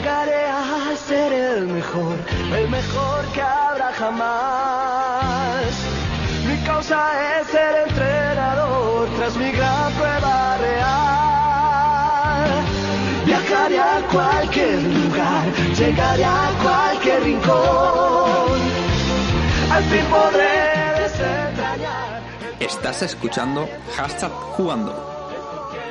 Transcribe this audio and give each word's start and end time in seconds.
Llegaré 0.00 0.46
a 0.46 0.96
ser 0.96 1.30
el 1.30 1.66
mejor, 1.66 2.16
el 2.56 2.70
mejor 2.70 3.26
que 3.34 3.42
habrá 3.42 3.92
jamás. 3.92 5.66
Mi 6.48 6.56
causa 6.64 7.38
es 7.38 7.46
ser 7.48 7.86
entrenador 7.86 9.10
tras 9.18 9.36
mi 9.36 9.52
gran 9.52 9.92
prueba 9.92 10.56
real. 10.56 10.80
Viajaré 13.26 13.78
a 13.78 14.00
cualquier 14.10 14.82
lugar, 14.84 15.44
llegaré 15.76 16.24
a 16.24 16.48
cualquier 16.62 17.22
rincón. 17.22 18.58
Al 19.70 19.84
fin 19.84 20.06
podré 20.06 20.94
desentrañar. 21.02 22.22
Estás 22.58 23.02
escuchando 23.02 23.68
Hashtag 23.98 24.32
Jugando. 24.32 24.94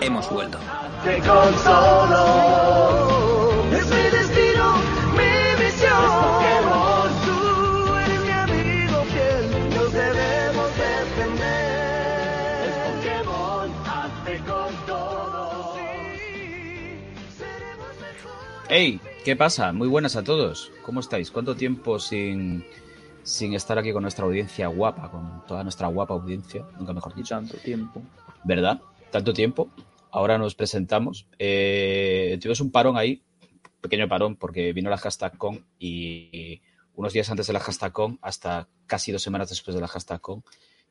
Hemos 0.02 0.28
vuelto. 0.32 0.58
Te 1.04 1.20
consolo. 1.20 3.19
¡Hey! 18.72 19.02
¿Qué 19.26 19.36
pasa? 19.36 19.74
Muy 19.74 19.88
buenas 19.88 20.16
a 20.16 20.24
todos. 20.24 20.72
¿Cómo 20.84 21.00
estáis? 21.00 21.32
¿Cuánto 21.32 21.56
tiempo 21.56 21.98
sin, 21.98 22.64
sin 23.24 23.56
estar 23.56 23.80
aquí 23.80 23.92
con 23.92 24.04
nuestra 24.04 24.26
audiencia 24.26 24.68
guapa, 24.68 25.10
con 25.10 25.44
toda 25.48 25.64
nuestra 25.64 25.88
guapa 25.88 26.14
audiencia? 26.14 26.68
Nunca 26.78 26.94
mejor 26.94 27.16
dicho. 27.16 27.34
tanto 27.34 27.58
tiempo. 27.58 28.04
¿Verdad? 28.44 28.80
Tanto 29.10 29.34
tiempo. 29.34 29.72
Ahora 30.12 30.38
nos 30.38 30.54
presentamos. 30.54 31.26
Eh, 31.40 32.38
tuvimos 32.40 32.62
un 32.62 32.70
parón 32.70 32.96
ahí, 32.96 33.24
pequeño 33.82 34.08
parón, 34.08 34.36
porque 34.36 34.72
vino 34.72 34.92
la 34.92 34.98
hashtag 35.00 35.36
con 35.36 35.66
y 35.80 36.62
unos 36.94 37.12
días 37.12 37.28
antes 37.32 37.48
de 37.48 37.54
la 37.54 37.62
hashtag 37.62 37.92
con, 37.92 38.20
hasta 38.22 38.68
casi 38.86 39.12
dos 39.12 39.24
semanas 39.24 39.50
después 39.50 39.74
de 39.74 39.82
la 39.82 39.88
hashtag 39.88 40.22
con, 40.22 40.44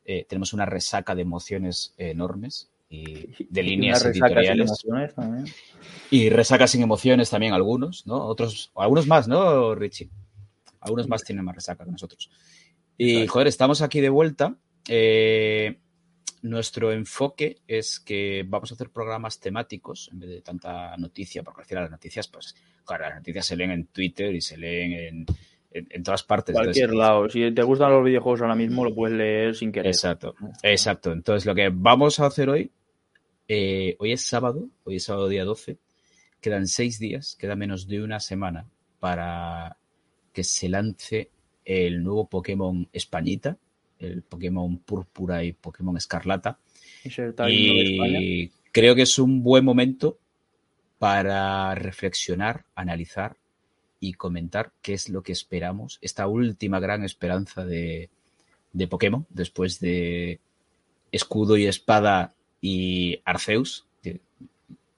eh, 0.04 0.26
tenemos 0.28 0.52
una 0.52 0.66
resaca 0.66 1.14
de 1.14 1.22
emociones 1.22 1.94
enormes 1.96 2.72
y 2.88 3.46
de 3.48 3.62
líneas 3.62 4.04
editoriales. 4.04 4.72
Y 6.10 6.30
resaca 6.30 6.66
sin 6.66 6.82
emociones 6.82 7.30
también 7.30 7.52
algunos, 7.52 8.06
¿no? 8.06 8.24
Otros, 8.24 8.70
o 8.74 8.82
algunos 8.82 9.06
más, 9.06 9.28
¿no, 9.28 9.74
Richie? 9.74 10.10
Algunos 10.80 11.08
más 11.08 11.22
tienen 11.22 11.44
más 11.44 11.54
resaca 11.54 11.84
que 11.84 11.90
nosotros. 11.90 12.30
Y, 12.96 13.10
Exacto. 13.10 13.32
joder, 13.32 13.46
estamos 13.48 13.82
aquí 13.82 14.00
de 14.00 14.08
vuelta. 14.08 14.56
Eh, 14.88 15.78
nuestro 16.42 16.92
enfoque 16.92 17.58
es 17.66 18.00
que 18.00 18.44
vamos 18.46 18.70
a 18.70 18.74
hacer 18.74 18.90
programas 18.90 19.40
temáticos 19.40 20.08
en 20.12 20.20
vez 20.20 20.30
de 20.30 20.40
tanta 20.40 20.96
noticia, 20.96 21.42
porque 21.42 21.62
al 21.62 21.66
final 21.66 21.84
las 21.84 21.90
noticias, 21.90 22.28
pues, 22.28 22.54
claro, 22.84 23.04
las 23.04 23.16
noticias 23.16 23.44
se 23.44 23.56
leen 23.56 23.72
en 23.72 23.86
Twitter 23.86 24.34
y 24.34 24.40
se 24.40 24.56
leen 24.56 24.92
en, 24.92 25.26
en- 25.78 25.86
en 25.90 26.02
todas 26.02 26.22
partes. 26.22 26.54
Cualquier 26.54 26.90
Entonces, 26.90 26.98
lado. 26.98 27.28
Si 27.28 27.52
te 27.54 27.62
gustan 27.62 27.90
los 27.92 28.04
videojuegos 28.04 28.40
ahora 28.42 28.54
mismo, 28.54 28.84
lo 28.84 28.94
puedes 28.94 29.16
leer 29.16 29.54
sin 29.54 29.72
querer. 29.72 29.88
Exacto, 29.88 30.34
exacto. 30.62 31.12
Entonces, 31.12 31.46
lo 31.46 31.54
que 31.54 31.70
vamos 31.72 32.20
a 32.20 32.26
hacer 32.26 32.48
hoy, 32.50 32.70
eh, 33.48 33.96
hoy 33.98 34.12
es 34.12 34.22
sábado, 34.22 34.68
hoy 34.84 34.96
es 34.96 35.04
sábado 35.04 35.28
día 35.28 35.44
12, 35.44 35.78
quedan 36.40 36.66
seis 36.66 36.98
días, 36.98 37.36
queda 37.38 37.56
menos 37.56 37.88
de 37.88 38.02
una 38.02 38.20
semana 38.20 38.66
para 39.00 39.76
que 40.32 40.44
se 40.44 40.68
lance 40.68 41.30
el 41.64 42.02
nuevo 42.02 42.28
Pokémon 42.28 42.88
Españita, 42.92 43.56
el 43.98 44.22
Pokémon 44.22 44.78
Púrpura 44.78 45.42
y 45.44 45.52
Pokémon 45.52 45.96
Escarlata. 45.96 46.58
Y 47.48 48.48
creo 48.72 48.94
que 48.94 49.02
es 49.02 49.18
un 49.18 49.42
buen 49.42 49.64
momento 49.64 50.18
para 50.98 51.74
reflexionar, 51.74 52.64
analizar 52.74 53.36
y 54.00 54.14
comentar 54.14 54.72
qué 54.82 54.94
es 54.94 55.08
lo 55.08 55.22
que 55.22 55.32
esperamos, 55.32 55.98
esta 56.02 56.26
última 56.26 56.80
gran 56.80 57.04
esperanza 57.04 57.64
de, 57.64 58.10
de 58.72 58.88
Pokémon, 58.88 59.26
después 59.30 59.80
de 59.80 60.40
Escudo 61.12 61.56
y 61.56 61.66
Espada 61.66 62.34
y 62.60 63.20
Arceus, 63.24 63.86
que 64.02 64.20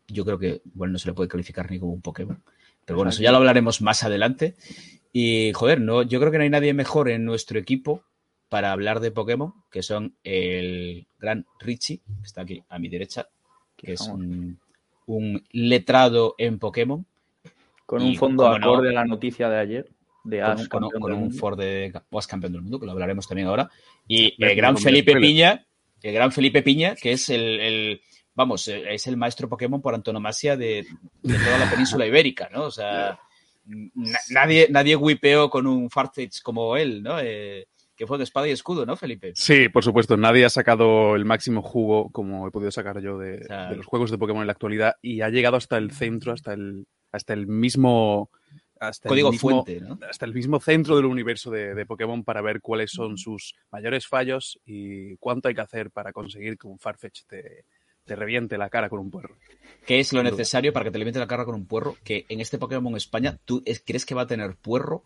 yo 0.08 0.24
creo 0.24 0.38
que 0.38 0.60
bueno, 0.74 0.92
no 0.92 0.98
se 0.98 1.08
le 1.08 1.14
puede 1.14 1.28
calificar 1.28 1.70
ni 1.70 1.78
como 1.78 1.92
un 1.92 2.02
Pokémon. 2.02 2.42
Pero 2.84 2.96
bueno, 2.96 3.10
eso 3.10 3.22
ya 3.22 3.30
lo 3.30 3.38
hablaremos 3.38 3.82
más 3.82 4.02
adelante. 4.02 4.56
Y 5.12 5.52
joder, 5.54 5.80
no, 5.80 6.02
yo 6.02 6.20
creo 6.20 6.32
que 6.32 6.38
no 6.38 6.44
hay 6.44 6.50
nadie 6.50 6.74
mejor 6.74 7.08
en 7.08 7.24
nuestro 7.24 7.58
equipo 7.58 8.02
para 8.48 8.72
hablar 8.72 9.00
de 9.00 9.12
Pokémon, 9.12 9.54
que 9.70 9.82
son 9.82 10.14
el 10.24 11.06
gran 11.20 11.46
Richie, 11.60 11.98
que 11.98 12.26
está 12.26 12.42
aquí 12.42 12.64
a 12.68 12.78
mi 12.78 12.88
derecha, 12.88 13.28
que 13.76 13.92
es 13.92 14.00
un, 14.02 14.58
un 15.06 15.44
letrado 15.52 16.34
en 16.38 16.58
Pokémon, 16.58 17.06
Con 17.90 18.02
y 18.02 18.10
un 18.10 18.16
fondo 18.16 18.44
cómo 18.44 18.58
no, 18.58 18.66
acorde 18.66 18.90
a 18.90 18.92
la 18.92 19.04
noticia 19.04 19.48
de 19.48 19.58
ayer. 19.58 19.88
De 20.22 20.38
con, 20.40 20.50
Ash, 20.50 20.60
un- 20.60 20.66
con 20.68 20.84
un- 20.84 20.90
campeón 20.90 21.00
con 21.02 21.10
del 21.10 21.14
un 21.18 21.24
mundo. 21.28 21.38
Ford 21.38 21.58
de 21.58 21.92
campeón 22.28 22.52
del 22.52 22.62
mundo, 22.62 22.78
que 22.78 22.86
lo 22.86 22.92
hablaremos 22.92 23.26
también 23.26 23.48
ahora. 23.48 23.68
Y 24.06 24.34
el 24.44 24.54
gran 24.54 24.76
Felipe. 24.76 25.16
Piña, 25.16 25.66
el 26.02 26.12
gran 26.14 26.30
Felipe 26.30 26.62
Piña, 26.62 26.94
que 26.94 27.12
es 27.12 27.28
el, 27.30 27.58
el- 27.60 28.00
vamos, 28.34 28.68
eh, 28.68 28.84
es 28.94 29.06
el 29.08 29.16
maestro 29.16 29.48
Pokémon 29.48 29.82
por 29.82 29.94
antonomasia 29.94 30.56
de, 30.56 30.86
de 31.22 31.34
toda 31.38 31.58
la 31.58 31.68
península 31.70 32.06
ibérica, 32.06 32.48
¿no? 32.52 32.64
O 32.64 32.70
sea, 32.70 33.18
na- 33.66 34.18
nadie, 34.30 34.68
nadie 34.70 34.94
wipeó 34.96 35.50
con 35.50 35.66
un 35.66 35.90
Farfetch 35.90 36.42
como 36.42 36.76
él, 36.76 37.02
¿no? 37.02 37.18
Eh, 37.20 37.66
que 37.96 38.06
fue 38.06 38.16
de 38.18 38.24
espada 38.24 38.48
y 38.48 38.52
escudo, 38.52 38.86
¿no, 38.86 38.96
Felipe? 38.96 39.32
Sí, 39.34 39.68
por 39.68 39.84
supuesto. 39.84 40.16
Nadie 40.16 40.44
ha 40.46 40.50
sacado 40.50 41.16
el 41.16 41.24
máximo 41.26 41.60
jugo 41.60 42.10
como 42.12 42.46
he 42.46 42.50
podido 42.50 42.70
sacar 42.70 43.00
yo 43.02 43.18
de, 43.18 43.40
O 43.42 43.44
sea, 43.44 43.70
de 43.70 43.76
los 43.76 43.84
juegos 43.86 44.10
de 44.10 44.16
Pokémon 44.18 44.40
en 44.42 44.46
la 44.46 44.52
actualidad 44.52 44.94
y 45.02 45.20
ha 45.20 45.28
llegado 45.28 45.56
hasta 45.56 45.76
el 45.76 45.90
centro, 45.92 46.32
hasta 46.32 46.54
el, 46.54 46.86
hasta 47.12 47.32
el 47.34 47.46
mismo. 47.46 48.30
Hasta 48.78 49.08
el 49.08 49.10
Código 49.10 49.30
mismo- 49.30 49.62
fuente, 49.64 49.78
¿no? 49.80 49.98
Hasta 50.08 50.24
el 50.24 50.32
mismo 50.32 50.58
centro 50.58 50.96
del 50.96 51.04
universo 51.04 51.50
de, 51.50 51.74
de 51.74 51.84
Pokémon 51.84 52.24
para 52.24 52.40
ver 52.40 52.62
cuáles 52.62 52.90
son 52.90 53.18
sus 53.18 53.54
mayores 53.70 54.06
fallos 54.06 54.58
y 54.64 55.16
cuánto 55.16 55.48
hay 55.48 55.54
que 55.54 55.60
hacer 55.60 55.90
para 55.90 56.12
conseguir 56.14 56.56
que 56.56 56.66
un 56.66 56.78
Farfetch 56.78 57.24
te, 57.26 57.66
te 58.06 58.16
reviente 58.16 58.56
la 58.56 58.70
cara 58.70 58.88
con 58.88 59.00
un 59.00 59.10
puerro. 59.10 59.36
¿Qué 59.84 60.00
es 60.00 60.14
lo 60.14 60.22
necesario 60.22 60.72
para 60.72 60.84
que 60.86 60.90
te 60.92 60.98
le 60.98 61.12
la 61.12 61.26
cara 61.26 61.44
con 61.44 61.56
un 61.56 61.66
puerro? 61.66 61.96
Que 62.02 62.24
en 62.30 62.40
este 62.40 62.56
Pokémon 62.56 62.96
España, 62.96 63.38
¿tú 63.44 63.62
es- 63.66 63.82
crees 63.86 64.06
que 64.06 64.14
va 64.14 64.22
a 64.22 64.26
tener 64.26 64.56
puerro 64.56 65.04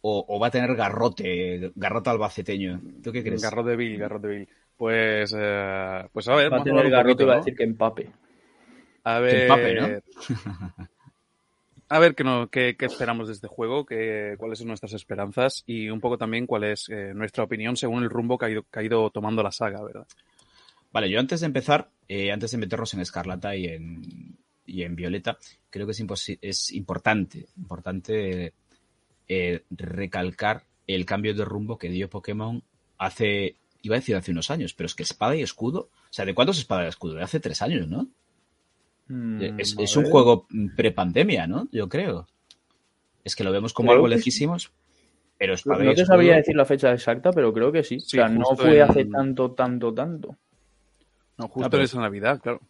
o, 0.00 0.24
o 0.28 0.40
va 0.40 0.48
a 0.48 0.50
tener 0.50 0.74
garrote, 0.74 1.70
garrote 1.76 2.10
albaceteño? 2.10 2.80
¿Tú 3.00 3.12
qué 3.12 3.22
crees? 3.22 3.42
Garrote 3.42 3.76
Bill, 3.76 3.96
Garrote 3.96 4.26
Bill. 4.26 4.48
Pues, 4.76 5.32
eh, 5.38 6.04
pues 6.12 6.26
a 6.26 6.34
ver. 6.34 6.52
Va 6.52 6.56
a 6.58 6.64
tener 6.64 6.90
garrote 6.90 7.22
y 7.22 7.26
poquito, 7.26 7.26
va 7.28 7.32
a 7.34 7.36
¿no? 7.36 7.40
decir 7.44 7.56
que 7.56 7.62
empape. 7.62 8.10
A 9.04 9.16
Que 9.18 9.22
ver, 9.22 9.42
empape, 9.42 9.74
¿no? 9.74 9.88
a 11.94 12.00
ver 12.00 12.16
qué, 12.16 12.24
no- 12.24 12.48
qué- 12.48 12.76
esperamos 12.80 13.28
de 13.28 13.34
este 13.34 13.46
juego, 13.46 13.86
qué- 13.86 14.34
cuáles 14.36 14.58
son 14.58 14.66
nuestras 14.66 14.92
esperanzas 14.94 15.62
y 15.64 15.88
un 15.90 16.00
poco 16.00 16.18
también 16.18 16.44
cuál 16.44 16.64
es 16.64 16.88
eh, 16.88 17.12
nuestra 17.14 17.44
opinión 17.44 17.76
según 17.76 18.02
el 18.02 18.10
rumbo 18.10 18.36
que 18.36 18.46
ha, 18.72 18.82
ido, 18.82 19.10
tomando 19.10 19.44
la 19.44 19.52
saga, 19.52 19.80
¿verdad? 19.80 20.04
Vale, 20.90 21.08
yo 21.08 21.20
antes 21.20 21.38
de 21.38 21.46
empezar, 21.46 21.88
eh, 22.08 22.32
antes 22.32 22.50
de 22.50 22.58
meternos 22.58 22.92
en 22.94 23.00
Escarlata 23.00 23.54
y 23.54 23.66
en, 23.66 24.96
Violeta, 24.96 25.38
creo 25.70 25.86
que 25.86 25.92
es, 25.92 26.72
importante, 26.72 27.46
eh, 29.28 29.62
recalcar 29.70 30.64
el 30.88 31.06
cambio 31.06 31.32
de 31.32 31.44
rumbo 31.44 31.78
que 31.78 31.90
dio 31.90 32.10
Pokémon 32.10 32.60
hace, 32.98 33.54
iba 33.82 33.94
a 33.94 34.00
decir 34.00 34.16
hace 34.16 34.32
unos 34.32 34.50
años, 34.50 34.74
pero 34.74 34.86
es 34.86 34.96
que 34.96 35.04
espada 35.04 35.36
y 35.36 35.42
escudo, 35.42 35.90
o 35.92 36.12
sea, 36.12 36.24
¿de 36.24 36.34
cuánto 36.34 36.50
es 36.50 36.58
espada 36.58 36.86
y 36.86 36.88
escudo? 36.88 37.14
De 37.14 37.22
hace 37.22 37.38
tres 37.38 37.62
años, 37.62 37.86
¿no? 37.86 38.08
Mm, 39.08 39.42
es 39.60 39.76
a 39.78 39.82
es 39.82 39.96
un 39.96 40.04
juego 40.06 40.46
pre-pandemia, 40.76 41.46
¿no? 41.46 41.68
Yo 41.72 41.88
creo. 41.88 42.26
Es 43.22 43.36
que 43.36 43.44
lo 43.44 43.52
vemos 43.52 43.72
como 43.72 43.88
Creo 43.88 43.96
algo 43.96 44.08
lejísimos, 44.08 44.70
pero 45.38 45.54
espada 45.54 45.82
y 45.84 45.86
No 45.88 45.94
te 45.94 46.06
sabría 46.06 46.36
decir 46.36 46.56
la 46.56 46.64
fecha 46.64 46.92
exacta, 46.92 47.30
pero 47.32 47.52
creo 47.52 47.70
que 47.72 47.82
sí. 47.82 48.00
Sí, 48.00 48.18
o 48.18 48.20
sea, 48.22 48.28
no 48.28 48.44
justo 48.44 48.64
fue 48.64 48.76
en- 48.76 48.82
hace 48.82 49.04
tanto, 49.06 49.50
tanto, 49.52 49.92
tanto. 49.94 50.36
No, 51.38 51.48
justo 51.48 51.66
Ah, 51.66 51.70
pero- 51.70 51.82
en 51.82 51.84
esa 51.84 52.00
Navidad, 52.00 52.40
claro. 52.42 52.60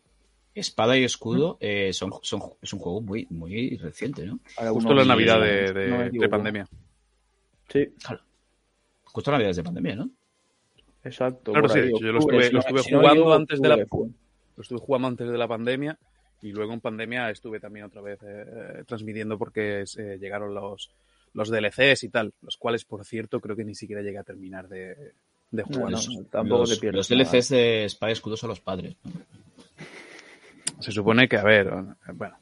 Espada 0.55 0.97
y 0.97 1.03
escudo 1.03 1.57
eh, 1.61 1.93
son, 1.93 2.13
son, 2.23 2.41
es 2.63 2.73
un 2.73 2.79
juego 2.79 3.01
muy, 3.01 3.27
muy 3.31 3.77
reciente, 3.77 4.25
¿no? 4.25 4.39
Justo 4.71 4.95
la 4.95 5.05
Navidad 5.05 5.41
de, 5.41 5.89
no 5.89 5.99
de, 5.99 6.07
equivoco. 6.07 6.31
pandemia. 6.31 6.69
Sí, 7.69 7.89
Justo 9.05 9.31
en 9.31 9.33
Navidades 9.35 9.57
de 9.57 9.63
pandemia, 9.65 9.95
¿no? 9.97 10.11
exacto. 11.03 11.53
Claro, 11.53 11.69
sí, 11.69 11.79
ahí, 11.81 11.91
yo 12.01 12.13
lo 12.13 12.19
estuve- 12.21 12.51
no- 12.53 12.61
no 12.61 12.83
jugando 13.01 13.35
antes 13.35 13.61
de 13.61 13.69
la-. 13.69 13.77
Lo 13.77 14.63
estuve 14.63 14.79
jugando 14.79 15.09
antes 15.09 15.29
de 15.29 15.37
la 15.39 15.49
pandemia 15.49 15.99
y 16.45 16.53
luego 16.53 16.73
en 16.75 16.81
pandemia 16.81 17.31
estuve 17.31 17.59
también 17.61 17.87
otra 17.87 18.01
vez 18.03 18.19
eh, 18.23 18.85
transmitiendo 18.87 19.37
porque 19.39 19.85
eh, 19.97 20.19
llegaron 20.21 20.55
los, 20.55 20.91
los 21.33 21.49
DLCs 21.51 22.05
y 22.05 22.09
tal, 22.11 22.33
los 22.43 22.57
cuales, 22.57 22.85
por 22.85 23.05
cierto, 23.05 23.41
creo 23.41 23.57
que 23.57 23.65
ni 23.65 23.75
siquiera 23.75 24.03
llegué 24.03 24.19
a 24.19 24.23
terminar 24.25 24.69
de, 24.69 25.13
de 25.51 25.63
jugar. 25.63 25.85
no, 25.85 25.91
Los, 25.91 26.09
tampoco 26.31 26.61
los- 26.61 26.71
te 26.75 26.77
pierdes 26.81 27.11
los 27.11 27.19
nada. 27.19 27.31
DLCs 27.33 27.49
de 27.49 27.85
Espada 27.87 28.11
y 28.11 28.13
Escudo 28.13 28.37
son 28.37 28.51
los 28.51 28.61
padres. 28.61 28.95
Se 30.81 30.93
supone 30.93 31.29
que, 31.29 31.37
a 31.37 31.45
ver, 31.45 31.71
bueno, 32.15 32.37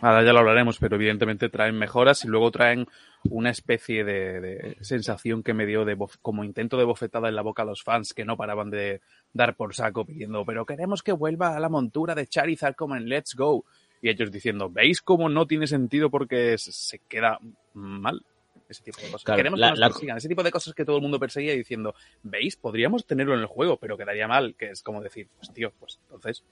ahora 0.00 0.22
ya 0.24 0.32
lo 0.32 0.40
hablaremos, 0.40 0.78
pero 0.78 0.96
evidentemente 0.96 1.48
traen 1.48 1.76
mejoras 1.76 2.24
y 2.24 2.28
luego 2.28 2.50
traen 2.50 2.86
una 3.30 3.50
especie 3.50 4.04
de, 4.04 4.40
de 4.40 4.76
sensación 4.82 5.42
que 5.42 5.54
me 5.54 5.66
dio 5.66 5.84
de 5.84 5.96
bof- 5.96 6.18
como 6.20 6.44
intento 6.44 6.76
de 6.76 6.84
bofetada 6.84 7.28
en 7.28 7.34
la 7.34 7.42
boca 7.42 7.62
a 7.62 7.66
los 7.66 7.82
fans 7.82 8.12
que 8.12 8.24
no 8.24 8.36
paraban 8.36 8.70
de 8.70 9.00
dar 9.34 9.54
por 9.56 9.74
saco 9.74 10.06
pidiendo, 10.06 10.44
pero 10.46 10.64
queremos 10.64 11.02
que 11.02 11.12
vuelva 11.12 11.54
a 11.54 11.60
la 11.60 11.68
montura 11.68 12.14
de 12.14 12.26
Charizard 12.26 12.74
como 12.74 12.96
en 12.96 13.06
Let's 13.08 13.34
Go. 13.34 13.64
y 14.00 14.10
ellos 14.10 14.30
diciendo, 14.30 14.68
¿veis 14.70 15.00
cómo 15.00 15.28
no 15.30 15.46
tiene 15.46 15.66
sentido 15.66 16.10
porque 16.10 16.56
se- 16.58 16.98
queda 17.08 17.38
mal? 17.72 18.22
Ese 18.68 18.82
tipo 18.82 18.98
de 19.00 19.04
cosas. 19.06 19.24
Claro, 19.24 19.38
Queremos 19.38 19.58
la- 19.58 19.66
que 19.68 19.70
nos 19.70 19.78
la- 19.78 19.88
persigan. 19.88 20.16
Ese 20.18 20.28
tipo 20.28 20.42
de 20.42 20.50
cosas 20.50 20.74
que 20.74 20.84
todo 20.84 20.96
el 20.96 21.02
mundo 21.02 21.18
perseguía 21.18 21.54
diciendo, 21.54 21.94
¿veis? 22.22 22.56
Podríamos 22.56 23.06
tenerlo 23.06 23.32
en 23.34 23.40
el 23.40 23.46
juego, 23.46 23.78
pero 23.78 23.96
quedaría 23.96 24.28
mal. 24.28 24.54
Que 24.58 24.70
es 24.70 24.82
como 24.82 25.02
decir, 25.02 25.28
pues 25.38 25.50
tío, 25.54 25.72
pues 25.78 25.98
entonces. 26.02 26.44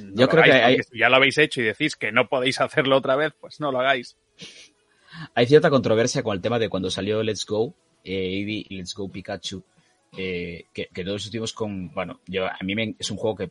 no 0.00 0.14
Yo 0.14 0.28
creo 0.28 0.44
que 0.44 0.52
hay- 0.52 0.76
si 0.82 0.96
ya 0.98 1.08
lo 1.08 1.16
habéis 1.16 1.38
hecho 1.38 1.60
y 1.60 1.64
decís 1.64 1.96
que 1.96 2.12
no 2.12 2.28
podéis 2.28 2.60
hacerlo 2.60 2.96
otra 2.96 3.16
vez, 3.16 3.32
pues 3.40 3.58
no 3.60 3.72
lo 3.72 3.80
hagáis. 3.80 4.16
Hay 5.34 5.46
cierta 5.46 5.70
controversia 5.70 6.22
con 6.22 6.36
el 6.36 6.40
tema 6.40 6.58
de 6.60 6.68
cuando 6.68 6.88
salió 6.90 7.20
Let's 7.22 7.44
Go, 7.46 7.74
eh, 8.04 8.38
Eevee 8.38 8.64
y 8.68 8.76
Let's 8.76 8.94
Go 8.94 9.08
Pikachu, 9.10 9.64
eh, 10.16 10.66
que, 10.72 10.86
que 10.92 11.04
todos 11.04 11.24
estuvimos 11.24 11.52
con, 11.52 11.92
bueno, 11.92 12.20
yo 12.26 12.46
a 12.46 12.58
mí 12.62 12.74
me- 12.74 12.94
es 12.98 13.10
un 13.10 13.16
juego 13.16 13.36
que 13.36 13.50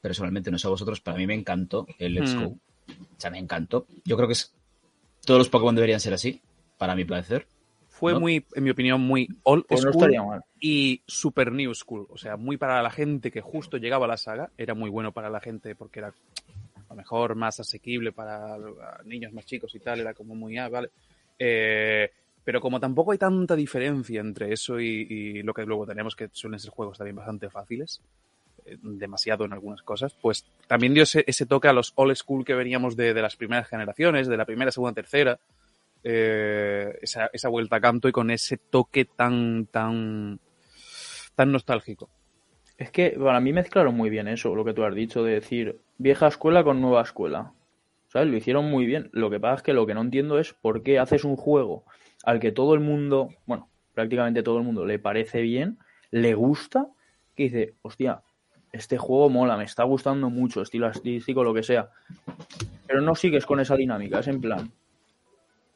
personalmente 0.00 0.50
no 0.50 0.58
sé 0.58 0.66
a 0.66 0.70
vosotros, 0.70 1.00
pero 1.00 1.14
a 1.16 1.18
mí 1.18 1.26
me 1.26 1.34
encantó 1.34 1.86
el 1.98 2.14
Let's 2.14 2.34
Hmm. 2.34 2.44
Go. 2.44 2.46
O 2.48 3.20
sea, 3.20 3.30
me 3.30 3.38
encantó. 3.38 3.86
Yo 4.04 4.16
creo 4.16 4.26
que 4.28 4.32
es, 4.32 4.52
todos 5.24 5.38
los 5.38 5.48
Pokémon 5.48 5.74
deberían 5.74 6.00
ser 6.00 6.14
así, 6.14 6.40
para 6.78 6.94
mi 6.96 7.04
parecer. 7.04 7.46
Fue 7.88 8.14
¿No? 8.14 8.20
muy, 8.20 8.44
en 8.54 8.64
mi 8.64 8.70
opinión, 8.70 9.00
muy 9.00 9.28
old 9.42 9.66
Pues 9.68 9.84
no 9.84 9.92
school 9.92 10.16
mal. 10.16 10.42
y 10.58 11.02
super 11.06 11.52
new 11.52 11.74
school. 11.74 12.06
O 12.08 12.16
sea, 12.16 12.36
muy 12.38 12.56
para 12.56 12.82
la 12.82 12.90
gente 12.90 13.30
que 13.30 13.42
justo 13.42 13.76
llegaba 13.76 14.06
a 14.06 14.08
la 14.08 14.16
saga. 14.16 14.50
Era 14.56 14.74
muy 14.74 14.88
bueno 14.88 15.12
para 15.12 15.28
la 15.28 15.40
gente 15.40 15.74
porque 15.74 15.98
era 15.98 16.08
a 16.08 16.14
lo 16.88 16.96
mejor 16.96 17.34
más 17.34 17.60
asequible 17.60 18.10
para 18.12 18.56
niños 19.04 19.32
más 19.34 19.44
chicos 19.44 19.74
y 19.74 19.80
tal. 19.80 20.00
Era 20.00 20.14
como 20.14 20.34
muy, 20.34 20.56
ah, 20.56 20.68
vale. 20.70 20.88
Eh, 21.38 22.10
pero 22.44 22.60
como 22.60 22.80
tampoco 22.80 23.12
hay 23.12 23.18
tanta 23.18 23.56
diferencia 23.56 24.20
entre 24.20 24.52
eso 24.52 24.80
y, 24.80 25.42
lo 25.42 25.54
que 25.54 25.64
luego 25.64 25.86
tenemos, 25.86 26.16
que 26.16 26.28
suelen 26.32 26.58
ser 26.58 26.70
juegos 26.70 26.98
también 26.98 27.16
bastante 27.16 27.50
fáciles, 27.50 28.00
eh, 28.64 28.76
demasiado 28.80 29.44
en 29.44 29.52
algunas 29.52 29.82
cosas, 29.82 30.14
pues 30.20 30.46
también 30.66 30.94
dio 30.94 31.02
ese, 31.02 31.46
toque 31.46 31.68
a 31.68 31.72
los 31.72 31.92
old 31.96 32.14
school 32.16 32.44
que 32.44 32.54
veníamos 32.54 32.96
de, 32.96 33.14
las 33.14 33.36
primeras 33.36 33.68
generaciones, 33.68 34.28
de 34.28 34.36
la 34.36 34.44
primera, 34.44 34.70
segunda, 34.70 34.94
tercera. 34.94 35.38
eh, 36.02 36.98
esa, 37.02 37.28
esa 37.32 37.48
vuelta 37.48 37.76
a 37.76 37.80
canto 37.80 38.08
y 38.08 38.12
con 38.12 38.30
ese 38.30 38.56
toque 38.56 39.04
tan, 39.04 39.66
tan, 39.66 40.40
tan 41.34 41.52
nostálgico. 41.52 42.08
Es 42.80 42.90
que 42.90 43.10
para 43.10 43.40
mí 43.40 43.52
mezclaron 43.52 43.94
muy 43.94 44.08
bien 44.08 44.26
eso, 44.26 44.54
lo 44.54 44.64
que 44.64 44.72
tú 44.72 44.84
has 44.84 44.94
dicho, 44.94 45.22
de 45.22 45.34
decir 45.34 45.78
vieja 45.98 46.28
escuela 46.28 46.64
con 46.64 46.80
nueva 46.80 47.02
escuela. 47.02 47.52
¿Sabes? 48.10 48.28
Lo 48.28 48.36
hicieron 48.36 48.64
muy 48.68 48.86
bien. 48.86 49.08
Lo 49.12 49.30
que 49.30 49.38
pasa 49.38 49.56
es 49.56 49.62
que 49.62 49.72
lo 49.72 49.86
que 49.86 49.94
no 49.94 50.00
entiendo 50.00 50.38
es 50.38 50.52
por 50.52 50.82
qué 50.82 50.98
haces 50.98 51.24
un 51.24 51.36
juego 51.36 51.84
al 52.24 52.40
que 52.40 52.50
todo 52.50 52.74
el 52.74 52.80
mundo, 52.80 53.28
bueno, 53.46 53.70
prácticamente 53.94 54.42
todo 54.42 54.58
el 54.58 54.64
mundo 54.64 54.84
le 54.84 54.98
parece 54.98 55.40
bien, 55.40 55.78
le 56.10 56.34
gusta, 56.34 56.88
que 57.36 57.44
dice, 57.44 57.74
hostia, 57.82 58.22
este 58.72 58.98
juego 58.98 59.30
mola, 59.30 59.56
me 59.56 59.64
está 59.64 59.84
gustando 59.84 60.28
mucho, 60.28 60.60
estilo 60.60 60.86
artístico, 60.86 61.44
lo 61.44 61.54
que 61.54 61.62
sea. 61.62 61.90
Pero 62.86 63.00
no 63.00 63.14
sigues 63.14 63.46
con 63.46 63.60
esa 63.60 63.76
dinámica, 63.76 64.18
es 64.18 64.28
en 64.28 64.40
plan, 64.40 64.72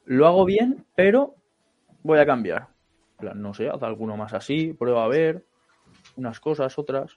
lo 0.05 0.27
hago 0.27 0.45
bien, 0.45 0.85
pero 0.97 1.37
voy 2.03 2.19
a 2.19 2.27
cambiar. 2.27 2.69
En 3.13 3.19
plan, 3.19 3.43
no 3.43 3.55
sé, 3.55 3.69
haz 3.69 3.83
alguno 3.83 4.17
más 4.17 4.35
así, 4.35 4.73
prueba 4.73 5.05
a 5.05 5.09
ver, 5.09 5.45
unas 6.17 6.41
cosas, 6.41 6.79
otras. 6.79 7.17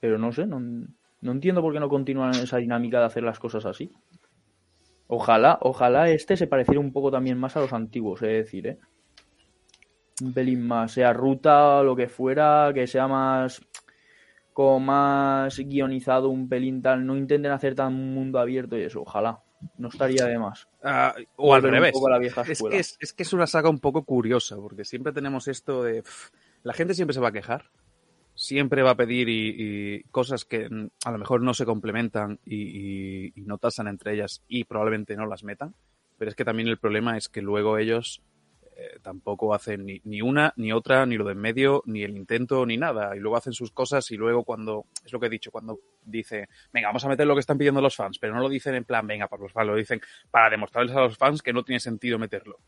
Pero 0.00 0.18
no 0.18 0.32
sé, 0.32 0.46
no, 0.46 0.86
no 1.20 1.32
entiendo 1.32 1.62
por 1.62 1.72
qué 1.72 1.80
no 1.80 1.88
continúan 1.88 2.34
esa 2.34 2.58
dinámica 2.58 3.00
de 3.00 3.06
hacer 3.06 3.22
las 3.22 3.38
cosas 3.38 3.66
así. 3.66 3.92
Ojalá, 5.06 5.58
ojalá 5.62 6.08
este 6.10 6.36
se 6.36 6.46
pareciera 6.46 6.80
un 6.80 6.92
poco 6.92 7.10
también 7.10 7.38
más 7.38 7.56
a 7.56 7.60
los 7.60 7.72
antiguos, 7.72 8.22
es 8.22 8.44
decir, 8.44 8.66
¿eh? 8.66 8.78
Un 10.22 10.32
pelín 10.32 10.66
más, 10.66 10.92
sea 10.92 11.12
ruta, 11.12 11.82
lo 11.82 11.96
que 11.96 12.08
fuera, 12.08 12.70
que 12.74 12.86
sea 12.86 13.08
más 13.08 13.60
como 14.52 14.80
más 14.80 15.58
guionizado, 15.58 16.28
un 16.28 16.48
pelín 16.48 16.82
tal, 16.82 17.06
no 17.06 17.16
intenten 17.16 17.52
hacer 17.52 17.74
tan 17.74 17.94
mundo 17.94 18.38
abierto 18.38 18.76
y 18.76 18.82
eso, 18.82 19.02
ojalá. 19.02 19.42
No 19.78 19.88
estaría 19.88 20.26
de 20.26 20.38
más. 20.38 20.68
Ah, 20.82 21.14
o 21.36 21.54
al 21.54 21.62
revés. 21.62 21.92
la 22.08 22.18
vieja 22.18 22.42
Es 22.42 22.62
que 22.62 22.78
es, 22.78 22.96
es 23.00 23.12
que 23.12 23.22
es 23.22 23.32
una 23.32 23.46
saga 23.46 23.68
un 23.68 23.78
poco 23.78 24.04
curiosa, 24.04 24.56
porque 24.56 24.84
siempre 24.84 25.12
tenemos 25.12 25.48
esto 25.48 25.82
de... 25.82 26.02
pff, 26.02 26.30
la 26.62 26.72
gente 26.72 26.94
siempre 26.94 27.14
se 27.14 27.20
va 27.20 27.28
a 27.28 27.32
quejar, 27.32 27.70
siempre 28.40 28.82
va 28.82 28.92
a 28.92 28.96
pedir 28.96 29.28
y, 29.28 30.02
cosas 30.10 30.46
que 30.46 30.68
a 31.04 31.10
lo 31.10 31.18
mejor 31.18 31.42
no 31.42 31.52
se 31.52 31.66
complementan 31.66 32.40
y, 32.46 33.32
no 33.36 33.58
tasan 33.58 33.86
entre 33.86 34.14
ellas 34.14 34.42
y 34.48 34.64
probablemente 34.64 35.14
no 35.14 35.26
las 35.26 35.44
metan, 35.44 35.74
pero 36.16 36.30
es 36.30 36.34
que 36.34 36.44
también 36.44 36.68
el 36.68 36.78
problema 36.78 37.18
es 37.18 37.28
que 37.28 37.42
luego 37.42 37.76
ellos 37.76 38.22
eh, 38.76 38.98
tampoco 39.02 39.52
hacen 39.52 39.84
ni, 39.84 40.22
una, 40.22 40.54
ni 40.56 40.72
otra, 40.72 41.04
ni 41.04 41.16
lo 41.18 41.24
de 41.24 41.32
en 41.32 41.38
medio, 41.38 41.82
ni 41.84 42.02
el 42.02 42.16
intento, 42.16 42.64
ni 42.64 42.78
nada, 42.78 43.14
y 43.14 43.20
luego 43.20 43.36
hacen 43.36 43.52
sus 43.52 43.72
cosas 43.72 44.10
y 44.10 44.16
luego 44.16 44.42
cuando, 44.42 44.86
es 45.04 45.12
lo 45.12 45.20
que 45.20 45.26
he 45.26 45.30
dicho, 45.30 45.50
cuando 45.50 45.78
dice, 46.02 46.48
venga, 46.72 46.88
vamos 46.88 47.04
a 47.04 47.08
meter 47.08 47.26
lo 47.26 47.34
que 47.34 47.40
están 47.40 47.58
pidiendo 47.58 47.82
los 47.82 47.96
fans, 47.96 48.18
pero 48.18 48.34
no 48.34 48.40
lo 48.40 48.48
dicen 48.48 48.74
en 48.74 48.84
plan, 48.84 49.06
venga, 49.06 49.28
para 49.28 49.42
los 49.42 49.52
fans, 49.52 49.66
lo 49.66 49.76
dicen 49.76 50.00
para 50.30 50.48
demostrarles 50.48 50.96
a 50.96 51.00
los 51.00 51.18
fans 51.18 51.42
que 51.42 51.52
no 51.52 51.62
tiene 51.62 51.80
sentido 51.80 52.18
meterlo. 52.18 52.58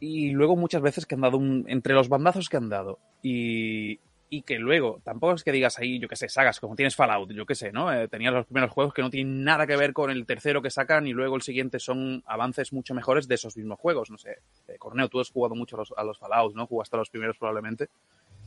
Y 0.00 0.30
luego 0.30 0.56
muchas 0.56 0.82
veces 0.82 1.04
que 1.04 1.14
han 1.14 1.22
dado 1.22 1.36
un, 1.36 1.64
entre 1.68 1.94
los 1.94 2.08
bandazos 2.08 2.48
que 2.48 2.56
han 2.56 2.68
dado 2.68 2.98
y, 3.22 4.00
y 4.36 4.42
que 4.42 4.58
luego, 4.58 5.00
tampoco 5.04 5.34
es 5.34 5.44
que 5.44 5.52
digas 5.52 5.78
ahí, 5.78 5.98
yo 5.98 6.08
qué 6.08 6.16
sé, 6.16 6.28
sagas, 6.28 6.58
como 6.60 6.74
tienes 6.76 6.96
Fallout, 6.96 7.30
yo 7.32 7.46
qué 7.46 7.54
sé, 7.54 7.72
¿no? 7.72 7.92
Eh, 7.92 8.08
tenías 8.08 8.32
los 8.32 8.46
primeros 8.46 8.70
juegos 8.70 8.92
que 8.94 9.02
no 9.02 9.10
tienen 9.10 9.44
nada 9.44 9.66
que 9.66 9.76
ver 9.76 9.92
con 9.92 10.10
el 10.10 10.26
tercero 10.26 10.60
que 10.62 10.70
sacan 10.70 11.06
y 11.06 11.12
luego 11.12 11.36
el 11.36 11.42
siguiente 11.42 11.78
son 11.78 12.22
avances 12.26 12.72
mucho 12.72 12.94
mejores 12.94 13.28
de 13.28 13.34
esos 13.36 13.56
mismos 13.56 13.78
juegos, 13.78 14.10
no 14.10 14.18
sé. 14.18 14.38
Eh, 14.68 14.76
Corneo, 14.78 15.08
tú 15.08 15.20
has 15.20 15.30
jugado 15.30 15.54
mucho 15.54 15.76
a 15.76 15.80
los, 15.80 15.92
a 15.96 16.02
los 16.04 16.18
Fallout, 16.18 16.54
¿no? 16.54 16.66
Jugaste 16.66 16.96
a 16.96 16.98
los 16.98 17.10
primeros 17.10 17.36
probablemente. 17.38 17.88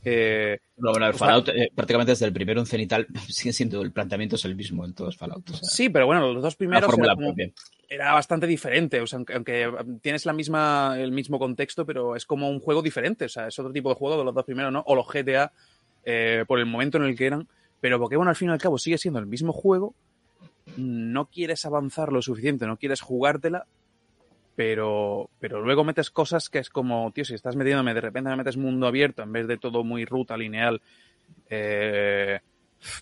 Eh, 0.04 0.58
No, 0.76 0.92
bueno, 0.92 1.06
el 1.08 1.14
Fallout, 1.14 1.48
eh, 1.48 1.70
prácticamente 1.74 2.12
desde 2.12 2.26
el 2.26 2.32
primero 2.32 2.60
en 2.60 2.66
Cenital, 2.66 3.06
sigue 3.28 3.52
siendo, 3.52 3.82
el 3.82 3.90
planteamiento 3.92 4.36
es 4.36 4.44
el 4.44 4.54
mismo 4.54 4.84
en 4.84 4.94
todos 4.94 5.16
Fallout. 5.16 5.50
O 5.50 5.54
sea, 5.54 5.68
sí, 5.68 5.88
pero 5.88 6.06
bueno, 6.06 6.32
los 6.32 6.42
dos 6.42 6.56
primeros 6.56 6.90
como- 6.90 7.34
era 7.90 8.12
bastante 8.12 8.46
diferente, 8.46 9.00
o 9.00 9.06
sea, 9.06 9.16
aunque, 9.16 9.32
aunque 9.34 9.72
tienes 10.02 10.26
la 10.26 10.34
misma, 10.34 10.96
el 10.98 11.10
mismo 11.10 11.38
contexto, 11.38 11.86
pero 11.86 12.16
es 12.16 12.26
como 12.26 12.50
un 12.50 12.60
juego 12.60 12.82
diferente, 12.82 13.24
o 13.24 13.28
sea, 13.30 13.48
es 13.48 13.58
otro 13.58 13.72
tipo 13.72 13.88
de 13.88 13.94
juego 13.94 14.18
de 14.18 14.24
los 14.24 14.34
dos 14.34 14.44
primeros, 14.44 14.70
¿no? 14.70 14.82
O 14.86 14.94
los 14.94 15.06
GTA, 15.06 15.50
eh, 16.10 16.46
por 16.48 16.58
el 16.58 16.64
momento 16.64 16.96
en 16.96 17.04
el 17.04 17.14
que 17.14 17.26
eran, 17.26 17.48
pero 17.82 18.00
Pokémon 18.00 18.26
al 18.26 18.34
fin 18.34 18.48
y 18.48 18.52
al 18.52 18.58
cabo 18.58 18.78
sigue 18.78 18.96
siendo 18.96 19.20
el 19.20 19.26
mismo 19.26 19.52
juego, 19.52 19.94
no 20.78 21.26
quieres 21.26 21.66
avanzar 21.66 22.14
lo 22.14 22.22
suficiente, 22.22 22.66
no 22.66 22.78
quieres 22.78 23.02
jugártela, 23.02 23.66
pero, 24.56 25.28
pero 25.38 25.60
luego 25.60 25.84
metes 25.84 26.10
cosas 26.10 26.48
que 26.48 26.60
es 26.60 26.70
como, 26.70 27.12
tío, 27.12 27.26
si 27.26 27.34
estás 27.34 27.56
metiéndome, 27.56 27.92
de 27.92 28.00
repente 28.00 28.30
me 28.30 28.36
metes 28.36 28.56
mundo 28.56 28.86
abierto 28.86 29.22
en 29.22 29.32
vez 29.32 29.46
de 29.46 29.58
todo 29.58 29.84
muy 29.84 30.06
ruta 30.06 30.34
lineal, 30.38 30.80
eh, 31.50 32.40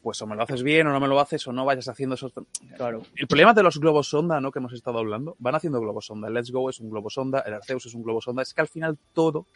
pues 0.02 0.20
o 0.20 0.26
me 0.26 0.34
lo 0.34 0.42
haces 0.42 0.64
bien 0.64 0.88
o 0.88 0.92
no 0.92 0.98
me 0.98 1.06
lo 1.06 1.20
haces 1.20 1.46
o 1.46 1.52
no 1.52 1.64
vayas 1.64 1.86
haciendo 1.86 2.16
esos... 2.16 2.32
Claro. 2.76 3.02
El 3.14 3.28
problema 3.28 3.54
de 3.54 3.62
los 3.62 3.78
globos 3.78 4.08
sonda, 4.08 4.40
¿no? 4.40 4.50
Que 4.50 4.58
hemos 4.58 4.72
estado 4.72 4.98
hablando, 4.98 5.36
van 5.38 5.54
haciendo 5.54 5.80
globos 5.80 6.06
sonda. 6.06 6.26
El 6.26 6.34
Let's 6.34 6.50
Go 6.50 6.68
es 6.70 6.80
un 6.80 6.90
globo 6.90 7.08
sonda, 7.08 7.44
el 7.46 7.54
Arceus 7.54 7.86
es 7.86 7.94
un 7.94 8.02
globo 8.02 8.20
sonda. 8.20 8.42
Es 8.42 8.52
que 8.52 8.62
al 8.62 8.68
final 8.68 8.98
todo 9.12 9.46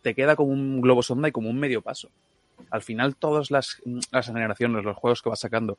te 0.00 0.14
queda 0.14 0.36
como 0.36 0.52
un 0.52 0.80
globo 0.80 1.02
sonda 1.02 1.28
y 1.28 1.32
como 1.32 1.50
un 1.50 1.58
medio 1.58 1.82
paso. 1.82 2.08
Al 2.70 2.82
final 2.82 3.16
todas 3.16 3.50
las, 3.50 3.80
las 4.12 4.26
generaciones, 4.26 4.84
los 4.84 4.96
juegos 4.96 5.22
que 5.22 5.28
vas 5.30 5.40
sacando, 5.40 5.78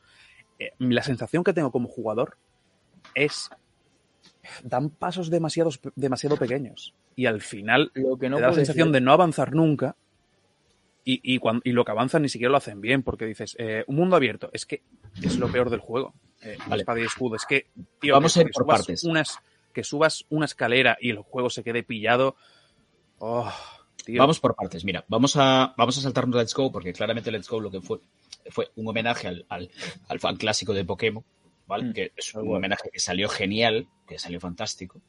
eh, 0.57 0.71
la 0.79 1.03
sensación 1.03 1.43
que 1.43 1.53
tengo 1.53 1.71
como 1.71 1.87
jugador 1.87 2.37
es 3.13 3.49
dan 4.63 4.89
pasos 4.89 5.29
demasiado, 5.29 5.69
demasiado 5.95 6.37
pequeños 6.37 6.93
y 7.15 7.25
al 7.25 7.41
final 7.41 7.91
Lo 7.93 8.17
que 8.17 8.29
no 8.29 8.37
te 8.37 8.41
da 8.41 8.47
la 8.49 8.53
sensación 8.53 8.87
ser- 8.87 8.93
de 8.93 9.01
no 9.01 9.11
avanzar 9.13 9.53
nunca 9.53 9.95
y, 11.03 11.19
y, 11.23 11.37
cuan- 11.39 11.61
y 11.63 11.71
lo 11.71 11.83
que 11.85 11.91
avanzan 11.91 12.21
ni 12.21 12.29
siquiera 12.29 12.51
lo 12.51 12.57
hacen 12.57 12.81
bien 12.81 13.03
porque 13.03 13.25
dices, 13.25 13.55
eh, 13.59 13.83
un 13.87 13.95
mundo 13.95 14.15
abierto, 14.15 14.49
es 14.53 14.65
que 14.65 14.81
es 15.21 15.37
lo 15.37 15.51
peor 15.51 15.69
del 15.69 15.79
juego. 15.79 16.13
Eh, 16.41 16.57
Vale. 16.67 16.81
espada 16.81 16.99
y 16.99 17.03
escudo, 17.03 17.35
es 17.35 17.45
que, 17.45 17.67
tío, 17.99 18.13
Vamos 18.13 18.33
que, 18.33 18.39
a 18.39 18.41
ir 18.43 18.47
que 18.47 18.53
por 18.53 18.63
subas 18.63 18.77
partes. 18.79 19.03
Unas, 19.03 19.39
que 19.73 19.83
subas 19.83 20.25
una 20.29 20.45
escalera 20.45 20.97
y 21.01 21.09
el 21.09 21.19
juego 21.19 21.49
se 21.49 21.63
quede 21.63 21.83
pillado. 21.83 22.35
Oh, 23.17 23.51
tío. 24.11 24.19
Vamos 24.19 24.39
por 24.39 24.55
partes. 24.55 24.83
Mira, 24.85 25.05
vamos 25.07 25.35
a, 25.35 25.73
vamos 25.77 25.97
a 25.97 26.01
saltarnos 26.01 26.35
Let's 26.35 26.53
Go, 26.53 26.71
porque 26.71 26.93
claramente 26.93 27.31
Let's 27.31 27.49
Go 27.49 27.59
lo 27.59 27.71
que 27.71 27.81
fue 27.81 27.99
fue 28.49 28.71
un 28.75 28.87
homenaje 28.87 29.27
al, 29.27 29.45
al, 29.49 29.69
al 30.07 30.19
fan 30.19 30.35
clásico 30.35 30.73
de 30.73 30.85
Pokémon, 30.85 31.23
¿vale? 31.67 31.89
Mm, 31.89 31.93
que 31.93 32.11
es 32.15 32.33
un 32.35 32.55
homenaje 32.55 32.89
que 32.91 32.99
salió 32.99 33.29
genial, 33.29 33.87
que 34.07 34.19
salió 34.19 34.39
fantástico, 34.39 35.01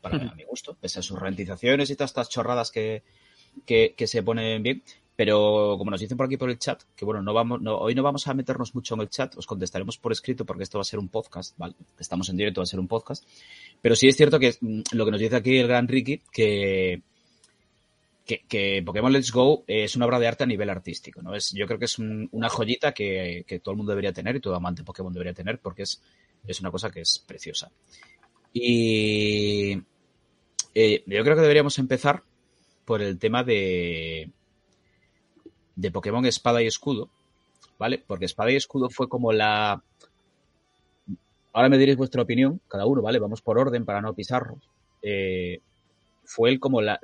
para 0.00 0.18
mi 0.18 0.44
gusto, 0.44 0.76
pese 0.80 1.00
a 1.00 1.02
sus 1.02 1.18
ralentizaciones 1.18 1.90
y 1.90 1.96
todas 1.96 2.10
estas 2.10 2.28
chorradas 2.28 2.70
que, 2.70 3.02
que, 3.64 3.94
que 3.96 4.06
se 4.06 4.22
ponen 4.22 4.62
bien. 4.62 4.82
Pero 5.16 5.76
como 5.78 5.90
nos 5.90 6.00
dicen 6.00 6.18
por 6.18 6.26
aquí 6.26 6.36
por 6.36 6.50
el 6.50 6.58
chat, 6.58 6.82
que 6.94 7.06
bueno, 7.06 7.22
no 7.22 7.32
vamos, 7.32 7.62
no, 7.62 7.78
hoy 7.78 7.94
no 7.94 8.02
vamos 8.02 8.28
a 8.28 8.34
meternos 8.34 8.74
mucho 8.74 8.94
en 8.94 9.00
el 9.00 9.08
chat, 9.08 9.34
os 9.38 9.46
contestaremos 9.46 9.96
por 9.96 10.12
escrito 10.12 10.44
porque 10.44 10.62
esto 10.62 10.76
va 10.76 10.82
a 10.82 10.84
ser 10.84 10.98
un 10.98 11.08
podcast, 11.08 11.56
¿vale? 11.56 11.74
Estamos 11.98 12.28
en 12.28 12.36
directo, 12.36 12.60
va 12.60 12.64
a 12.64 12.66
ser 12.66 12.78
un 12.78 12.86
podcast. 12.86 13.26
Pero 13.80 13.96
sí 13.96 14.08
es 14.08 14.16
cierto 14.16 14.38
que 14.38 14.54
mm, 14.60 14.82
lo 14.92 15.06
que 15.06 15.10
nos 15.10 15.20
dice 15.20 15.36
aquí 15.36 15.56
el 15.56 15.68
gran 15.68 15.88
Ricky, 15.88 16.20
que, 16.30 17.02
que, 18.26 18.82
Pokémon 18.84 19.12
Let's 19.12 19.32
Go 19.32 19.64
es 19.66 19.96
una 19.96 20.06
obra 20.06 20.18
de 20.18 20.26
arte 20.28 20.44
a 20.44 20.46
nivel 20.46 20.68
artístico, 20.70 21.22
¿no? 21.22 21.34
Es, 21.34 21.52
yo 21.52 21.66
creo 21.66 21.78
que 21.78 21.84
es 21.86 21.98
un- 21.98 22.28
una 22.32 22.48
joyita 22.48 22.92
que, 22.92 23.44
que 23.46 23.60
todo 23.60 23.72
el 23.72 23.76
mundo 23.78 23.92
debería 23.92 24.12
tener 24.12 24.36
y 24.36 24.40
todo 24.40 24.54
amante 24.56 24.82
Pokémon 24.84 25.12
debería 25.12 25.34
tener 25.34 25.58
porque 25.60 25.82
es, 25.82 26.02
es 26.46 26.60
una 26.60 26.70
cosa 26.70 26.90
que 26.90 27.00
es 27.02 27.22
preciosa. 27.26 27.70
Y 28.52 29.74
eh, 30.74 31.02
yo 31.06 31.22
creo 31.24 31.36
que 31.36 31.42
deberíamos 31.42 31.78
empezar 31.78 32.22
por 32.84 33.02
el 33.02 33.18
tema 33.18 33.44
de, 33.44 34.30
de 35.74 35.90
Pokémon 35.90 36.24
Espada 36.26 36.62
y 36.62 36.66
Escudo, 36.66 37.10
¿vale? 37.78 38.02
Porque 38.06 38.26
Espada 38.26 38.52
y 38.52 38.56
Escudo 38.56 38.90
fue 38.90 39.08
como 39.08 39.32
la... 39.32 39.82
ahora 41.52 41.68
me 41.68 41.78
diréis 41.78 41.96
vuestra 41.98 42.22
opinión, 42.22 42.60
cada 42.68 42.86
uno, 42.86 43.02
¿vale? 43.02 43.18
Vamos 43.18 43.40
por 43.42 43.58
orden 43.58 43.84
para 43.84 44.00
no 44.00 44.14
pisarnos. 44.14 44.68
Eh, 45.02 45.60
fue 46.24 46.58
como 46.58 46.82
la, 46.82 47.00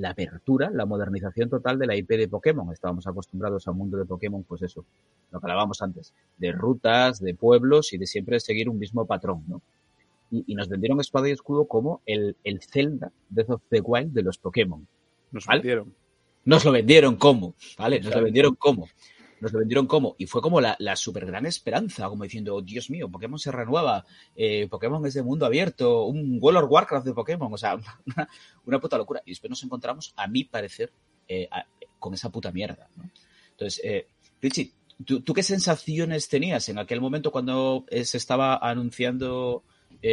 la 0.00 0.10
apertura, 0.10 0.70
la 0.70 0.86
modernización 0.86 1.50
total 1.50 1.78
de 1.78 1.86
la 1.86 1.94
IP 1.94 2.08
de 2.10 2.28
Pokémon. 2.28 2.72
Estábamos 2.72 3.06
acostumbrados 3.06 3.66
a 3.68 3.70
un 3.70 3.78
mundo 3.78 3.98
de 3.98 4.06
Pokémon, 4.06 4.42
pues 4.44 4.62
eso, 4.62 4.84
lo 5.30 5.40
que 5.40 5.46
hablábamos 5.46 5.82
antes, 5.82 6.14
de 6.38 6.52
rutas, 6.52 7.20
de 7.20 7.34
pueblos 7.34 7.92
y 7.92 7.98
de 7.98 8.06
siempre 8.06 8.40
seguir 8.40 8.68
un 8.68 8.78
mismo 8.78 9.06
patrón, 9.06 9.44
¿no? 9.46 9.60
Y, 10.30 10.44
y 10.46 10.54
nos 10.54 10.68
vendieron 10.68 11.00
Espada 11.00 11.28
y 11.28 11.32
Escudo 11.32 11.66
como 11.66 12.00
el, 12.06 12.36
el 12.44 12.62
Zelda 12.62 13.12
Breath 13.28 13.50
of 13.50 13.62
the 13.68 13.80
Wild 13.80 14.12
de 14.12 14.22
los 14.22 14.38
Pokémon. 14.38 14.86
Nos 15.32 15.46
¿Vale? 15.46 15.58
metieron. 15.58 15.94
Nos 16.44 16.64
lo 16.64 16.72
vendieron 16.72 17.16
como, 17.16 17.54
¿vale? 17.76 18.00
Nos 18.00 18.14
lo 18.14 18.22
vendieron 18.22 18.54
como. 18.54 18.88
Nos 19.40 19.52
lo 19.52 19.58
vendieron 19.58 19.86
como. 19.86 20.14
Y 20.18 20.26
fue 20.26 20.42
como 20.42 20.60
la, 20.60 20.76
la 20.78 20.96
super 20.96 21.24
gran 21.24 21.46
esperanza, 21.46 22.08
como 22.08 22.24
diciendo, 22.24 22.56
"Oh, 22.56 22.62
Dios 22.62 22.90
mío, 22.90 23.10
Pokémon 23.10 23.38
se 23.38 23.50
renueva, 23.50 24.04
eh, 24.36 24.68
Pokémon 24.68 25.04
es 25.06 25.14
de 25.14 25.22
mundo 25.22 25.46
abierto, 25.46 26.04
un 26.04 26.38
World 26.40 26.64
of 26.64 26.70
Warcraft 26.70 27.06
de 27.06 27.14
Pokémon, 27.14 27.52
o 27.52 27.56
sea, 27.56 27.74
una, 28.06 28.28
una 28.66 28.80
puta 28.80 28.98
locura. 28.98 29.22
Y 29.24 29.30
después 29.30 29.50
nos 29.50 29.62
encontramos, 29.64 30.12
a 30.16 30.26
mi 30.26 30.44
parecer, 30.44 30.92
eh, 31.32 31.48
con 32.00 32.12
esa 32.12 32.28
puta 32.28 32.50
mierda, 32.50 32.88
¿no? 32.96 33.08
Entonces, 33.52 33.80
eh, 33.84 34.08
Richie, 34.42 34.72
¿tú, 35.04 35.22
qué 35.32 35.44
sensaciones 35.44 36.28
tenías 36.28 36.68
en 36.68 36.78
aquel 36.78 37.00
momento 37.00 37.30
cuando 37.30 37.84
eh, 37.88 38.04
se 38.04 38.16
estaba 38.16 38.56
anunciando 38.56 39.62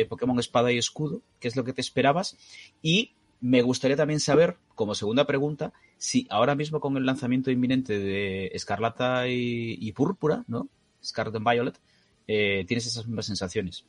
Pokémon 0.10 0.38
Espada 0.38 0.72
y 0.72 0.77
Escudo? 0.77 1.24
¿Qué 1.39 1.48
es 1.48 1.55
lo 1.55 1.63
que 1.63 1.74
te 1.74 1.81
esperabas? 1.81 2.38
Y 2.84 3.13
me 3.41 3.62
gustaría 3.62 3.96
también 3.98 4.20
saber, 4.20 4.58
como 4.75 4.96
segunda 4.96 5.25
pregunta, 5.25 5.74
si 5.98 6.27
ahora 6.29 6.56
mismo 6.56 6.79
con 6.79 6.98
el 6.98 7.06
lanzamiento 7.06 7.51
inminente 7.51 8.00
de 8.00 8.48
Escarlata 8.48 9.27
y, 9.27 9.77
y 9.79 9.91
Púrpura, 9.91 10.44
¿no? 10.48 10.67
Scarlet 11.03 11.36
and 11.36 11.50
Violet, 11.50 11.79
eh, 12.27 12.65
tienes 12.67 12.88
esas 12.88 13.08
mismas 13.08 13.25
sensaciones. 13.25 13.86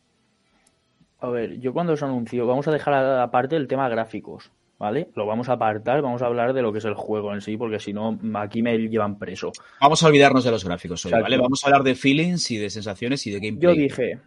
A 1.21 1.29
ver, 1.29 1.59
yo 1.59 1.73
cuando 1.73 1.95
os 1.95 2.03
anunció, 2.03 2.47
vamos 2.47 2.69
a 2.69 2.73
dejar 2.73 2.95
aparte 2.95 3.57
el 3.57 3.67
tema 3.67 3.89
gráficos, 3.89 4.53
¿vale? 4.79 5.09
Lo 5.17 5.27
vamos 5.27 5.49
a 5.49 5.55
apartar, 5.55 6.01
vamos 6.01 6.23
a 6.23 6.27
hablar 6.27 6.53
de 6.53 6.63
lo 6.63 6.73
que 6.73 6.79
es 6.79 6.85
el 6.85 6.95
juego 6.95 7.35
en 7.35 7.41
sí, 7.41 7.57
porque 7.57 7.81
si 7.81 7.93
no, 7.93 8.19
aquí 8.35 8.63
me 8.63 8.79
llevan 8.79 9.19
preso. 9.19 9.51
Vamos 9.81 10.03
a 10.03 10.07
olvidarnos 10.07 10.45
de 10.45 10.51
los 10.53 10.65
gráficos 10.65 11.05
hoy, 11.05 11.11
Exacto. 11.11 11.25
¿vale? 11.25 11.39
Vamos 11.39 11.65
a 11.65 11.67
hablar 11.67 11.83
de 11.83 11.97
feelings 11.97 12.51
y 12.53 12.59
de 12.59 12.71
sensaciones 12.71 13.27
y 13.27 13.31
de 13.33 13.41
Yo 13.41 13.43
gameplay. 13.43 13.79
dije, 13.79 14.21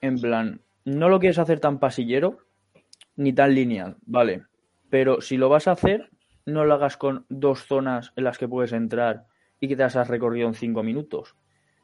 en 0.00 0.18
plan, 0.18 0.60
no 0.84 1.10
lo 1.10 1.18
quieres 1.20 1.38
hacer 1.38 1.60
tan 1.60 1.78
pasillero 1.78 2.38
ni 3.16 3.34
tan 3.34 3.54
lineal, 3.54 3.96
¿vale? 4.06 4.44
Pero 4.90 5.20
si 5.20 5.36
lo 5.36 5.48
vas 5.48 5.68
a 5.68 5.72
hacer, 5.72 6.10
no 6.46 6.64
lo 6.64 6.74
hagas 6.74 6.96
con 6.96 7.26
dos 7.28 7.64
zonas 7.66 8.12
en 8.16 8.24
las 8.24 8.38
que 8.38 8.48
puedes 8.48 8.72
entrar 8.72 9.26
y 9.60 9.68
que 9.68 9.76
te 9.76 9.82
has 9.82 10.08
recorrido 10.08 10.48
en 10.48 10.54
cinco 10.54 10.82
minutos. 10.82 11.36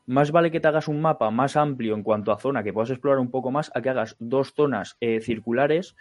Más 0.06 0.32
vale 0.32 0.50
que 0.50 0.60
te 0.60 0.68
hagas 0.68 0.88
un 0.88 1.00
mapa 1.00 1.30
más 1.30 1.56
amplio 1.56 1.94
en 1.94 2.02
cuanto 2.02 2.32
a 2.32 2.38
zona, 2.38 2.62
que 2.62 2.72
puedas 2.72 2.90
explorar 2.90 3.18
un 3.18 3.30
poco 3.30 3.50
más, 3.50 3.70
a 3.74 3.80
que 3.80 3.90
hagas 3.90 4.16
dos 4.18 4.52
zonas 4.54 4.96
eh, 5.00 5.20
circulares 5.20 5.96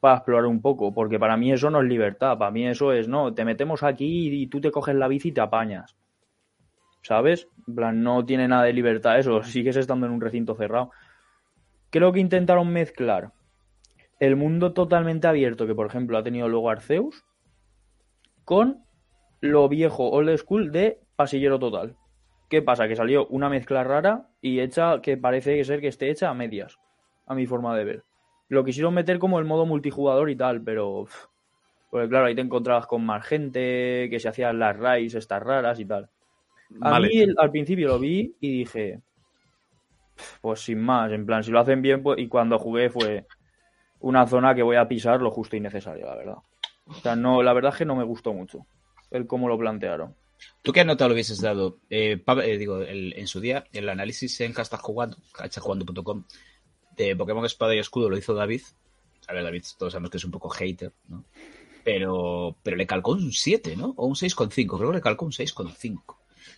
para 0.00 0.16
explorar 0.16 0.46
un 0.46 0.60
poco, 0.60 0.92
porque 0.92 1.18
para 1.18 1.36
mí 1.36 1.52
eso 1.52 1.70
no 1.70 1.80
es 1.80 1.88
libertad, 1.88 2.38
para 2.38 2.50
mí 2.50 2.66
eso 2.66 2.92
es, 2.92 3.08
no, 3.08 3.34
te 3.34 3.44
metemos 3.44 3.82
aquí 3.82 4.28
y, 4.28 4.42
y 4.42 4.46
tú 4.46 4.60
te 4.60 4.70
coges 4.70 4.94
la 4.94 5.08
bici 5.08 5.28
y 5.28 5.32
te 5.32 5.40
apañas. 5.40 5.96
¿Sabes? 7.02 7.48
En 7.66 7.74
plan, 7.74 8.02
no 8.02 8.24
tiene 8.24 8.46
nada 8.46 8.64
de 8.64 8.72
libertad 8.72 9.18
eso, 9.18 9.42
sigues 9.44 9.76
estando 9.76 10.06
en 10.06 10.12
un 10.12 10.20
recinto 10.20 10.54
cerrado. 10.54 10.90
Creo 11.90 12.12
que 12.12 12.20
intentaron 12.20 12.72
mezclar 12.72 13.32
el 14.22 14.36
mundo 14.36 14.72
totalmente 14.72 15.26
abierto 15.26 15.66
que, 15.66 15.74
por 15.74 15.88
ejemplo, 15.88 16.16
ha 16.16 16.22
tenido 16.22 16.46
luego 16.46 16.70
Arceus 16.70 17.24
con 18.44 18.84
lo 19.40 19.68
viejo 19.68 20.10
old 20.10 20.36
school 20.38 20.70
de 20.70 21.00
pasillero 21.16 21.58
total. 21.58 21.96
¿Qué 22.48 22.62
pasa? 22.62 22.86
Que 22.86 22.94
salió 22.94 23.26
una 23.26 23.48
mezcla 23.48 23.82
rara 23.82 24.28
y 24.40 24.60
hecha 24.60 25.00
que 25.02 25.16
parece 25.16 25.64
ser 25.64 25.80
que 25.80 25.88
esté 25.88 26.08
hecha 26.08 26.30
a 26.30 26.34
medias, 26.34 26.78
a 27.26 27.34
mi 27.34 27.46
forma 27.46 27.76
de 27.76 27.82
ver. 27.82 28.04
Lo 28.48 28.62
quisieron 28.62 28.94
meter 28.94 29.18
como 29.18 29.40
el 29.40 29.44
modo 29.44 29.66
multijugador 29.66 30.30
y 30.30 30.36
tal, 30.36 30.62
pero... 30.62 31.08
Porque 31.90 32.08
claro, 32.08 32.26
ahí 32.26 32.36
te 32.36 32.42
encontrabas 32.42 32.86
con 32.86 33.04
más 33.04 33.26
gente, 33.26 34.06
que 34.08 34.20
se 34.20 34.28
hacían 34.28 34.60
las 34.60 34.76
raids 34.76 35.16
estas 35.16 35.42
raras 35.42 35.80
y 35.80 35.84
tal. 35.84 36.10
A 36.80 36.90
Vale. 36.92 37.08
mí 37.08 37.24
al 37.36 37.50
principio 37.50 37.88
lo 37.88 37.98
vi 37.98 38.36
y 38.38 38.58
dije, 38.58 39.00
"Pf, 40.14 40.38
pues 40.40 40.60
sin 40.60 40.80
más, 40.80 41.10
en 41.10 41.26
plan, 41.26 41.42
si 41.42 41.50
lo 41.50 41.58
hacen 41.58 41.82
bien, 41.82 42.04
pues, 42.04 42.20
y 42.20 42.28
cuando 42.28 42.56
jugué 42.60 42.88
fue 42.88 43.26
una 44.02 44.26
zona 44.26 44.54
que 44.54 44.62
voy 44.62 44.76
a 44.76 44.86
pisar 44.88 45.20
lo 45.20 45.30
justo 45.30 45.56
y 45.56 45.60
necesario, 45.60 46.06
la 46.06 46.14
verdad. 46.16 46.36
O 46.86 46.94
sea, 46.94 47.16
no, 47.16 47.42
la 47.42 47.52
verdad 47.52 47.72
es 47.72 47.78
que 47.78 47.84
no 47.84 47.96
me 47.96 48.04
gustó 48.04 48.32
mucho 48.32 48.66
el 49.10 49.26
cómo 49.26 49.48
lo 49.48 49.58
plantearon. 49.58 50.14
¿Tú 50.62 50.72
qué 50.72 50.84
nota 50.84 51.06
lo 51.06 51.14
hubieses 51.14 51.40
dado? 51.40 51.78
Eh, 51.90 52.22
eh, 52.44 52.58
digo, 52.58 52.78
el- 52.82 53.12
en 53.16 53.26
su 53.28 53.40
día, 53.40 53.64
el 53.72 53.88
análisis 53.88 54.40
en 54.40 54.52
Castajugando, 54.52 55.16
cachajugando.com, 55.32 56.24
de 56.96 57.14
Pokémon 57.16 57.44
Espada 57.44 57.74
y 57.74 57.78
Escudo 57.78 58.10
lo 58.10 58.16
hizo 58.18 58.34
David. 58.34 58.62
A 59.28 59.32
ver, 59.34 59.44
David, 59.44 59.62
todos 59.78 59.92
sabemos 59.92 60.10
que 60.10 60.16
es 60.16 60.24
un 60.24 60.30
poco 60.32 60.48
hater, 60.50 60.92
¿no? 61.08 61.24
Pero, 61.84 62.56
pero 62.62 62.76
le 62.76 62.86
calcó 62.86 63.12
un 63.12 63.32
7, 63.32 63.76
¿no? 63.76 63.94
O 63.96 64.06
un 64.06 64.14
6,5. 64.14 64.78
Creo 64.78 64.90
que 64.90 64.96
le 64.96 65.00
calcó 65.02 65.24
un 65.24 65.32
6,5. 65.32 66.16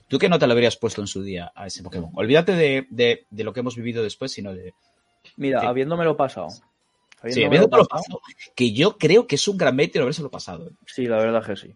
¿Tú 0.08 0.18
qué 0.18 0.28
nota 0.28 0.46
le 0.46 0.52
habrías 0.52 0.76
puesto 0.76 1.00
en 1.00 1.06
su 1.06 1.22
día 1.22 1.52
a 1.54 1.66
ese 1.66 1.82
Pokémon? 1.82 2.10
Olvídate 2.14 2.52
de, 2.52 2.86
de- 2.90 3.26
de 3.30 3.44
lo 3.44 3.52
que 3.52 3.60
hemos 3.60 3.76
vivido 3.76 4.02
después, 4.02 4.32
sino 4.32 4.52
de... 4.54 4.74
Mira, 5.36 5.60
Sí. 5.60 5.66
habiéndomelo 5.66 6.16
pasado. 6.16 6.48
Sí, 7.32 7.44
habiéndotelo 7.44 7.84
pasado- 7.86 8.20
pasado, 8.20 8.52
que 8.54 8.72
yo 8.72 8.98
creo 8.98 9.26
que 9.26 9.36
es 9.36 9.48
un 9.48 9.56
gran 9.56 9.74
mérito 9.76 10.00
habérselo 10.00 10.30
pasado. 10.30 10.68
¿eh? 10.68 10.72
Sí, 10.86 11.06
la 11.06 11.16
verdad 11.18 11.44
que 11.44 11.56
sí. 11.56 11.74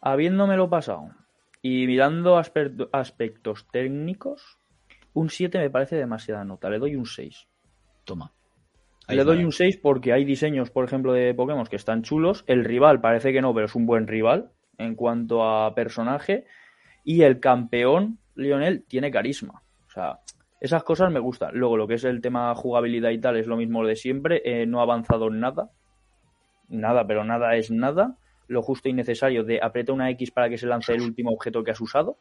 Habiéndomelo 0.00 0.68
pasado 0.68 1.10
y 1.62 1.86
mirando 1.86 2.38
aspe- 2.38 2.88
aspectos 2.92 3.66
técnicos, 3.70 4.58
un 5.14 5.30
7 5.30 5.58
me 5.58 5.70
parece 5.70 5.96
demasiada 5.96 6.44
nota. 6.44 6.68
Le 6.70 6.78
doy 6.78 6.96
un 6.96 7.06
6. 7.06 7.46
Toma. 8.04 8.32
Ahí 9.06 9.16
Le 9.16 9.24
doy 9.24 9.44
un 9.44 9.52
6 9.52 9.76
porque 9.76 10.12
hay 10.12 10.24
diseños, 10.24 10.70
por 10.70 10.84
ejemplo, 10.84 11.12
de 11.12 11.34
Pokémon 11.34 11.66
que 11.66 11.76
están 11.76 12.02
chulos. 12.02 12.44
El 12.46 12.64
rival 12.64 13.00
parece 13.00 13.32
que 13.32 13.42
no, 13.42 13.52
pero 13.52 13.66
es 13.66 13.74
un 13.74 13.84
buen 13.86 14.06
rival 14.06 14.50
en 14.78 14.94
cuanto 14.94 15.44
a 15.44 15.74
personaje. 15.74 16.46
Y 17.04 17.22
el 17.22 17.40
campeón, 17.40 18.18
Lionel, 18.36 18.84
tiene 18.88 19.10
carisma. 19.10 19.62
O 19.86 19.90
sea, 19.90 20.20
esas 20.62 20.84
cosas 20.84 21.10
me 21.10 21.18
gustan. 21.18 21.56
Luego, 21.56 21.76
lo 21.76 21.88
que 21.88 21.94
es 21.94 22.04
el 22.04 22.20
tema 22.20 22.54
jugabilidad 22.54 23.10
y 23.10 23.18
tal 23.18 23.36
es 23.36 23.48
lo 23.48 23.56
mismo 23.56 23.84
de 23.84 23.96
siempre. 23.96 24.42
Eh, 24.44 24.64
no 24.64 24.78
ha 24.78 24.84
avanzado 24.84 25.28
nada. 25.28 25.72
Nada, 26.68 27.04
pero 27.04 27.24
nada 27.24 27.56
es 27.56 27.72
nada. 27.72 28.16
Lo 28.46 28.62
justo 28.62 28.88
y 28.88 28.92
necesario 28.92 29.42
de 29.42 29.58
aprieta 29.60 29.92
una 29.92 30.08
X 30.10 30.30
para 30.30 30.48
que 30.48 30.58
se 30.58 30.68
lance 30.68 30.94
el 30.94 31.02
último 31.02 31.32
objeto 31.32 31.64
que 31.64 31.72
has 31.72 31.80
usado. 31.80 32.16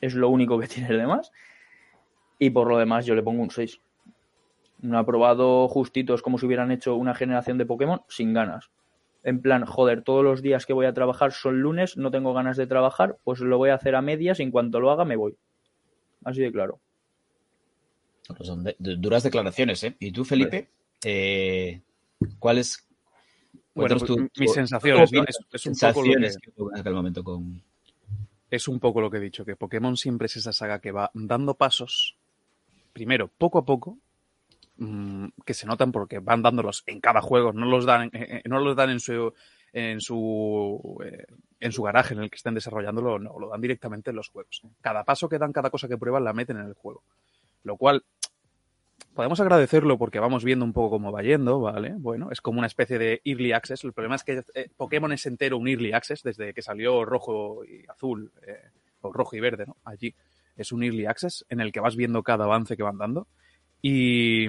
Es 0.00 0.14
lo 0.14 0.28
único 0.28 0.56
que 0.60 0.68
tiene 0.68 0.90
el 0.90 0.98
demás. 0.98 1.32
Y 2.38 2.50
por 2.50 2.68
lo 2.68 2.78
demás, 2.78 3.06
yo 3.06 3.16
le 3.16 3.24
pongo 3.24 3.42
un 3.42 3.50
6. 3.50 3.80
Un 4.84 4.94
aprobado 4.94 5.66
justito 5.66 6.14
es 6.14 6.22
como 6.22 6.38
si 6.38 6.46
hubieran 6.46 6.70
hecho 6.70 6.94
una 6.94 7.16
generación 7.16 7.58
de 7.58 7.66
Pokémon 7.66 8.02
sin 8.06 8.32
ganas. 8.32 8.70
En 9.24 9.42
plan, 9.42 9.66
joder, 9.66 10.02
todos 10.04 10.22
los 10.22 10.42
días 10.42 10.64
que 10.64 10.74
voy 10.74 10.86
a 10.86 10.94
trabajar 10.94 11.32
son 11.32 11.60
lunes, 11.60 11.96
no 11.96 12.12
tengo 12.12 12.34
ganas 12.34 12.56
de 12.56 12.68
trabajar, 12.68 13.16
pues 13.24 13.40
lo 13.40 13.58
voy 13.58 13.70
a 13.70 13.74
hacer 13.74 13.96
a 13.96 14.00
medias 14.00 14.38
y 14.38 14.44
en 14.44 14.52
cuanto 14.52 14.78
lo 14.78 14.92
haga 14.92 15.04
me 15.04 15.16
voy. 15.16 15.36
Así 16.24 16.40
de 16.40 16.52
claro. 16.52 16.78
Pues 18.36 18.46
son 18.48 18.64
de- 18.64 18.76
de- 18.78 18.96
duras 18.96 19.22
declaraciones, 19.22 19.82
¿eh? 19.84 19.96
¿Y 19.98 20.12
tú, 20.12 20.24
Felipe? 20.24 20.68
Eh, 21.04 21.80
¿Cuáles? 22.38 22.86
Bueno, 23.74 23.96
cuéntanos 23.98 24.02
pues, 24.02 24.32
tu- 24.32 24.40
mis 24.40 24.52
sensaciones, 24.52 25.12
¿no? 25.12 25.24
Es, 25.28 25.38
es 25.52 25.66
un 25.66 25.72
poco 25.72 26.02
lo 26.02 26.12
que, 26.40 26.40
que 26.42 26.50
tuvo 26.52 26.72
en 26.74 26.80
aquel 26.80 26.94
momento 26.94 27.24
con... 27.24 27.62
es 28.50 28.68
un 28.68 28.80
poco 28.80 29.00
lo 29.00 29.10
que 29.10 29.16
he 29.18 29.20
dicho, 29.20 29.44
que 29.44 29.56
Pokémon 29.56 29.96
siempre 29.96 30.26
es 30.26 30.36
esa 30.36 30.52
saga 30.52 30.80
que 30.80 30.92
va 30.92 31.10
dando 31.14 31.54
pasos, 31.54 32.16
primero, 32.92 33.28
poco 33.28 33.58
a 33.58 33.64
poco, 33.64 33.96
mm, 34.76 35.26
que 35.44 35.54
se 35.54 35.66
notan 35.66 35.92
porque 35.92 36.18
van 36.18 36.42
dándolos 36.42 36.82
en 36.86 37.00
cada 37.00 37.20
juego, 37.22 37.52
no 37.52 37.66
los 37.66 37.86
dan, 37.86 38.08
eh, 38.08 38.10
eh, 38.12 38.42
no 38.46 38.58
los 38.60 38.76
dan 38.76 38.90
en 38.90 39.00
su 39.00 39.32
en 39.72 40.00
su 40.00 40.98
eh, 41.04 41.26
en 41.60 41.70
su 41.72 41.82
garaje 41.84 42.14
en 42.14 42.20
el 42.20 42.30
que 42.30 42.36
estén 42.36 42.54
desarrollándolo, 42.54 43.18
no, 43.20 43.38
lo 43.38 43.48
dan 43.50 43.60
directamente 43.60 44.10
en 44.10 44.16
los 44.16 44.28
juegos. 44.28 44.62
Cada 44.80 45.04
paso 45.04 45.28
que 45.28 45.38
dan, 45.38 45.52
cada 45.52 45.70
cosa 45.70 45.86
que 45.86 45.96
prueban, 45.96 46.24
la 46.24 46.32
meten 46.32 46.56
en 46.58 46.66
el 46.66 46.74
juego. 46.74 47.04
Lo 47.62 47.76
cual 47.76 48.02
podemos 49.20 49.40
agradecerlo 49.40 49.98
porque 49.98 50.18
vamos 50.18 50.44
viendo 50.44 50.64
un 50.64 50.72
poco 50.72 50.92
cómo 50.92 51.12
va 51.12 51.20
yendo, 51.20 51.60
¿vale? 51.60 51.92
Bueno, 51.98 52.30
es 52.30 52.40
como 52.40 52.56
una 52.56 52.66
especie 52.66 52.98
de 52.98 53.20
early 53.26 53.52
access. 53.52 53.84
El 53.84 53.92
problema 53.92 54.14
es 54.14 54.24
que 54.24 54.42
eh, 54.54 54.70
Pokémon 54.74 55.12
es 55.12 55.26
entero 55.26 55.58
un 55.58 55.68
early 55.68 55.92
access 55.92 56.22
desde 56.22 56.54
que 56.54 56.62
salió 56.62 57.04
rojo 57.04 57.62
y 57.66 57.84
azul, 57.86 58.32
eh, 58.46 58.70
o 59.02 59.12
rojo 59.12 59.36
y 59.36 59.40
verde, 59.40 59.66
¿no? 59.66 59.76
Allí 59.84 60.14
es 60.56 60.72
un 60.72 60.84
early 60.84 61.04
access 61.04 61.44
en 61.50 61.60
el 61.60 61.70
que 61.70 61.80
vas 61.80 61.96
viendo 61.96 62.22
cada 62.22 62.44
avance 62.44 62.78
que 62.78 62.82
van 62.82 62.96
dando. 62.96 63.28
Y, 63.82 64.46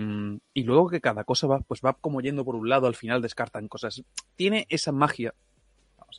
y 0.54 0.64
luego 0.64 0.88
que 0.88 1.02
cada 1.02 1.26
cosa 1.26 1.48
va, 1.48 1.60
pues 1.60 1.82
va 1.84 1.92
como 1.92 2.22
yendo 2.22 2.46
por 2.46 2.56
un 2.56 2.70
lado, 2.70 2.88
al 2.88 2.96
final 2.96 3.22
descartan 3.22 3.68
cosas. 3.68 4.06
Tiene 4.38 4.68
esa 4.70 4.94
magia. 4.94 5.34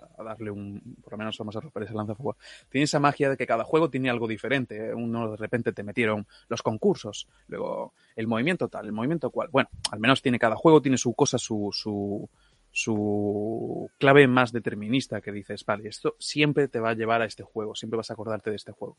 A 0.01 0.23
darle 0.23 0.51
un. 0.51 0.97
Por 1.03 1.13
lo 1.13 1.19
menos 1.19 1.37
vamos 1.39 1.57
a 1.57 1.61
romper 1.61 1.83
ese 1.83 1.95
lanzafuego. 1.95 2.37
Tiene 2.69 2.85
esa 2.85 3.01
magia 3.01 3.31
de 3.31 3.37
que 3.37 3.47
cada 3.47 3.65
juego 3.65 3.91
tiene 3.91 4.09
algo 4.09 4.27
diferente. 4.27 4.95
Uno 4.95 5.33
de 5.33 5.37
repente 5.37 5.73
te 5.73 5.83
metieron 5.83 6.27
los 6.49 6.63
concursos, 6.63 7.29
luego 7.49 7.93
el 8.17 8.27
movimiento 8.27 8.69
tal, 8.69 8.87
el 8.87 8.93
movimiento 8.93 9.31
cual. 9.31 9.49
Bueno, 9.51 9.69
al 9.91 10.01
menos 10.01 10.23
tiene 10.23 10.39
cada 10.39 10.57
juego, 10.57 10.81
tiene 10.81 10.97
su 10.97 11.15
cosa, 11.15 11.39
su, 11.39 11.71
su, 11.73 12.29
su 12.71 13.91
clave 13.99 14.27
más 14.27 14.53
determinista 14.53 15.21
que 15.21 15.31
dices, 15.33 15.65
vale, 15.65 15.89
esto 15.89 16.17
siempre 16.19 16.69
te 16.69 16.81
va 16.81 16.91
a 16.91 16.95
llevar 16.95 17.23
a 17.23 17.27
este 17.27 17.43
juego, 17.43 17.75
siempre 17.75 17.99
vas 17.99 18.11
a 18.11 18.15
acordarte 18.15 18.51
de 18.51 18.57
este 18.57 18.73
juego. 18.73 18.97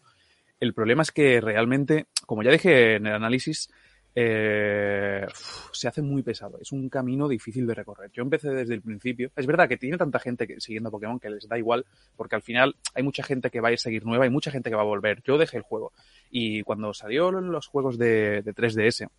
El 0.59 0.73
problema 0.73 1.01
es 1.01 1.11
que 1.11 1.41
realmente, 1.41 2.05
como 2.25 2.43
ya 2.43 2.51
dije 2.51 2.95
en 2.95 3.07
el 3.07 3.13
análisis, 3.13 3.69
eh, 4.15 5.25
se 5.71 5.87
hace 5.87 6.01
muy 6.01 6.21
pesado. 6.21 6.59
Es 6.61 6.71
un 6.71 6.89
camino 6.89 7.27
difícil 7.27 7.65
de 7.65 7.73
recorrer. 7.73 8.11
Yo 8.11 8.21
empecé 8.21 8.49
desde 8.49 8.75
el 8.75 8.81
principio. 8.81 9.31
Es 9.35 9.45
verdad 9.47 9.67
que 9.67 9.77
tiene 9.77 9.97
tanta 9.97 10.19
gente 10.19 10.47
que, 10.47 10.59
siguiendo 10.59 10.91
Pokémon 10.91 11.19
que 11.19 11.29
les 11.29 11.47
da 11.47 11.57
igual, 11.57 11.85
porque 12.15 12.35
al 12.35 12.41
final 12.41 12.75
hay 12.93 13.03
mucha 13.03 13.23
gente 13.23 13.49
que 13.49 13.59
va 13.59 13.69
a 13.69 13.77
seguir 13.77 14.05
nueva 14.05 14.25
y 14.25 14.29
mucha 14.29 14.51
gente 14.51 14.69
que 14.69 14.75
va 14.75 14.83
a 14.83 14.85
volver. 14.85 15.23
Yo 15.23 15.37
dejé 15.37 15.57
el 15.57 15.63
juego. 15.63 15.93
Y 16.29 16.61
cuando 16.63 16.93
salió 16.93 17.31
los 17.31 17.67
juegos 17.67 17.97
de, 17.97 18.41
de 18.43 18.53
3DS, 18.53 19.09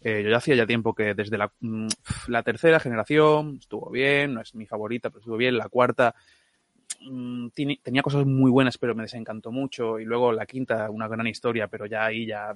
eh, 0.00 0.22
yo 0.22 0.30
ya 0.30 0.36
hacía 0.36 0.54
ya 0.54 0.66
tiempo 0.66 0.94
que 0.94 1.14
desde 1.14 1.38
la, 1.38 1.50
mm, 1.60 1.88
la, 2.28 2.42
tercera 2.42 2.78
generación 2.78 3.56
estuvo 3.60 3.90
bien, 3.90 4.34
no 4.34 4.40
es 4.40 4.54
mi 4.54 4.66
favorita, 4.66 5.10
pero 5.10 5.20
estuvo 5.20 5.36
bien. 5.36 5.56
La 5.56 5.68
cuarta 5.68 6.14
mm, 7.00 7.48
tenía 7.82 8.02
cosas 8.02 8.26
muy 8.26 8.50
buenas, 8.50 8.78
pero 8.78 8.94
me 8.94 9.02
desencantó 9.02 9.50
mucho. 9.50 9.98
Y 9.98 10.04
luego 10.04 10.32
la 10.32 10.46
quinta, 10.46 10.90
una 10.90 11.08
gran 11.08 11.26
historia, 11.26 11.66
pero 11.68 11.86
ya 11.86 12.04
ahí 12.04 12.26
ya 12.26 12.54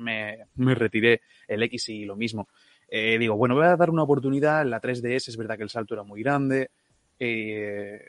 me, 0.00 0.74
retiré. 0.74 1.22
El 1.46 1.62
X 1.64 1.88
y 1.90 2.04
lo 2.04 2.16
mismo. 2.16 2.48
Eh, 2.88 3.18
digo, 3.18 3.36
bueno, 3.36 3.54
voy 3.54 3.66
a 3.66 3.76
dar 3.76 3.90
una 3.90 4.02
oportunidad. 4.02 4.64
La 4.66 4.80
3DS 4.80 5.28
es 5.28 5.36
verdad 5.36 5.56
que 5.56 5.62
el 5.62 5.70
salto 5.70 5.94
era 5.94 6.02
muy 6.02 6.22
grande. 6.22 6.70
Eh, 7.18 8.00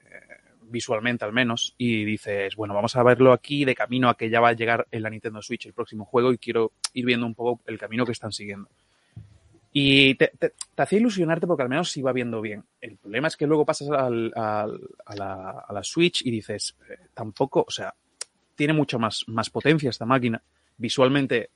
visualmente 0.72 1.26
al 1.26 1.34
menos, 1.34 1.76
y 1.78 2.06
dices, 2.06 2.56
bueno, 2.56 2.74
vamos 2.74 2.96
a 2.96 3.04
verlo 3.04 3.34
aquí 3.34 3.66
de 3.66 3.76
camino 3.76 4.10
a 4.10 4.16
que 4.16 4.30
ya 4.30 4.40
va 4.40 4.50
a 4.50 4.54
llegar 4.54 4.88
en 4.90 5.04
la 5.04 5.10
Nintendo 5.10 5.42
Switch 5.42 5.66
el 5.66 5.74
próximo 5.74 6.06
juego 6.06 6.32
y 6.32 6.38
quiero 6.38 6.72
ir 6.94 7.06
viendo 7.06 7.26
un 7.26 7.36
poco 7.36 7.62
el 7.68 7.78
camino 7.78 8.06
que 8.06 8.14
están 8.14 8.32
siguiendo. 8.32 8.70
Y 9.74 10.16
te, 10.16 10.32
hacía 10.76 11.00
ilusionarte 11.00 11.48
porque 11.48 11.64
al 11.64 11.70
menos 11.70 11.92
se 11.92 12.00
iba 12.00 12.12
viendo 12.12 12.42
bien. 12.42 12.64
El 12.82 12.98
problema 12.98 13.28
es 13.28 13.38
que 13.38 13.48
luego 13.48 13.66
pasas 13.66 13.90
a, 13.90 14.10
la, 15.16 15.84
Switch 15.84 16.26
y 16.26 16.32
dices, 16.32 16.76
eh, 16.90 16.98
tampoco, 17.14 17.64
o 17.68 17.72
sea, 17.72 17.94
tiene 18.56 18.74
mucho 18.74 19.00
más, 19.00 19.24
más 19.28 19.50
potencia 19.50 19.90
esta 19.90 20.06
máquina. 20.06 20.42
Visualmente 20.78 21.50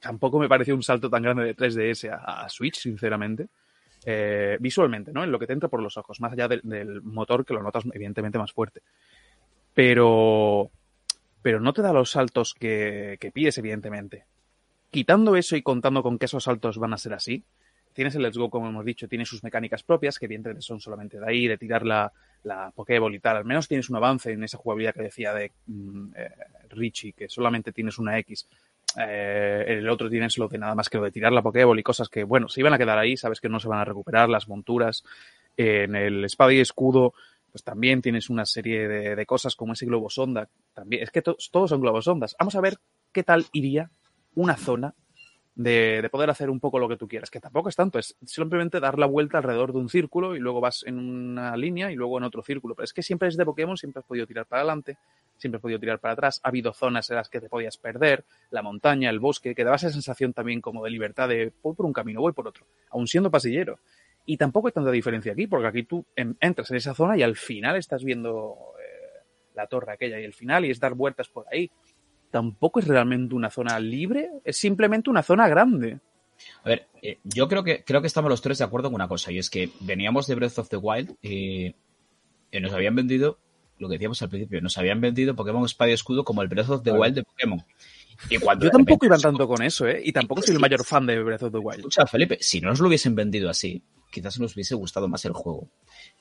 tampoco 0.00 0.38
me 0.38 0.48
pareció 0.48 0.74
un 0.74 0.82
salto 0.82 1.10
tan 1.10 1.22
grande 1.22 1.44
de 1.44 1.56
3DS 1.56 2.10
a, 2.10 2.48
Switch, 2.48 2.76
sinceramente 2.76 3.48
eh, 4.04 4.56
visualmente, 4.60 5.12
¿no? 5.12 5.24
En 5.24 5.32
lo 5.32 5.38
que 5.38 5.46
te 5.46 5.52
entra 5.52 5.68
por 5.68 5.82
los 5.82 5.96
ojos, 5.96 6.20
más 6.20 6.32
allá 6.32 6.48
de, 6.48 6.60
del 6.62 7.02
motor 7.02 7.44
que 7.44 7.54
lo 7.54 7.62
notas 7.62 7.84
evidentemente 7.92 8.38
más 8.38 8.52
fuerte. 8.52 8.82
Pero, 9.74 10.70
pero 11.42 11.60
no 11.60 11.72
te 11.72 11.82
da 11.82 11.92
los 11.92 12.10
saltos 12.10 12.54
que, 12.54 13.16
que 13.20 13.30
pides, 13.30 13.58
evidentemente. 13.58 14.24
Quitando 14.90 15.36
eso 15.36 15.56
y 15.56 15.62
contando 15.62 16.02
con 16.02 16.18
que 16.18 16.26
esos 16.26 16.44
saltos 16.44 16.78
van 16.78 16.94
a 16.94 16.98
ser 16.98 17.12
así, 17.12 17.44
tienes 17.92 18.14
el 18.14 18.22
Let's 18.22 18.38
Go, 18.38 18.48
como 18.48 18.68
hemos 18.68 18.84
dicho, 18.84 19.08
tiene 19.08 19.26
sus 19.26 19.42
mecánicas 19.42 19.82
propias, 19.82 20.18
que 20.18 20.26
evidentemente 20.26 20.62
son 20.62 20.80
solamente 20.80 21.18
de 21.18 21.26
ahí, 21.26 21.48
de 21.48 21.58
tirar 21.58 21.84
la, 21.84 22.12
la 22.44 22.70
Pokéball 22.70 23.14
y. 23.14 23.20
Al 23.22 23.44
menos 23.44 23.68
tienes 23.68 23.90
un 23.90 23.96
avance 23.96 24.32
en 24.32 24.44
esa 24.44 24.56
jugabilidad 24.56 24.94
que 24.94 25.02
decía 25.02 25.34
de 25.34 25.52
mm, 25.66 26.12
eh, 26.16 26.30
Richie, 26.70 27.12
que 27.12 27.28
solamente 27.28 27.72
tienes 27.72 27.98
una 27.98 28.18
X. 28.18 28.46
Eh, 28.98 29.64
el 29.68 29.88
otro 29.88 30.08
tienes 30.10 30.38
lo 30.38 30.48
de 30.48 30.58
nada 30.58 30.74
más 30.74 30.88
que 30.88 30.98
lo 30.98 31.04
de 31.04 31.10
tirar 31.10 31.32
la 31.32 31.42
Pokéball 31.42 31.78
y 31.78 31.82
cosas 31.82 32.08
que, 32.08 32.24
bueno, 32.24 32.48
se 32.48 32.60
iban 32.60 32.72
a 32.72 32.78
quedar 32.78 32.98
ahí, 32.98 33.16
sabes 33.16 33.40
que 33.40 33.48
no 33.48 33.60
se 33.60 33.68
van 33.68 33.80
a 33.80 33.84
recuperar, 33.84 34.28
las 34.28 34.48
monturas. 34.48 35.04
en 35.56 35.96
el 35.96 36.24
espada 36.24 36.52
y 36.52 36.60
escudo, 36.60 37.14
pues 37.50 37.64
también 37.64 38.02
tienes 38.02 38.30
una 38.30 38.44
serie 38.44 38.86
de, 38.88 39.16
de 39.16 39.26
cosas 39.26 39.56
como 39.56 39.72
ese 39.72 39.86
globo 39.86 40.10
sonda. 40.10 40.48
También, 40.74 41.02
es 41.02 41.10
que 41.10 41.22
to 41.22 41.36
todos 41.50 41.70
son 41.70 41.80
globos 41.80 42.04
sondas. 42.04 42.36
Vamos 42.38 42.54
a 42.54 42.60
ver 42.60 42.78
qué 43.12 43.22
tal 43.22 43.46
iría 43.52 43.90
una 44.34 44.56
zona 44.56 44.94
de, 45.58 46.02
de, 46.02 46.08
poder 46.08 46.30
hacer 46.30 46.50
un 46.50 46.60
poco 46.60 46.78
lo 46.78 46.88
que 46.88 46.96
tú 46.96 47.08
quieras, 47.08 47.30
que 47.30 47.40
tampoco 47.40 47.68
es 47.68 47.74
tanto, 47.74 47.98
es 47.98 48.16
simplemente 48.24 48.78
dar 48.78 48.96
la 48.96 49.06
vuelta 49.06 49.38
alrededor 49.38 49.72
de 49.72 49.80
un 49.80 49.88
círculo 49.88 50.36
y 50.36 50.38
luego 50.38 50.60
vas 50.60 50.84
en 50.86 50.96
una 50.98 51.56
línea 51.56 51.90
y 51.90 51.96
luego 51.96 52.16
en 52.16 52.24
otro 52.24 52.44
círculo. 52.44 52.76
Pero 52.76 52.84
es 52.84 52.92
que 52.92 53.02
siempre 53.02 53.26
es 53.26 53.36
de 53.36 53.44
Pokémon, 53.44 53.76
siempre 53.76 53.98
has 53.98 54.06
podido 54.06 54.24
tirar 54.24 54.46
para 54.46 54.60
adelante, 54.60 54.98
siempre 55.36 55.56
has 55.56 55.62
podido 55.62 55.80
tirar 55.80 55.98
para 55.98 56.14
atrás, 56.14 56.40
ha 56.44 56.48
habido 56.48 56.72
zonas 56.72 57.10
en 57.10 57.16
las 57.16 57.28
que 57.28 57.40
te 57.40 57.48
podías 57.48 57.76
perder, 57.76 58.24
la 58.50 58.62
montaña, 58.62 59.10
el 59.10 59.18
bosque, 59.18 59.56
que 59.56 59.64
daba 59.64 59.76
esa 59.76 59.90
sensación 59.90 60.32
también 60.32 60.60
como 60.60 60.84
de 60.84 60.90
libertad 60.90 61.28
de 61.28 61.52
voy 61.60 61.74
por 61.74 61.86
un 61.86 61.92
camino, 61.92 62.20
voy 62.20 62.32
por 62.32 62.46
otro, 62.46 62.64
aun 62.90 63.08
siendo 63.08 63.28
pasillero. 63.28 63.80
Y 64.26 64.36
tampoco 64.36 64.68
hay 64.68 64.72
tanta 64.72 64.92
diferencia 64.92 65.32
aquí, 65.32 65.48
porque 65.48 65.66
aquí 65.66 65.82
tú 65.82 66.04
entras 66.14 66.70
en 66.70 66.76
esa 66.76 66.94
zona 66.94 67.16
y 67.16 67.22
al 67.22 67.34
final 67.34 67.74
estás 67.74 68.04
viendo 68.04 68.74
eh, 68.78 69.24
la 69.56 69.66
torre 69.66 69.92
aquella 69.92 70.20
y 70.20 70.24
el 70.24 70.34
final 70.34 70.66
y 70.66 70.70
es 70.70 70.78
dar 70.78 70.94
vueltas 70.94 71.28
por 71.28 71.46
ahí 71.50 71.68
tampoco 72.30 72.80
es 72.80 72.86
realmente 72.86 73.34
una 73.34 73.50
zona 73.50 73.78
libre, 73.80 74.30
es 74.44 74.56
simplemente 74.56 75.10
una 75.10 75.22
zona 75.22 75.48
grande. 75.48 76.00
A 76.62 76.68
ver, 76.68 76.86
eh, 77.02 77.18
yo 77.24 77.48
creo 77.48 77.64
que 77.64 77.84
creo 77.84 78.00
que 78.00 78.06
estamos 78.06 78.30
los 78.30 78.42
tres 78.42 78.58
de 78.58 78.64
acuerdo 78.64 78.88
en 78.88 78.94
una 78.94 79.08
cosa, 79.08 79.32
y 79.32 79.38
es 79.38 79.50
que 79.50 79.70
veníamos 79.80 80.26
de 80.26 80.34
Breath 80.34 80.58
of 80.58 80.68
the 80.68 80.76
Wild 80.76 81.16
y, 81.22 81.74
y 82.52 82.60
nos 82.60 82.72
habían 82.72 82.94
vendido, 82.94 83.38
lo 83.78 83.88
que 83.88 83.94
decíamos 83.94 84.22
al 84.22 84.28
principio, 84.28 84.60
nos 84.60 84.78
habían 84.78 85.00
vendido 85.00 85.34
Pokémon 85.34 85.64
Espada 85.64 85.90
y 85.90 85.94
Escudo 85.94 86.24
como 86.24 86.42
el 86.42 86.48
Breath 86.48 86.70
of 86.70 86.82
the 86.82 86.92
Wild 86.92 87.16
de 87.16 87.24
Pokémon. 87.24 87.64
Y 88.30 88.38
cuando 88.38 88.66
yo 88.66 88.70
tampoco 88.70 89.06
iba 89.06 89.18
tanto 89.18 89.46
con 89.46 89.62
eso, 89.62 89.86
¿eh? 89.86 90.00
Y 90.04 90.12
tampoco 90.12 90.42
soy 90.42 90.54
el 90.54 90.60
mayor 90.60 90.84
fan 90.84 91.06
de 91.06 91.22
Breath 91.22 91.44
of 91.44 91.52
the 91.52 91.58
Wild. 91.58 91.78
Escucha, 91.78 92.06
Felipe, 92.06 92.38
si 92.40 92.60
no 92.60 92.68
nos 92.68 92.80
lo 92.80 92.88
hubiesen 92.88 93.14
vendido 93.14 93.48
así, 93.48 93.82
quizás 94.10 94.38
nos 94.40 94.54
hubiese 94.54 94.74
gustado 94.74 95.08
más 95.08 95.24
el 95.24 95.32
juego. 95.32 95.68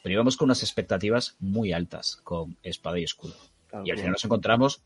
Pero 0.04 0.13
íbamos 0.13 0.38
con 0.38 0.46
unas 0.46 0.62
expectativas 0.62 1.36
muy 1.39 1.74
altas 1.74 2.17
con 2.24 2.56
Espada 2.62 3.00
y 3.00 3.04
Escudo. 3.04 3.34
Claro, 3.67 3.86
y 3.86 3.91
al 3.91 3.98
final 3.98 4.12
nos 4.12 4.26
encontramos 4.26 4.84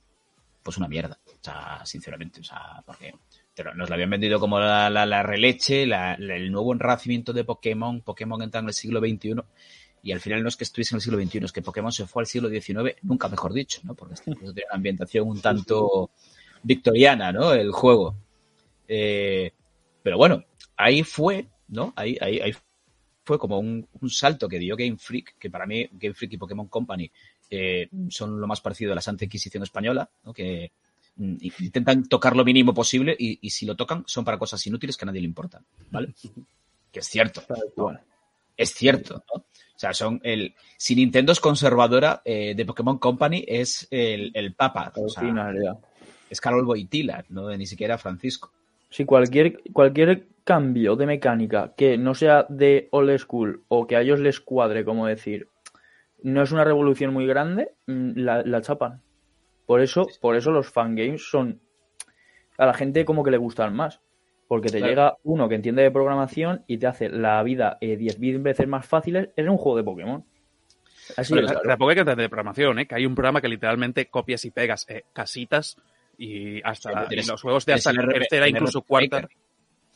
pues 0.63 0.78
una 0.78 0.88
mierda. 0.88 1.19
O 1.26 1.43
sea, 1.43 1.82
sinceramente, 1.86 2.41
o 2.41 2.43
sea, 2.43 2.82
porque 2.86 3.13
nos 3.76 3.89
la 3.89 3.95
habían 3.95 4.10
vendido 4.10 4.39
como 4.39 4.60
la, 4.60 4.89
la, 4.89 5.24
releche, 5.24 5.86
la, 5.86 6.13
el 6.13 6.52
nuevo 6.52 6.74
renacimiento 6.74 7.34
de 7.34 7.43
Pokémon, 7.43 8.02
Pokémon 8.02 8.41
entra 8.41 8.62
en 8.62 8.67
el 8.67 8.74
siglo 8.74 9.00
XXI, 9.00 9.36
y 10.04 10.12
al 10.12 10.19
final 10.19 10.41
no 10.41 10.50
es 10.50 10.56
que 10.56 10.63
estuviese 10.63 10.95
en 10.95 10.97
el 10.97 11.02
siglo 11.02 11.21
XXI, 11.21 11.45
es 11.45 11.52
que 11.52 11.62
Pokémon 11.62 11.91
se 11.91 12.08
fue 12.08 12.24
al 12.24 12.28
siglo 12.28 12.50
XIX, 12.50 12.95
nunca 13.04 13.28
mejor 13.28 13.54
dicho, 13.54 13.82
¿no? 13.84 13.93
Porque 13.93 14.15
este 14.15 14.34
tiene 14.34 14.50
una 14.52 14.63
ambientación 14.71 15.28
un 15.28 15.41
tanto 15.41 16.12
victoriana, 16.63 17.32
¿no? 17.32 17.54
El 17.54 17.71
juego. 17.71 18.15
Eh, 18.88 19.52
pero 20.02 20.17
bueno, 20.17 20.43
ahí 20.76 21.04
fue, 21.04 21.47
¿no? 21.67 21.93
Ahí, 21.95 22.17
ahí, 22.19 22.39
ahí 22.39 22.54
fue 23.24 23.38
como 23.38 23.60
un, 23.60 23.88
un, 24.02 24.10
salto 24.10 24.50
que 24.50 24.58
dio 24.58 24.76
Game 24.76 24.97
Freak, 24.97 25.38
que 25.38 25.52
para 25.52 25.67
mí 25.67 25.88
Game 25.93 26.15
Freak 26.15 26.34
y 26.34 26.38
Pokémon 26.38 26.67
Company 26.67 27.12
eh, 27.52 27.90
son 28.10 28.40
lo 28.40 28.48
más 28.48 28.62
parecido 28.62 28.94
a 28.94 28.96
la 28.96 29.02
Santa 29.02 29.26
Inquisición 29.26 29.62
española, 29.62 30.10
¿no? 30.24 30.34
que 30.34 30.72
mm, 31.18 31.36
intentan 31.60 32.08
tocar 32.08 32.36
lo 32.36 32.46
mínimo 32.46 32.74
posible 32.74 33.16
y, 33.20 33.38
y, 33.42 33.50
si 33.50 33.66
lo 33.66 33.76
tocan 33.76 34.04
son 34.08 34.24
para 34.24 34.40
cosas 34.40 34.66
inútiles 34.66 34.96
que 34.96 35.06
a 35.06 35.08
nadie 35.08 35.20
le 35.20 35.28
importan, 35.28 35.66
¿vale? 35.90 36.14
Que 36.92 37.00
es 37.00 37.08
cierto. 37.08 37.44
¿no? 37.76 38.00
Es 38.56 38.74
cierto, 38.74 39.24
¿no? 39.34 39.42
O 39.42 39.80
sea, 39.82 39.94
son 39.94 40.22
el. 40.24 40.54
Si 40.78 40.96
Nintendo 40.96 41.32
es 41.32 41.40
conservadora, 41.40 42.22
eh, 42.24 42.54
de 42.56 42.66
Pokémon 42.66 43.00
Company 43.00 43.44
es 43.48 43.88
el, 43.90 44.32
el 44.34 44.54
Papa. 44.54 44.94
O 44.96 45.10
sea, 45.10 45.24
es 46.30 46.40
Carol 46.40 46.66
Boitila, 46.66 47.26
no 47.30 47.50
ni 47.58 47.66
siquiera 47.66 47.98
Francisco. 47.98 48.52
Sí, 48.90 49.06
cualquier, 49.06 49.62
cualquier 49.74 50.28
cambio 50.44 50.96
de 50.96 51.06
mecánica 51.06 51.74
que 51.76 51.98
no 51.98 52.14
sea 52.14 52.46
de 52.48 52.88
old 52.92 53.18
school 53.18 53.64
o 53.68 53.88
que 53.88 53.96
a 53.96 54.02
ellos 54.02 54.20
les 54.20 54.40
cuadre, 54.40 54.86
como 54.86 55.08
decir, 55.08 55.48
no 56.24 56.42
es 56.42 56.52
una 56.52 56.64
revolución 56.64 57.14
muy 57.14 57.26
grande, 57.28 57.72
mm, 57.88 58.12
la, 58.16 58.44
la 58.44 58.62
chapan. 58.62 59.02
Por 59.66 59.82
eso, 59.82 60.08
por 60.20 60.36
eso 60.36 60.52
los 60.52 60.70
fangames 60.70 61.30
son 61.30 61.62
a 62.58 62.66
la 62.66 62.74
gente 62.74 63.06
como 63.06 63.24
que 63.24 63.32
le 63.32 63.38
gustan 63.38 63.76
más. 63.76 64.02
Porque 64.48 64.68
te 64.68 64.80
claro. 64.80 64.90
llega 64.90 65.18
uno 65.24 65.48
que 65.48 65.56
entiende 65.56 65.82
de 65.82 65.92
programación 65.92 66.66
y 66.68 66.78
te 66.78 66.86
hace 66.86 67.08
la 67.08 67.42
vida 67.42 67.78
eh, 67.80 67.98
10.000 67.98 68.42
veces 68.42 68.68
más 68.68 68.86
fácil. 68.86 69.32
Es 69.34 69.48
un 69.48 69.56
juego 69.56 69.78
de 69.78 69.84
Pokémon. 69.84 70.26
Así 71.16 71.34
Pero, 71.34 71.48
es, 71.48 71.54
tampoco 71.54 71.90
hay 71.90 71.96
que 71.96 72.02
entender 72.02 72.26
de 72.26 72.30
programación, 72.30 72.80
¿eh? 72.80 72.86
que 72.86 72.96
hay 72.96 73.06
un 73.06 73.16
programa 73.16 73.40
que 73.40 73.48
literalmente 73.48 74.08
copias 74.08 74.44
y 74.44 74.52
pegas 74.52 74.86
eh, 74.90 75.06
casitas 75.14 75.78
y 76.18 76.62
hasta 76.64 77.08
los 77.10 77.42
juegos 77.42 77.66
de 77.66 77.74
hasta 77.74 77.94
tercera, 77.94 78.50
incluso 78.50 78.82
cuarta, 78.82 79.28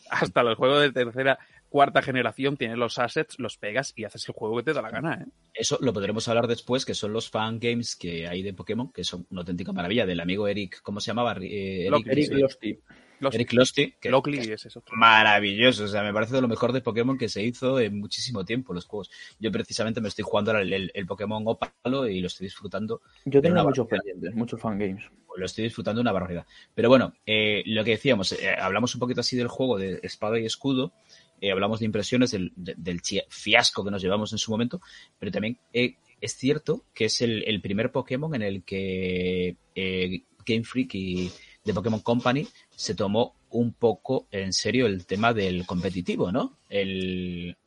hasta 0.09 0.43
los 0.43 0.57
juegos 0.57 0.81
de 0.81 0.91
tercera 0.91 1.37
cuarta 1.75 2.01
generación 2.01 2.55
tienes 2.55 2.77
los 2.77 2.97
assets, 2.99 3.37
los 3.37 3.57
pegas 3.57 3.91
y 3.97 4.05
haces 4.05 4.25
el 4.29 4.33
juego 4.33 4.55
que 4.55 4.63
te 4.63 4.71
da 4.71 4.81
la 4.81 4.91
gana. 4.91 5.15
¿eh? 5.15 5.25
Eso 5.53 5.77
lo 5.81 5.91
podremos 5.91 6.25
hablar 6.29 6.47
después, 6.47 6.85
que 6.85 6.93
son 6.93 7.11
los 7.11 7.29
fan 7.29 7.59
games 7.59 7.97
que 7.97 8.29
hay 8.29 8.43
de 8.43 8.53
Pokémon, 8.53 8.93
que 8.93 9.03
son 9.03 9.27
una 9.29 9.41
auténtica 9.41 9.73
maravilla. 9.73 10.05
Del 10.05 10.21
amigo 10.21 10.47
Eric, 10.47 10.79
¿cómo 10.81 11.01
se 11.01 11.07
llamaba? 11.07 11.35
Eh, 11.41 11.87
Eric, 11.87 12.07
Eric 12.07 12.31
Losty. 12.31 12.79
Losty. 13.19 13.35
Eric 13.35 13.51
Losty. 13.51 13.93
Que 13.99 14.09
Lockley 14.09 14.39
es 14.39 14.65
eso. 14.65 14.81
Maravilloso. 14.93 15.83
O 15.83 15.87
sea, 15.89 16.01
me 16.01 16.13
parece 16.13 16.35
de 16.35 16.41
lo 16.43 16.47
mejor 16.47 16.71
de 16.71 16.79
Pokémon 16.79 17.17
que 17.17 17.27
se 17.27 17.43
hizo 17.43 17.77
en 17.77 17.99
muchísimo 17.99 18.45
tiempo 18.45 18.73
los 18.73 18.85
juegos. 18.85 19.11
Yo 19.37 19.51
precisamente 19.51 19.99
me 19.99 20.07
estoy 20.07 20.23
jugando 20.23 20.51
ahora 20.51 20.63
el, 20.63 20.71
el, 20.71 20.91
el 20.93 21.05
Pokémon 21.05 21.43
Opalo 21.45 22.07
y 22.07 22.21
lo 22.21 22.27
estoy 22.27 22.47
disfrutando. 22.47 23.01
Yo 23.25 23.41
tengo 23.41 23.61
muchos 23.63 23.85
pendientes, 23.85 24.33
muchos 24.33 24.61
fan 24.61 24.79
games. 24.79 25.03
Lo 25.35 25.45
estoy 25.45 25.65
disfrutando 25.65 25.99
una 25.99 26.13
barbaridad. 26.13 26.45
Pero 26.73 26.87
bueno, 26.87 27.13
eh, 27.25 27.63
lo 27.65 27.83
que 27.83 27.91
decíamos, 27.91 28.31
eh, 28.31 28.55
hablamos 28.57 28.95
un 28.95 28.99
poquito 28.99 29.19
así 29.19 29.35
del 29.35 29.49
juego 29.49 29.77
de 29.77 29.99
espada 30.01 30.39
y 30.39 30.45
escudo 30.45 30.93
eh, 31.41 31.51
hablamos 31.51 31.79
de 31.79 31.85
impresiones 31.85 32.31
del, 32.31 32.51
del, 32.55 33.01
fiasco 33.29 33.83
que 33.83 33.91
nos 33.91 34.01
llevamos 34.01 34.31
en 34.31 34.37
su 34.37 34.51
momento, 34.51 34.81
pero 35.19 35.31
también 35.31 35.57
eh, 35.73 35.95
es 36.21 36.35
cierto 36.35 36.85
que 36.93 37.05
es 37.05 37.21
el, 37.21 37.43
el, 37.45 37.61
primer 37.61 37.91
Pokémon 37.91 38.33
en 38.35 38.41
el 38.41 38.63
que 38.63 39.55
eh, 39.75 40.23
Game 40.45 40.63
Freak 40.63 40.95
y 40.95 41.31
The 41.63 41.73
Pokémon 41.73 41.99
Company 41.99 42.47
se 42.75 42.95
tomó 42.95 43.35
un 43.49 43.73
poco 43.73 44.27
en 44.31 44.53
serio 44.53 44.85
el 44.85 45.05
tema 45.05 45.33
del 45.33 45.65
competitivo, 45.65 46.31
¿no? 46.31 46.57
El, 46.69 47.57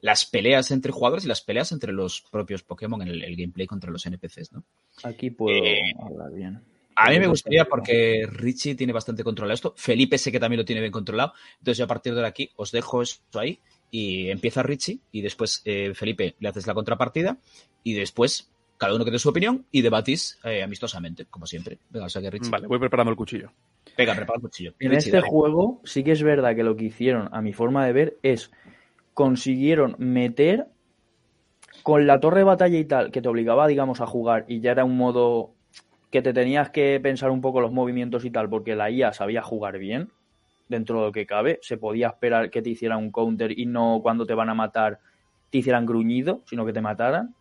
las 0.00 0.26
peleas 0.26 0.70
entre 0.70 0.92
jugadores 0.92 1.24
y 1.24 1.28
las 1.28 1.40
peleas 1.40 1.72
entre 1.72 1.92
los 1.92 2.22
propios 2.30 2.62
Pokémon 2.62 3.00
en 3.02 3.08
el, 3.08 3.24
el 3.24 3.36
gameplay 3.36 3.66
contra 3.66 3.90
los 3.90 4.04
NPCs, 4.04 4.52
¿no? 4.52 4.64
Aquí 5.02 5.30
puedo 5.30 5.56
hablar 6.02 6.32
bien. 6.32 6.73
A 6.96 7.10
mí 7.10 7.18
me 7.18 7.26
gustaría 7.26 7.64
porque 7.64 8.26
Richie 8.30 8.74
tiene 8.74 8.92
bastante 8.92 9.24
controlado 9.24 9.54
esto. 9.54 9.74
Felipe 9.76 10.18
sé 10.18 10.30
que 10.30 10.40
también 10.40 10.58
lo 10.58 10.64
tiene 10.64 10.80
bien 10.80 10.92
controlado. 10.92 11.32
Entonces 11.58 11.78
yo 11.78 11.84
a 11.84 11.88
partir 11.88 12.14
de 12.14 12.26
aquí 12.26 12.50
os 12.56 12.70
dejo 12.72 13.02
esto 13.02 13.38
ahí 13.38 13.58
y 13.90 14.30
empieza 14.30 14.62
Richie 14.62 15.00
y 15.12 15.22
después 15.22 15.62
eh, 15.64 15.92
Felipe 15.94 16.34
le 16.38 16.48
haces 16.48 16.66
la 16.66 16.74
contrapartida 16.74 17.38
y 17.82 17.94
después 17.94 18.50
cada 18.76 18.94
uno 18.94 19.04
que 19.04 19.10
dé 19.10 19.18
su 19.18 19.28
opinión 19.28 19.66
y 19.70 19.82
debatís 19.82 20.38
eh, 20.44 20.62
amistosamente, 20.62 21.26
como 21.26 21.46
siempre. 21.46 21.78
Venga, 21.90 22.06
o 22.06 22.08
sea 22.08 22.22
que 22.22 22.30
Richie. 22.30 22.50
Vale, 22.50 22.66
voy 22.66 22.78
preparando 22.78 23.10
el 23.10 23.16
cuchillo. 23.16 23.52
Venga, 23.96 24.14
prepara 24.14 24.36
el 24.36 24.42
cuchillo. 24.42 24.74
En 24.78 24.90
Richie, 24.90 24.98
este 24.98 25.10
dale. 25.18 25.28
juego 25.28 25.80
sí 25.84 26.02
que 26.02 26.12
es 26.12 26.22
verdad 26.22 26.54
que 26.56 26.64
lo 26.64 26.76
que 26.76 26.86
hicieron, 26.86 27.28
a 27.32 27.40
mi 27.40 27.52
forma 27.52 27.86
de 27.86 27.92
ver, 27.92 28.18
es 28.22 28.50
consiguieron 29.14 29.94
meter 29.98 30.66
con 31.82 32.06
la 32.06 32.18
torre 32.18 32.38
de 32.38 32.44
batalla 32.44 32.78
y 32.78 32.84
tal, 32.84 33.10
que 33.10 33.22
te 33.22 33.28
obligaba, 33.28 33.68
digamos, 33.68 34.00
a 34.00 34.06
jugar 34.06 34.44
y 34.48 34.60
ya 34.60 34.72
era 34.72 34.84
un 34.84 34.96
modo 34.96 35.54
que 36.14 36.22
te 36.22 36.32
tenías 36.32 36.70
que 36.70 37.00
pensar 37.00 37.32
un 37.32 37.40
poco 37.40 37.60
los 37.60 37.72
movimientos 37.72 38.24
y 38.24 38.30
tal, 38.30 38.48
porque 38.48 38.76
la 38.76 38.88
IA 38.88 39.12
sabía 39.12 39.42
jugar 39.42 39.78
bien, 39.78 40.12
dentro 40.68 41.00
de 41.00 41.06
lo 41.06 41.10
que 41.10 41.26
cabe, 41.26 41.58
se 41.60 41.76
podía 41.76 42.06
esperar 42.06 42.50
que 42.50 42.62
te 42.62 42.70
hicieran 42.70 42.98
un 42.98 43.10
counter 43.10 43.58
y 43.58 43.66
no 43.66 43.98
cuando 44.00 44.24
te 44.24 44.32
van 44.32 44.48
a 44.48 44.54
matar 44.54 45.00
te 45.50 45.58
hicieran 45.58 45.84
gruñido, 45.84 46.42
sino 46.46 46.64
que 46.64 46.72
te 46.72 46.80
mataran. 46.80 47.34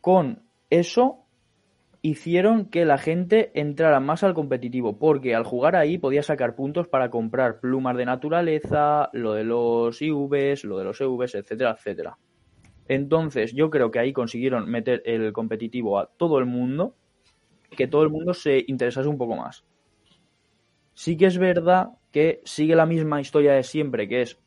Con 0.00 0.44
eso 0.70 1.24
hicieron 2.00 2.66
que 2.66 2.84
la 2.84 2.96
gente 2.96 3.50
entrara 3.60 3.98
más 3.98 4.22
al 4.22 4.32
competitivo, 4.32 4.96
porque 4.96 5.34
al 5.34 5.42
jugar 5.42 5.74
ahí 5.74 5.98
podías 5.98 6.26
sacar 6.26 6.54
puntos 6.54 6.86
para 6.86 7.10
comprar 7.10 7.58
plumas 7.58 7.96
de 7.96 8.04
naturaleza, 8.04 9.10
lo 9.14 9.32
de 9.32 9.42
los 9.42 10.00
IVs, 10.00 10.62
lo 10.62 10.78
de 10.78 10.84
los 10.84 11.00
EVs, 11.00 11.34
etcétera, 11.34 11.72
etcétera. 11.76 12.16
Entonces, 12.86 13.52
yo 13.52 13.68
creo 13.68 13.90
que 13.90 13.98
ahí 13.98 14.12
consiguieron 14.12 14.70
meter 14.70 15.02
el 15.04 15.32
competitivo 15.32 15.98
a 15.98 16.06
todo 16.06 16.38
el 16.38 16.46
mundo, 16.46 16.96
que 17.70 17.86
todo 17.86 18.02
el 18.02 18.10
mundo 18.10 18.34
se 18.34 18.64
interesase 18.66 19.08
un 19.08 19.18
poco 19.18 19.36
más. 19.36 19.64
Sí 20.94 21.16
que 21.16 21.26
es 21.26 21.38
verdad 21.38 21.90
que 22.10 22.40
sigue 22.44 22.74
la 22.74 22.86
misma 22.86 23.20
historia 23.20 23.52
de 23.52 23.62
siempre, 23.62 24.08
que 24.08 24.22
es, 24.22 24.38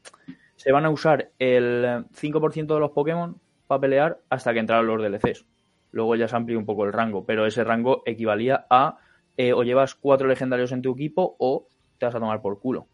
se 0.56 0.72
van 0.72 0.86
a 0.86 0.90
usar 0.90 1.32
el 1.40 2.06
5% 2.14 2.74
de 2.74 2.80
los 2.80 2.92
Pokémon 2.92 3.40
para 3.68 3.82
pelear 3.82 4.20
hasta 4.30 4.54
que 4.54 4.60
entraran 4.60 4.88
los 4.88 5.02
DLCs. 5.02 5.46
Luego 5.92 6.16
ya 6.16 6.28
se 6.28 6.36
amplió 6.36 6.58
un 6.58 6.66
poco 6.66 6.86
el 6.86 6.94
rango, 6.94 7.26
pero 7.26 7.46
ese 7.46 7.64
rango 7.64 8.04
equivalía 8.06 8.66
a 8.70 8.98
eh, 9.38 9.54
o 9.54 9.64
llevas 9.64 9.96
cuatro 9.96 10.28
legendarios 10.28 10.72
en 10.72 10.82
tu 10.82 10.92
equipo 10.94 11.36
o 11.40 11.68
te 11.98 12.06
vas 12.06 12.16
a 12.16 12.20
tomar 12.20 12.42
por 12.42 12.60
culo. 12.60 12.88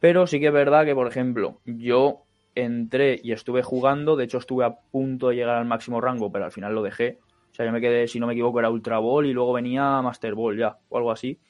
Pero 0.00 0.26
sí 0.26 0.40
que 0.40 0.48
es 0.48 0.52
verdad 0.52 0.84
que, 0.84 0.94
por 0.94 1.06
ejemplo, 1.06 1.60
yo 1.64 2.22
entré 2.54 3.20
y 3.22 3.32
estuve 3.32 3.62
jugando, 3.62 4.16
de 4.16 4.24
hecho 4.24 4.38
estuve 4.38 4.64
a 4.64 4.76
punto 4.76 5.28
de 5.28 5.36
llegar 5.36 5.56
al 5.56 5.66
máximo 5.66 6.00
rango, 6.00 6.30
pero 6.30 6.44
al 6.44 6.52
final 6.52 6.74
lo 6.74 6.82
dejé. 6.82 7.18
Sea, 7.56 7.64
yo 7.64 7.72
me 7.72 7.80
quedé, 7.80 8.06
si 8.06 8.20
no 8.20 8.26
me 8.26 8.34
equivoco, 8.34 8.58
era 8.58 8.68
Ultra 8.68 8.98
Ball 8.98 9.24
y 9.24 9.32
luego 9.32 9.54
venía 9.54 10.02
Master 10.02 10.34
Ball 10.34 10.58
ya, 10.58 10.76
o 10.90 10.98
algo 10.98 11.10
así. 11.10 11.40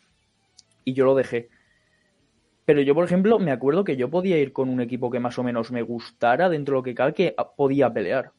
Y 0.85 0.93
yo 0.93 1.05
lo 1.05 1.17
dejé. 1.17 1.49
Pero 2.65 2.81
yo, 2.81 2.95
por 2.95 3.05
ejemplo, 3.05 3.41
me 3.41 3.51
acuerdo 3.51 3.83
que 3.83 3.97
yo 3.97 4.09
podía 4.09 4.39
ir 4.39 4.53
con 4.53 4.69
un 4.69 4.81
equipo 4.81 5.11
que 5.11 5.19
más 5.19 5.37
o 5.41 5.43
menos 5.43 5.73
me 5.73 5.83
gustara 5.83 6.49
dentro 6.49 6.75
de 6.75 6.79
lo 6.79 6.83
que 6.85 6.95
cabe, 6.95 7.13
que 7.13 7.35
podía 7.57 7.93
pelear. 7.93 8.31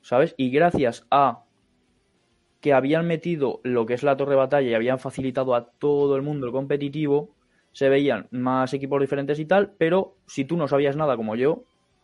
¿Sabes? 0.00 0.34
Y 0.36 0.50
gracias 0.50 1.06
a 1.12 1.44
que 2.60 2.72
habían 2.72 3.06
metido 3.06 3.60
lo 3.62 3.86
que 3.86 3.94
es 3.94 4.02
la 4.02 4.16
torre 4.16 4.32
de 4.32 4.38
batalla 4.38 4.68
y 4.68 4.74
habían 4.74 4.98
facilitado 4.98 5.54
a 5.54 5.70
todo 5.70 6.16
el 6.16 6.22
mundo 6.22 6.46
el 6.46 6.52
competitivo, 6.52 7.36
se 7.70 7.88
veían 7.88 8.26
más 8.32 8.74
equipos 8.74 9.00
diferentes 9.00 9.38
y 9.38 9.44
tal, 9.44 9.74
pero 9.78 10.16
si 10.26 10.44
tú 10.44 10.56
no 10.56 10.66
sabías 10.66 10.96
nada 10.96 11.16
como 11.16 11.36
yo, 11.36 11.62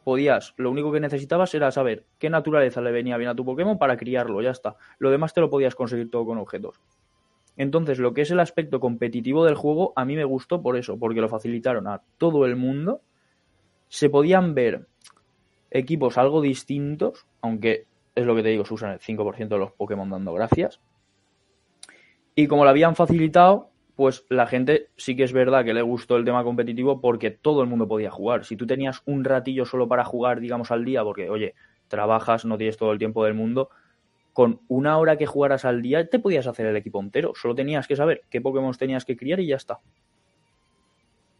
podías, 0.09 0.55
lo 0.57 0.71
único 0.71 0.91
que 0.91 1.01
necesitabas 1.01 1.55
era 1.55 1.71
saber 1.71 2.07
qué 2.19 2.31
naturaleza 2.31 2.81
le 2.81 2.93
venía 2.93 3.19
bien 3.19 3.29
a 3.29 3.35
tu 3.35 3.45
Pokémon 3.45 3.77
para 3.77 3.99
criarlo, 3.99 4.41
ya 4.41 4.53
está. 4.53 4.77
Lo 4.99 5.11
demás 5.11 5.35
te 5.35 5.43
lo 5.43 5.51
podías 5.51 5.75
conseguir 5.75 6.11
todo 6.11 6.25
con 6.25 6.39
objetos. 6.39 6.81
Entonces, 7.59 7.99
lo 7.99 8.15
que 8.15 8.23
es 8.23 8.31
el 8.31 8.41
aspecto 8.41 8.81
competitivo 8.81 9.45
del 9.45 9.55
juego, 9.55 9.93
a 9.97 10.07
mí 10.07 10.17
me 10.17 10.25
gustó 10.25 10.63
por 10.63 10.79
eso, 10.79 10.99
porque 10.99 11.21
lo 11.21 11.29
facilitaron 11.29 11.87
a 11.89 12.01
todo 12.17 12.47
el 12.47 12.57
mundo. 12.57 13.03
Se 13.89 14.09
podían 14.09 14.55
ver 14.55 14.87
equipos 15.71 16.17
algo 16.17 16.41
distintos, 16.41 17.27
aunque 17.43 17.85
es 18.15 18.25
lo 18.25 18.35
que 18.35 18.43
te 18.43 18.49
digo, 18.49 18.65
se 18.65 18.73
usan 18.73 18.93
el 18.93 19.01
5% 19.01 19.47
de 19.47 19.59
los 19.59 19.73
Pokémon 19.73 20.09
dando 20.09 20.33
gracias. 20.33 20.81
Y 22.35 22.47
como 22.47 22.65
lo 22.65 22.71
habían 22.71 22.97
facilitado, 22.97 23.69
pues 23.99 24.25
la 24.29 24.47
gente 24.47 24.91
sí 24.97 25.17
que 25.17 25.25
es 25.25 25.33
verdad 25.33 25.65
que 25.65 25.75
le 25.75 25.83
gustó 25.83 26.17
el 26.19 26.25
tema 26.25 26.45
competitivo 26.45 27.01
porque 27.01 27.33
todo 27.33 27.63
el 27.63 27.69
mundo 27.69 27.89
podía 27.89 28.13
jugar. 28.13 28.45
Si 28.45 28.55
tú 28.57 28.65
tenías 28.65 29.03
un 29.07 29.25
ratillo 29.25 29.67
solo 29.67 29.89
para 29.89 30.05
jugar, 30.05 30.39
digamos, 30.39 30.71
al 30.71 30.85
día, 30.85 31.03
porque, 31.03 31.29
oye, 31.29 31.57
trabajas, 31.89 32.45
no 32.45 32.57
tienes 32.57 32.77
todo 32.77 32.93
el 32.93 33.01
tiempo 33.01 33.25
del 33.25 33.35
mundo, 33.35 33.71
con 34.33 34.61
una 34.69 34.99
hora 34.99 35.17
que 35.17 35.27
jugaras 35.27 35.65
al 35.65 35.83
día 35.83 36.09
te 36.09 36.21
podías 36.21 36.47
hacer 36.47 36.67
el 36.67 36.77
equipo 36.77 37.01
entero. 37.01 37.33
Solo 37.35 37.57
tenías 37.57 37.89
que 37.89 37.97
saber 37.97 38.23
qué 38.31 38.41
Pokémon 38.41 38.73
tenías 38.75 39.05
que 39.05 39.17
criar 39.17 39.41
y 39.41 39.49
ya 39.49 39.57
está. 39.57 39.81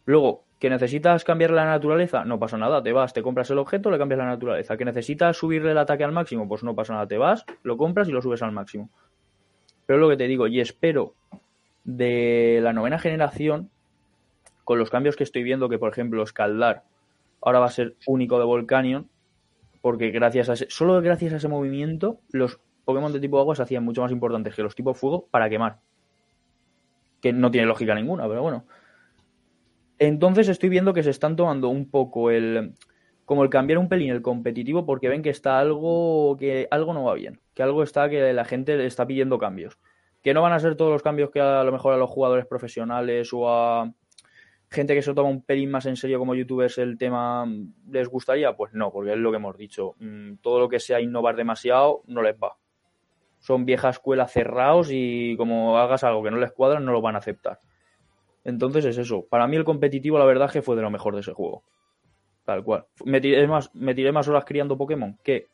Luego, 0.03 0.43
que 0.59 0.69
necesitas 0.69 1.23
cambiar 1.23 1.51
la 1.51 1.63
naturaleza, 1.63 2.25
no 2.25 2.39
pasa 2.39 2.57
nada, 2.57 2.83
te 2.83 2.91
vas, 2.91 3.13
te 3.13 3.23
compras 3.23 3.49
el 3.51 3.59
objeto, 3.59 3.89
le 3.89 3.97
cambias 3.97 4.17
la 4.17 4.25
naturaleza. 4.25 4.75
Que 4.75 4.83
necesitas 4.83 5.37
subirle 5.37 5.71
el 5.71 5.77
ataque 5.77 6.03
al 6.03 6.11
máximo, 6.11 6.45
pues 6.45 6.61
no 6.65 6.75
pasa 6.75 6.91
nada, 6.91 7.07
te 7.07 7.17
vas, 7.17 7.45
lo 7.63 7.77
compras 7.77 8.09
y 8.09 8.11
lo 8.11 8.21
subes 8.21 8.41
al 8.41 8.51
máximo. 8.51 8.89
Pero 9.85 9.97
lo 9.97 10.09
que 10.09 10.17
te 10.17 10.27
digo, 10.27 10.45
y 10.47 10.59
espero 10.59 11.15
de 11.83 12.59
la 12.61 12.73
novena 12.73 12.99
generación, 12.99 13.69
con 14.63 14.79
los 14.79 14.89
cambios 14.89 15.15
que 15.15 15.23
estoy 15.23 15.43
viendo, 15.43 15.69
que 15.69 15.79
por 15.79 15.91
ejemplo 15.91 16.23
Escaldar 16.23 16.83
ahora 17.41 17.59
va 17.59 17.65
a 17.65 17.71
ser 17.71 17.95
único 18.05 18.37
de 18.39 18.45
Volcanion, 18.45 19.09
porque 19.81 20.11
gracias 20.11 20.49
a 20.49 20.53
ese, 20.53 20.67
solo 20.69 21.01
gracias 21.01 21.33
a 21.33 21.37
ese 21.37 21.47
movimiento, 21.47 22.19
los 22.31 22.59
Pokémon 22.85 23.13
de 23.13 23.19
tipo 23.19 23.39
agua 23.39 23.55
se 23.55 23.61
hacían 23.61 23.83
mucho 23.83 24.01
más 24.01 24.11
importantes 24.11 24.55
que 24.55 24.63
los 24.63 24.75
tipo 24.75 24.93
fuego 24.93 25.27
para 25.29 25.49
quemar. 25.49 25.79
Que 27.21 27.31
no 27.33 27.51
tiene 27.51 27.67
lógica 27.67 27.93
ninguna, 27.93 28.27
pero 28.27 28.41
bueno. 28.41 28.65
Entonces 29.99 30.47
estoy 30.47 30.69
viendo 30.69 30.93
que 30.93 31.03
se 31.03 31.11
están 31.11 31.35
tomando 31.35 31.69
un 31.69 31.89
poco 31.89 32.31
el. 32.31 32.73
como 33.25 33.43
el 33.43 33.49
cambiar 33.49 33.77
un 33.77 33.89
pelín 33.89 34.09
el 34.09 34.21
competitivo 34.21 34.85
porque 34.85 35.09
ven 35.09 35.21
que 35.21 35.29
está 35.29 35.59
algo. 35.59 36.35
que 36.39 36.67
algo 36.71 36.93
no 36.93 37.03
va 37.03 37.13
bien. 37.13 37.39
Que 37.53 37.61
algo 37.61 37.83
está 37.83 38.09
que 38.09 38.33
la 38.33 38.45
gente 38.45 38.75
le 38.75 38.87
está 38.87 39.05
pidiendo 39.05 39.37
cambios. 39.37 39.77
Que 40.21 40.33
no 40.33 40.41
van 40.41 40.53
a 40.53 40.59
ser 40.59 40.75
todos 40.75 40.91
los 40.91 41.01
cambios 41.01 41.31
que 41.31 41.39
a 41.39 41.63
lo 41.63 41.71
mejor 41.71 41.93
a 41.93 41.97
los 41.97 42.09
jugadores 42.09 42.45
profesionales 42.45 43.29
o 43.33 43.49
a 43.49 43.91
gente 44.69 44.93
que 44.93 45.01
se 45.01 45.13
toma 45.13 45.29
un 45.29 45.41
pelín 45.41 45.71
más 45.71 45.85
en 45.85 45.95
serio 45.95 46.19
como 46.19 46.35
youtubers 46.35 46.77
el 46.77 46.97
tema 46.97 47.45
les 47.89 48.07
gustaría. 48.07 48.55
Pues 48.55 48.73
no, 48.73 48.91
porque 48.91 49.13
es 49.13 49.17
lo 49.17 49.31
que 49.31 49.37
hemos 49.37 49.57
dicho. 49.57 49.95
Mm, 49.99 50.35
Todo 50.41 50.59
lo 50.59 50.69
que 50.69 50.79
sea 50.79 51.01
innovar 51.01 51.35
demasiado 51.35 52.03
no 52.07 52.21
les 52.21 52.35
va. 52.35 52.57
Son 53.39 53.65
vieja 53.65 53.89
escuela 53.89 54.27
cerrados 54.27 54.89
y 54.91 55.35
como 55.37 55.77
hagas 55.77 56.03
algo 56.03 56.23
que 56.23 56.31
no 56.31 56.37
les 56.37 56.51
cuadra 56.51 56.79
no 56.79 56.91
lo 56.91 57.01
van 57.01 57.15
a 57.15 57.19
aceptar. 57.19 57.59
Entonces 58.43 58.85
es 58.85 58.97
eso. 58.97 59.25
Para 59.29 59.47
mí 59.47 59.55
el 59.55 59.63
competitivo, 59.63 60.19
la 60.19 60.25
verdad, 60.25 60.47
es 60.47 60.53
que 60.53 60.61
fue 60.61 60.75
de 60.75 60.81
lo 60.81 60.89
mejor 60.89 61.13
de 61.13 61.21
ese 61.21 61.33
juego. 61.33 61.63
Tal 62.45 62.63
cual. 62.63 62.85
Me 63.05 63.21
tiré 63.21 63.47
más, 63.47 63.73
me 63.75 63.93
tiré 63.95 64.11
más 64.11 64.27
horas 64.27 64.43
criando 64.45 64.77
Pokémon 64.77 65.17
que 65.23 65.47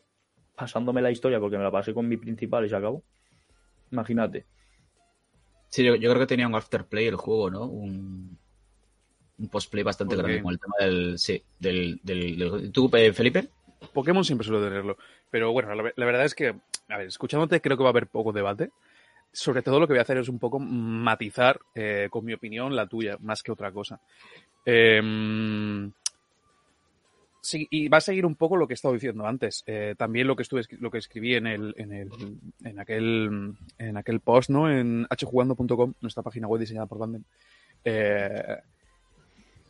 pasándome 0.56 1.01
la 1.01 1.12
historia 1.12 1.39
porque 1.39 1.58
me 1.58 1.63
la 1.63 1.71
pasé 1.71 1.93
con 1.93 2.08
mi 2.08 2.17
principal 2.17 2.65
y 2.65 2.69
se 2.69 2.75
acabó. 2.75 3.04
Imagínate. 3.91 4.45
Sí, 5.76 5.84
yo, 5.84 5.96
yo 5.96 6.10
creo 6.10 6.22
que 6.22 6.28
tenía 6.28 6.48
un 6.48 6.56
afterplay 6.56 7.06
el 7.08 7.18
juego, 7.18 7.52
¿no? 7.52 7.66
Un, 7.66 8.38
un 9.40 9.50
postplay 9.50 9.84
bastante 9.84 10.16
grande 10.16 10.42
con 10.42 10.54
el 10.54 10.60
tema 10.60 10.74
del. 10.80 11.20
Sí, 11.20 11.44
del. 11.60 12.00
del, 12.02 12.38
del- 12.38 12.72
¿Tú, 12.72 12.90
eh, 12.94 13.12
Felipe? 13.12 13.50
Pokémon 13.94 14.24
siempre 14.24 14.48
suele 14.48 14.66
tenerlo. 14.66 14.98
Pero 15.30 15.52
bueno, 15.52 15.76
la, 15.76 15.92
la 15.94 16.06
verdad 16.06 16.24
es 16.24 16.34
que, 16.34 16.56
a 16.88 16.98
ver, 16.98 17.08
escuchándote 17.08 17.60
creo 17.60 17.76
que 17.76 17.84
va 17.84 17.90
a 17.90 17.92
haber 17.92 18.08
poco 18.08 18.32
debate. 18.32 18.70
Sobre 19.34 19.62
todo 19.64 19.82
lo 19.82 19.86
que 19.86 19.92
voy 19.92 20.00
a 20.00 20.04
hacer 20.04 20.18
es 20.18 20.30
un 20.30 20.40
poco 20.40 20.60
matizar 20.60 21.60
eh, 21.76 22.08
con 22.10 22.24
mi 22.24 22.32
opinión 22.32 22.74
la 22.74 22.88
tuya, 22.88 23.18
más 23.20 23.44
que 23.44 23.52
otra 23.52 23.70
cosa. 23.74 24.00
Eh, 24.66 25.02
sí, 27.45 27.67
y 27.69 27.88
va 27.88 27.97
a 27.97 28.01
seguir 28.01 28.25
un 28.25 28.36
poco 28.36 28.58
lo 28.58 28.67
que 28.67 28.73
he 28.73 28.75
estado 28.75 28.93
diciendo 28.93 29.25
antes. 29.25 29.63
Eh, 29.65 29.95
también 29.97 30.27
lo 30.27 30.36
que 30.36 30.43
estuve 30.43 30.63
lo 30.79 30.91
que 30.91 30.97
escribí 30.97 31.36
en 31.36 31.47
el, 31.47 31.73
en 31.77 31.93
el 31.93 32.10
en 32.63 32.79
aquel 32.79 33.53
en 33.77 33.97
aquel 33.97 34.19
post, 34.19 34.49
¿no? 34.49 34.69
En 34.69 35.08
hjugando.com, 35.17 35.93
nuestra 36.01 36.23
página 36.23 36.47
web 36.47 36.60
diseñada 36.60 36.88
por 36.88 36.99
Tandem. 36.99 37.23
Eh, 37.84 38.58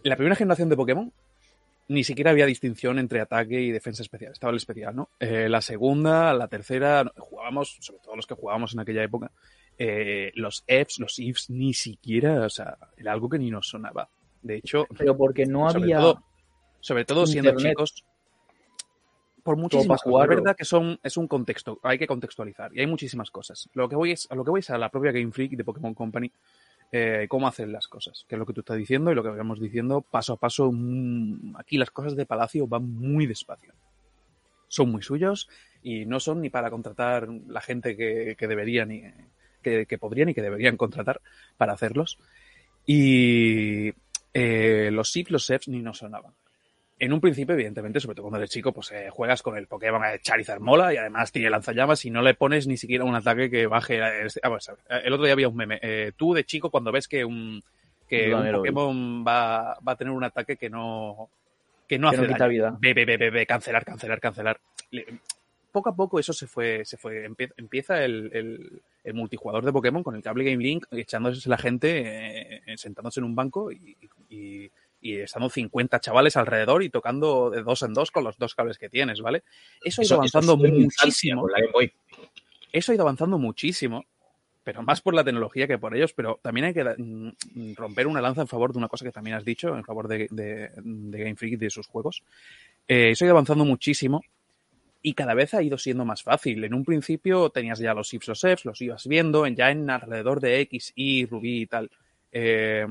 la 0.03 0.15
primera 0.15 0.35
generación 0.35 0.69
de 0.69 0.75
Pokémon 0.75 1.11
ni 1.87 2.03
siquiera 2.03 2.31
había 2.31 2.45
distinción 2.45 2.97
entre 2.99 3.21
ataque 3.21 3.61
y 3.61 3.71
defensa 3.71 4.01
especial. 4.01 4.31
Estaba 4.31 4.51
el 4.51 4.57
especial, 4.57 4.95
¿no? 4.95 5.09
Eh, 5.19 5.47
la 5.49 5.61
segunda, 5.61 6.33
la 6.33 6.47
tercera, 6.47 7.11
jugábamos, 7.17 7.77
sobre 7.79 8.01
todo 8.01 8.15
los 8.15 8.25
que 8.25 8.33
jugábamos 8.33 8.73
en 8.73 8.79
aquella 8.79 9.03
época, 9.03 9.31
eh, 9.77 10.31
los 10.35 10.63
EVs, 10.67 10.99
los 10.99 11.19
IVs, 11.19 11.49
ni 11.49 11.73
siquiera, 11.73 12.45
o 12.45 12.49
sea, 12.49 12.77
era 12.97 13.11
algo 13.11 13.29
que 13.29 13.37
ni 13.37 13.51
nos 13.51 13.67
sonaba. 13.67 14.09
De 14.41 14.57
hecho, 14.57 14.87
Pero 14.97 15.17
porque 15.17 15.45
no 15.45 15.67
había. 15.67 15.97
todo, 15.97 16.23
sobre 16.85 17.03
todo 17.03 17.25
siendo 17.25 17.49
Internet. 17.49 17.71
chicos, 17.71 18.05
por 19.41 19.57
muchísimas 19.57 20.03
cosas. 20.03 20.05
Es 20.05 20.11
jugarlo. 20.11 20.35
verdad 20.35 20.55
que 20.55 20.65
son, 20.65 20.99
es 21.01 21.17
un 21.17 21.27
contexto, 21.27 21.79
hay 21.81 21.97
que 21.97 22.05
contextualizar 22.05 22.71
y 22.75 22.81
hay 22.81 22.85
muchísimas 22.85 23.31
cosas. 23.31 23.67
Lo 23.73 23.89
que 23.89 23.95
voy 23.95 24.11
es, 24.11 24.27
a 24.29 24.35
lo 24.35 24.43
que 24.43 24.51
voy 24.51 24.59
es 24.59 24.69
a 24.69 24.77
la 24.77 24.89
propia 24.89 25.11
Game 25.11 25.31
Freak 25.31 25.53
de 25.53 25.63
Pokémon 25.63 25.95
Company, 25.95 26.31
eh, 26.91 27.25
cómo 27.27 27.47
hacen 27.47 27.71
las 27.71 27.87
cosas, 27.87 28.23
que 28.29 28.35
es 28.35 28.39
lo 28.39 28.45
que 28.45 28.53
tú 28.53 28.59
estás 28.59 28.77
diciendo 28.77 29.11
y 29.11 29.15
lo 29.15 29.23
que 29.23 29.29
vamos 29.29 29.59
diciendo 29.59 30.01
paso 30.01 30.33
a 30.33 30.37
paso. 30.37 30.71
mm, 30.71 31.55
Aquí 31.57 31.79
las 31.79 31.89
cosas 31.89 32.15
de 32.15 32.27
Palacio 32.27 32.67
van 32.67 32.87
muy 32.87 33.25
despacio. 33.25 33.73
Son 34.67 34.91
muy 34.91 35.01
suyos 35.01 35.49
y 35.81 36.05
no 36.05 36.19
son 36.19 36.39
ni 36.39 36.51
para 36.51 36.69
contratar 36.69 37.27
la 37.47 37.61
gente 37.61 37.97
que, 37.97 38.35
que 38.37 38.47
debería 38.47 38.85
ni 38.85 39.01
que, 39.63 39.87
que 39.87 39.97
podrían 39.97 40.29
y 40.29 40.35
que 40.35 40.43
deberían 40.43 40.77
contratar 40.77 41.19
para 41.57 41.73
hacerlos. 41.73 42.19
Y 42.85 43.91
eh, 44.35 44.91
los 44.91 45.11
SIF, 45.11 45.31
los 45.31 45.45
SEFs 45.45 45.67
ni 45.69 45.81
nos 45.81 45.97
sonaban. 45.97 46.33
En 46.97 47.11
un 47.11 47.19
principio, 47.19 47.53
evidentemente, 47.55 47.99
sobre 47.99 48.15
todo 48.15 48.23
cuando 48.23 48.37
eres 48.37 48.49
chico, 48.49 48.71
pues 48.71 48.89
eh, 48.93 49.09
juegas 49.09 49.41
con 49.41 49.57
el 49.57 49.67
Pokémon 49.67 50.01
Charizard 50.21 50.61
mola 50.61 50.93
y 50.93 50.97
además 50.97 51.29
tiene 51.31 51.49
lanzallamas 51.49 52.05
y 52.05 52.09
no 52.09 52.21
le 52.21 52.35
pones 52.35 52.67
ni 52.67 52.77
siquiera 52.77 53.03
un 53.03 53.15
ataque 53.15 53.49
que 53.49 53.67
baje. 53.67 53.97
eh, 53.99 54.27
ah, 54.43 54.49
pues, 54.49 54.69
eh, 54.69 55.01
el 55.03 55.11
otro 55.11 55.25
día 55.25 55.33
había 55.33 55.49
un 55.49 55.57
meme. 55.57 55.77
Eh, 55.81 56.13
tú 56.15 56.33
de 56.33 56.45
chico, 56.45 56.69
cuando 56.69 56.93
ves 56.93 57.07
que 57.09 57.25
un, 57.25 57.61
que 58.07 58.29
Un 58.33 58.55
Pokémon 58.59 59.25
va, 59.27 59.77
va 59.85 59.91
a 59.91 59.95
tener 59.97 60.13
un 60.13 60.23
ataque 60.23 60.55
que 60.55 60.69
no, 60.69 61.29
que 61.85 61.99
no 61.99 62.09
Que 62.11 62.15
hace 62.15 62.27
no 62.27 62.33
quita 62.33 62.47
vida. 62.47 62.77
Ve, 62.79 62.93
ve, 62.93 63.05
ve, 63.05 63.45
cancelar, 63.45 63.83
cancelar, 63.83 64.21
cancelar. 64.21 64.57
Poco 65.73 65.89
a 65.89 65.95
poco 65.95 66.17
eso 66.19 66.31
se 66.31 66.47
fue, 66.47 66.85
se 66.85 66.95
fue, 66.95 67.27
empie- 67.29 67.51
empieza 67.57 68.05
el, 68.05 68.29
el- 68.33 68.81
el 69.03 69.13
multijugador 69.13 69.65
de 69.65 69.73
Pokémon 69.73 70.01
con 70.01 70.15
el 70.15 70.23
cable 70.23 70.45
Game 70.49 70.63
Link 70.63 70.85
echándose 70.91 71.47
la 71.49 71.57
gente, 71.57 72.61
eh, 72.71 72.77
sentándose 72.77 73.19
en 73.19 73.25
un 73.25 73.35
banco 73.35 73.71
y, 73.71 73.97
y- 74.29 74.71
y 75.05 75.19
estando 75.19 75.49
50 75.49 75.99
chavales 75.99 76.35
alrededor 76.37 76.81
y 76.83 76.89
tocando 76.89 77.49
de 77.51 77.61
dos 77.63 77.81
en 77.83 77.93
dos 77.93 78.09
con 78.11 78.23
los 78.23 78.37
dos 78.37 78.55
cables 78.55 78.77
que 78.77 78.89
tienes, 78.89 79.21
¿vale? 79.21 79.43
Eso 79.83 80.01
ha 80.01 80.03
ido 80.05 80.15
avanzando 80.15 80.57
muchísimo 81.03 81.41
eso 82.71 82.91
ha 82.91 82.95
ido 82.95 83.03
avanzando 83.03 83.37
muchísimo, 83.37 84.03
pero 84.63 84.81
más 84.81 85.01
por 85.01 85.13
la 85.13 85.23
tecnología 85.23 85.67
que 85.67 85.77
por 85.77 85.95
ellos, 85.95 86.13
pero 86.13 86.39
también 86.41 86.65
hay 86.65 86.73
que 86.73 86.83
mm, 86.83 87.73
romper 87.75 88.07
una 88.07 88.19
lanza 88.19 88.41
en 88.41 88.47
favor 88.47 88.71
de 88.73 88.79
una 88.79 88.87
cosa 88.87 89.05
que 89.05 89.11
también 89.11 89.35
has 89.37 89.45
dicho, 89.45 89.75
en 89.77 89.83
favor 89.83 90.07
de, 90.07 90.27
de- 90.31 90.71
de 90.75 91.17
Game 91.19 91.35
Freak 91.35 91.53
y 91.53 91.57
de 91.57 91.69
sus 91.69 91.85
juegos. 91.87 92.23
Eh, 92.87 93.11
eso 93.11 93.23
ha 93.23 93.27
ido 93.27 93.33
avanzando 93.33 93.63
muchísimo 93.63 94.23
y 95.03 95.13
cada 95.13 95.35
vez 95.35 95.53
ha 95.53 95.61
ido 95.61 95.77
siendo 95.77 96.03
más 96.03 96.23
fácil. 96.23 96.63
En 96.63 96.73
un 96.73 96.83
principio 96.83 97.51
tenías 97.51 97.77
ya 97.77 97.93
los 97.93 98.11
ifs, 98.11 98.27
los 98.27 98.43
los 98.65 98.81
ibas 98.81 99.05
viendo 99.07 99.45
en, 99.45 99.55
ya 99.55 99.69
en 99.69 99.87
alrededor 99.87 100.39
de 100.41 100.61
X, 100.61 100.93
Y, 100.95 101.27
Rubí 101.27 101.61
y 101.61 101.67
tal. 101.67 101.91
Eh, 102.31 102.87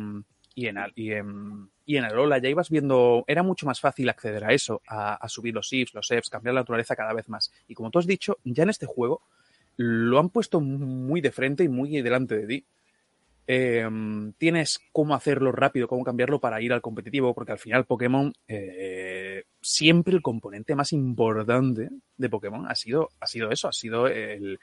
y, 0.54 0.66
en, 0.66 0.76
y, 0.94 1.12
en, 1.12 1.68
y 1.84 1.96
en 1.96 2.04
Alola 2.04 2.38
ya 2.38 2.48
ibas 2.48 2.70
viendo, 2.70 3.24
era 3.26 3.42
mucho 3.42 3.66
más 3.66 3.80
fácil 3.80 4.08
acceder 4.08 4.44
a 4.44 4.52
eso, 4.52 4.80
a, 4.86 5.28
subir 5.28 5.54
los 5.54 5.72
ifs, 5.72 5.94
los 5.94 6.08
fs, 6.08 6.30
cambiar 6.30 6.54
la 6.54 6.60
naturaleza 6.60 6.96
cada 6.96 7.12
vez 7.12 7.28
más. 7.28 7.52
Y 7.68 7.74
como 7.74 7.90
tú 7.90 7.98
has 7.98 8.06
dicho, 8.06 8.38
ya 8.44 8.62
en 8.62 8.70
este 8.70 8.86
juego 8.86 9.22
lo 9.76 10.18
han 10.18 10.30
puesto 10.30 10.60
muy 10.60 11.20
de 11.20 11.32
frente 11.32 11.64
y 11.64 11.68
muy 11.68 12.00
delante 12.00 12.36
de 12.38 12.46
ti. 12.46 12.64
Eh, 13.46 13.86
tienes 14.38 14.80
cómo 14.92 15.14
hacerlo 15.14 15.52
rápido, 15.52 15.86
cómo 15.86 16.02
cambiarlo 16.02 16.40
para 16.40 16.62
ir 16.62 16.72
al 16.72 16.80
competitivo, 16.80 17.34
porque 17.34 17.52
al 17.52 17.58
final 17.58 17.84
Pokémon, 17.84 18.32
eh, 18.48 19.44
siempre 19.60 20.14
el 20.14 20.22
componente 20.22 20.74
más 20.74 20.92
importante 20.94 21.90
de 22.16 22.28
Pokémon 22.30 22.66
ha 22.66 22.74
sido, 22.74 23.10
ha 23.20 23.26
sido 23.26 23.50
eso, 23.50 23.68
ha 23.68 23.72
sido 23.72 24.06
el- 24.06 24.58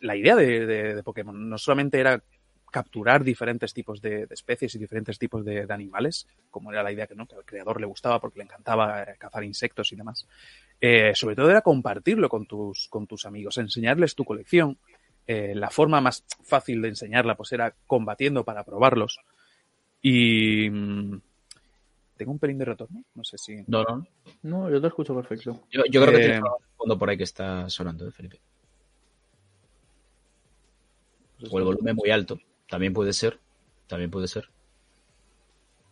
la 0.00 0.16
idea 0.16 0.34
de, 0.36 0.64
de- 0.66 0.94
de 0.94 1.02
Pokémon. 1.02 1.48
No 1.50 1.58
solamente 1.58 2.00
era 2.00 2.22
capturar 2.70 3.24
diferentes 3.24 3.74
tipos 3.74 4.00
de, 4.00 4.26
de 4.26 4.34
especies 4.34 4.74
y 4.74 4.78
diferentes 4.78 5.18
tipos 5.18 5.44
de, 5.44 5.66
de 5.66 5.74
animales, 5.74 6.26
como 6.50 6.72
era 6.72 6.82
la 6.82 6.92
idea 6.92 7.06
que, 7.06 7.14
¿no? 7.14 7.26
que 7.26 7.36
al 7.36 7.44
creador 7.44 7.80
le 7.80 7.86
gustaba 7.86 8.20
porque 8.20 8.38
le 8.38 8.44
encantaba 8.44 9.02
eh, 9.02 9.16
cazar 9.18 9.44
insectos 9.44 9.92
y 9.92 9.96
demás. 9.96 10.26
Eh, 10.80 11.12
sobre 11.14 11.36
todo 11.36 11.50
era 11.50 11.62
compartirlo 11.62 12.28
con 12.28 12.46
tus, 12.46 12.88
con 12.88 13.06
tus 13.06 13.26
amigos, 13.26 13.58
enseñarles 13.58 14.14
tu 14.14 14.24
colección. 14.24 14.78
Eh, 15.26 15.54
la 15.54 15.70
forma 15.70 16.00
más 16.00 16.24
fácil 16.42 16.82
de 16.82 16.88
enseñarla 16.88 17.36
pues 17.36 17.52
era 17.52 17.74
combatiendo 17.86 18.44
para 18.44 18.64
probarlos. 18.64 19.18
Y 20.02 20.70
mm, 20.70 21.20
tengo 22.16 22.32
un 22.32 22.38
pelín 22.38 22.58
de 22.58 22.64
retorno, 22.64 23.04
no 23.14 23.24
sé 23.24 23.38
si... 23.38 23.56
No, 23.66 23.84
no. 23.84 24.06
No, 24.42 24.70
yo 24.70 24.80
te 24.80 24.86
escucho 24.88 25.14
perfecto. 25.14 25.66
Yo, 25.70 25.82
yo 25.90 26.02
creo 26.02 26.14
que 26.14 26.20
Eh, 26.20 26.26
tiene 26.26 26.40
un 26.40 26.76
fondo 26.76 26.98
por 26.98 27.10
ahí 27.10 27.16
que 27.16 27.24
está 27.24 27.68
sonando, 27.68 28.08
¿eh, 28.08 28.10
Felipe. 28.10 28.40
O 31.50 31.58
el 31.58 31.64
volumen 31.64 31.96
muy 31.96 32.10
alto. 32.10 32.38
También 32.70 32.94
puede 32.94 33.12
ser. 33.12 33.38
También 33.86 34.10
puede 34.10 34.28
ser. 34.28 34.48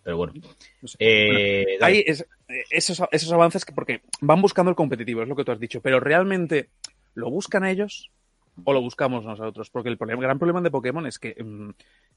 Pero 0.05 0.17
bueno. 0.17 0.33
No 0.81 0.89
sé. 0.89 0.97
Eh. 1.01 1.79
Hay 1.83 2.03
es- 2.07 2.27
esos, 2.71 3.03
esos 3.11 3.33
avances 3.33 3.65
que 3.65 3.73
porque 3.75 4.01
van 4.21 4.41
buscando 4.41 4.71
el 4.71 4.77
competitivo, 4.77 5.23
es 5.23 5.29
lo 5.29 5.37
que 5.37 5.45
tú 5.45 5.53
has 5.53 5.61
dicho, 5.61 5.83
pero 5.83 6.01
realmente 6.01 6.71
lo 7.15 7.31
buscan 7.31 7.65
ellos 7.67 8.11
o 8.65 8.73
lo 8.73 8.81
buscamos 8.81 9.25
nosotros, 9.25 9.71
porque 9.71 9.89
el 9.89 9.99
problema, 9.99 10.23
gran 10.23 10.39
problema 10.39 10.61
de 10.61 10.71
Pokémon 10.71 11.07
es 11.07 11.19
que 11.19 11.37
mm, 11.43 11.71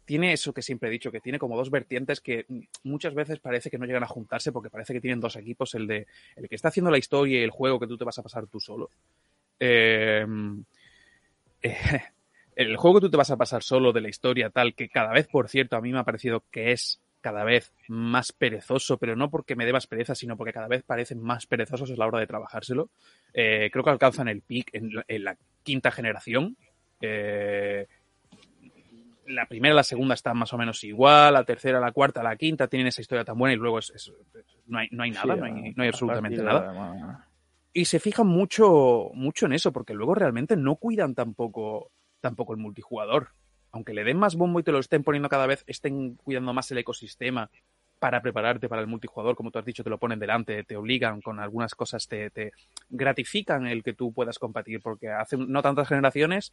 tiene 0.05 0.33
eso 0.33 0.53
que 0.53 0.61
siempre 0.61 0.89
he 0.89 0.91
dicho, 0.91 1.11
que 1.11 1.19
tiene 1.19 1.37
como 1.37 1.57
dos 1.57 1.69
vertientes 1.69 2.21
que 2.21 2.45
mm, 2.47 2.59
muchas 2.83 3.13
veces 3.13 3.39
parece 3.39 3.69
que 3.69 3.77
no 3.77 3.85
llegan 3.85 4.03
a 4.03 4.07
juntarse 4.07 4.51
porque 4.51 4.69
parece 4.69 4.93
que 4.93 5.01
tienen 5.01 5.19
dos 5.19 5.35
equipos, 5.35 5.75
el 5.75 5.85
de 5.87 6.07
el 6.35 6.47
que 6.49 6.55
está 6.55 6.69
haciendo 6.69 6.91
la 6.91 6.97
historia 6.97 7.39
y 7.39 7.43
el 7.43 7.51
juego 7.51 7.79
que 7.79 7.87
tú 7.87 7.97
te 7.97 8.05
vas 8.05 8.17
a 8.17 8.23
pasar 8.23 8.47
tú 8.47 8.59
solo. 8.59 8.89
Eh, 9.59 10.25
eh, 11.61 12.01
el 12.55 12.75
juego 12.77 12.99
que 12.99 13.05
tú 13.05 13.11
te 13.11 13.17
vas 13.17 13.31
a 13.31 13.37
pasar 13.37 13.63
solo 13.63 13.91
de 13.93 14.01
la 14.01 14.09
historia 14.09 14.49
tal, 14.49 14.73
que 14.75 14.89
cada 14.89 15.11
vez, 15.13 15.27
por 15.27 15.47
cierto, 15.49 15.75
a 15.75 15.81
mí 15.81 15.91
me 15.91 15.99
ha 15.99 16.03
parecido 16.03 16.43
que 16.51 16.71
es 16.71 17.01
cada 17.21 17.43
vez 17.43 17.71
más 17.87 18.31
perezoso, 18.31 18.97
pero 18.97 19.15
no 19.15 19.29
porque 19.29 19.55
me 19.55 19.65
debas 19.65 19.85
pereza, 19.87 20.15
sino 20.15 20.35
porque 20.37 20.53
cada 20.53 20.67
vez 20.67 20.81
parecen 20.83 21.21
más 21.21 21.45
perezosos 21.45 21.91
a 21.91 21.95
la 21.95 22.07
hora 22.07 22.19
de 22.19 22.27
trabajárselo. 22.27 22.89
Eh, 23.33 23.69
creo 23.71 23.83
que 23.83 23.91
alcanzan 23.91 24.27
el 24.27 24.41
pic 24.41 24.69
en, 24.73 24.95
la- 24.95 25.05
en 25.07 25.23
la 25.23 25.37
quinta 25.63 25.91
generación. 25.91 26.57
Eh, 26.99 27.85
la 29.27 29.45
primera 29.45 29.73
y 29.73 29.75
la 29.77 29.83
segunda 29.83 30.15
están 30.15 30.37
más 30.37 30.51
o 30.53 30.57
menos 30.57 30.83
igual, 30.83 31.33
la 31.33 31.43
tercera, 31.45 31.79
la 31.79 31.91
cuarta, 31.91 32.23
la 32.23 32.35
quinta 32.35 32.67
tienen 32.67 32.87
esa 32.87 33.01
historia 33.01 33.23
tan 33.23 33.37
buena 33.37 33.53
y 33.53 33.57
luego 33.57 33.79
es, 33.79 33.91
es- 33.91 34.11
no, 34.65 34.79
hay, 34.79 34.87
no 34.91 35.03
hay 35.03 35.11
nada, 35.11 35.35
Sí, 35.35 35.39
no, 35.39 35.45
hay, 35.45 35.73
no 35.75 35.83
absolutamente 35.89 36.37
nada 36.43 36.59
y 37.73 37.85
se 37.85 37.99
fijan 37.99 38.27
mucho, 38.27 39.09
mucho 39.13 39.45
en 39.45 39.53
eso, 39.53 39.71
porque 39.71 39.93
luego 39.93 40.15
realmente 40.15 40.57
no 40.57 40.75
cuidan 40.75 41.15
tampoco, 41.15 41.91
tampoco 42.21 42.53
el 42.53 42.59
multijugador. 42.59 43.29
Aunque 43.71 43.93
le 43.93 44.03
den 44.03 44.17
más 44.17 44.35
bombo 44.35 44.59
y 44.59 44.63
te 44.63 44.71
lo 44.71 44.79
estén 44.79 45.03
poniendo 45.03 45.29
cada 45.29 45.47
vez, 45.47 45.63
estén 45.67 46.15
cuidando 46.15 46.53
más 46.53 46.71
el 46.71 46.77
ecosistema 46.77 47.49
para 48.01 48.19
prepararte 48.19 48.67
para 48.67 48.81
el 48.81 48.87
multijugador, 48.87 49.35
como 49.35 49.51
tú 49.51 49.59
has 49.59 49.65
dicho, 49.65 49.83
te 49.83 49.89
lo 49.91 49.99
ponen 49.99 50.17
delante, 50.17 50.63
te 50.63 50.75
obligan 50.75 51.21
con 51.21 51.39
algunas 51.39 51.75
cosas, 51.75 52.07
te, 52.07 52.31
te 52.31 52.51
gratifican 52.89 53.67
el 53.67 53.83
que 53.83 53.93
tú 53.93 54.11
puedas 54.11 54.39
competir, 54.39 54.81
porque 54.81 55.09
hace 55.09 55.37
no 55.37 55.61
tantas 55.61 55.87
generaciones, 55.87 56.51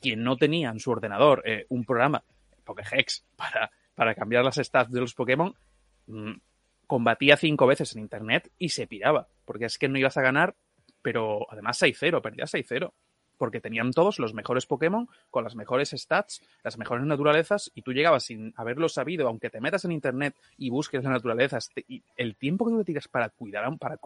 quien 0.00 0.22
no 0.22 0.36
tenía 0.36 0.70
en 0.70 0.78
su 0.78 0.92
ordenador 0.92 1.42
eh, 1.46 1.66
un 1.68 1.84
programa, 1.84 2.22
Pokéhex, 2.62 3.24
para, 3.36 3.72
para 3.96 4.14
cambiar 4.14 4.44
las 4.44 4.54
stats 4.54 4.92
de 4.92 5.00
los 5.00 5.14
Pokémon, 5.14 5.52
mm, 6.06 6.34
combatía 6.86 7.36
cinco 7.36 7.66
veces 7.66 7.96
en 7.96 8.02
internet 8.02 8.52
y 8.56 8.68
se 8.68 8.86
piraba, 8.86 9.26
porque 9.44 9.64
es 9.64 9.78
que 9.78 9.88
no 9.88 9.98
ibas 9.98 10.16
a 10.16 10.22
ganar, 10.22 10.54
pero 11.02 11.44
además 11.50 11.82
6-0, 11.82 12.22
perdías 12.22 12.54
6-0, 12.54 12.92
porque 13.38 13.60
tenían 13.60 13.92
todos 13.92 14.18
los 14.18 14.34
mejores 14.34 14.66
Pokémon 14.66 15.08
con 15.30 15.44
las 15.44 15.54
mejores 15.54 15.90
stats, 15.90 16.42
las 16.62 16.78
mejores 16.78 17.04
naturalezas, 17.04 17.70
y 17.74 17.82
tú 17.82 17.92
llegabas 17.92 18.24
sin 18.24 18.52
haberlo 18.56 18.88
sabido, 18.88 19.26
aunque 19.28 19.50
te 19.50 19.60
metas 19.60 19.84
en 19.84 19.92
internet 19.92 20.34
y 20.58 20.70
busques 20.70 21.02
las 21.02 21.12
naturalezas, 21.12 21.70
te- 21.74 21.84
y 21.88 22.02
el 22.16 22.36
tiempo 22.36 22.64
que 22.64 22.72
tú 22.72 22.78
te 22.78 22.84
tiras 22.84 23.08
para 23.08 23.28
cuidar 23.30 23.64
a 23.64 23.68
un, 23.68 23.78
para, 23.78 23.98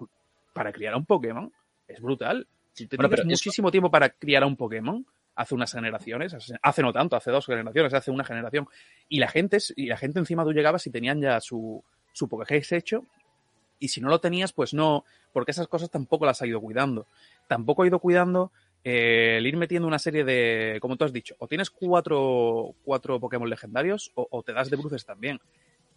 para 0.52 0.72
criar 0.72 0.94
a 0.94 0.96
un 0.96 1.04
Pokémon 1.06 1.52
es 1.86 2.00
brutal. 2.00 2.46
Si 2.72 2.86
te 2.86 2.96
Bueno, 2.96 3.08
tiras 3.10 3.20
eso- 3.20 3.28
muchísimo 3.28 3.70
tiempo 3.70 3.90
para 3.90 4.08
criar 4.10 4.42
a 4.42 4.46
un 4.46 4.56
Pokémon, 4.56 5.04
hace 5.34 5.54
unas 5.54 5.72
generaciones, 5.72 6.34
hace 6.62 6.82
no 6.82 6.92
tanto, 6.92 7.14
hace 7.16 7.30
dos 7.30 7.46
generaciones, 7.46 7.94
hace 7.94 8.10
una 8.10 8.24
generación, 8.24 8.66
y 9.08 9.18
la 9.20 9.28
gente, 9.28 9.58
y 9.76 9.86
la 9.86 9.96
gente 9.96 10.18
encima 10.18 10.42
tú 10.44 10.52
llegabas 10.52 10.86
y 10.86 10.90
tenían 10.90 11.20
ya 11.20 11.40
su, 11.40 11.84
su 12.12 12.28
hecho, 12.70 13.04
y 13.78 13.88
si 13.88 14.00
no 14.00 14.08
lo 14.08 14.20
tenías, 14.20 14.52
pues 14.52 14.74
no, 14.74 15.04
porque 15.32 15.52
esas 15.52 15.68
cosas 15.68 15.90
tampoco 15.90 16.26
las 16.26 16.42
ha 16.42 16.46
ido 16.46 16.60
cuidando. 16.60 17.06
Tampoco 17.46 17.82
ha 17.82 17.86
ido 17.86 18.00
cuidando 18.00 18.50
eh, 18.84 19.36
el 19.38 19.46
ir 19.46 19.56
metiendo 19.56 19.88
una 19.88 19.98
serie 19.98 20.24
de, 20.24 20.78
como 20.80 20.96
tú 20.96 21.04
has 21.04 21.12
dicho, 21.12 21.34
o 21.38 21.48
tienes 21.48 21.70
cuatro, 21.70 22.74
cuatro 22.84 23.18
Pokémon 23.20 23.48
legendarios 23.50 24.12
o, 24.14 24.42
te 24.42 24.52
das 24.52 24.70
de 24.70 24.76
bruces 24.76 25.04
también. 25.04 25.40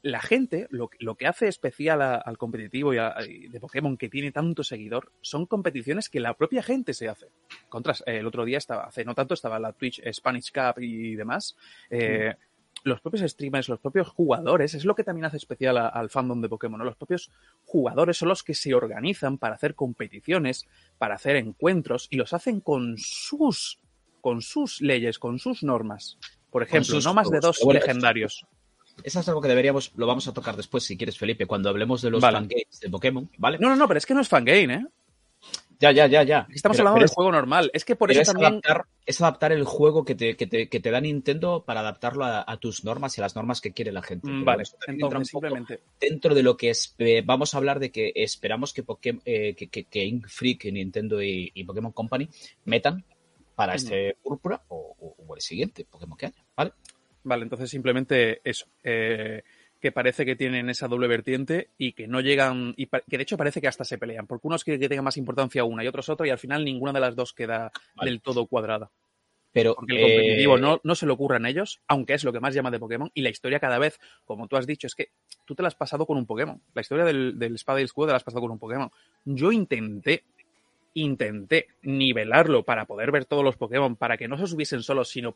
La 0.03 0.19
gente, 0.19 0.65
lo, 0.71 0.89
que- 0.89 0.97
hace 1.27 1.47
especial 1.47 2.01
al 2.01 2.37
competitivo 2.39 2.91
y, 2.91 2.97
a- 2.97 3.15
de 3.19 3.59
Pokémon 3.59 3.97
que 3.97 4.09
tiene 4.09 4.31
tanto 4.31 4.63
seguidor, 4.63 5.11
son 5.21 5.45
competiciones 5.45 6.09
que 6.09 6.19
la 6.19 6.33
propia 6.33 6.63
gente 6.63 6.95
se 6.95 7.07
hace. 7.07 7.27
Contras, 7.69 8.03
eh, 8.07 8.17
el 8.17 8.25
otro 8.25 8.43
día 8.43 8.57
estaba, 8.57 8.85
hace 8.85 9.05
no 9.05 9.13
tanto, 9.13 9.35
estaba 9.35 9.59
la 9.59 9.73
Twitch 9.73 9.99
eh, 10.03 10.11
Spanish 10.11 10.51
Cup 10.51 10.81
y 10.81 11.15
demás. 11.15 11.55
Los 12.83 13.01
propios 13.01 13.29
streamers, 13.31 13.69
los 13.69 13.79
propios 13.79 14.07
jugadores, 14.09 14.73
es 14.73 14.85
lo 14.85 14.95
que 14.95 15.03
también 15.03 15.25
hace 15.25 15.37
especial 15.37 15.77
a- 15.77 15.87
al 15.87 16.09
fandom 16.09 16.41
de 16.41 16.49
Pokémon, 16.49 16.79
¿no? 16.79 16.85
Los 16.85 16.95
propios 16.95 17.29
jugadores 17.65 18.17
son 18.17 18.29
los 18.29 18.43
que 18.43 18.53
se 18.55 18.73
organizan 18.73 19.37
para 19.37 19.55
hacer 19.55 19.75
competiciones, 19.75 20.67
para 20.97 21.15
hacer 21.15 21.35
encuentros, 21.35 22.07
y 22.09 22.17
los 22.17 22.33
hacen 22.33 22.59
con 22.59 22.97
sus, 22.97 23.79
con 24.21 24.41
sus 24.41 24.81
leyes, 24.81 25.19
con 25.19 25.39
sus 25.39 25.63
normas. 25.63 26.17
Por 26.49 26.63
ejemplo, 26.63 26.95
sus 26.95 27.05
no 27.05 27.13
más 27.13 27.29
de 27.29 27.39
dos 27.39 27.59
Bueno, 27.63 27.79
legendarios. 27.79 28.45
Eso 29.03 29.19
es 29.21 29.27
algo 29.29 29.41
que 29.41 29.47
deberíamos, 29.47 29.93
lo 29.95 30.05
vamos 30.05 30.27
a 30.27 30.33
tocar 30.33 30.55
después, 30.57 30.83
si 30.83 30.97
quieres, 30.97 31.17
Felipe, 31.17 31.45
cuando 31.45 31.69
hablemos 31.69 32.01
de 32.01 32.11
los 32.11 32.21
Vale. 32.21 32.37
fangames 32.39 32.79
de 32.81 32.89
Pokémon, 32.89 33.29
¿vale? 33.37 33.57
No, 33.59 33.69
no, 33.69 33.75
no, 33.75 33.87
pero 33.87 33.97
es 33.97 34.05
que 34.05 34.13
no 34.13 34.21
es 34.21 34.27
fangame, 34.27 34.73
¿eh? 34.75 34.85
Ya, 35.81 35.91
ya, 35.91 36.05
ya, 36.07 36.21
ya. 36.23 36.47
Estamos 36.53 36.77
Pero- 36.77 36.89
hablando 36.89 36.93
pero 36.95 37.03
del 37.03 37.05
es- 37.05 37.13
juego 37.15 37.31
normal. 37.31 37.71
Es 37.73 37.83
que 37.85 37.95
por 37.95 38.11
eso 38.11 38.21
es 38.21 38.27
también... 38.27 38.51
adaptar, 38.53 38.85
es 39.05 39.19
adaptar 39.19 39.51
el 39.51 39.63
juego 39.65 40.05
que 40.05 40.13
te, 40.15 40.37
que, 40.37 40.45
te, 40.47 40.69
que 40.69 40.79
te 40.79 40.91
da 40.91 41.01
Nintendo 41.01 41.63
para 41.65 41.79
adaptarlo 41.79 42.23
a, 42.23 42.45
a 42.49 42.57
tus 42.57 42.83
normas 42.83 43.17
y 43.17 43.21
a 43.21 43.23
las 43.23 43.35
normas 43.35 43.59
que 43.61 43.71
quiere 43.73 43.91
la 43.91 44.03
gente. 44.03 44.29
Mm, 44.29 44.45
Vale, 44.45 44.61
eso 44.63 44.77
entonces 44.87 45.29
simplemente... 45.29 45.79
dentro 45.99 46.35
de 46.35 46.43
lo 46.43 46.55
que 46.55 46.69
es, 46.69 46.93
eh, 46.99 47.23
vamos 47.25 47.53
a 47.53 47.57
hablar 47.57 47.79
de 47.79 47.91
que 47.91 48.11
esperamos 48.15 48.73
que, 48.73 48.85
Poké- 48.85 49.21
eh, 49.25 49.55
que, 49.55 49.69
que, 49.69 49.85
que 49.85 50.05
Ink 50.05 50.27
Freak, 50.27 50.65
Nintendo 50.65 51.21
y, 51.21 51.51
y 51.53 51.63
Pokémon 51.63 51.91
Company 51.91 52.29
metan 52.65 53.03
para 53.55 53.73
este 53.75 54.15
púrpura 54.21 54.61
o, 54.69 54.95
o- 54.99 55.15
o 55.27 55.35
el 55.35 55.41
siguiente 55.41 55.85
Pokémon 55.89 56.17
que 56.17 56.27
haya, 56.27 56.45
¿vale? 56.55 56.73
Vale, 57.23 57.43
entonces 57.43 57.69
simplemente 57.69 58.41
eso. 58.43 58.65
eh, 58.83 59.41
que 59.81 59.91
parece 59.91 60.25
que 60.25 60.35
tienen 60.35 60.69
esa 60.69 60.87
doble 60.87 61.07
vertiente 61.07 61.69
y 61.77 61.93
que 61.93 62.07
no 62.07 62.21
llegan. 62.21 62.73
y 62.77 62.85
que 62.85 63.17
de 63.17 63.23
hecho 63.23 63.37
parece 63.37 63.59
que 63.59 63.67
hasta 63.67 63.83
se 63.83 63.97
pelean. 63.97 64.27
Porque 64.27 64.47
unos 64.47 64.63
quieren 64.63 64.79
que 64.79 64.87
tenga 64.87 65.01
más 65.01 65.17
importancia 65.17 65.63
una 65.63 65.83
y 65.83 65.87
otros 65.87 66.07
otra, 66.09 66.27
y 66.27 66.29
al 66.29 66.37
final 66.37 66.63
ninguna 66.63 66.93
de 66.93 66.99
las 66.99 67.15
dos 67.15 67.33
queda 67.33 67.71
Vale. 67.95 68.11
del 68.11 68.21
todo 68.21 68.45
cuadrada. 68.45 68.91
Pero 69.51 69.75
Porque 69.75 69.95
el 69.95 70.01
competitivo 70.01 70.57
eh, 70.57 70.61
no, 70.61 70.79
no 70.83 70.95
se 70.95 71.05
le 71.05 71.11
ocurran 71.11 71.45
ellos, 71.45 71.81
aunque 71.87 72.13
es 72.13 72.23
lo 72.23 72.31
que 72.31 72.39
más 72.39 72.53
llama 72.53 72.71
de 72.71 72.79
Pokémon. 72.79 73.11
Y 73.13 73.21
la 73.21 73.29
historia 73.29 73.59
cada 73.59 73.79
vez, 73.79 73.99
como 74.23 74.47
tú 74.47 74.55
has 74.55 74.67
dicho, 74.67 74.87
es 74.87 74.95
que 74.95 75.09
tú 75.45 75.55
te 75.55 75.63
la 75.63 75.67
has 75.67 75.75
pasado 75.75 76.05
con 76.05 76.17
un 76.17 76.25
Pokémon. 76.25 76.61
La 76.73 76.81
historia 76.81 77.03
del, 77.03 77.37
del 77.37 77.55
Espada 77.55 77.79
y 77.79 77.81
el 77.81 77.85
Escudo 77.85 78.07
te 78.07 78.11
la 78.11 78.17
has 78.17 78.23
pasado 78.23 78.41
con 78.41 78.51
un 78.51 78.59
Pokémon. 78.59 78.89
Yo 79.25 79.51
intenté, 79.51 80.23
intenté 80.93 81.67
nivelarlo 81.81 82.63
para 82.63 82.85
poder 82.85 83.11
ver 83.11 83.25
todos 83.25 83.43
los 83.43 83.57
Pokémon, 83.57 83.95
para 83.95 84.15
que 84.15 84.27
no 84.27 84.37
se 84.37 84.47
subiesen 84.47 84.83
solos, 84.83 85.09
sino 85.09 85.35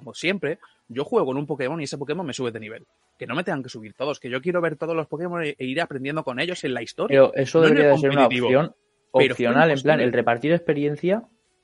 como 0.00 0.12
siempre, 0.12 0.58
yo 0.88 1.04
juego 1.04 1.26
con 1.26 1.36
un 1.36 1.46
Pokémon 1.46 1.80
y 1.80 1.84
ese 1.84 1.96
Pokémon 1.98 2.26
me 2.26 2.32
sube 2.32 2.50
de 2.50 2.58
nivel. 2.58 2.84
Que 3.16 3.26
no 3.28 3.36
me 3.36 3.44
tengan 3.44 3.62
que 3.62 3.68
subir 3.68 3.94
todos, 3.94 4.18
que 4.18 4.28
yo 4.28 4.42
quiero 4.42 4.60
ver 4.60 4.74
todos 4.74 4.96
los 4.96 5.06
Pokémon 5.06 5.44
e, 5.44 5.54
e 5.56 5.64
ir 5.66 5.80
aprendiendo 5.80 6.24
con 6.24 6.40
ellos 6.40 6.64
en 6.64 6.74
la 6.74 6.82
historia. 6.82 7.20
Pero 7.20 7.34
eso 7.34 7.60
No 7.60 7.66
debería 7.68 7.90
de 7.90 7.98
ser 7.98 8.10
una 8.10 8.26
opción 8.26 8.74
opcional, 9.12 9.70
en 9.70 9.80
plan, 9.80 10.00
el 10.00 10.12
repartir 10.12 10.52
experiencia, 10.52 11.22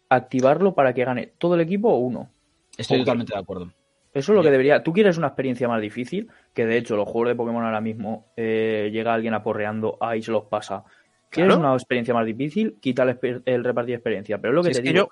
activarlo 0.09 0.75
para 0.75 0.95
que 0.95 1.05
gane 1.05 1.33
todo 1.39 1.57
el 1.57 1.61
equipo 1.61 1.89
o 1.89 1.99
uno. 1.99 2.31
estoy 2.79 3.01
totalmente 3.01 3.33
de 3.35 3.41
acuerdo. 3.41 3.73
Eso 4.13 4.33
es 4.33 4.37
lo 4.37 4.43
que 4.43 4.51
debería. 4.51 4.83
Tú 4.83 4.93
quieres 4.93 5.19
una 5.19 5.29
experiencia 5.29 5.67
más 5.69 5.81
difícil, 5.81 6.29
que 6.55 6.67
de 6.67 6.77
hecho 6.77 6.97
los 6.97 7.09
juegos 7.09 7.31
de 7.31 7.35
Pokémon 7.37 7.65
ahora 7.65 7.81
mismo 7.81 8.27
eh, 8.37 8.91
llega 8.93 9.13
alguien 9.15 9.35
aporreando, 9.35 9.99
ahí 10.01 10.23
se 10.23 10.31
los 10.33 10.45
pasa. 10.45 10.85
¿Quieres 11.29 11.55
Claro. 11.55 11.61
una 11.69 11.75
experiencia 11.75 12.13
más 12.15 12.27
difícil? 12.27 12.77
Quita 12.81 13.05
el, 13.45 13.65
repartir 13.65 13.95
experiencia. 13.95 14.39
Pero 14.39 14.53
es 14.53 14.57
lo 14.57 14.63
que 14.63 14.69
Si 14.75 14.81
te 14.83 14.89
es 14.89 14.93
que 14.93 14.99
digo, 14.99 15.11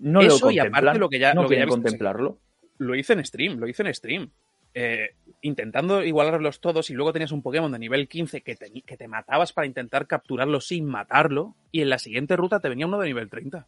no 0.00 0.20
eso 0.20 0.46
lo 0.46 0.50
y 0.50 0.58
aparte 0.58 0.98
lo 0.98 1.08
que 1.08 1.18
ya- 1.18 1.34
no 1.34 1.42
lo 1.42 1.48
que 1.48 1.54
ya 1.54 1.58
quieren 1.60 1.62
he 1.62 1.66
visto- 1.76 1.82
contemplarlo. 1.82 2.38
lo 2.78 2.94
hice 2.94 3.12
en 3.14 3.24
stream, 3.24 3.58
lo 3.58 3.68
hice 3.68 3.82
en 3.82 3.94
stream. 3.94 4.30
Eh, 4.72 5.14
intentando 5.42 6.04
igualarlos 6.04 6.60
todos 6.60 6.90
y 6.90 6.94
luego 6.94 7.12
tenías 7.12 7.32
un 7.32 7.42
Pokémon 7.42 7.72
de 7.72 7.78
nivel 7.80 8.06
15 8.08 8.42
que 8.42 8.54
te, 8.54 8.70
que 8.82 8.96
te 8.96 9.08
matabas 9.08 9.52
para 9.52 9.66
intentar 9.66 10.06
capturarlo 10.06 10.60
sin 10.60 10.84
matarlo 10.86 11.56
y 11.72 11.80
en 11.82 11.90
la 11.90 11.98
siguiente 11.98 12.36
ruta 12.36 12.60
te 12.60 12.68
venía 12.68 12.86
uno 12.86 12.98
de 13.00 13.06
nivel 13.08 13.28
30. 13.28 13.66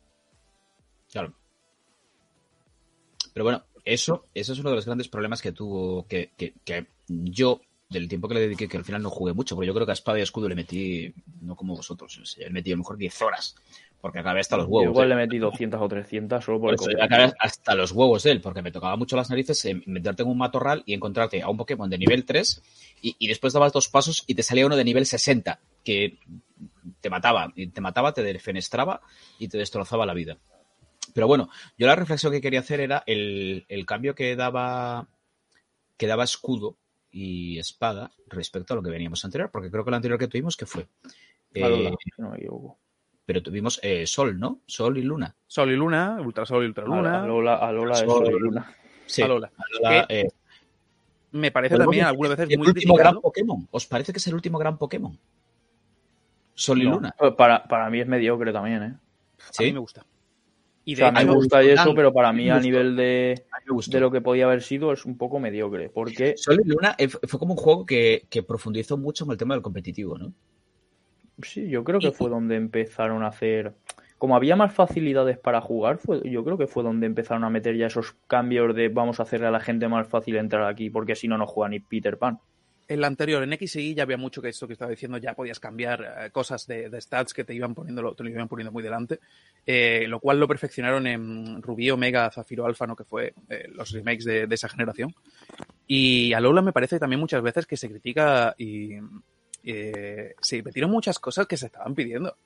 Claro. 1.11 1.35
Pero 3.33 3.45
bueno, 3.45 3.65
eso, 3.85 4.27
eso 4.35 4.53
es 4.53 4.59
uno 4.59 4.71
de 4.71 4.77
los 4.77 4.87
grandes 4.87 5.09
problemas 5.09 5.41
que 5.43 5.53
tuvo, 5.53 6.07
que, 6.07 6.31
que, 6.37 6.55
que 6.65 6.87
yo, 7.09 7.61
del 7.89 8.09
tiempo 8.09 8.29
que 8.29 8.35
le 8.35 8.41
dediqué, 8.41 8.69
que 8.69 8.77
al 8.77 8.85
final 8.85 9.03
no 9.03 9.11
jugué 9.11 9.33
mucho, 9.33 9.55
porque 9.55 9.67
yo 9.67 9.75
creo 9.75 9.87
que 9.87 9.93
a 9.93 9.95
Espada 9.95 10.19
y 10.19 10.23
Escudo 10.23 10.49
le 10.49 10.55
metí, 10.55 11.13
no 11.41 11.57
como 11.57 11.75
vosotros, 11.77 12.37
le 12.39 12.51
metí 12.51 12.71
a 12.71 12.75
lo 12.75 12.79
mejor 12.79 12.97
10 12.97 13.23
horas, 13.23 13.57
porque 14.03 14.19
acabé 14.19 14.41
hasta 14.41 14.57
los 14.57 14.67
Yo 14.67 14.73
huevos. 14.73 14.93
igual 14.93 15.07
¿eh? 15.07 15.09
le 15.11 15.15
metí 15.15 15.39
200 15.39 15.81
o 15.81 15.89
300 15.89 16.45
solo 16.45 16.61
por 16.61 16.71
el 16.71 16.75
eso, 16.75 16.91
yo 16.91 17.03
acabé 17.03 17.33
hasta 17.39 17.75
los 17.77 17.93
huevos 17.93 18.25
de 18.25 18.33
él, 18.33 18.41
porque 18.41 18.61
me 18.61 18.73
tocaba 18.73 18.97
mucho 18.97 19.17
las 19.17 19.31
narices 19.31 19.65
en 19.65 19.85
meterte 19.87 20.25
en 20.25 20.29
un 20.29 20.37
matorral 20.37 20.83
y 20.85 20.93
encontrarte 20.93 21.41
a 21.41 21.49
un 21.49 21.57
Pokémon 21.57 21.89
de 21.89 21.99
nivel 21.99 22.25
3 22.25 22.63
y, 23.01 23.17
y 23.17 23.29
después 23.29 23.53
dabas 23.53 23.73
dos 23.73 23.89
pasos 23.89 24.25
y 24.27 24.35
te 24.35 24.43
salía 24.43 24.67
uno 24.67 24.77
de 24.77 24.85
nivel 24.85 25.07
60 25.07 25.61
que 25.85 26.19
te 27.01 27.11
mataba, 27.11 27.53
y 27.55 27.69
te 27.69 27.81
mataba, 27.81 28.13
te 28.13 28.25
defenestraba 28.25 29.01
y 29.39 29.47
te 29.47 29.57
destrozaba 29.57 30.05
la 30.05 30.15
vida. 30.15 30.37
Pero 31.15 31.29
bueno, 31.29 31.49
yo 31.79 31.87
la 31.87 31.95
reflexión 31.95 32.33
que 32.33 32.41
quería 32.41 32.61
hacer 32.61 32.81
era 32.81 33.05
el, 33.07 33.67
el 33.69 33.87
cambio 33.87 34.17
que 34.17 34.35
daba, 34.35 35.09
que 35.97 36.09
daba 36.09 36.25
escudo 36.25 36.77
y 37.13 37.59
espada 37.59 38.11
respecto 38.27 38.73
a 38.73 38.77
lo 38.77 38.83
que 38.83 38.91
veníamos 38.91 39.25
anterior, 39.25 39.51
porque 39.53 39.71
creo 39.71 39.85
que 39.85 39.91
lo 39.91 39.97
anterior 39.97 40.19
que 40.19 40.29
tuvimos, 40.29 40.57
que 40.57 40.67
fue? 40.67 40.89
Eh, 41.55 41.93
no 42.19 42.31
me 42.31 42.39
equivoco. 42.39 42.79
Pero 43.25 43.43
tuvimos 43.43 43.79
eh, 43.83 44.07
Sol, 44.07 44.39
¿no? 44.39 44.61
Sol 44.67 44.99
y 44.99 45.03
Luna. 45.03 45.35
Sol 45.47 45.71
y 45.71 45.77
Luna, 45.77 46.19
Ultrasol 46.21 46.65
y 46.65 46.67
Ultraluna. 46.67 47.23
Alola, 47.23 47.57
Alola 47.57 47.95
es 47.95 48.01
Sol, 48.01 48.27
Sol 48.27 48.35
y 48.37 48.39
Luna. 48.41 48.73
Sí, 49.07 49.23
Alola. 49.23 49.51
Alola, 49.57 50.07
eh, 50.09 50.29
Me 51.33 51.51
parece 51.51 51.77
también 51.77 52.05
algunas 52.05 52.31
veces 52.31 52.47
es 52.47 52.53
el 52.53 52.59
muy 52.59 52.69
último 52.69 52.95
gran. 52.95 53.21
Pokémon. 53.21 53.69
¿Os 53.71 53.87
parece 53.87 54.13
que 54.13 54.19
es 54.19 54.27
el 54.27 54.35
último 54.35 54.59
gran 54.59 54.77
Pokémon? 54.79 55.19
Sol 56.55 56.81
y 56.83 56.85
No, 56.85 56.97
Luna. 56.97 57.15
pues 57.19 57.33
Para, 57.35 57.65
para 57.65 57.89
mí 57.91 58.01
es 58.01 58.07
mediocre 58.07 58.53
también, 58.53 58.83
¿eh? 58.83 58.95
A 59.59 59.63
mí 59.63 59.73
me 59.73 59.79
gusta. 59.79 60.05
Y 60.85 60.95
O 60.95 60.97
de 60.97 61.03
sea, 61.03 61.13
me 61.13 61.25
gusta 61.33 61.63
y 61.63 61.69
eso, 61.69 61.95
pero 61.95 62.13
para 62.13 62.33
mí 62.33 62.51
a 62.51 62.59
nivel 62.59 62.97
de, 62.97 63.45
de 63.87 64.01
lo 64.01 64.11
que 64.11 64.21
podía 64.21 64.47
haber 64.47 64.63
sido 64.63 64.93
es 64.93 65.05
un 65.05 65.17
poco 65.17 65.39
mediocre. 65.39 65.89
Porque 65.91 66.35
Sol 66.37 66.61
y 66.65 66.69
Luna 66.69 66.97
eh, 66.99 67.09
fue 67.09 67.39
como 67.39 67.55
un 67.55 67.59
juego 67.59 67.87
que, 67.87 68.27
que 68.29 68.43
profundizó 68.43 68.97
mucho 68.97 69.25
en 69.25 69.31
el 69.31 69.37
tema 69.37 69.55
del 69.55 69.63
competitivo, 69.63 70.19
¿no? 70.19 70.33
Sí, 71.43 71.69
yo 71.69 71.85
creo 71.85 72.01
que 72.01 72.13
fue 72.13 72.31
donde 72.31 72.57
empezaron 72.57 73.23
a 73.23 73.29
hacer. 73.29 73.75
Como 74.19 74.37
había 74.37 74.57
más 74.57 74.73
facilidades 74.73 75.39
para 75.39 75.61
jugar, 75.61 75.99
fue, 75.99 76.21
yo 76.31 76.45
creo 76.45 76.57
que 76.59 76.67
fue 76.69 76.83
donde 76.85 77.07
empezaron 77.07 77.45
a 77.45 77.51
meter 77.51 77.77
ya 77.77 77.87
esos 77.87 78.15
cambios 78.29 78.75
de 78.75 78.89
vamos 78.89 79.19
a 79.21 79.25
hacerle 79.25 79.49
a 79.49 79.51
la 79.51 79.61
gente 79.61 79.89
más 79.89 80.07
fácil 80.09 80.37
entrar 80.37 80.65
aquí, 80.65 80.91
porque 80.91 81.17
si 81.17 81.27
no, 81.29 81.37
no 81.39 81.47
juega 81.47 81.69
ni 81.71 81.81
Peter 81.81 82.17
Pan. 82.19 82.39
en 82.89 83.01
la 83.01 83.07
anterior, 83.07 83.43
en 83.43 83.53
X 83.55 83.77
y 83.77 83.91
Y 83.91 83.95
ya 83.95 84.03
había 84.03 84.17
mucho 84.19 84.43
que 84.43 84.51
esto 84.51 84.67
que 84.67 84.75
estaba 84.75 84.91
diciendo, 84.91 85.17
ya 85.19 85.35
podías 85.35 85.59
cambiar 85.61 86.03
eh, 86.03 86.31
cosas 86.31 86.67
de, 86.67 86.91
de 86.91 87.01
stats 87.01 87.33
que 87.33 87.45
te 87.45 87.55
iban 87.55 87.75
poniendo, 87.75 88.15
te 88.15 88.23
lo 88.23 88.29
iban 88.31 88.49
poniendo 88.49 88.71
muy 88.73 88.83
delante, 88.83 89.19
eh, 89.65 90.05
lo 90.09 90.21
cual 90.21 90.39
lo 90.39 90.47
perfeccionaron 90.49 91.07
en 91.07 91.63
Rubí, 91.63 91.91
Omega, 91.91 92.31
Zafiro, 92.31 92.67
Alfa, 92.67 92.87
¿no? 92.87 92.95
que 92.97 93.05
fue 93.05 93.35
eh, 93.49 93.67
los 93.73 93.91
remakes 93.93 94.25
de, 94.25 94.47
de 94.47 94.55
esa 94.55 94.69
generación. 94.69 95.15
Y 95.87 96.33
a 96.33 96.41
Lola 96.41 96.61
me 96.63 96.73
parece 96.73 96.99
también 96.99 97.21
muchas 97.21 97.43
veces 97.43 97.67
que 97.67 97.77
se 97.77 97.89
critica 97.89 98.55
y 98.59 98.97
eh, 99.65 100.35
se 100.41 100.63
metieron 100.63 100.91
muchas 100.91 101.19
cosas 101.19 101.47
que 101.47 101.57
se 101.57 101.67
estaban 101.67 101.95
pidiendo. 101.95 102.37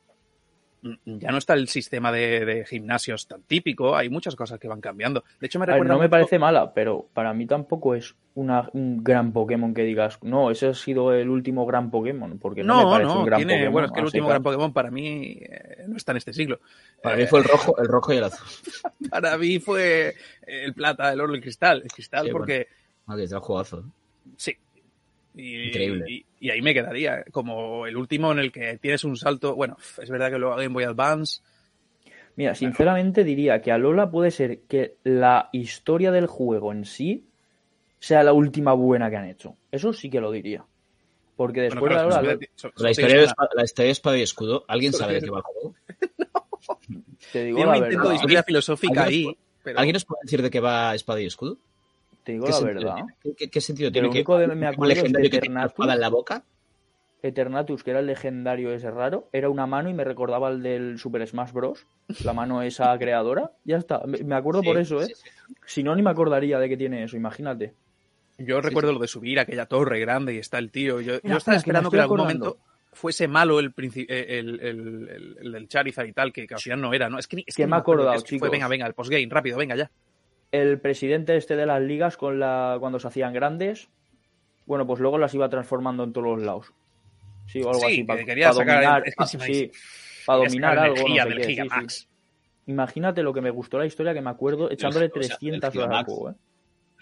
Mm, 0.83 1.19
Ya 1.19 1.31
no 1.33 1.39
está 1.39 1.55
el 1.55 1.69
sistema 1.69 2.13
de, 2.13 2.45
de 2.45 2.65
gimnasios 2.67 3.27
tan 3.27 3.43
típico, 3.43 3.97
hay 3.97 4.11
muchas 4.11 4.37
cosas 4.37 4.61
que 4.61 4.69
van 4.69 4.81
cambiando. 4.83 5.25
De 5.41 5.47
hecho, 5.47 5.59
me 5.59 5.65
A 5.65 5.67
ver, 5.67 5.75
recuerda 5.77 5.95
no 5.95 6.01
me 6.01 6.09
parece 6.11 6.39
mala, 6.39 6.73
pero 6.75 7.09
para 7.15 7.33
mí 7.33 7.47
tampoco 7.47 7.95
es 7.95 8.15
una, 8.35 8.69
un 8.75 9.03
gran 9.03 9.33
Pokémon 9.33 9.73
que 9.73 9.83
digas, 9.85 10.19
no, 10.23 10.51
ese 10.51 10.67
ha 10.69 10.75
sido 10.75 11.15
el 11.15 11.31
último 11.31 11.65
gran 11.65 11.91
Pokémon, 11.91 12.39
porque 12.39 12.63
no, 12.63 12.77
me 12.77 12.83
No, 12.85 12.91
parece 12.91 13.09
no, 13.15 13.21
un 13.21 13.25
gran 13.27 13.39
tiene, 13.39 13.55
Pokémon. 13.55 13.73
bueno, 13.73 13.87
es 13.87 13.93
que 13.93 14.01
el 14.01 14.05
último 14.07 14.29
gran 14.29 14.43
Pokémon 14.43 14.73
para 14.75 14.91
mí 14.91 15.39
eh, 15.41 15.85
no 15.89 15.97
está 15.97 16.13
en 16.13 16.19
este 16.19 16.35
siglo. 16.35 16.61
Para 17.03 17.17
Eh, 17.17 17.21
mí 17.21 17.27
fue 17.27 17.39
el 17.41 17.47
rojo, 17.47 17.79
el 17.81 17.89
rojo 17.89 18.13
y 18.13 18.19
el 18.19 18.25
azul. 18.25 18.47
Para 19.11 19.39
mí 19.39 19.59
fue 19.59 20.15
el 20.47 20.75
plata, 20.75 21.11
el 21.13 21.21
oro, 21.21 21.35
el 21.35 21.41
cristal. 21.41 21.81
El 21.85 21.91
cristal 21.91 22.27
Sí, 22.27 22.33
porque 22.33 22.69
Ah, 23.07 23.17
que 23.17 23.23
es 23.25 23.33
el 23.33 23.39
juegazo. 23.39 23.79
¿eh? 23.81 23.83
sí. 24.37 24.57
Y, 25.37 25.69
Increíble. 25.69 26.05
Y, 26.09 26.27
y 26.41 26.51
ahí 26.51 26.63
me 26.63 26.75
quedaría. 26.75 27.23
Como 27.31 27.87
el 27.87 27.97
último 27.97 28.33
en 28.33 28.39
el 28.39 28.51
que 28.51 28.79
tienes 28.79 29.05
un 29.05 29.17
salto. 29.17 29.55
Bueno, 29.55 29.77
es 30.03 30.11
verdad 30.11 30.31
que 30.31 30.39
luego 30.39 30.57
Game 30.57 30.69
Boy 30.69 30.85
Advance. 30.85 31.43
Mira, 32.37 32.55
sinceramente 32.55 33.25
diría 33.25 33.63
que 33.63 33.73
Alola 33.73 34.11
puede 34.11 34.31
ser 34.31 34.61
que 34.69 34.97
la 35.05 35.49
historia 35.53 36.11
del 36.11 36.27
juego 36.27 36.73
en 36.73 36.85
sí 36.85 37.27
sea 37.99 38.23
la 38.23 38.33
última 38.33 38.73
buena 38.75 39.09
que 39.09 39.17
han 39.17 39.27
hecho. 39.27 39.57
Eso 39.71 39.93
sí 39.93 40.11
que 40.11 40.21
lo 40.21 40.31
diría. 40.31 40.65
Porque 41.35 41.63
después 41.63 41.81
bueno, 41.81 41.95
claro, 41.97 42.11
de 42.11 42.17
Alola, 42.17 42.39
La 42.77 42.91
historia, 42.91 43.21
de 43.21 43.27
la 43.55 43.65
historia 43.65 43.87
de 43.87 43.93
espada 43.93 44.19
y 44.19 44.23
escudo, 44.23 44.65
¿alguien 44.69 44.93
sabe 44.93 45.15
de 45.15 45.21
qué 45.23 45.31
va 45.31 45.39
el 45.39 45.45
juego? 45.45 45.75
te 47.33 47.45
digo 47.45 47.57
Tiene 47.57 47.71
la 47.71 47.79
un 47.79 47.85
intento 47.85 48.09
de 48.09 48.15
historia 48.15 48.43
filosófica 48.43 49.03
¿Alguien 49.05 49.29
ahí. 49.29 49.39
Pero 49.63 49.79
¿Alguien 49.79 49.95
nos 49.95 50.05
puede 50.05 50.21
decir 50.23 50.43
de 50.43 50.51
qué 50.51 50.61
va 50.61 50.95
espada 50.95 51.21
y 51.21 51.27
escudo? 51.27 51.59
Te 52.27 52.33
digo 52.33 52.47
¿Qué 52.47 52.51
la 52.51 52.61
verdad. 52.61 52.95
tiene? 52.97 53.15
¿Qué, 53.23 53.35
qué- 53.37 53.51
qué 53.51 53.61
sentido 53.61 53.89
Que 53.89 53.93
tiene? 53.93 54.09
lo 54.09 54.13
¿Que 54.13 54.19
único 54.19 54.37
de- 54.37 54.49
me 54.49 54.67
acuerdo 54.67 54.93
es 54.95 55.13
de 55.13 55.31
que 55.31 55.37
Eternatus. 55.37 55.71
espada 55.71 55.95
en 55.95 56.01
la 56.01 56.09
boca? 56.09 56.43
Eternatus, 57.23 57.85
que 57.85 57.91
era 57.93 58.01
el 58.01 58.07
legendario 58.07 58.73
ese 58.73 58.91
raro, 58.91 59.29
era 59.33 59.49
una 59.49 59.67
mano 59.69 59.89
y 59.91 59.95
me 59.95 60.03
recordaba 60.03 60.49
el 60.51 60.61
del 60.61 60.99
Super 60.99 61.25
Smash 61.27 61.53
Bros. 61.53 61.87
La 62.25 62.33
mano 62.33 62.63
esa 62.63 62.97
creadora. 62.99 63.53
Ya 63.65 63.77
está. 63.77 64.03
Me 64.25 64.35
acuerdo 64.35 64.63
por 64.65 64.77
eso, 64.77 65.01
¿eh? 65.01 65.07
sí, 65.07 65.15
sí. 65.15 65.29
Si 65.67 65.83
no, 65.85 65.95
ni 65.95 66.03
me 66.03 66.11
acordaría 66.11 66.59
de 66.59 66.69
que 66.69 66.77
tiene 66.77 67.05
eso, 67.05 67.17
imagínate. 67.17 67.75
yo 68.39 68.61
recuerdo 68.61 68.93
lo 68.93 68.99
de 68.99 69.07
subir 69.07 69.39
a 69.39 69.43
aquella 69.43 69.67
torre 69.67 70.01
grande 70.01 70.35
y 70.35 70.39
está 70.39 70.59
el 70.59 70.73
tío. 70.73 71.01
Yo, 71.01 71.15
estaba 71.15 71.39
que 71.53 71.57
esperando 71.59 71.91
que, 71.91 71.97
en 71.97 72.03
algún 72.03 72.21
acordando. 72.21 72.45
momento 72.47 72.65
fuese 72.93 73.29
malo 73.29 73.61
el, 73.61 73.73
eh, 73.77 74.27
el, 74.39 74.61
el, 74.61 75.37
el- 75.41 75.55
el 75.55 75.69
Charizard 75.69 76.07
y 76.09 76.13
tal, 76.13 76.33
que, 76.33 76.47
que 76.47 76.55
al 76.55 76.61
final 76.61 76.81
no 76.81 76.93
era, 76.93 77.09
¿no? 77.09 77.19
Es 77.19 77.27
que, 77.29 77.45
es 77.47 77.55
Que 77.55 77.67
me 77.67 77.77
he 77.77 77.79
acuerdo, 77.79 78.03
acordado, 78.03 78.17
es 78.19 78.25
que 78.25 78.31
fue, 78.31 78.37
chicos. 78.39 78.51
venga, 78.51 78.69
venga, 78.69 78.87
el 78.87 78.95
postgame, 78.95 79.29
rápido, 79.31 79.59
venga 79.59 79.77
ya. 79.77 79.91
El 80.53 80.81
presidente 80.81 81.37
este 81.37 81.57
de 81.57 81.67
las 81.67 81.81
ligas 81.83 82.17
con 82.17 82.39
la 82.39 82.77
cuando 82.81 82.99
se 82.99 83.09
hacían 83.09 83.33
grandes, 83.33 83.89
bueno, 84.67 84.87
pues 84.87 85.01
luego 85.01 85.19
las 85.19 85.35
iba 85.35 85.49
transformando 85.49 86.05
en 86.05 86.13
todos 86.13 86.27
los 86.39 86.43
lados. 86.47 86.73
Sí, 87.47 87.61
o 87.63 87.69
algo 87.69 87.81
Sí, 87.81 87.87
así. 87.87 87.97
que 87.99 88.05
Para 88.05 88.25
quería 88.25 88.53
sacar- 88.53 88.75
dominar, 88.83 89.03
es 89.07 89.15
que 89.15 89.17
pa- 89.19 89.27
si 89.27 89.39
me- 89.39 89.45
sí, 89.47 89.71
para 90.27 90.39
Quería 90.41 90.49
dominar 90.51 90.71
sacar 90.73 90.85
algo. 90.85 90.97
energía 90.97 91.25
no 91.25 91.29
sé 91.31 91.35
del 91.35 91.39
qué, 91.39 91.45
sí, 91.47 91.53
Gigamax. 91.63 91.95
sí. 91.95 92.07
Imagínate 92.69 93.23
lo 93.23 93.33
que 93.33 93.41
me 93.41 93.51
gustó 93.51 93.79
la 93.79 93.87
historia 93.87 94.13
que 94.15 94.21
me 94.21 94.31
acuerdo 94.31 94.71
echándole 94.71 95.07
o 95.07 95.09
sea, 95.13 95.21
el 95.23 95.29
300 95.29 95.63
horas 95.63 95.77
al 95.77 95.83
Gigamax. 95.89 96.07
juego. 96.13 96.31
¿eh? 96.31 96.35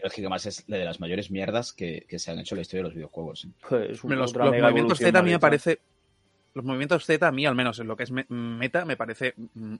Es 0.02 0.12
que 0.12 0.20
además 0.20 0.44
es 0.44 0.66
de 0.66 0.84
las 0.84 1.00
mayores 1.00 1.30
mierdas 1.30 1.72
que, 1.72 2.04
que 2.06 2.18
se 2.18 2.30
han 2.30 2.38
hecho 2.38 2.54
en 2.54 2.58
la 2.58 2.62
historia 2.62 2.82
de 2.82 2.88
los 2.88 2.94
videojuegos. 2.94 3.46
¿eh? 3.46 3.48
Los, 3.90 4.04
los 4.04 4.34
movimientos 4.34 4.98
Z 4.98 5.18
a 5.18 5.22
mí 5.22 5.30
me 5.30 5.38
parece. 5.38 5.78
Los 6.52 6.64
movimientos 6.64 7.06
Z 7.06 7.26
a 7.26 7.32
mí, 7.32 7.46
al 7.46 7.54
menos 7.54 7.78
en 7.80 7.86
lo 7.88 7.96
que 7.96 8.02
es 8.02 8.10
me- 8.12 8.26
meta, 8.28 8.84
me 8.84 8.96
parece 8.98 9.32
mm, 9.54 9.74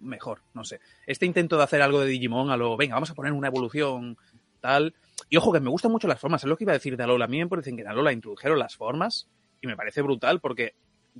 mejor, 0.00 0.42
no 0.54 0.64
sé. 0.64 0.80
Este 1.06 1.26
intento 1.26 1.56
de 1.56 1.64
hacer 1.64 1.82
algo 1.82 2.00
de 2.00 2.06
Digimon 2.06 2.50
a 2.50 2.56
lo, 2.56 2.76
venga, 2.76 2.94
vamos 2.94 3.10
a 3.10 3.14
poner 3.14 3.32
una 3.32 3.48
evolución 3.48 4.16
tal. 4.60 4.94
Y 5.28 5.36
ojo, 5.36 5.52
que 5.52 5.60
me 5.60 5.70
gustan 5.70 5.92
mucho 5.92 6.08
las 6.08 6.20
formas, 6.20 6.42
es 6.42 6.48
lo 6.48 6.56
que 6.56 6.64
iba 6.64 6.72
a 6.72 6.74
decir 6.74 6.96
de 6.96 7.04
Alola. 7.04 7.26
A 7.26 7.28
mí 7.28 7.42
me 7.42 7.62
que 7.62 7.70
en 7.70 7.86
Alola 7.86 8.12
introdujeron 8.12 8.58
las 8.58 8.76
formas 8.76 9.28
y 9.60 9.66
me 9.66 9.76
parece 9.76 10.02
brutal 10.02 10.40
porque, 10.40 10.74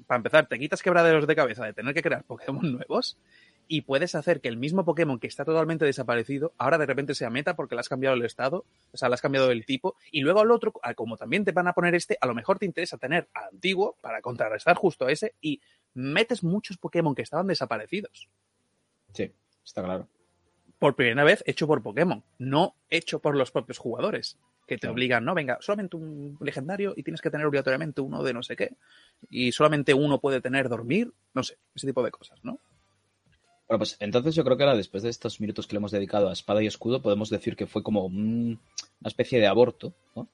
para 0.06 0.16
empezar, 0.16 0.46
te 0.48 0.58
quitas 0.58 0.82
quebraderos 0.82 1.26
de 1.26 1.36
cabeza 1.36 1.64
de 1.64 1.72
tener 1.72 1.94
que 1.94 2.02
crear 2.02 2.24
Pokémon 2.24 2.72
nuevos 2.72 3.18
y 3.72 3.82
puedes 3.82 4.16
hacer 4.16 4.40
que 4.40 4.48
el 4.48 4.56
mismo 4.56 4.84
Pokémon 4.84 5.20
que 5.20 5.28
está 5.28 5.44
totalmente 5.44 5.84
desaparecido, 5.84 6.52
ahora 6.58 6.76
de 6.76 6.86
repente 6.86 7.14
sea 7.14 7.30
meta 7.30 7.54
porque 7.54 7.76
le 7.76 7.80
has 7.80 7.88
cambiado 7.88 8.16
el 8.16 8.24
estado, 8.24 8.64
o 8.92 8.96
sea, 8.96 9.08
le 9.08 9.14
has 9.14 9.20
cambiado 9.20 9.52
el 9.52 9.64
tipo, 9.64 9.94
y 10.10 10.22
luego 10.22 10.40
al 10.40 10.50
otro, 10.50 10.72
como 10.96 11.16
también 11.16 11.44
te 11.44 11.52
van 11.52 11.68
a 11.68 11.72
poner 11.72 11.94
este, 11.94 12.18
a 12.20 12.26
lo 12.26 12.34
mejor 12.34 12.58
te 12.58 12.66
interesa 12.66 12.98
tener 12.98 13.28
antiguo 13.32 13.96
para 14.00 14.22
contrarrestar 14.22 14.74
justo 14.74 15.06
a 15.06 15.12
ese 15.12 15.36
y 15.40 15.60
metes 15.94 16.42
muchos 16.42 16.78
Pokémon 16.78 17.14
que 17.14 17.22
estaban 17.22 17.46
desaparecidos. 17.46 18.28
Sí, 19.12 19.30
está 19.64 19.82
claro. 19.82 20.08
Por 20.78 20.96
primera 20.96 21.24
vez 21.24 21.42
hecho 21.46 21.66
por 21.66 21.82
Pokémon, 21.82 22.22
no 22.38 22.74
hecho 22.88 23.18
por 23.20 23.36
los 23.36 23.50
propios 23.50 23.78
jugadores 23.78 24.38
que 24.66 24.76
te 24.76 24.82
Claro. 24.82 24.94
obligan, 24.94 25.24
no, 25.24 25.34
venga, 25.34 25.58
solamente 25.60 25.96
un 25.96 26.38
legendario 26.40 26.94
y 26.96 27.02
tienes 27.02 27.20
que 27.20 27.30
tener 27.30 27.44
obligatoriamente 27.46 28.00
uno 28.00 28.22
de 28.22 28.32
no 28.32 28.42
sé 28.42 28.54
qué. 28.56 28.76
Y 29.28 29.50
solamente 29.52 29.92
uno 29.94 30.20
puede 30.20 30.40
tener 30.40 30.68
dormir, 30.68 31.12
no 31.34 31.42
sé, 31.42 31.58
ese 31.74 31.86
tipo 31.88 32.02
de 32.04 32.10
cosas, 32.12 32.38
¿no? 32.44 32.58
Bueno, 33.68 33.78
pues 33.78 33.96
entonces 34.00 34.34
yo 34.34 34.42
creo 34.44 34.56
que 34.56 34.62
ahora, 34.64 34.76
después 34.76 35.02
de 35.02 35.10
estos 35.10 35.40
minutos 35.40 35.66
que 35.66 35.74
le 35.74 35.78
hemos 35.78 35.90
dedicado 35.90 36.28
a 36.28 36.32
Espada 36.32 36.62
y 36.62 36.66
Escudo, 36.66 37.02
podemos 37.02 37.30
decir 37.30 37.56
que 37.56 37.66
fue 37.66 37.82
como 37.82 38.06
un- 38.06 38.60
una 39.00 39.08
especie 39.08 39.38
de 39.40 39.46
aborto, 39.48 39.92
¿no? 40.16 40.28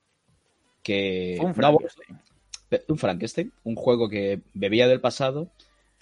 Que... 0.82 1.34
Fue 1.38 1.46
un 1.46 1.54
Frankenstein. 1.54 2.18
un 2.88 2.98
Frankenstein, 2.98 3.52
un 3.64 3.74
juego 3.74 4.08
que 4.08 4.40
bebía 4.54 4.86
del 4.88 5.00
pasado, 5.00 5.50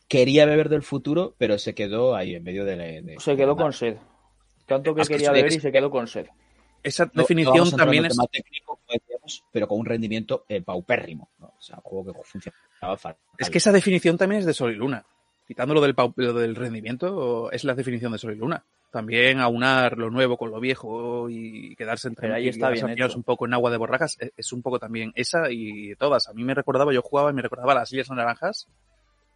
quería 0.09 0.46
beber 0.46 0.68
del 0.68 0.82
futuro, 0.82 1.34
pero 1.38 1.59
se 1.59 1.74
quedó 1.74 2.14
ahí 2.14 2.34
en 2.34 2.42
medio 2.44 2.64
de... 2.64 2.76
la- 2.76 2.84
de- 2.84 3.16
Se 3.18 3.36
quedó 3.36 3.55
de- 3.55 3.62
con 3.62 3.72
sed. 3.72 3.96
Tanto 4.66 4.94
que 4.94 5.02
Es 5.02 5.09
que 5.09 5.14
quería 5.14 5.32
beber 5.32 5.52
y 5.52 5.61
se 5.61 5.72
quedó 5.72 5.90
con 5.90 6.07
sed. 6.07 6.26
Esa 6.82 7.05
No- 7.07 7.11
no 7.14 7.22
definición 7.22 7.68
en 7.68 7.76
también 7.76 8.05
es... 8.07 8.16
técnico, 8.30 8.76
como 8.76 8.98
decíamos, 9.00 9.44
pero 9.52 9.66
con 9.68 9.78
un 9.80 9.86
rendimiento 9.86 10.44
eh, 10.48 10.61
paupérrimo. 10.62 11.30
¿no? 11.38 11.46
O 11.59 11.61
sea, 11.61 11.76
un 11.76 11.82
juego 11.82 12.12
que 12.12 12.22
funcionaba 12.22 12.96
fatal. 12.96 13.16
Es 13.38 13.50
que 13.50 13.59
esa 13.59 13.72
definición 13.72 14.16
también 14.18 14.40
es 14.40 14.46
de 14.46 14.55
Sol 14.55 14.72
y 14.72 14.76
Luna. 14.76 15.05
Quitándolo 15.46 15.80
del, 15.82 15.94
pau- 15.94 16.14
lo 16.16 16.32
del 16.32 16.55
rendimiento, 16.57 17.50
es 17.52 17.64
la 17.64 17.74
definición 17.74 18.12
de 18.12 18.18
Sol 18.18 18.32
y 18.32 18.36
Luna. 18.36 18.64
También 18.90 19.40
aunar 19.40 19.98
lo 19.98 20.09
nuevo 20.11 20.36
con 20.38 20.50
lo 20.50 20.61
viejo 20.61 21.28
y 21.28 21.74
quedarse 21.76 22.09
entre 22.09 22.32
ahí 22.32 22.48
está 22.48 22.70
bien 22.70 22.88
hecho. 22.90 23.16
un 23.16 23.24
poco 23.24 23.44
en 23.44 23.52
agua 23.52 23.70
de 23.70 23.76
borrajas 23.76 24.16
es, 24.20 24.32
es 24.36 24.52
un 24.52 24.62
poco 24.62 24.78
también 24.78 25.12
esa 25.16 25.50
y 25.50 25.94
todas. 25.96 26.28
A 26.28 26.32
mí 26.32 26.44
me 26.44 26.55
recordaba, 26.55 26.92
yo 26.94 27.02
jugaba 27.02 27.30
y 27.30 27.34
me 27.34 27.42
recordaba 27.42 27.74
las 27.74 27.92
Islas 27.92 28.11
Naranjas. 28.11 28.68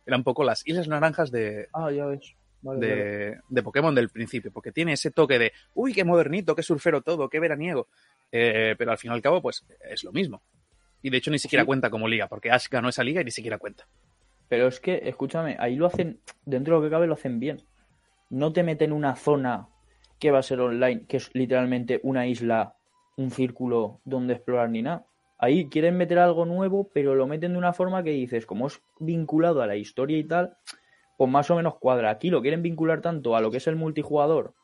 Era 0.09 0.17
un 0.17 0.25
poco 0.25 0.43
las 0.43 0.67
Islas 0.67 0.89
Naranjas 0.89 1.31
de, 1.31 1.69
Ah, 1.75 1.91
ya 1.93 2.07
ves. 2.07 2.35
Vale, 2.63 2.81
vale. 2.81 2.87
de, 3.05 3.39
de 3.49 3.63
Pokémon 3.63 3.95
del 3.95 4.09
principio, 4.09 4.51
porque 4.51 4.73
tiene 4.73 4.95
ese 4.95 5.11
toque 5.11 5.39
de, 5.39 5.53
uy, 5.75 5.93
qué 5.93 6.03
modernito, 6.03 6.57
qué 6.57 6.63
surfero 6.63 7.03
todo, 7.03 7.29
qué 7.29 7.39
veraniego. 7.39 7.89
Eh, 8.33 8.75
pero 8.79 8.91
al 8.91 8.97
fin 8.99 9.11
y 9.11 9.15
al 9.15 9.21
cabo, 9.23 9.41
pues 9.43 9.65
es 9.89 10.03
lo 10.03 10.11
mismo. 10.13 10.43
Y 11.03 11.11
de 11.11 11.19
hecho 11.19 11.31
ni 11.31 11.39
siquiera 11.39 11.63
Sí. 11.63 11.67
cuenta 11.67 11.91
como 11.91 12.09
liga, 12.09 12.27
porque 12.27 12.51
Ash 12.51 12.69
ganó 12.71 12.89
esa 12.89 13.05
liga 13.05 13.21
y 13.21 13.25
ni 13.25 13.31
siquiera 13.31 13.59
cuenta. 13.59 13.87
Pero 14.49 14.67
es 14.67 14.81
que, 14.81 15.03
escúchame, 15.05 15.57
ahí 15.61 15.77
lo 15.77 15.87
hacen, 15.87 16.21
dentro 16.47 16.75
de 16.77 16.81
lo 16.81 16.87
que 16.87 16.91
cabe, 16.91 17.07
lo 17.07 17.13
hacen 17.15 17.39
bien. 17.39 17.63
No 18.31 18.53
te 18.53 18.63
meten 18.63 18.93
una 18.93 19.15
zona 19.15 19.69
que 20.19 20.31
va 20.31 20.39
a 20.39 20.43
ser 20.43 20.59
online, 20.61 21.05
que 21.07 21.19
es 21.19 21.31
literalmente 21.35 22.01
una 22.03 22.27
isla, 22.27 22.75
un 23.19 23.31
círculo 23.31 24.01
donde 24.05 24.33
explorar 24.35 24.71
ni 24.71 24.81
nada. 24.83 25.05
Ahí 25.39 25.69
quieren 25.69 25.97
meter 25.97 26.19
algo 26.19 26.45
nuevo, 26.45 26.91
pero 26.93 27.15
lo 27.15 27.27
meten 27.27 27.53
de 27.53 27.59
una 27.59 27.73
forma 27.73 28.03
que 28.03 28.11
dices, 28.11 28.45
como 28.45 28.67
es 28.67 28.83
vinculado 28.99 29.63
a 29.63 29.67
la 29.69 29.77
historia 29.77 30.19
y 30.19 30.25
tal, 30.25 30.57
pues 31.17 31.31
más 31.31 31.51
o 31.51 31.57
menos 31.57 31.77
cuadra. 31.77 32.11
Aquí 32.11 32.29
lo 32.29 32.43
quieren 32.43 32.63
vincular 32.63 33.01
tanto 33.01 33.37
a 33.37 33.41
lo 33.41 33.51
que 33.51 33.59
es 33.59 33.67
el 33.69 33.77
multijugador, 33.77 34.55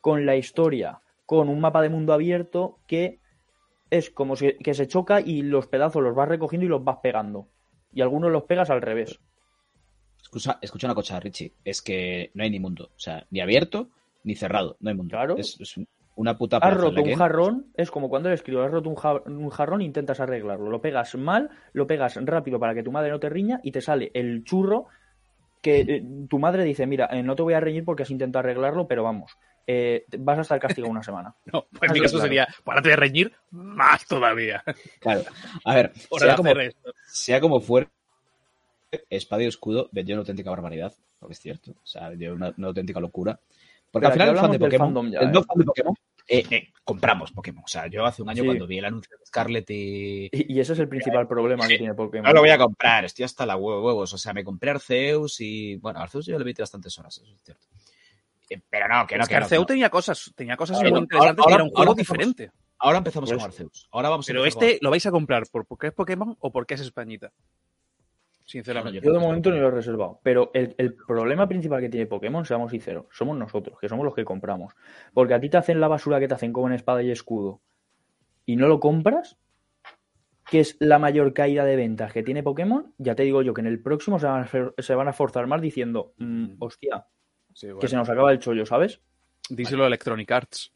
con 0.00 0.26
la 0.26 0.36
historia, 0.36 1.00
con 1.24 1.48
un 1.48 1.60
mapa 1.60 1.82
de 1.82 1.88
mundo 1.88 2.12
abierto, 2.12 2.80
que 2.88 3.20
es 3.90 4.10
como 4.10 4.34
si, 4.34 4.54
que 4.58 4.74
se 4.74 4.88
choca 4.88 5.20
y 5.20 5.42
los 5.42 5.68
pedazos 5.68 6.02
los 6.02 6.14
vas 6.14 6.28
recogiendo 6.28 6.66
y 6.66 6.68
los 6.68 6.82
vas 6.82 6.98
pegando. 7.00 7.48
Y 7.92 8.00
algunos 8.00 8.32
los 8.32 8.42
pegas 8.42 8.70
al 8.70 8.82
revés. 8.82 9.20
Escucha, 10.20 10.58
escucha 10.60 10.88
una 10.88 10.94
cosa, 10.94 11.20
Richie. 11.20 11.52
Es 11.64 11.80
que 11.80 12.32
no 12.34 12.42
hay 12.42 12.50
ni 12.50 12.58
mundo. 12.58 12.90
O 12.94 12.98
sea, 12.98 13.26
ni 13.30 13.40
abierto 13.40 13.88
ni 14.24 14.34
cerrado. 14.34 14.76
No 14.80 14.90
hay 14.90 14.96
mundo. 14.96 15.12
Claro. 15.12 15.36
Es, 15.36 15.58
es 15.60 15.78
una 16.18 16.36
puta 16.36 16.56
Has 16.56 16.62
plaza 16.62 16.74
roto 16.78 17.02
un 17.02 17.14
jarrón, 17.14 17.66
es 17.74 17.92
como 17.92 18.08
cuando 18.08 18.28
le 18.28 18.34
escribo, 18.34 18.62
has 18.62 18.72
roto 18.72 18.90
un, 18.90 18.96
ja- 18.96 19.22
un 19.24 19.50
jarrón 19.50 19.82
e 19.82 19.84
intentas 19.84 20.18
arreglarlo. 20.18 20.68
Lo 20.68 20.80
pegas 20.80 21.14
mal, 21.14 21.48
lo 21.72 21.86
pegas 21.86 22.16
rápido 22.24 22.58
para 22.58 22.74
que 22.74 22.82
tu 22.82 22.90
madre 22.90 23.10
no 23.10 23.20
te 23.20 23.28
riña 23.28 23.60
y 23.62 23.70
te 23.70 23.80
sale 23.80 24.10
el 24.14 24.42
churro 24.42 24.86
que 25.62 25.80
eh, 25.80 26.04
tu 26.28 26.40
madre 26.40 26.64
dice, 26.64 26.86
mira, 26.86 27.08
eh, 27.12 27.22
no 27.22 27.36
te 27.36 27.42
voy 27.42 27.54
a 27.54 27.60
reñir 27.60 27.84
porque 27.84 28.02
has 28.02 28.10
intentado 28.10 28.40
arreglarlo, 28.40 28.88
pero 28.88 29.04
vamos, 29.04 29.38
eh, 29.64 30.06
vas 30.18 30.38
a 30.38 30.42
estar 30.42 30.58
castigado 30.58 30.90
una 30.90 31.04
semana. 31.04 31.36
No, 31.52 31.66
pues 31.70 31.88
en 31.88 31.92
mi 31.94 32.00
caso 32.00 32.16
claro. 32.16 32.26
sería, 32.26 32.48
párate 32.64 32.88
de 32.88 32.96
reñir 32.96 33.32
más 33.52 34.04
todavía. 34.04 34.64
Claro. 35.00 35.22
A 35.64 35.74
ver, 35.76 35.92
sea 36.18 36.34
como, 36.34 36.50
sea 37.06 37.40
como 37.40 37.60
fuera, 37.60 37.88
Espada 39.08 39.44
y 39.44 39.46
Escudo 39.46 39.88
vendió 39.92 40.16
una 40.16 40.22
auténtica 40.22 40.50
barbaridad. 40.50 40.92
Porque 41.20 41.32
es 41.32 41.40
cierto. 41.40 41.72
O 41.72 41.86
sea, 41.86 42.08
vendió 42.08 42.32
una, 42.32 42.54
una 42.56 42.68
auténtica 42.68 43.00
locura. 43.00 43.40
Porque 43.90 44.06
Pero 44.06 44.06
al 44.08 44.12
final 44.12 44.28
el 44.28 44.36
fan 44.36 44.50
de 44.52 44.58
Pokémon, 44.58 44.86
fandom 44.88 45.10
ya, 45.10 45.18
el 45.20 45.32
no 45.32 45.40
¿eh? 45.40 45.44
fan 45.46 45.58
de 45.58 45.64
Pokémon, 45.64 45.94
eh, 46.28 46.44
eh, 46.50 46.68
compramos 46.84 47.32
Pokémon. 47.32 47.64
O 47.64 47.68
sea, 47.68 47.86
yo 47.86 48.04
hace 48.04 48.22
un 48.22 48.28
año 48.28 48.42
Sí. 48.42 48.46
cuando 48.46 48.66
vi 48.66 48.78
el 48.78 48.84
anuncio 48.84 49.16
de 49.18 49.24
Scarlet 49.26 49.70
y... 49.70 50.28
Y, 50.30 50.54
y 50.54 50.60
ese 50.60 50.74
es 50.74 50.78
el 50.78 50.88
principal 50.88 51.26
problema 51.26 51.66
que 51.66 51.78
tiene 51.78 51.94
Pokémon. 51.94 52.26
No 52.26 52.32
lo 52.34 52.40
voy 52.40 52.50
a 52.50 52.58
comprar, 52.58 53.04
estoy 53.06 53.24
hasta 53.24 53.46
la 53.46 53.56
huevo 53.56 53.82
huevos. 53.84 54.12
O 54.12 54.18
sea, 54.18 54.34
me 54.34 54.44
compré 54.44 54.70
Arceus 54.72 55.40
y. 55.40 55.76
Bueno, 55.76 56.00
Arceus 56.00 56.26
yo 56.26 56.38
le 56.38 56.44
metí 56.44 56.60
bastantes 56.60 56.98
horas, 56.98 57.16
eso 57.18 57.34
es 57.34 57.42
cierto. 57.42 57.66
Eh, 58.50 58.60
Pero 58.68 58.88
no, 58.88 59.06
que 59.06 59.16
no, 59.16 59.22
Es 59.22 59.28
que 59.28 59.34
no, 59.36 59.42
Arceus 59.44 59.60
no. 59.60 59.66
tenía 59.66 59.88
cosas, 59.90 60.32
tenía 60.36 60.56
cosas 60.56 60.76
Ahora- 60.76 60.90
muy 60.90 60.98
interesantes 61.00 61.42
ahora- 61.44 61.52
y 61.52 61.54
era 61.54 61.64
un 61.64 61.70
juego 61.70 61.94
diferente. 61.94 62.50
Ahora 62.78 62.98
empezamos 62.98 63.28
Pues- 63.30 63.38
con 63.42 63.46
Arceus. 63.50 63.88
Ahora 63.90 64.08
vamos 64.10 64.26
a 64.26 64.28
Pero 64.28 64.40
con 64.40 64.48
este 64.48 64.78
lo 64.82 64.90
vais 64.90 65.04
a 65.06 65.10
comprar 65.10 65.44
por 65.50 65.64
porque 65.66 65.86
es 65.88 65.92
Pokémon 65.94 66.36
o 66.40 66.52
porque 66.52 66.74
es 66.74 66.80
Españita. 66.82 67.32
Sinceramente. 68.48 69.02
Yo 69.02 69.12
de 69.12 69.18
momento 69.18 69.50
ni 69.50 69.60
lo 69.60 69.68
he 69.68 69.70
reservado. 69.70 70.20
Pero 70.22 70.50
el, 70.54 70.74
el 70.78 70.94
problema 70.94 71.46
principal 71.46 71.82
que 71.82 71.90
tiene 71.90 72.06
Pokémon, 72.06 72.46
seamos 72.46 72.70
sinceros, 72.70 73.04
somos 73.10 73.36
nosotros, 73.36 73.78
que 73.78 73.90
somos 73.90 74.06
los 74.06 74.14
que 74.14 74.24
compramos. 74.24 74.72
Porque 75.12 75.34
a 75.34 75.40
ti 75.40 75.50
te 75.50 75.58
hacen 75.58 75.80
la 75.80 75.88
basura 75.88 76.18
que 76.18 76.28
te 76.28 76.34
hacen 76.34 76.52
como 76.54 76.66
en 76.66 76.72
espada 76.72 77.02
y 77.02 77.10
escudo 77.10 77.60
y 78.46 78.56
no 78.56 78.66
lo 78.66 78.80
compras, 78.80 79.36
que 80.50 80.60
es 80.60 80.78
la 80.80 80.98
mayor 80.98 81.34
caída 81.34 81.66
de 81.66 81.76
ventas 81.76 82.14
que 82.14 82.22
tiene 82.22 82.42
Pokémon, 82.42 82.94
ya 82.96 83.14
te 83.14 83.24
digo 83.24 83.42
yo 83.42 83.52
que 83.52 83.60
en 83.60 83.66
el 83.66 83.82
próximo 83.82 84.18
se 84.18 84.24
van 84.24 84.44
a, 84.44 84.82
se 84.82 84.94
van 84.94 85.08
a 85.08 85.12
forzar 85.12 85.46
más 85.46 85.60
diciendo, 85.60 86.14
mm, 86.16 86.54
hostia, 86.58 87.06
Sí, 87.52 87.66
que 87.78 87.88
se 87.88 87.96
nos 87.96 88.08
acaba 88.08 88.32
el 88.32 88.38
chollo, 88.38 88.64
¿sabes? 88.64 89.02
Díselo 89.50 89.84
a 89.84 89.88
Electronic 89.88 90.30
Arts. 90.30 90.72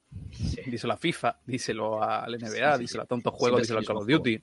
Díselo 0.66 0.92
a 0.92 0.96
FIFA, 0.98 1.40
díselo 1.46 2.02
al 2.02 2.32
NBA, 2.32 2.74
Sí, 2.74 2.80
díselo 2.80 3.04
a 3.04 3.06
Tonto 3.06 3.30
Juego, 3.30 3.56
Siempre 3.56 3.62
es 3.62 3.70
el 3.70 3.78
díselo 3.78 3.98
a 3.98 4.00
Call 4.00 4.02
of 4.02 4.08
Duty. 4.08 4.42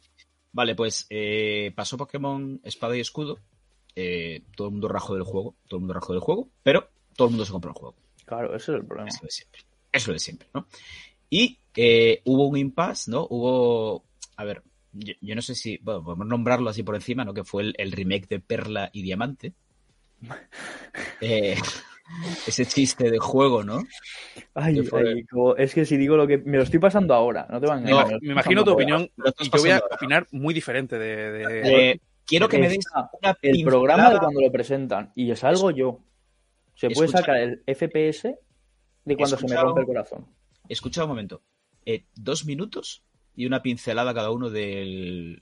Vale, 0.51 0.75
pues 0.75 1.05
eh, 1.09 1.71
pasó 1.75 1.97
Pokémon 1.97 2.59
Espada 2.63 2.97
y 2.97 3.01
Escudo. 3.01 3.39
eh, 3.95 4.43
todo 4.55 4.67
el 4.67 4.71
mundo 4.73 4.87
rajó 4.87 5.13
del 5.13 5.23
juego. 5.23 5.55
Todo 5.67 5.77
el 5.77 5.81
mundo 5.81 5.93
rajó 5.93 6.13
del 6.13 6.21
juego. 6.21 6.49
Pero 6.63 6.89
todo 7.15 7.27
el 7.27 7.31
mundo 7.31 7.45
se 7.45 7.51
compró 7.51 7.71
el 7.71 7.77
juego. 7.77 7.95
Claro, 8.25 8.55
ese 8.55 8.71
es 8.71 8.77
el 8.79 8.85
problema. 8.85 9.09
Eso 9.09 9.19
de 9.23 9.31
siempre. 9.31 9.61
Eso 9.91 10.11
de 10.13 10.19
siempre, 10.19 10.47
¿no? 10.53 10.67
Y 11.29 11.57
eh, 11.75 12.21
hubo 12.25 12.47
un 12.47 12.57
impasse, 12.57 13.09
¿no? 13.11 13.27
Hubo. 13.29 14.03
A 14.37 14.43
ver, 14.43 14.63
yo, 14.93 15.13
yo 15.21 15.35
no 15.35 15.41
sé 15.41 15.55
si. 15.55 15.77
Bueno, 15.77 16.03
podemos 16.03 16.27
nombrarlo 16.27 16.69
así 16.69 16.83
por 16.83 16.95
encima, 16.95 17.23
¿no? 17.25 17.33
Que 17.33 17.43
fue 17.43 17.63
el, 17.63 17.75
el 17.77 17.91
remake 17.91 18.27
de 18.27 18.39
Perla 18.39 18.89
y 18.93 19.01
Diamante. 19.03 19.53
Eh, 21.21 21.55
ese 22.47 22.65
chiste 22.65 23.09
de 23.11 23.19
juego, 23.19 23.63
¿no? 23.63 23.83
Ay, 24.53 24.81
es 25.57 25.73
que 25.73 25.85
si 25.85 25.97
digo 25.97 26.17
lo 26.17 26.27
que 26.27 26.37
me 26.39 26.57
lo 26.57 26.63
estoy 26.63 26.79
pasando 26.79 27.13
ahora, 27.13 27.47
no 27.49 27.59
te 27.61 27.67
van 27.67 27.79
a 27.79 27.81
Me, 27.83 27.91
estoy 27.91 28.19
me 28.27 28.31
imagino 28.33 28.63
tu 28.63 28.71
ahora. 28.71 28.83
opinión 28.83 29.09
y 29.39 29.49
yo 29.49 29.61
voy 29.61 29.69
a 29.71 29.77
ahora. 29.77 29.95
opinar 29.95 30.27
muy 30.31 30.53
diferente 30.53 30.97
de... 30.97 31.31
de- 31.31 31.89
Eh, 31.91 31.99
quiero 32.25 32.47
que 32.49 32.57
me 32.59 32.69
deis 32.69 32.85
una 33.21 33.37
el 33.41 33.63
programa 33.63 34.11
de 34.13 34.19
cuando 34.19 34.41
lo 34.41 34.51
presentan 34.51 35.11
y 35.15 35.31
es 35.31 35.43
algo 35.43 35.71
yo. 35.71 35.99
Se 36.75 36.89
puede 36.89 37.07
Escucha. 37.07 37.19
sacar 37.19 37.37
el 37.37 37.63
FPS 37.67 38.35
de 39.05 39.15
cuando 39.15 39.37
se 39.37 39.47
me 39.47 39.55
rompe 39.55 39.81
el 39.81 39.87
corazón. 39.87 40.27
Escucha 40.67 41.03
un 41.03 41.09
momento. 41.09 41.41
Eh, 41.85 42.05
dos 42.15 42.45
minutos 42.45 43.03
y 43.35 43.45
una 43.45 43.61
pincelada 43.61 44.13
cada 44.13 44.31
uno 44.31 44.49
del, 44.49 45.41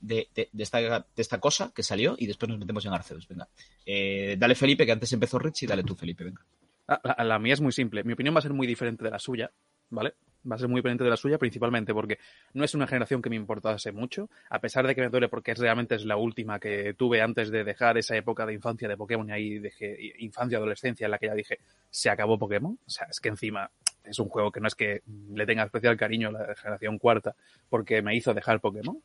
de, 0.00 0.28
de- 0.34 0.48
de 0.52 0.62
esta, 0.62 0.78
de 0.80 1.04
esta 1.16 1.38
cosa 1.40 1.72
que 1.74 1.82
salió 1.82 2.14
y 2.18 2.26
después 2.26 2.48
nos 2.48 2.58
metemos 2.58 2.84
en 2.86 2.92
Arceus. 2.92 3.26
Venga. 3.28 3.48
Eh, 3.86 4.36
dale 4.38 4.54
Felipe, 4.54 4.86
que 4.86 4.92
antes 4.92 5.12
empezó 5.12 5.38
Richie, 5.38 5.66
dale 5.66 5.82
tú 5.82 5.94
Felipe, 5.94 6.24
venga. 6.24 6.44
Ah, 6.86 7.00
La, 7.18 7.24
la 7.24 7.38
mía 7.38 7.54
es 7.54 7.60
muy 7.60 7.72
simple. 7.72 8.02
Mi 8.04 8.12
opinión 8.14 8.34
va 8.34 8.38
a 8.38 8.42
ser 8.42 8.52
muy 8.52 8.66
diferente 8.66 9.04
de 9.04 9.10
la 9.10 9.18
suya, 9.18 9.50
¿vale? 9.90 10.14
Va 10.50 10.54
a 10.54 10.58
ser 10.58 10.68
muy 10.68 10.78
diferente 10.78 11.02
de 11.04 11.10
la 11.10 11.16
suya, 11.16 11.36
principalmente 11.36 11.92
porque 11.92 12.18
no 12.54 12.64
es 12.64 12.72
una 12.74 12.86
generación 12.86 13.20
que 13.20 13.28
me 13.28 13.36
importase 13.36 13.90
mucho, 13.92 14.30
a 14.48 14.60
pesar 14.60 14.86
de 14.86 14.94
que 14.94 15.00
me 15.02 15.08
duele 15.08 15.28
porque 15.28 15.50
es, 15.50 15.58
realmente 15.58 15.96
es 15.96 16.04
la 16.06 16.16
última 16.16 16.58
que 16.60 16.94
tuve 16.94 17.20
antes 17.20 17.50
de 17.50 17.64
dejar 17.64 17.98
esa 17.98 18.16
época 18.16 18.46
de 18.46 18.54
infancia 18.54 18.88
de 18.88 18.96
Pokémon 18.96 19.28
y 19.28 19.32
ahí 19.32 19.58
dejé 19.58 20.14
infancia, 20.20 20.56
adolescencia, 20.56 21.06
en 21.06 21.10
la 21.10 21.18
que 21.18 21.26
ya 21.26 21.34
dije, 21.34 21.58
se 21.90 22.08
acabó 22.08 22.38
Pokémon. 22.38 22.78
O 22.86 22.88
sea, 22.90 23.08
es 23.10 23.18
que 23.20 23.28
encima 23.30 23.68
es 24.04 24.18
un 24.20 24.28
juego 24.28 24.50
que 24.52 24.60
no 24.60 24.68
es 24.68 24.74
que 24.76 25.02
le 25.34 25.44
tenga 25.44 25.64
especial 25.64 25.96
cariño 25.98 26.28
a 26.28 26.32
la 26.32 26.54
generación 26.54 26.98
cuarta 26.98 27.34
porque 27.68 28.00
me 28.00 28.14
hizo 28.16 28.32
dejar 28.32 28.60
Pokémon. 28.60 29.02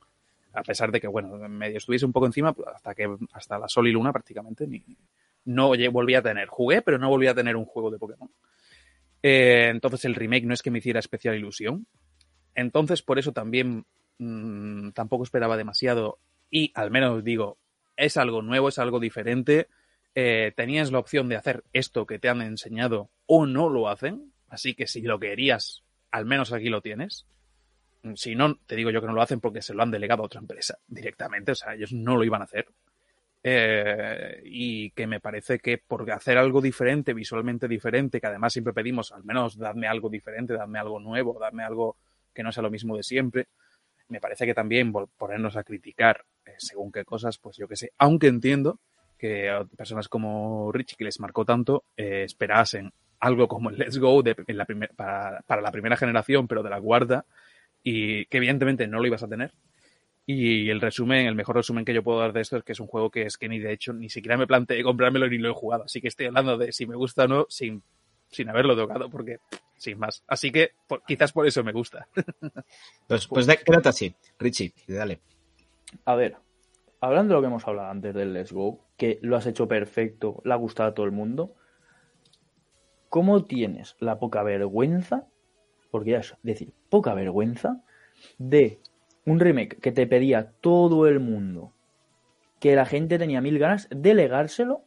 A 0.54 0.62
pesar 0.62 0.92
de 0.92 1.02
que, 1.02 1.08
bueno, 1.08 1.36
medio 1.50 1.78
estuviese 1.78 2.06
un 2.06 2.14
poco 2.14 2.28
encima, 2.28 2.56
hasta 2.74 2.94
que 2.94 3.10
hasta 3.32 3.58
la 3.58 3.68
Sol 3.68 3.88
y 3.88 3.92
Luna 3.92 4.14
prácticamente 4.14 4.68
ni, 4.68 4.84
no 5.46 5.74
volví 5.92 6.16
a 6.16 6.22
tener. 6.22 6.48
Jugué, 6.48 6.82
pero 6.82 6.98
no 6.98 7.10
volví 7.10 7.28
a 7.28 7.34
tener 7.34 7.56
un 7.56 7.66
juego 7.66 7.92
de 7.92 8.00
Pokémon. 8.00 8.30
Eh, 9.22 9.70
entonces 9.70 10.06
el 10.06 10.16
remake 10.16 10.46
no 10.46 10.54
es 10.54 10.62
que 10.62 10.72
me 10.72 10.80
hiciera 10.80 11.00
especial 11.00 11.36
ilusión. 11.36 11.88
Entonces 12.56 13.02
por 13.02 13.20
eso 13.20 13.32
también 13.32 13.86
mmm, 14.20 14.92
tampoco 14.92 15.24
esperaba 15.24 15.58
demasiado. 15.58 16.20
Y 16.50 16.72
al 16.76 16.92
menos 16.92 17.24
digo, 17.24 17.58
es 17.98 18.18
algo 18.18 18.42
nuevo, 18.42 18.70
es 18.70 18.80
algo 18.80 19.00
diferente. 19.00 19.68
eh, 20.16 20.54
tenías 20.56 20.92
la 20.92 21.00
opción 21.00 21.28
de 21.30 21.36
hacer 21.36 21.64
esto 21.74 22.06
que 22.06 22.20
te 22.20 22.30
han 22.30 22.42
enseñado 22.42 23.10
o 23.26 23.46
no 23.46 23.70
lo 23.70 23.90
hacen. 23.90 24.32
Así 24.48 24.76
que 24.76 24.86
si 24.88 25.02
lo 25.02 25.20
querías, 25.20 25.84
al 26.12 26.26
menos 26.26 26.54
aquí 26.54 26.70
lo 26.70 26.82
tienes. 26.82 27.26
Si 28.16 28.36
no, 28.36 28.56
te 28.66 28.76
digo 28.76 28.90
yo 28.90 29.02
que 29.02 29.08
no 29.08 29.14
lo 29.14 29.22
hacen 29.22 29.40
porque 29.40 29.62
se 29.62 29.74
lo 29.74 29.84
han 29.84 29.92
delegado 29.92 30.24
a 30.24 30.26
otra 30.26 30.42
empresa 30.42 30.78
directamente. 30.88 31.54
O 31.54 31.56
sea, 31.56 31.74
ellos 31.74 31.94
no 31.94 32.16
lo 32.16 32.24
iban 32.24 32.42
a 32.42 32.46
hacer. 32.46 32.68
Eh, 33.46 34.42
y 34.46 34.92
que 34.92 35.06
me 35.06 35.20
parece 35.20 35.60
que 35.60 35.78
por 35.78 36.10
hacer 36.12 36.38
algo 36.38 36.62
diferente, 36.62 37.14
visualmente 37.14 37.68
diferente, 37.68 38.22
que 38.22 38.28
además 38.28 38.54
siempre 38.54 38.74
pedimos, 38.74 39.12
al 39.12 39.26
menos 39.26 39.58
dadme 39.58 39.88
algo 39.88 40.10
diferente, 40.10 40.54
dadme 40.54 40.80
algo 40.80 41.00
nuevo, 41.00 41.38
dadme 41.40 41.64
algo 41.64 41.98
que 42.34 42.42
no 42.42 42.54
sea 42.54 42.64
lo 42.64 42.72
mismo 42.72 42.96
de 42.96 43.04
siempre, 43.04 43.48
me 44.08 44.22
parece 44.22 44.46
que 44.46 44.54
también 44.54 44.94
ponernos 44.94 45.58
a 45.58 45.64
criticar 45.64 46.24
eh, 46.46 46.54
según 46.58 46.92
qué 46.92 47.04
cosas, 47.04 47.38
pues 47.38 47.58
yo 47.58 47.68
que 47.68 47.76
sé, 47.76 47.92
aunque 47.98 48.28
entiendo 48.28 48.80
que 49.18 49.52
personas 49.76 50.08
como 50.08 50.72
Richie, 50.72 50.96
que 50.98 51.06
les 51.06 51.20
marcó 51.20 51.44
tanto, 51.44 51.84
eh, 51.98 52.24
esperasen 52.24 52.94
algo 53.20 53.48
como 53.48 53.70
el 53.70 53.78
Let's 53.78 53.98
Go 53.98 54.22
de, 54.22 54.36
la 54.48 54.66
para, 54.96 55.42
para 55.42 55.62
la 55.62 55.72
primera 55.72 55.98
generación, 55.98 56.48
pero 56.48 56.64
de 56.64 56.70
la 56.70 56.78
guarda, 56.78 57.26
y 57.84 58.26
que 58.26 58.38
evidentemente 58.38 58.88
no 58.88 59.00
lo 59.00 59.08
ibas 59.08 59.24
a 59.24 59.28
tener. 59.28 59.54
Y 60.26 60.70
el 60.70 60.80
resumen, 60.80 61.28
el 61.28 61.36
mejor 61.36 61.58
resumen 61.58 61.84
que 61.84 61.94
yo 61.94 62.02
puedo 62.02 62.20
dar 62.20 62.32
de 62.32 62.42
esto 62.42 62.58
es 62.58 62.64
que 62.64 62.72
es 62.72 62.80
un 62.80 62.88
juego 62.88 63.12
que 63.12 63.24
es 63.24 63.38
que 63.38 63.50
ni 63.50 63.60
de 63.60 63.74
hecho 63.74 63.92
ni 63.92 64.10
siquiera 64.10 64.38
me 64.38 64.48
planteé 64.48 64.82
comprármelo 64.82 65.28
ni 65.28 65.38
lo 65.38 65.50
he 65.50 65.54
jugado. 65.54 65.84
Así 65.84 66.00
que 66.00 66.08
estoy 66.08 66.28
hablando 66.28 66.58
de 66.58 66.72
si 66.72 66.86
me 66.86 66.96
gusta 66.96 67.26
o 67.26 67.28
no 67.28 67.46
sin, 67.50 67.84
sin 68.30 68.50
haberlo 68.50 68.76
tocado, 68.76 69.10
porque 69.10 69.40
sin 69.76 70.00
más. 70.00 70.24
Así 70.28 70.52
que 70.52 70.72
quizás 71.06 71.34
por 71.34 71.46
eso 71.46 71.64
me 71.64 71.72
gusta. 71.72 72.08
Pues, 73.08 73.28
pues 73.28 73.46
quédate 73.46 73.90
así, 73.90 74.16
Richie, 74.40 74.74
dale. 74.88 75.20
A 76.06 76.16
ver, 76.16 76.38
hablando 77.02 77.34
de 77.34 77.36
lo 77.36 77.42
que 77.42 77.48
hemos 77.48 77.68
hablado 77.68 77.90
antes 77.90 78.14
del 78.16 78.34
Let's 78.34 78.54
Go, 78.54 78.80
que 78.98 79.20
lo 79.22 79.36
has 79.36 79.46
hecho 79.46 79.68
perfecto, 79.68 80.42
le 80.46 80.54
ha 80.54 80.56
gustado 80.56 80.90
a 80.90 80.94
todo 80.94 81.06
el 81.06 81.12
mundo. 81.12 81.54
¿Cómo 83.10 83.44
tienes 83.44 83.98
la 84.00 84.20
poca 84.20 84.42
vergüenza, 84.42 85.28
porque 85.94 86.10
ya 86.10 86.18
es 86.18 86.34
decir, 86.42 86.74
poca 86.90 87.14
vergüenza, 87.14 87.84
de 88.40 88.80
un 89.28 89.40
remake 89.40 89.78
que 89.80 89.92
te 89.92 90.08
pedía 90.08 90.50
todo 90.60 91.06
el 91.06 91.20
mundo, 91.20 91.72
que 92.60 92.76
la 92.76 92.88
gente 92.88 93.20
tenía 93.20 93.42
mil 93.42 93.60
ganas 93.60 93.88
de 93.92 94.16
legárselo 94.16 94.82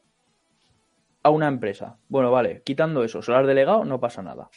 a 1.23 1.31
una 1.31 1.47
empresa. 1.47 1.97
Bueno, 2.09 2.33
vale, 2.33 2.61
quitando 2.65 3.05
eso, 3.05 3.23
se 3.23 3.31
lo 3.31 3.39
has 3.39 3.47
delegado, 3.47 3.85
no 3.85 4.01
pasa 4.01 4.21
nada. 4.21 4.51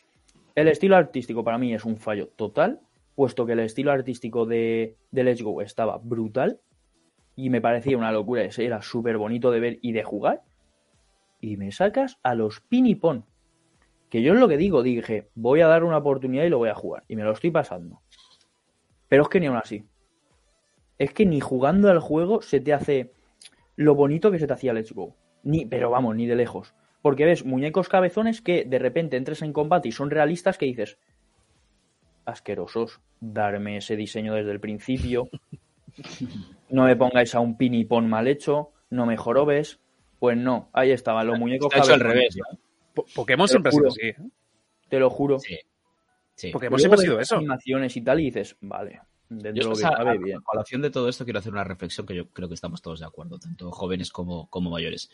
El 0.56 0.70
estilo 0.70 0.96
artístico 0.96 1.44
para 1.44 1.60
mí 1.60 1.72
es 1.72 1.86
un 1.86 1.98
fallo 1.98 2.30
total, 2.30 2.80
puesto 3.14 3.46
que 3.46 3.54
el 3.54 3.60
estilo 3.60 3.92
artístico 3.92 4.48
de, 4.48 4.96
de 5.12 5.24
Let's 5.24 5.44
Go 5.44 5.62
estaba 5.62 6.00
brutal 6.00 6.60
y 7.36 7.52
me 7.52 7.62
parecía 7.62 7.96
una 7.96 8.12
locura, 8.12 8.42
era 8.58 8.82
súper 8.82 9.20
bonito 9.20 9.52
de 9.52 9.60
ver 9.60 9.80
y 9.84 9.92
de 9.92 10.04
jugar. 10.04 10.42
Y 11.42 11.58
me 11.58 11.72
sacas 11.72 12.18
a 12.24 12.34
los 12.34 12.60
pinipón. 12.60 13.26
Que 14.10 14.22
yo 14.22 14.34
es 14.34 14.40
lo 14.40 14.48
que 14.48 14.58
digo, 14.58 14.82
dije, 14.82 15.30
voy 15.36 15.62
a 15.62 15.68
dar 15.68 15.84
una 15.84 15.98
oportunidad 15.98 16.44
y 16.44 16.50
lo 16.50 16.58
voy 16.58 16.70
a 16.70 16.76
jugar. 16.76 17.04
Y 17.08 17.16
me 17.16 17.24
lo 17.24 17.32
estoy 17.32 17.52
pasando. 17.52 18.02
Pero 19.08 19.24
es 19.24 19.30
que 19.30 19.40
ni 19.40 19.48
aún 19.48 19.58
así. 19.58 19.86
Es 20.98 21.14
que 21.14 21.26
ni 21.26 21.40
jugando 21.40 21.90
al 21.90 22.00
juego 22.00 22.42
se 22.42 22.60
te 22.60 22.74
hace 22.74 23.12
lo 23.76 23.96
bonito 23.96 24.32
que 24.32 24.40
se 24.40 24.48
te 24.48 24.54
hacía 24.54 24.74
Let's 24.74 24.92
Go. 24.92 25.16
Ni, 25.44 25.66
pero 25.66 25.90
vamos, 25.90 26.16
ni 26.16 26.26
de 26.26 26.36
lejos. 26.36 26.74
Porque 27.02 27.26
ves 27.26 27.46
muñecos 27.46 27.88
cabezones 27.88 28.42
que 28.42 28.66
de 28.66 28.80
repente 28.80 29.16
entres 29.16 29.42
en 29.42 29.54
combate 29.54 29.88
y 29.88 29.92
son 29.92 30.10
realistas 30.10 30.58
que 30.58 30.66
dices, 30.66 30.98
asquerosos, 32.26 33.00
darme 33.22 33.78
ese 33.78 33.96
diseño 33.96 34.34
desde 34.34 34.52
el 34.52 34.60
principio. 34.60 35.30
No 36.70 36.84
me 36.84 36.96
pongáis 36.96 37.34
a 37.36 37.40
un 37.40 37.58
pinipón 37.58 38.10
mal 38.10 38.28
hecho, 38.28 38.72
no 38.90 39.06
me 39.06 39.18
jorobes. 39.18 39.80
Pues 40.20 40.38
no, 40.38 40.70
ahí 40.74 40.92
estaban 40.92 41.26
los 41.26 41.40
muñecos 41.40 41.70
cabezones. 41.72 42.02
al 42.02 42.08
revés, 42.08 42.38
Pokémon 43.14 43.48
siempre 43.48 43.70
ha 43.70 43.74
sido 43.74 43.88
así. 43.88 44.08
¿eh? 44.08 44.16
Te 44.88 45.00
lo 45.00 45.10
juro. 45.10 45.40
Sí. 45.40 45.58
Porque 46.52 46.68
hemos 46.68 46.82
siempre 46.82 47.02
sido 47.02 47.20
eso. 47.20 47.38
Animaciones 47.38 47.96
y 47.98 48.02
tal, 48.02 48.20
y 48.22 48.26
dices, 48.26 48.56
vale, 48.62 49.02
dentro 49.28 49.64
de 49.64 49.70
lo 49.70 49.76
que 49.76 49.82
cabe, 49.82 50.18
bien. 50.18 50.38
A 50.38 50.42
colación 50.42 50.82
de 50.82 50.90
todo 50.90 51.10
esto, 51.10 51.26
quiero 51.26 51.40
hacer 51.40 51.52
una 51.52 51.64
reflexión 51.64 52.08
que 52.08 52.16
yo 52.16 52.30
creo 52.30 52.48
que 52.48 52.56
estamos 52.56 52.82
todos 52.82 53.00
de 53.00 53.06
acuerdo, 53.06 53.40
tanto 53.40 53.72
jóvenes 53.72 54.12
como, 54.12 54.48
como 54.50 54.70
mayores. 54.70 55.10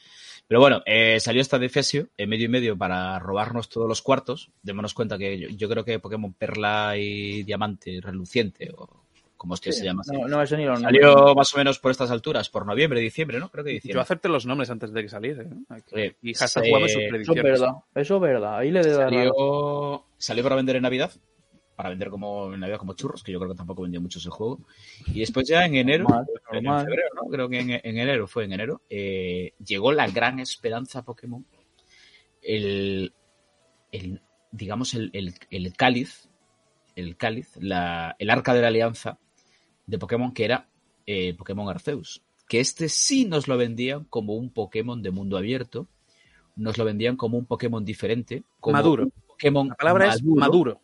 Pero 0.48 0.60
bueno, 0.60 0.82
eh, 0.86 1.20
salió 1.20 1.42
esta 1.42 1.60
Defesio 1.60 2.10
en 2.18 2.30
medio 2.30 2.46
y 2.46 2.50
medio 2.50 2.78
para 2.78 3.18
robarnos 3.20 3.70
todos 3.70 3.88
los 3.88 4.02
cuartos. 4.02 4.52
Démonos 4.62 4.94
cuenta 4.94 5.18
que 5.18 5.54
yo, 5.56 5.70
creo 5.70 5.84
que 5.84 6.00
Pokémon 6.00 6.34
Perla 6.34 6.96
y 6.98 7.44
Diamante 7.44 8.00
Reluciente, 8.02 8.72
o 8.76 9.05
como 9.46 9.54
es 9.54 9.62
que 9.62 9.72
se 9.72 9.86
llama. 9.86 10.02
No, 10.12 10.28
no 10.28 10.44
ni 10.44 10.66
los 10.66 10.82
Salió 10.82 11.36
más 11.36 11.54
o 11.54 11.58
menos 11.60 11.78
por 11.78 11.92
estas 11.92 12.10
alturas, 12.10 12.50
por 12.50 12.66
noviembre, 12.66 13.00
diciembre, 13.00 13.40
¿no? 13.40 13.50
Creo 13.50 13.64
que 13.64 13.70
diciembre. 13.74 13.94
Yo 13.94 14.02
acepté 14.02 14.28
los 14.28 14.48
nombres 14.48 14.72
antes 14.72 14.92
de 14.92 15.04
que 15.04 15.10
saliese. 15.10 15.48
¿eh? 15.92 16.16
y 16.24 16.34
hashtag 16.34 16.66
sus 16.90 17.04
predicciones. 17.10 17.22
Eso 17.22 17.34
es 17.34 17.44
verdad, 17.44 17.74
eso 17.94 18.16
es 18.16 18.22
verdad. 18.22 18.58
Ahí 18.58 18.72
le 18.72 18.82
de 18.82 18.96
salió, 18.96 20.04
salió 20.18 20.44
para 20.44 20.56
vender 20.56 20.78
en 20.78 20.82
Navidad, 20.82 21.12
para 21.76 21.90
vender 21.90 22.10
como 22.10 22.56
en 22.56 22.60
Navidad 22.60 22.80
como 22.80 22.96
churros, 22.96 23.22
que 23.22 23.32
yo 23.32 23.38
creo 23.38 23.52
que 23.52 23.58
tampoco 23.58 23.84
vendía 23.84 24.00
mucho 24.00 24.18
ese 24.18 24.32
juego. 24.32 24.62
Y 25.14 25.20
después 25.20 25.48
ya 25.48 25.64
en 25.64 25.76
enero, 25.76 26.08
en 26.52 26.64
febrero, 26.64 27.10
¿no? 27.16 27.30
Creo 27.30 27.48
que 27.48 27.60
en, 27.60 27.98
enero, 27.98 28.26
fue 28.26 28.46
en 28.46 28.54
enero, 28.54 28.82
eh, 28.90 29.54
llegó 29.64 29.92
la 29.92 30.08
gran 30.08 30.40
esperanza 30.40 31.04
Pokémon. 31.04 31.46
El, 32.42 33.14
el 33.92 34.22
digamos, 34.50 34.96
el, 34.96 35.12
el, 35.14 35.74
cáliz, 35.76 36.30
el 36.96 37.16
cáliz, 37.16 37.52
la, 37.60 38.16
el 38.18 38.32
arca 38.32 38.56
de 38.56 38.62
la 38.62 38.70
alianza 38.70 39.20
de 39.88 39.98
Pokémon 39.98 40.34
que 40.34 40.46
era 40.46 40.70
eh, 41.06 41.34
Pokémon 41.36 41.70
Arceus. 41.70 42.24
Que 42.48 42.60
este 42.60 42.90
sí 42.90 43.26
nos 43.26 43.48
lo 43.48 43.58
vendían 43.58 44.06
como 44.06 44.36
un 44.36 44.52
Pokémon 44.52 45.02
de 45.02 45.12
mundo 45.12 45.38
abierto. 45.38 45.88
Nos 46.56 46.78
lo 46.78 46.86
vendían 46.86 47.18
como 47.18 47.38
un 47.38 47.46
Pokémon 47.46 47.84
diferente. 47.84 48.44
Como 48.60 48.74
maduro. 48.74 49.10
Pokémon 49.28 49.70
La 49.70 49.76
palabra 49.76 50.14
es 50.14 50.24
maduro. 50.24 50.82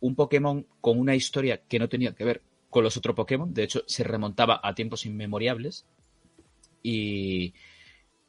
Un 0.00 0.14
Pokémon 0.14 0.66
con 0.80 0.98
una 0.98 1.14
historia 1.14 1.62
que 1.68 1.78
no 1.78 1.88
tenía 1.88 2.14
que 2.14 2.24
ver 2.24 2.42
con 2.70 2.84
los 2.84 2.96
otros 2.96 3.16
Pokémon. 3.16 3.52
De 3.52 3.64
hecho, 3.64 3.82
se 3.86 4.04
remontaba 4.04 4.60
a 4.62 4.74
tiempos 4.74 5.06
inmemoriales. 5.06 5.86
Y 6.82 7.54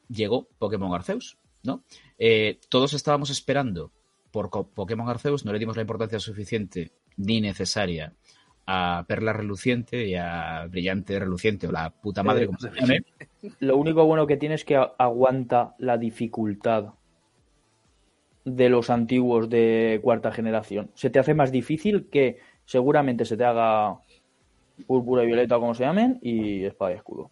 llegó 0.10 0.48
Pokémon 0.58 0.94
Arceus, 0.94 1.38
¿no? 1.64 1.84
Eh, 2.18 2.60
todos 2.70 2.94
estábamos 2.94 3.30
esperando 3.30 3.92
por 4.32 4.50
Pokémon 4.50 5.10
Arceus, 5.10 5.46
no 5.46 5.54
le 5.54 5.60
dimos 5.60 5.76
la 5.76 5.82
importancia 5.82 6.20
suficiente 6.20 6.92
ni 7.18 7.42
necesaria 7.42 8.14
a 8.68 9.06
Perla 9.08 9.34
Reluciente 9.34 10.06
y 10.08 10.16
a 10.16 10.66
Brillante 10.70 11.20
Reluciente 11.20 11.68
o 11.68 11.72
la 11.72 11.90
puta 11.90 12.24
madre, 12.24 12.44
eh, 12.44 12.48
como 12.48 12.60
se 12.60 12.72
llame. 12.72 13.04
Lo 13.60 13.78
único 13.78 14.06
bueno 14.06 14.26
que 14.26 14.38
tiene 14.38 14.56
es 14.56 14.66
que 14.66 14.76
aguanta 14.76 15.76
la 15.78 15.98
dificultad 15.98 16.94
de 18.44 18.70
los 18.70 18.90
antiguos 18.90 19.50
de 19.50 20.00
cuarta 20.04 20.32
generación. 20.32 20.92
Se 20.94 21.10
te 21.10 21.20
hace 21.20 21.34
más 21.34 21.52
difícil 21.52 22.08
que 22.10 22.38
seguramente 22.66 23.26
se 23.26 23.38
te 23.38 23.44
haga 23.44 24.00
púrpura 24.88 25.24
y 25.24 25.28
violeta, 25.28 25.60
como 25.60 25.74
se 25.74 25.84
llamen, 25.84 26.20
y 26.22 26.64
espada 26.64 26.94
y 26.94 26.96
escudo. 26.96 27.32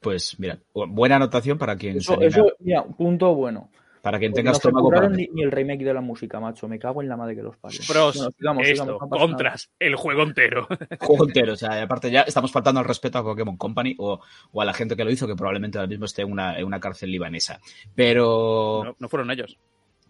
Pues 0.00 0.38
mira, 0.38 0.60
buena 0.72 1.16
anotación 1.16 1.58
para 1.58 1.76
quien 1.76 1.96
eso, 1.96 2.20
eso 2.20 2.52
mira, 2.60 2.84
punto 2.84 3.34
bueno. 3.34 3.70
Para 4.02 4.18
que 4.18 4.30
tengas 4.30 4.64
no 4.64 4.88
para... 4.88 5.08
ni, 5.08 5.26
ni, 5.32 5.42
el 5.42 5.50
remake 5.50 5.84
de 5.84 5.94
la 5.94 6.00
música, 6.00 6.40
macho. 6.40 6.68
Me 6.68 6.78
cago 6.78 7.02
en 7.02 7.08
la 7.08 7.16
madre 7.16 7.34
que 7.34 7.42
los 7.42 7.56
parió. 7.56 7.80
Pros, 7.86 8.16
esto, 8.62 8.98
contras, 8.98 9.70
el 9.78 9.96
juego 9.96 10.22
entero. 10.22 10.66
juego 11.00 11.26
entero, 11.26 11.52
o 11.54 11.56
sea, 11.56 11.82
aparte 11.82 12.10
ya 12.10 12.22
estamos 12.22 12.52
faltando 12.52 12.80
al 12.80 12.86
respeto 12.86 13.18
a 13.18 13.22
Pokémon 13.22 13.56
Company 13.56 13.94
o, 13.98 14.20
o, 14.52 14.62
a 14.62 14.64
la 14.64 14.72
gente 14.72 14.96
que 14.96 15.04
lo 15.04 15.10
hizo, 15.10 15.26
que 15.26 15.34
probablemente 15.34 15.78
ahora 15.78 15.88
mismo 15.88 16.04
esté 16.04 16.22
en 16.22 16.32
una, 16.32 16.58
en 16.58 16.64
una 16.64 16.80
cárcel 16.80 17.10
libanesa. 17.10 17.60
Pero... 17.94 18.96
No, 18.98 19.08
fueron 19.08 19.30
ellos. 19.30 19.58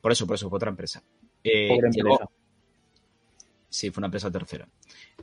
Por 0.00 0.12
eso, 0.12 0.26
por 0.26 0.36
eso, 0.36 0.48
fue 0.48 0.56
otra 0.56 0.70
empresa. 0.70 1.02
Eh, 1.42 1.78
llegó... 1.92 2.18
Sí, 3.68 3.90
fue 3.90 4.00
una 4.00 4.06
empresa 4.06 4.30
tercera. 4.30 4.66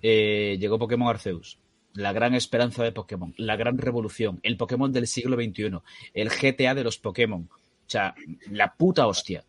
Eh, 0.02 0.58
llegó 0.60 0.78
Pokémon 0.78 1.10
Arceus 1.10 1.60
la 1.96 2.12
gran 2.12 2.36
esperanza 2.36 2.84
de 2.84 2.92
Pokémon, 2.92 3.34
la 3.38 3.56
gran 3.56 3.78
revolución, 3.78 4.40
el 4.44 4.58
Pokémon 4.58 4.92
del 4.92 5.08
siglo 5.08 5.38
XXI, 5.38 5.80
el 6.14 6.30
GTA 6.30 6.76
de 6.76 6.84
los 6.84 6.98
Pokémon, 6.98 7.50
o 7.86 7.90
sea, 7.90 8.16
la 8.50 8.74
puta 8.74 9.08
hostia. 9.08 9.44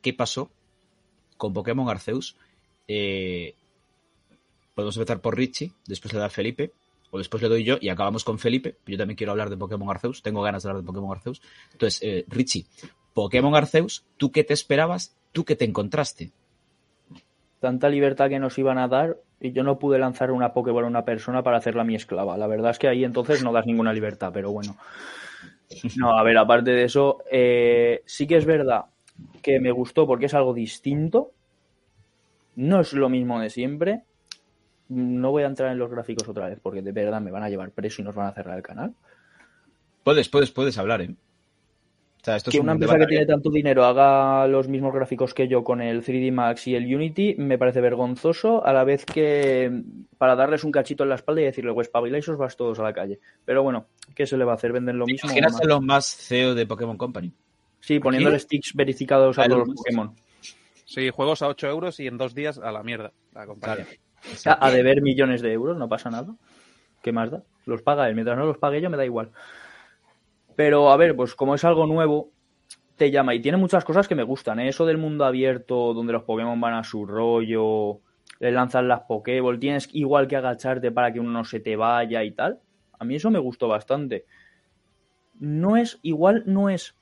¿Qué 0.00 0.12
pasó 0.12 0.50
con 1.36 1.52
Pokémon 1.52 1.88
Arceus? 1.88 2.36
Eh, 2.88 3.54
podemos 4.74 4.96
empezar 4.96 5.20
por 5.20 5.36
Richie, 5.36 5.72
después 5.86 6.12
le 6.12 6.20
da 6.20 6.28
Felipe, 6.28 6.72
o 7.10 7.18
después 7.18 7.42
le 7.42 7.48
doy 7.48 7.64
yo 7.64 7.76
y 7.80 7.88
acabamos 7.88 8.24
con 8.24 8.38
Felipe. 8.38 8.76
Yo 8.86 8.98
también 8.98 9.16
quiero 9.16 9.32
hablar 9.32 9.50
de 9.50 9.56
Pokémon 9.56 9.88
Arceus, 9.90 10.22
tengo 10.22 10.42
ganas 10.42 10.62
de 10.62 10.70
hablar 10.70 10.82
de 10.82 10.86
Pokémon 10.86 11.14
Arceus. 11.14 11.40
Entonces, 11.72 12.02
eh, 12.02 12.24
Richie, 12.28 12.66
Pokémon 13.14 13.54
Arceus, 13.54 14.04
¿tú 14.16 14.32
qué 14.32 14.44
te 14.44 14.54
esperabas? 14.54 15.14
¿Tú 15.32 15.44
qué 15.44 15.56
te 15.56 15.64
encontraste? 15.64 16.32
Tanta 17.60 17.88
libertad 17.88 18.28
que 18.28 18.38
nos 18.38 18.58
iban 18.58 18.78
a 18.78 18.88
dar 18.88 19.18
y 19.40 19.52
yo 19.52 19.62
no 19.62 19.78
pude 19.78 19.98
lanzar 19.98 20.30
una 20.30 20.52
Pokéball 20.52 20.84
a 20.84 20.88
una 20.88 21.04
persona 21.04 21.42
para 21.42 21.58
hacerla 21.58 21.84
mi 21.84 21.94
esclava. 21.94 22.36
La 22.36 22.46
verdad 22.46 22.70
es 22.70 22.78
que 22.78 22.88
ahí 22.88 23.04
entonces 23.04 23.42
no 23.42 23.52
das 23.52 23.66
ninguna 23.66 23.92
libertad, 23.92 24.30
pero 24.32 24.50
bueno. 24.50 24.76
No, 25.96 26.18
a 26.18 26.22
ver, 26.22 26.36
aparte 26.38 26.70
de 26.70 26.84
eso, 26.84 27.18
eh, 27.30 28.02
sí 28.06 28.26
que 28.26 28.36
es 28.36 28.44
verdad 28.44 28.86
que 29.42 29.60
me 29.60 29.70
gustó 29.70 30.06
porque 30.06 30.26
es 30.26 30.34
algo 30.34 30.54
distinto. 30.54 31.32
No 32.56 32.80
es 32.80 32.92
lo 32.92 33.08
mismo 33.08 33.40
de 33.40 33.50
siempre. 33.50 34.04
No 34.88 35.30
voy 35.30 35.42
a 35.42 35.46
entrar 35.46 35.72
en 35.72 35.78
los 35.78 35.90
gráficos 35.90 36.28
otra 36.28 36.48
vez 36.48 36.58
porque 36.62 36.82
de 36.82 36.92
verdad 36.92 37.20
me 37.20 37.30
van 37.30 37.42
a 37.42 37.48
llevar 37.48 37.70
preso 37.70 38.02
y 38.02 38.04
nos 38.04 38.14
van 38.14 38.28
a 38.28 38.32
cerrar 38.32 38.56
el 38.56 38.62
canal. 38.62 38.94
Puedes, 40.04 40.28
puedes, 40.28 40.50
puedes 40.50 40.76
hablar, 40.78 41.02
¿eh? 41.02 41.14
O 42.22 42.24
sea, 42.24 42.36
esto 42.36 42.52
que 42.52 42.58
es 42.58 42.60
un 42.60 42.66
una 42.66 42.74
empresa 42.74 42.98
que 42.98 43.06
tiene 43.06 43.26
tanto 43.26 43.50
dinero 43.50 43.84
haga 43.84 44.46
los 44.46 44.68
mismos 44.68 44.94
gráficos 44.94 45.34
que 45.34 45.48
yo 45.48 45.64
con 45.64 45.82
el 45.82 46.04
3D 46.04 46.30
Max 46.30 46.68
y 46.68 46.76
el 46.76 46.84
Unity 46.94 47.34
me 47.36 47.58
parece 47.58 47.80
vergonzoso, 47.80 48.64
a 48.64 48.72
la 48.72 48.84
vez 48.84 49.04
que 49.04 49.82
para 50.18 50.36
darles 50.36 50.62
un 50.62 50.70
cachito 50.70 51.02
en 51.02 51.08
la 51.08 51.16
espalda 51.16 51.40
y 51.40 51.46
decirle, 51.46 51.74
pues 51.74 51.88
pabiláis 51.88 52.28
os 52.28 52.38
vas 52.38 52.56
todos 52.56 52.78
a 52.78 52.84
la 52.84 52.92
calle. 52.92 53.18
Pero 53.44 53.64
bueno, 53.64 53.86
¿qué 54.14 54.24
se 54.24 54.36
le 54.36 54.44
va 54.44 54.52
a 54.52 54.54
hacer? 54.54 54.70
Venden 54.70 54.98
lo 54.98 55.06
mismo. 55.06 55.30
a 55.30 55.66
los 55.66 55.82
más 55.82 56.06
CEO 56.06 56.54
de 56.54 56.64
Pokémon 56.64 56.96
Company. 56.96 57.32
Sí, 57.80 57.98
poniéndole 57.98 58.38
sticks 58.38 58.72
verificados 58.72 59.36
a 59.40 59.42
A 59.42 59.48
todos 59.48 59.66
los. 59.66 59.76
Pokémon. 59.78 60.14
Sí, 60.84 61.10
juegos 61.10 61.42
a 61.42 61.48
8 61.48 61.66
euros 61.66 61.98
y 61.98 62.06
en 62.06 62.18
dos 62.18 62.36
días 62.36 62.56
a 62.58 62.70
la 62.70 62.84
mierda. 62.84 63.10
La 63.34 63.46
compañía. 63.46 63.88
A 64.44 64.70
deber 64.70 65.02
millones 65.02 65.42
de 65.42 65.52
euros, 65.52 65.76
no 65.76 65.88
pasa 65.88 66.08
nada. 66.08 66.36
¿Qué 67.02 67.10
más 67.10 67.32
da? 67.32 67.42
Los 67.66 67.82
paga 67.82 68.08
él. 68.08 68.14
Mientras 68.14 68.38
no 68.38 68.46
los 68.46 68.58
pague 68.58 68.80
yo, 68.80 68.90
me 68.90 68.96
da 68.96 69.04
igual. 69.04 69.32
Pero 70.56 70.90
a 70.90 70.96
ver, 70.96 71.16
pues 71.16 71.34
como 71.34 71.54
es 71.54 71.64
algo 71.64 71.86
nuevo, 71.86 72.30
te 72.96 73.10
llama. 73.10 73.34
Y 73.34 73.40
tiene 73.40 73.58
muchas 73.58 73.84
cosas 73.84 74.08
que 74.08 74.14
me 74.14 74.22
gustan. 74.22 74.60
¿eh? 74.60 74.68
Eso 74.68 74.86
del 74.86 74.98
mundo 74.98 75.24
abierto, 75.24 75.94
donde 75.94 76.12
los 76.12 76.24
Pokémon 76.24 76.60
van 76.60 76.74
a 76.74 76.84
su 76.84 77.06
rollo, 77.06 78.00
le 78.38 78.52
lanzan 78.52 78.88
las 78.88 79.02
Pokéball, 79.02 79.58
tienes 79.58 79.88
igual 79.92 80.26
que 80.26 80.36
agacharte 80.36 80.90
para 80.90 81.12
que 81.12 81.20
uno 81.20 81.30
no 81.30 81.44
se 81.44 81.60
te 81.60 81.76
vaya 81.76 82.24
y 82.24 82.32
tal. 82.32 82.60
A 82.98 83.04
mí 83.04 83.16
eso 83.16 83.30
me 83.30 83.38
gustó 83.38 83.68
bastante. 83.68 84.26
No 85.38 85.76
es, 85.76 85.98
igual 86.02 86.44
no 86.46 86.68
es 86.68 86.96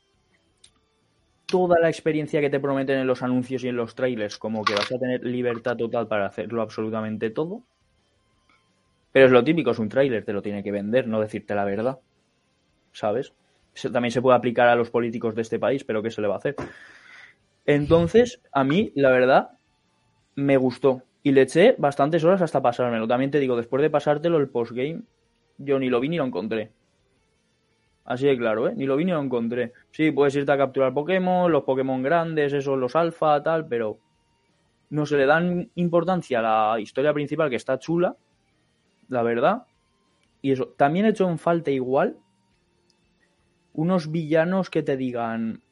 toda 1.46 1.80
la 1.80 1.88
experiencia 1.88 2.40
que 2.40 2.51
te 2.51 2.61
prometen 2.61 2.98
en 2.98 3.07
los 3.07 3.22
anuncios 3.22 3.64
y 3.64 3.68
en 3.68 3.76
los 3.76 3.94
trailers, 3.94 4.38
como 4.38 4.64
que 4.64 4.74
vas 4.74 4.92
a 4.92 4.98
tener 4.98 5.24
libertad 5.24 5.76
total 5.76 6.07
para 6.09 6.26
hacerlo 6.26 6.62
absolutamente 6.62 7.30
todo. 7.30 7.64
Pero 9.12 9.26
es 9.26 9.32
lo 9.32 9.42
típico, 9.42 9.72
es 9.72 9.78
un 9.78 9.88
trailer, 9.88 10.24
te 10.24 10.32
lo 10.32 10.42
tiene 10.42 10.62
que 10.62 10.70
vender, 10.70 11.09
no 11.09 11.20
decirte 11.20 11.55
la 11.55 11.64
verdad. 11.64 11.98
¿Sabes? 12.92 13.32
También 13.92 14.12
se 14.12 14.22
puede 14.22 14.36
aplicar 14.36 14.68
a 14.68 14.74
los 14.74 14.90
políticos 14.90 15.34
de 15.34 15.42
este 15.42 15.58
país, 15.58 15.84
pero 15.84 16.02
¿qué 16.02 16.10
se 16.10 16.20
le 16.20 16.28
va 16.28 16.34
a 16.34 16.38
hacer? 16.38 16.56
Entonces, 17.66 18.40
a 18.52 18.64
mí, 18.64 18.92
la 18.94 19.10
verdad, 19.10 19.50
me 20.34 20.56
gustó. 20.56 21.02
Y 21.22 21.32
le 21.32 21.42
eché 21.42 21.74
bastantes 21.78 22.24
horas 22.24 22.42
hasta 22.42 22.62
pasármelo. 22.62 23.06
También 23.06 23.30
te 23.30 23.38
digo, 23.38 23.56
después 23.56 23.82
de 23.82 23.90
pasártelo 23.90 24.38
el 24.38 24.48
postgame, 24.48 25.02
yo 25.58 25.78
ni 25.78 25.90
lo 25.90 26.00
vi 26.00 26.08
ni 26.08 26.16
lo 26.16 26.24
encontré. 26.24 26.72
Así 28.04 28.26
de 28.26 28.36
claro, 28.36 28.68
¿eh? 28.68 28.72
Ni 28.74 28.86
lo 28.86 28.96
vi 28.96 29.04
ni 29.04 29.12
lo 29.12 29.20
encontré. 29.20 29.72
Sí, 29.90 30.10
puedes 30.10 30.34
irte 30.34 30.50
a 30.50 30.56
capturar 30.56 30.94
Pokémon, 30.94 31.52
los 31.52 31.62
Pokémon 31.64 32.02
grandes, 32.02 32.52
esos, 32.52 32.78
los 32.78 32.96
alfa, 32.96 33.42
tal, 33.42 33.68
pero 33.68 33.98
no 34.88 35.06
se 35.06 35.16
le 35.16 35.26
dan 35.26 35.70
importancia 35.76 36.40
a 36.40 36.74
la 36.74 36.80
historia 36.80 37.12
principal 37.12 37.50
que 37.50 37.56
está 37.56 37.78
chula, 37.78 38.16
la 39.08 39.22
verdad. 39.22 39.64
Y 40.42 40.52
eso, 40.52 40.74
también 40.76 41.06
he 41.06 41.10
hecho 41.10 41.28
en 41.28 41.38
falta 41.38 41.70
igual 41.70 42.16
unos 43.80 44.10
villanos 44.10 44.68
que 44.68 44.82
te 44.82 44.98
digan, 44.98 45.62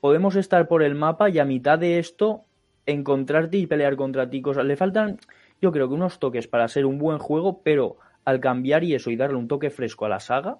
podemos 0.00 0.36
estar 0.36 0.68
por 0.68 0.84
el 0.84 0.94
mapa 0.94 1.28
y 1.28 1.40
a 1.40 1.44
mitad 1.44 1.80
de 1.80 1.98
esto 1.98 2.44
encontrarte 2.86 3.56
y 3.56 3.66
pelear 3.66 3.96
contra 3.96 4.30
ti. 4.30 4.40
Le 4.40 4.76
faltan, 4.76 5.18
yo 5.60 5.72
creo 5.72 5.88
que 5.88 5.94
unos 5.94 6.20
toques 6.20 6.46
para 6.46 6.68
ser 6.68 6.86
un 6.86 6.98
buen 6.98 7.18
juego, 7.18 7.60
pero 7.64 7.96
al 8.24 8.38
cambiar 8.38 8.84
y 8.84 8.94
eso 8.94 9.10
y 9.10 9.16
darle 9.16 9.36
un 9.36 9.48
toque 9.48 9.70
fresco 9.70 10.04
a 10.04 10.10
la 10.10 10.20
saga, 10.20 10.58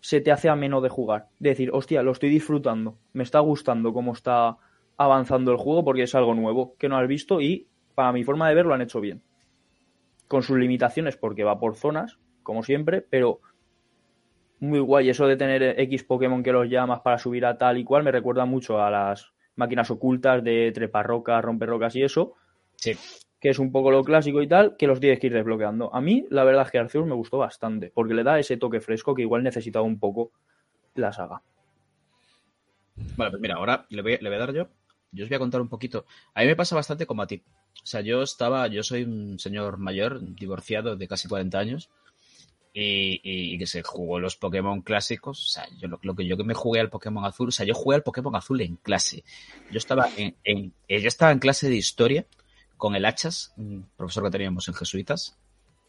se 0.00 0.22
te 0.22 0.32
hace 0.32 0.48
ameno 0.48 0.80
de 0.80 0.88
jugar. 0.88 1.28
De 1.38 1.50
decir, 1.50 1.70
hostia, 1.74 2.02
lo 2.02 2.12
estoy 2.12 2.30
disfrutando, 2.30 2.96
me 3.12 3.22
está 3.22 3.40
gustando 3.40 3.92
cómo 3.92 4.14
está 4.14 4.56
avanzando 4.96 5.52
el 5.52 5.58
juego 5.58 5.84
porque 5.84 6.04
es 6.04 6.14
algo 6.14 6.34
nuevo 6.34 6.74
que 6.78 6.88
no 6.88 6.96
has 6.96 7.06
visto 7.06 7.42
y 7.42 7.68
para 7.94 8.12
mi 8.12 8.24
forma 8.24 8.48
de 8.48 8.54
ver 8.54 8.64
lo 8.64 8.72
han 8.72 8.80
hecho 8.80 9.02
bien. 9.02 9.20
Con 10.26 10.42
sus 10.42 10.56
limitaciones 10.56 11.18
porque 11.18 11.44
va 11.44 11.60
por 11.60 11.76
zonas, 11.76 12.18
como 12.42 12.62
siempre, 12.62 13.02
pero 13.02 13.40
muy 14.60 14.78
guay. 14.80 15.08
Eso 15.10 15.26
de 15.26 15.36
tener 15.36 15.80
X 15.80 16.04
Pokémon 16.04 16.42
que 16.42 16.52
los 16.52 16.68
llamas 16.68 17.00
para 17.00 17.18
subir 17.18 17.44
a 17.46 17.58
tal 17.58 17.78
y 17.78 17.84
cual 17.84 18.02
me 18.04 18.12
recuerda 18.12 18.44
mucho 18.44 18.80
a 18.82 18.90
las 18.90 19.32
máquinas 19.56 19.90
ocultas 19.90 20.42
de 20.44 20.70
treparrocas, 20.72 21.42
romperrocas 21.44 21.96
y 21.96 22.02
eso, 22.02 22.34
Sí. 22.76 22.92
que 23.40 23.50
es 23.50 23.58
un 23.58 23.72
poco 23.72 23.90
lo 23.90 24.04
clásico 24.04 24.40
y 24.42 24.46
tal, 24.48 24.76
que 24.76 24.86
los 24.86 25.00
tienes 25.00 25.18
que 25.18 25.26
ir 25.26 25.32
desbloqueando. 25.34 25.94
A 25.94 26.00
mí, 26.00 26.26
la 26.30 26.44
verdad 26.44 26.64
es 26.66 26.70
que 26.70 26.78
Arceus 26.78 27.06
me 27.06 27.14
gustó 27.14 27.38
bastante, 27.38 27.90
porque 27.94 28.14
le 28.14 28.22
da 28.22 28.38
ese 28.38 28.56
toque 28.56 28.80
fresco 28.80 29.14
que 29.14 29.22
igual 29.22 29.42
necesitaba 29.42 29.84
un 29.84 29.98
poco 29.98 30.30
la 30.94 31.12
saga. 31.12 31.42
Vale, 33.16 33.30
pues 33.30 33.40
mira, 33.40 33.54
ahora 33.56 33.86
le 33.88 34.02
voy, 34.02 34.18
le 34.20 34.28
voy 34.28 34.36
a 34.36 34.40
dar 34.40 34.52
yo. 34.52 34.68
Yo 35.12 35.24
os 35.24 35.28
voy 35.30 35.36
a 35.36 35.40
contar 35.40 35.60
un 35.60 35.68
poquito. 35.68 36.04
A 36.34 36.40
mí 36.42 36.46
me 36.46 36.56
pasa 36.56 36.76
bastante 36.76 37.06
como 37.06 37.22
a 37.22 37.26
ti. 37.26 37.42
O 37.82 37.86
sea, 37.86 38.00
yo 38.00 38.22
estaba, 38.22 38.66
yo 38.68 38.82
soy 38.82 39.02
un 39.04 39.38
señor 39.38 39.78
mayor, 39.78 40.20
divorciado 40.36 40.96
de 40.96 41.08
casi 41.08 41.28
40 41.28 41.58
años, 41.58 41.90
y, 42.72 43.20
y 43.54 43.58
que 43.58 43.66
se 43.66 43.82
jugó 43.82 44.20
los 44.20 44.36
Pokémon 44.36 44.82
clásicos. 44.82 45.44
O 45.44 45.48
sea, 45.48 45.68
yo 45.78 45.88
lo, 45.88 46.14
que 46.14 46.26
yo 46.26 46.36
que 46.36 46.44
me 46.44 46.54
jugué 46.54 46.80
al 46.80 46.90
Pokémon 46.90 47.24
azul, 47.24 47.48
o 47.48 47.52
sea, 47.52 47.66
yo 47.66 47.74
jugué 47.74 47.96
al 47.96 48.02
Pokémon 48.02 48.34
azul 48.36 48.60
en 48.60 48.76
clase. 48.76 49.24
Yo 49.70 49.78
estaba 49.78 50.08
en, 50.16 50.36
en, 50.44 50.72
eh, 50.88 51.00
yo 51.00 51.08
estaba 51.08 51.32
en 51.32 51.38
clase 51.38 51.68
de 51.68 51.76
historia 51.76 52.26
con 52.76 52.94
el 52.94 53.04
Hachas, 53.04 53.52
un 53.56 53.88
profesor 53.96 54.24
que 54.24 54.30
teníamos 54.30 54.66
en 54.68 54.74
Jesuitas, 54.74 55.36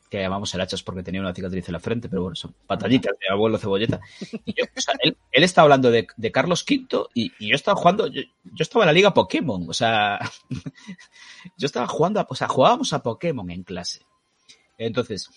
que 0.10 0.20
llamamos 0.20 0.54
el 0.54 0.62
Hachas 0.62 0.84
porque 0.84 1.04
tenía 1.04 1.22
una 1.22 1.34
cicatriz 1.34 1.66
en 1.70 1.74
la 1.74 1.80
frente, 1.80 2.10
pero 2.10 2.24
bueno, 2.24 2.36
son 2.36 2.54
batallitas 2.68 3.14
de 3.18 3.34
abuelo 3.34 3.58
cebolleta. 3.58 4.02
Y 4.44 4.54
yo, 4.54 4.66
o 4.76 4.82
sea, 4.82 4.94
él, 5.02 5.16
él 5.32 5.44
estaba 5.44 5.64
hablando 5.64 5.90
de, 5.90 6.06
de 6.18 6.32
Carlos 6.34 6.66
V 6.70 7.06
y, 7.14 7.32
y, 7.40 7.50
yo 7.50 7.56
estaba 7.56 7.80
jugando, 7.80 8.08
yo, 8.08 8.22
yo, 8.44 8.62
estaba 8.64 8.84
en 8.84 8.88
la 8.88 8.94
liga 8.94 9.14
Pokémon, 9.14 9.70
o 9.70 9.74
sea, 9.74 10.20
yo 11.58 11.66
estaba 11.66 11.88
jugando, 11.88 12.20
a, 12.20 12.28
o 12.30 12.36
sea, 12.36 12.50
jugábamos 12.50 12.92
a 12.92 13.02
Pokémon 13.02 13.50
en 13.50 13.64
clase. 13.64 14.02
Entonces, 14.78 15.30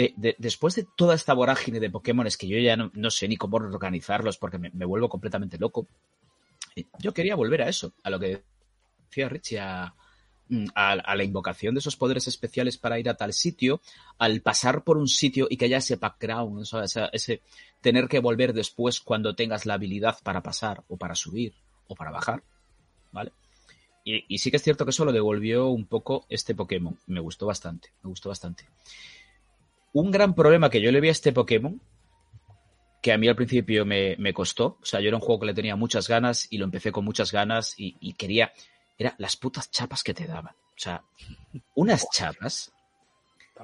eh, 0.00 0.14
de, 0.16 0.36
después 0.38 0.76
de 0.76 0.86
toda 0.96 1.16
esta 1.16 1.34
vorágine 1.34 1.80
de 1.80 1.90
Pokémon, 1.90 2.24
es 2.24 2.36
que 2.36 2.46
yo 2.46 2.56
ya 2.56 2.76
no, 2.76 3.10
sé 3.10 3.26
ni 3.26 3.36
cómo 3.36 3.56
organizarlos 3.56 4.38
porque 4.38 4.56
me, 4.56 4.70
vuelvo 4.70 5.08
completamente 5.08 5.58
loco. 5.58 5.88
Yo 7.00 7.12
quería 7.12 7.34
volver 7.34 7.62
a 7.62 7.68
eso, 7.68 7.94
a 8.04 8.10
lo 8.10 8.20
que 8.20 8.44
decía 9.08 9.28
Richie, 9.28 9.58
a, 9.58 9.92
a, 10.76 11.16
la 11.16 11.24
invocación 11.24 11.74
de 11.74 11.80
esos 11.80 11.96
poderes 11.96 12.28
especiales 12.28 12.78
para 12.78 13.00
ir 13.00 13.08
a 13.08 13.16
tal 13.16 13.32
sitio, 13.32 13.80
al 14.18 14.40
pasar 14.40 14.84
por 14.84 14.98
un 14.98 15.08
sitio 15.08 15.48
y 15.50 15.56
que 15.56 15.64
haya 15.64 15.78
ese 15.78 15.96
background, 15.96 16.64
ese, 17.12 17.42
tener 17.80 18.06
que 18.06 18.20
volver 18.20 18.52
después 18.52 19.00
cuando 19.00 19.34
tengas 19.34 19.66
la 19.66 19.74
habilidad 19.74 20.16
para 20.22 20.44
pasar 20.44 20.84
o 20.86 20.96
para 20.96 21.16
subir 21.16 21.54
o 21.88 21.96
para 21.96 22.12
bajar, 22.12 22.44
¿vale? 23.10 23.32
Y, 24.04 24.24
y, 24.32 24.38
sí 24.38 24.52
que 24.52 24.58
es 24.58 24.62
cierto 24.62 24.84
que 24.84 24.90
eso 24.90 25.04
lo 25.04 25.10
devolvió 25.10 25.66
un 25.66 25.86
poco 25.86 26.24
este 26.28 26.54
Pokémon. 26.54 26.96
Me 27.08 27.18
gustó 27.18 27.46
bastante, 27.46 27.90
me 28.04 28.10
gustó 28.10 28.28
bastante. 28.28 28.64
Un 29.92 30.10
gran 30.10 30.34
problema 30.34 30.70
que 30.70 30.80
yo 30.80 30.92
le 30.92 31.00
vi 31.00 31.08
a 31.08 31.12
este 31.12 31.32
Pokémon, 31.32 31.80
que 33.02 33.12
a 33.12 33.18
mí 33.18 33.28
al 33.28 33.36
principio 33.36 33.86
me, 33.86 34.16
me 34.18 34.32
costó, 34.32 34.78
o 34.80 34.84
sea, 34.84 35.00
yo 35.00 35.08
era 35.08 35.16
un 35.16 35.22
juego 35.22 35.40
que 35.40 35.46
le 35.46 35.54
tenía 35.54 35.76
muchas 35.76 36.08
ganas 36.08 36.46
y 36.50 36.58
lo 36.58 36.64
empecé 36.64 36.92
con 36.92 37.04
muchas 37.04 37.32
ganas 37.32 37.74
y, 37.78 37.96
y 38.00 38.14
quería 38.14 38.52
era 38.98 39.14
las 39.18 39.36
putas 39.36 39.70
chapas 39.70 40.02
que 40.02 40.12
te 40.12 40.26
daban. 40.26 40.54
O 40.54 40.80
sea, 40.80 41.04
unas 41.76 42.06
chapas. 42.10 42.72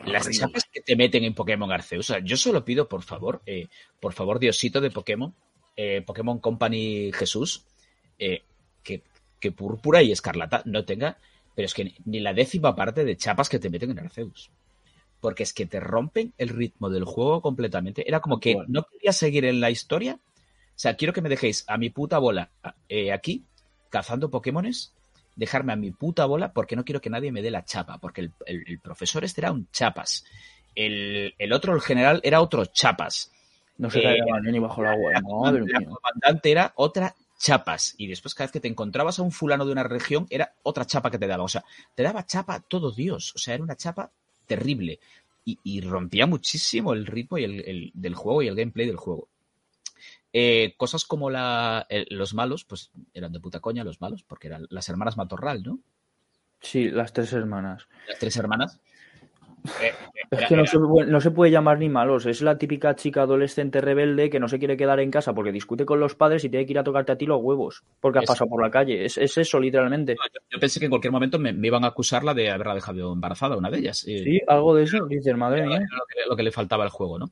Las 0.06 0.28
chapas 0.30 0.64
que 0.72 0.80
te 0.80 0.96
meten 0.96 1.24
en 1.24 1.34
Pokémon 1.34 1.70
Arceus. 1.70 2.10
O 2.10 2.12
sea, 2.14 2.22
yo 2.24 2.36
solo 2.36 2.64
pido, 2.64 2.88
por 2.88 3.02
favor, 3.02 3.42
eh, 3.46 3.68
por 4.00 4.12
favor, 4.12 4.38
Diosito 4.38 4.80
de 4.80 4.90
Pokémon, 4.90 5.34
eh, 5.76 6.02
Pokémon 6.02 6.38
Company 6.38 7.12
Jesús, 7.12 7.64
eh, 8.18 8.42
que, 8.82 9.02
que 9.38 9.52
Púrpura 9.52 10.02
y 10.02 10.10
Escarlata 10.10 10.62
no 10.64 10.84
tenga, 10.84 11.18
pero 11.54 11.66
es 11.66 11.74
que 11.74 11.94
ni 12.04 12.20
la 12.20 12.32
décima 12.32 12.74
parte 12.74 13.04
de 13.04 13.16
chapas 13.16 13.48
que 13.48 13.60
te 13.60 13.70
meten 13.70 13.90
en 13.92 14.00
Arceus. 14.00 14.50
Porque 15.24 15.42
es 15.42 15.54
que 15.54 15.64
te 15.64 15.80
rompen 15.80 16.34
el 16.36 16.50
ritmo 16.50 16.90
del 16.90 17.04
juego 17.04 17.40
completamente. 17.40 18.06
Era 18.06 18.20
como 18.20 18.40
que 18.40 18.56
bueno. 18.56 18.68
no 18.68 18.82
quería 18.84 19.10
seguir 19.14 19.46
en 19.46 19.58
la 19.58 19.70
historia. 19.70 20.18
O 20.20 20.76
sea, 20.78 20.96
quiero 20.96 21.14
que 21.14 21.22
me 21.22 21.30
dejéis 21.30 21.64
a 21.66 21.78
mi 21.78 21.88
puta 21.88 22.18
bola 22.18 22.50
eh, 22.90 23.10
aquí, 23.10 23.46
cazando 23.88 24.28
Pokémones, 24.28 24.92
dejarme 25.34 25.72
a 25.72 25.76
mi 25.76 25.92
puta 25.92 26.26
bola 26.26 26.52
porque 26.52 26.76
no 26.76 26.84
quiero 26.84 27.00
que 27.00 27.08
nadie 27.08 27.32
me 27.32 27.40
dé 27.40 27.50
la 27.50 27.64
chapa, 27.64 27.96
porque 27.96 28.20
el, 28.20 28.32
el, 28.44 28.64
el 28.66 28.80
profesor 28.80 29.24
este 29.24 29.40
era 29.40 29.50
un 29.50 29.66
chapas, 29.70 30.26
el, 30.74 31.34
el, 31.38 31.52
otro, 31.54 31.74
el 31.74 31.80
general, 31.80 32.20
era 32.22 32.42
otro 32.42 32.66
chapas. 32.66 33.32
No 33.78 33.88
se 33.88 34.00
eh, 34.00 34.18
ni 34.42 34.58
bajo 34.58 34.82
el 34.82 34.88
agua. 34.88 35.12
La, 35.14 35.22
Madre 35.22 35.64
la 35.66 35.80
comandante 35.86 36.50
era 36.50 36.74
otra 36.76 37.14
chapas 37.38 37.94
y 37.96 38.08
después 38.08 38.34
cada 38.34 38.48
vez 38.48 38.52
que 38.52 38.60
te 38.60 38.68
encontrabas 38.68 39.18
a 39.18 39.22
un 39.22 39.32
fulano 39.32 39.64
de 39.64 39.72
una 39.72 39.84
región 39.84 40.26
era 40.28 40.54
otra 40.62 40.84
chapa 40.84 41.10
que 41.10 41.18
te 41.18 41.26
daba, 41.26 41.44
o 41.44 41.48
sea, 41.48 41.64
te 41.94 42.02
daba 42.02 42.26
chapa 42.26 42.60
todo 42.60 42.92
Dios, 42.92 43.32
o 43.34 43.38
sea, 43.38 43.54
era 43.54 43.62
una 43.62 43.76
chapa 43.76 44.12
terrible 44.46 45.00
y, 45.44 45.58
y 45.62 45.80
rompía 45.80 46.26
muchísimo 46.26 46.92
el 46.92 47.06
ritmo 47.06 47.38
y 47.38 47.44
el, 47.44 47.60
el, 47.66 47.90
del 47.94 48.14
juego 48.14 48.42
y 48.42 48.48
el 48.48 48.56
gameplay 48.56 48.86
del 48.86 48.96
juego. 48.96 49.28
Eh, 50.32 50.74
cosas 50.76 51.04
como 51.04 51.30
la, 51.30 51.86
eh, 51.88 52.06
los 52.10 52.34
malos, 52.34 52.64
pues 52.64 52.90
eran 53.12 53.32
de 53.32 53.38
puta 53.38 53.60
coña 53.60 53.84
los 53.84 54.00
malos, 54.00 54.24
porque 54.24 54.48
eran 54.48 54.66
las 54.68 54.88
hermanas 54.88 55.16
Matorral, 55.16 55.62
¿no? 55.62 55.78
Sí, 56.60 56.90
las 56.90 57.12
tres 57.12 57.32
hermanas. 57.32 57.86
Las 58.08 58.18
tres 58.18 58.36
hermanas. 58.36 58.80
Eh, 59.80 59.94
es 60.42 60.48
que 60.48 60.56
no 60.56 60.66
se, 60.66 60.78
no 60.78 61.20
se, 61.20 61.30
puede 61.30 61.50
llamar 61.50 61.78
ni 61.78 61.88
malos, 61.88 62.26
es 62.26 62.42
la 62.42 62.58
típica 62.58 62.94
chica 62.94 63.22
adolescente 63.22 63.80
rebelde 63.80 64.30
que 64.30 64.40
no 64.40 64.48
se 64.48 64.58
quiere 64.58 64.76
quedar 64.76 65.00
en 65.00 65.10
casa 65.10 65.34
porque 65.34 65.52
discute 65.52 65.84
con 65.84 66.00
los 66.00 66.14
padres 66.14 66.44
y 66.44 66.48
tiene 66.48 66.66
que 66.66 66.72
ir 66.72 66.78
a 66.78 66.84
tocarte 66.84 67.12
a 67.12 67.18
ti 67.18 67.26
los 67.26 67.40
huevos 67.42 67.84
porque 68.00 68.18
has 68.18 68.24
pasado 68.24 68.48
por 68.48 68.62
la 68.62 68.70
calle. 68.70 69.04
Es, 69.04 69.18
es 69.18 69.36
eso, 69.38 69.58
literalmente. 69.60 70.14
Yo, 70.14 70.40
yo, 70.50 70.60
pensé 70.60 70.80
que 70.80 70.86
en 70.86 70.90
cualquier 70.90 71.12
momento 71.12 71.38
me, 71.38 71.52
me, 71.52 71.66
iban 71.66 71.84
a 71.84 71.88
acusarla 71.88 72.34
de 72.34 72.50
haberla 72.50 72.74
dejado 72.74 73.12
embarazada, 73.12 73.56
una 73.56 73.70
de 73.70 73.78
ellas. 73.78 73.98
Sí, 73.98 74.40
algo 74.46 74.74
de 74.74 74.84
eso, 74.84 75.06
dices, 75.06 75.36
madre 75.36 75.66
mía. 75.66 75.78
Lo 75.78 76.04
que, 76.06 76.28
lo 76.28 76.36
que 76.36 76.42
le 76.42 76.52
faltaba 76.52 76.84
al 76.84 76.90
juego, 76.90 77.18
¿no? 77.18 77.30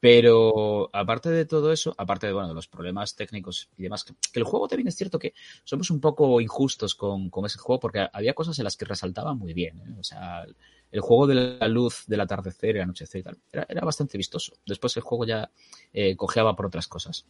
Pero 0.00 0.88
aparte 0.94 1.28
de 1.28 1.44
todo 1.44 1.72
eso, 1.72 1.94
aparte 1.98 2.26
de, 2.26 2.32
bueno, 2.32 2.48
de 2.48 2.54
los 2.54 2.68
problemas 2.68 3.14
técnicos 3.14 3.68
y 3.76 3.82
demás, 3.82 4.02
que, 4.02 4.14
que 4.32 4.40
el 4.40 4.44
juego 4.44 4.66
también 4.66 4.88
es 4.88 4.96
cierto 4.96 5.18
que 5.18 5.34
somos 5.62 5.90
un 5.90 6.00
poco 6.00 6.40
injustos 6.40 6.94
con, 6.94 7.28
con 7.28 7.44
ese 7.44 7.58
juego 7.58 7.80
porque 7.80 8.08
había 8.10 8.32
cosas 8.32 8.58
en 8.58 8.64
las 8.64 8.78
que 8.78 8.86
resaltaba 8.86 9.34
muy 9.34 9.52
bien. 9.52 9.78
¿eh? 9.78 9.96
O 10.00 10.02
sea, 10.02 10.46
el 10.90 11.00
juego 11.00 11.26
de 11.26 11.34
la 11.34 11.68
luz 11.68 12.04
del 12.06 12.20
atardecer 12.20 12.76
y 12.76 12.80
anochecer 12.80 13.20
y 13.20 13.24
tal, 13.24 13.38
era, 13.52 13.66
era 13.68 13.80
bastante 13.82 14.18
vistoso. 14.18 14.54
Después 14.66 14.96
el 14.96 15.02
juego 15.02 15.24
ya 15.24 15.50
eh, 15.92 16.16
cojeaba 16.16 16.56
por 16.56 16.66
otras 16.66 16.88
cosas. 16.88 17.26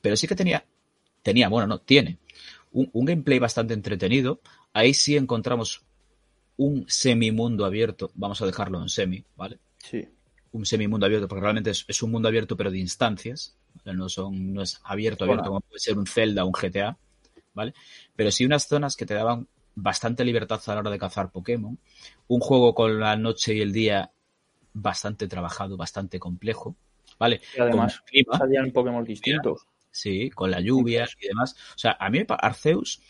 Pero 0.00 0.16
sí 0.16 0.28
que 0.28 0.36
tenía, 0.36 0.64
tenía, 1.22 1.48
bueno, 1.48 1.66
no, 1.66 1.80
tiene 1.80 2.18
un, 2.72 2.88
un 2.92 3.04
gameplay 3.04 3.38
bastante 3.38 3.74
entretenido. 3.74 4.40
Ahí 4.72 4.94
sí 4.94 5.16
encontramos 5.16 5.82
un 6.56 6.84
semi-mundo 6.88 7.64
abierto, 7.64 8.10
vamos 8.14 8.42
a 8.42 8.46
dejarlo 8.46 8.82
en 8.82 8.88
semi, 8.88 9.24
¿vale? 9.36 9.58
Sí. 9.78 10.06
Un 10.52 10.66
semi-mundo 10.66 11.06
abierto, 11.06 11.28
porque 11.28 11.42
realmente 11.42 11.70
es, 11.70 11.84
es 11.86 12.02
un 12.02 12.10
mundo 12.10 12.28
abierto 12.28 12.56
pero 12.56 12.70
de 12.70 12.78
instancias, 12.78 13.56
¿vale? 13.84 13.96
no, 13.96 14.08
son, 14.08 14.52
no 14.52 14.62
es 14.62 14.80
abierto, 14.84 15.24
abierto 15.24 15.42
Hola. 15.42 15.48
como 15.48 15.60
puede 15.60 15.78
ser 15.78 15.96
un 15.96 16.06
Zelda 16.06 16.44
o 16.44 16.48
un 16.48 16.52
GTA, 16.52 16.98
¿vale? 17.54 17.74
Pero 18.16 18.30
sí 18.32 18.44
unas 18.44 18.66
zonas 18.66 18.96
que 18.96 19.06
te 19.06 19.14
daban 19.14 19.46
bastante 19.80 20.24
libertad 20.24 20.60
a 20.66 20.74
la 20.74 20.80
hora 20.80 20.90
de 20.90 20.98
cazar 20.98 21.30
Pokémon, 21.30 21.78
un 22.26 22.40
juego 22.40 22.74
con 22.74 22.98
la 22.98 23.16
noche 23.16 23.54
y 23.54 23.60
el 23.60 23.72
día 23.72 24.10
bastante 24.72 25.28
trabajado, 25.28 25.76
bastante 25.76 26.18
complejo, 26.18 26.76
¿vale? 27.18 27.40
Y 27.56 27.60
además, 27.60 28.00
clima, 28.06 28.38
salían 28.38 28.70
Pokémon 28.70 29.04
distintos. 29.04 29.66
Sí, 29.90 30.30
con 30.30 30.50
la 30.50 30.60
lluvia 30.60 31.08
y 31.20 31.28
demás. 31.28 31.56
O 31.74 31.78
sea, 31.78 31.96
a 31.98 32.10
mí 32.10 32.24
Arceus 32.28 33.00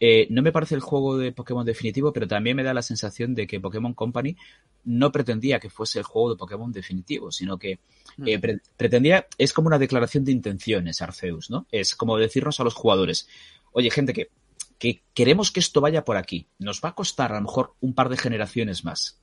eh, 0.00 0.26
no 0.30 0.42
me 0.42 0.52
parece 0.52 0.74
el 0.74 0.80
juego 0.80 1.18
de 1.18 1.32
Pokémon 1.32 1.66
definitivo, 1.66 2.12
pero 2.12 2.28
también 2.28 2.56
me 2.56 2.62
da 2.62 2.72
la 2.72 2.82
sensación 2.82 3.34
de 3.34 3.46
que 3.46 3.60
Pokémon 3.60 3.94
Company 3.94 4.36
no 4.84 5.10
pretendía 5.10 5.58
que 5.58 5.70
fuese 5.70 5.98
el 5.98 6.04
juego 6.04 6.30
de 6.30 6.36
Pokémon 6.36 6.72
definitivo, 6.72 7.32
sino 7.32 7.58
que 7.58 7.80
eh, 8.24 8.38
pre- 8.38 8.60
pretendía, 8.76 9.26
es 9.36 9.52
como 9.52 9.66
una 9.66 9.78
declaración 9.78 10.24
de 10.24 10.32
intenciones 10.32 11.02
Arceus, 11.02 11.50
¿no? 11.50 11.66
Es 11.72 11.94
como 11.96 12.16
decirnos 12.16 12.60
a 12.60 12.64
los 12.64 12.74
jugadores, 12.74 13.28
oye, 13.72 13.90
gente, 13.90 14.12
que, 14.12 14.30
que 14.78 15.02
queremos 15.14 15.50
que 15.50 15.60
esto 15.60 15.80
vaya 15.80 16.04
por 16.04 16.16
aquí. 16.16 16.46
Nos 16.58 16.80
va 16.82 16.90
a 16.90 16.94
costar 16.94 17.32
a 17.32 17.36
lo 17.36 17.42
mejor 17.42 17.74
un 17.80 17.94
par 17.94 18.08
de 18.08 18.16
generaciones 18.16 18.84
más, 18.84 19.20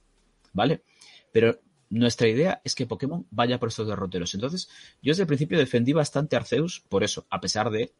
¿vale? 0.53 0.81
Pero 1.31 1.59
nuestra 1.89 2.27
idea 2.27 2.61
es 2.63 2.75
que 2.75 2.85
Pokémon 2.87 3.25
vaya 3.31 3.59
por 3.59 3.69
estos 3.69 3.87
derroteros. 3.87 4.33
Entonces, 4.33 4.67
yo 5.01 5.11
desde 5.11 5.23
el 5.23 5.27
principio 5.27 5.57
defendí 5.57 5.93
bastante 5.93 6.35
a 6.35 6.39
Arceus 6.39 6.81
por 6.89 7.03
eso, 7.03 7.25
a 7.29 7.39
pesar 7.39 7.69
de 7.69 7.93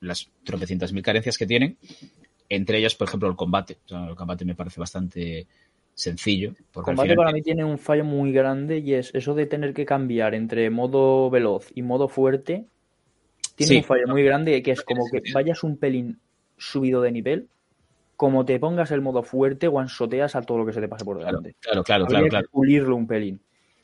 las 0.00 0.30
tropecientas 0.44 0.92
mil 0.92 1.02
carencias 1.02 1.38
que 1.38 1.46
tienen, 1.46 1.78
entre 2.48 2.78
ellas, 2.78 2.94
por 2.94 3.08
ejemplo, 3.08 3.28
el 3.28 3.36
combate. 3.36 3.78
O 3.84 3.88
sea, 3.88 4.06
el 4.08 4.16
combate 4.16 4.44
me 4.44 4.54
parece 4.54 4.80
bastante 4.80 5.46
sencillo. 5.94 6.54
Al 6.74 6.82
combate 6.82 7.02
final- 7.10 7.16
para 7.16 7.32
mí 7.32 7.42
tiene 7.42 7.64
un 7.64 7.78
fallo 7.78 8.04
muy 8.04 8.32
grande 8.32 8.78
y 8.78 8.94
es 8.94 9.10
eso 9.14 9.34
de 9.34 9.46
tener 9.46 9.72
que 9.74 9.84
cambiar 9.86 10.34
entre 10.34 10.68
modo 10.70 11.30
veloz 11.30 11.68
y 11.74 11.82
modo 11.82 12.08
fuerte. 12.08 12.66
Tiene 13.54 13.68
Sí. 13.68 13.76
un 13.78 13.84
fallo 13.84 14.06
muy 14.08 14.22
grande 14.24 14.62
que 14.62 14.70
es 14.72 14.78
No 14.80 14.84
como 14.86 15.04
que 15.04 15.18
sentido. 15.18 15.34
vayas 15.34 15.62
un 15.62 15.76
pelín 15.76 16.18
subido 16.60 17.00
de 17.02 17.10
nivel, 17.12 17.48
como 18.16 18.44
te 18.44 18.58
pongas 18.60 18.90
el 18.90 19.00
modo 19.00 19.22
fuerte, 19.22 19.66
one-shoteas 19.66 20.36
a 20.36 20.42
todo 20.42 20.58
lo 20.58 20.66
que 20.66 20.72
se 20.74 20.80
te 20.80 20.88
pase 20.88 21.04
por 21.04 21.16
Claro, 21.18 21.38
delante. 21.40 21.56
claro, 21.60 21.82
claro, 21.82 22.04
Habría 22.04 22.18
claro, 22.18 22.24
que 22.26 22.30
claro. 22.30 22.48
pulirlo 22.52 22.96
un 22.96 23.06
pelín. 23.06 23.40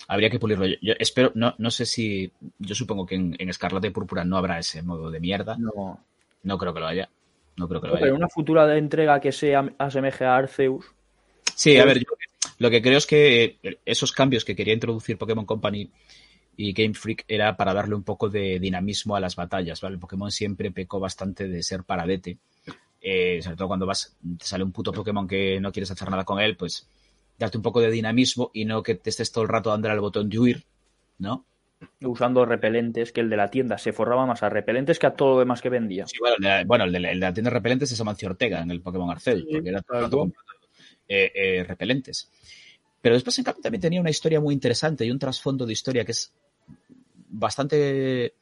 Habría 0.08 0.30
que 0.30 0.38
pulirlo. 0.38 0.66
Yo, 0.82 0.92
espero, 0.98 1.32
no, 1.34 1.54
no 1.58 1.70
sé 1.70 1.86
si. 1.86 2.30
Yo 2.58 2.74
supongo 2.74 3.06
que 3.06 3.14
en, 3.16 3.34
en 3.38 3.48
Escarlata 3.48 3.86
y 3.86 3.90
Púrpura 3.90 4.24
no 4.24 4.36
habrá 4.36 4.58
ese 4.58 4.82
modo 4.82 5.10
de 5.10 5.18
mierda. 5.20 5.56
No. 5.58 5.98
No 6.44 6.58
creo 6.58 6.72
que 6.74 6.80
lo 6.80 6.86
haya. 6.86 7.08
No 7.56 7.66
creo 7.66 7.80
que 7.80 7.88
lo 7.88 7.94
haya. 7.94 8.02
pero 8.04 8.14
una 8.14 8.28
futura 8.28 8.76
entrega 8.76 9.18
que 9.18 9.32
sea 9.32 9.68
asemeje 9.78 10.24
a 10.26 10.36
Arceus, 10.36 10.84
Sí, 11.54 11.76
a 11.78 11.84
Pues- 11.84 11.94
ver, 11.94 12.04
yo 12.04 12.10
lo 12.58 12.70
que 12.70 12.82
creo 12.82 12.98
es 12.98 13.06
que 13.06 13.58
eh, 13.62 13.78
esos 13.86 14.12
cambios 14.12 14.44
que 14.44 14.54
quería 14.54 14.74
introducir 14.74 15.16
Pokémon 15.16 15.46
Company 15.46 15.90
y 16.58 16.72
Game 16.74 16.92
Freak 16.94 17.24
era 17.26 17.56
para 17.56 17.72
darle 17.74 17.94
un 17.94 18.02
poco 18.02 18.28
de 18.28 18.58
dinamismo 18.60 19.16
a 19.16 19.20
las 19.20 19.34
batallas, 19.36 19.80
¿vale? 19.80 19.94
El 19.94 20.00
Pokémon 20.00 20.30
siempre 20.30 20.70
pecó 20.70 21.00
bastante 21.00 21.48
de 21.48 21.62
ser 21.62 21.82
paradete. 21.84 22.36
Eh, 23.08 23.40
sobre 23.40 23.56
todo 23.56 23.68
cuando 23.68 23.86
vas, 23.86 24.16
te 24.36 24.46
sale 24.46 24.64
un 24.64 24.72
puto 24.72 24.92
Pokémon 24.92 25.28
que 25.28 25.60
no 25.60 25.70
quieres 25.70 25.92
hacer 25.92 26.10
nada 26.10 26.24
con 26.24 26.40
él, 26.40 26.56
pues 26.56 26.88
darte 27.38 27.56
un 27.56 27.62
poco 27.62 27.80
de 27.80 27.88
dinamismo 27.88 28.50
y 28.52 28.64
no 28.64 28.82
que 28.82 28.96
te 28.96 29.10
estés 29.10 29.30
todo 29.30 29.44
el 29.44 29.48
rato 29.48 29.70
dándole 29.70 29.94
al 29.94 30.00
botón 30.00 30.28
de 30.28 30.38
huir, 30.40 30.64
¿no? 31.18 31.44
usando 32.00 32.44
repelentes, 32.44 33.12
que 33.12 33.20
el 33.20 33.30
de 33.30 33.36
la 33.36 33.48
tienda 33.48 33.78
se 33.78 33.92
forraba 33.92 34.26
más 34.26 34.42
a 34.42 34.48
repelentes 34.48 34.98
que 34.98 35.06
a 35.06 35.14
todo 35.14 35.34
lo 35.34 35.38
demás 35.38 35.60
que 35.60 35.68
vendía. 35.68 36.06
Sí, 36.06 36.16
bueno, 36.18 36.36
el 36.36 36.42
de 36.42 36.48
la, 36.48 36.64
bueno, 36.64 36.84
el 36.84 36.92
de 36.92 37.00
la, 37.00 37.10
el 37.12 37.20
de 37.20 37.26
la 37.26 37.34
tienda 37.34 37.50
de 37.50 37.54
repelentes 37.54 37.92
es 37.92 38.00
Amancio 38.00 38.28
Ortega 38.28 38.62
en 38.62 38.70
el 38.70 38.80
Pokémon 38.80 39.10
Arceus, 39.10 39.44
Sí, 39.46 39.52
porque 39.52 39.68
era 39.68 39.82
todo 39.82 40.00
comprando, 40.00 40.52
eh, 41.06 41.30
eh, 41.34 41.64
repelentes. 41.64 42.30
Pero 43.00 43.14
después, 43.14 43.38
en 43.38 43.44
cambio, 43.44 43.62
también 43.62 43.82
tenía 43.82 44.00
una 44.00 44.10
historia 44.10 44.40
muy 44.40 44.52
interesante 44.52 45.04
y 45.04 45.10
un 45.12 45.18
trasfondo 45.18 45.64
de 45.64 45.72
historia 45.74 46.04
que 46.04 46.12
es 46.12 46.32
bastante. 47.28 48.34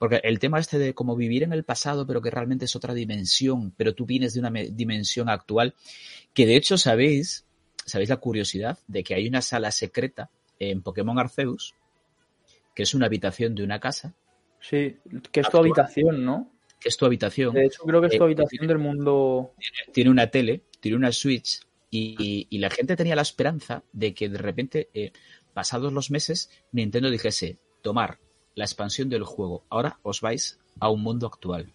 Porque 0.00 0.20
el 0.24 0.38
tema 0.38 0.58
este 0.58 0.78
de 0.78 0.94
como 0.94 1.14
vivir 1.14 1.42
en 1.42 1.52
el 1.52 1.62
pasado, 1.62 2.06
pero 2.06 2.22
que 2.22 2.30
realmente 2.30 2.64
es 2.64 2.74
otra 2.74 2.94
dimensión, 2.94 3.72
pero 3.76 3.94
tú 3.94 4.06
vienes 4.06 4.32
de 4.34 4.40
una 4.40 4.48
me- 4.50 4.70
dimensión 4.70 5.28
actual, 5.28 5.74
que 6.34 6.46
de 6.46 6.56
hecho 6.56 6.78
sabéis, 6.78 7.44
sabéis 7.84 8.08
la 8.08 8.16
curiosidad 8.16 8.78
de 8.88 9.04
que 9.04 9.14
hay 9.14 9.28
una 9.28 9.42
sala 9.42 9.70
secreta 9.70 10.30
en 10.58 10.80
Pokémon 10.82 11.18
Arceus, 11.18 11.74
que 12.74 12.82
es 12.84 12.94
una 12.94 13.06
habitación 13.06 13.54
de 13.54 13.62
una 13.62 13.78
casa, 13.78 14.14
Sí, 14.62 14.96
que 15.32 15.40
es 15.40 15.50
tu 15.50 15.58
habitación, 15.58 16.24
¿no? 16.24 16.50
que 16.80 16.88
es 16.88 16.96
tu 16.96 17.04
habitación. 17.04 17.54
De 17.54 17.66
hecho, 17.66 17.82
creo 17.82 18.00
que 18.00 18.06
es 18.06 18.16
tu 18.16 18.22
Eh, 18.22 18.26
habitación 18.26 18.66
del 18.68 18.78
mundo. 18.78 19.52
tiene 19.92 20.08
una 20.10 20.28
tele, 20.30 20.62
tiene 20.80 20.96
una 20.96 21.12
Switch 21.12 21.60
y, 21.90 22.46
y 22.48 22.58
la 22.58 22.70
gente 22.70 22.96
tenía 22.96 23.14
la 23.16 23.22
esperanza 23.22 23.82
de 23.92 24.14
que 24.14 24.30
de 24.30 24.38
repente, 24.38 24.88
eh, 24.94 25.12
pasados 25.52 25.92
los 25.92 26.10
meses, 26.10 26.50
Nintendo 26.72 27.10
dijese, 27.10 27.58
tomar 27.82 28.18
la 28.60 28.64
expansión 28.66 29.08
del 29.08 29.24
juego, 29.24 29.64
ahora 29.68 29.98
os 30.02 30.20
vais 30.20 30.58
a 30.78 30.88
un 30.88 31.02
mundo 31.02 31.26
actual. 31.26 31.72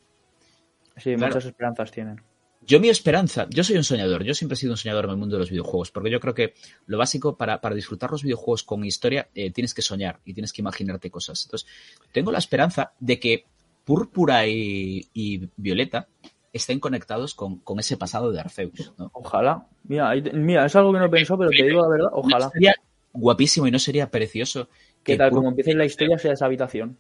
Sí, 0.98 1.16
Claro. 1.16 1.28
muchas 1.34 1.46
esperanzas 1.46 1.92
tienen. 1.92 2.22
Yo 2.62 2.80
mi 2.80 2.90
esperanza, 2.90 3.46
yo 3.52 3.64
soy 3.64 3.76
un 3.78 3.84
soñador, 3.84 4.24
yo 4.24 4.34
siempre 4.34 4.56
he 4.56 4.58
sido 4.58 4.72
un 4.74 4.78
soñador 4.78 5.06
en 5.06 5.12
el 5.12 5.18
mundo 5.18 5.36
de 5.36 5.42
los 5.42 5.52
videojuegos, 5.52 5.92
porque 5.92 6.10
yo 6.10 6.20
creo 6.20 6.34
que 6.34 6.54
lo 6.88 6.98
básico 6.98 7.38
para, 7.38 7.62
para 7.62 7.76
disfrutar 7.76 8.10
los 8.10 8.24
videojuegos 8.24 8.64
con 8.64 8.84
historia 8.84 9.30
eh, 9.36 9.52
tienes 9.52 9.74
que 9.76 9.84
soñar 9.84 10.20
y 10.26 10.34
tienes 10.34 10.52
que 10.52 10.62
imaginarte 10.64 11.12
cosas. 11.12 11.44
Entonces, 11.46 11.70
tengo 12.12 12.32
la 12.32 12.40
esperanza 12.40 12.94
de 13.00 13.20
que 13.20 13.46
Púrpura 13.84 14.48
y, 14.48 15.08
y 15.14 15.48
Violeta 15.58 16.08
estén 16.52 16.80
conectados 16.80 17.36
con, 17.36 17.60
con 17.60 17.78
ese 17.80 17.98
pasado 17.98 18.32
de 18.32 18.40
Arceus. 18.40 18.94
¿no? 18.98 19.12
Ojalá. 19.14 19.68
Mira, 19.84 20.12
mira, 20.34 20.66
es 20.66 20.76
algo 20.76 20.92
que 20.92 21.00
no 21.00 21.10
pensado, 21.12 21.38
pero 21.40 21.52
te 21.52 21.64
digo 21.68 21.82
la 21.84 21.90
verdad, 21.90 22.10
¿No 22.12 22.18
ojalá. 22.18 22.50
sería 22.50 22.74
guapísimo 23.14 23.68
y 23.68 23.72
no 23.72 23.78
sería 23.78 24.10
precioso 24.10 24.70
Que 25.06 25.18
tal 25.18 25.30
como 25.32 25.50
empiece 25.50 25.74
la 25.76 25.86
historia 25.86 26.18
sea 26.18 26.34
esa 26.34 26.46
habitación. 26.46 26.98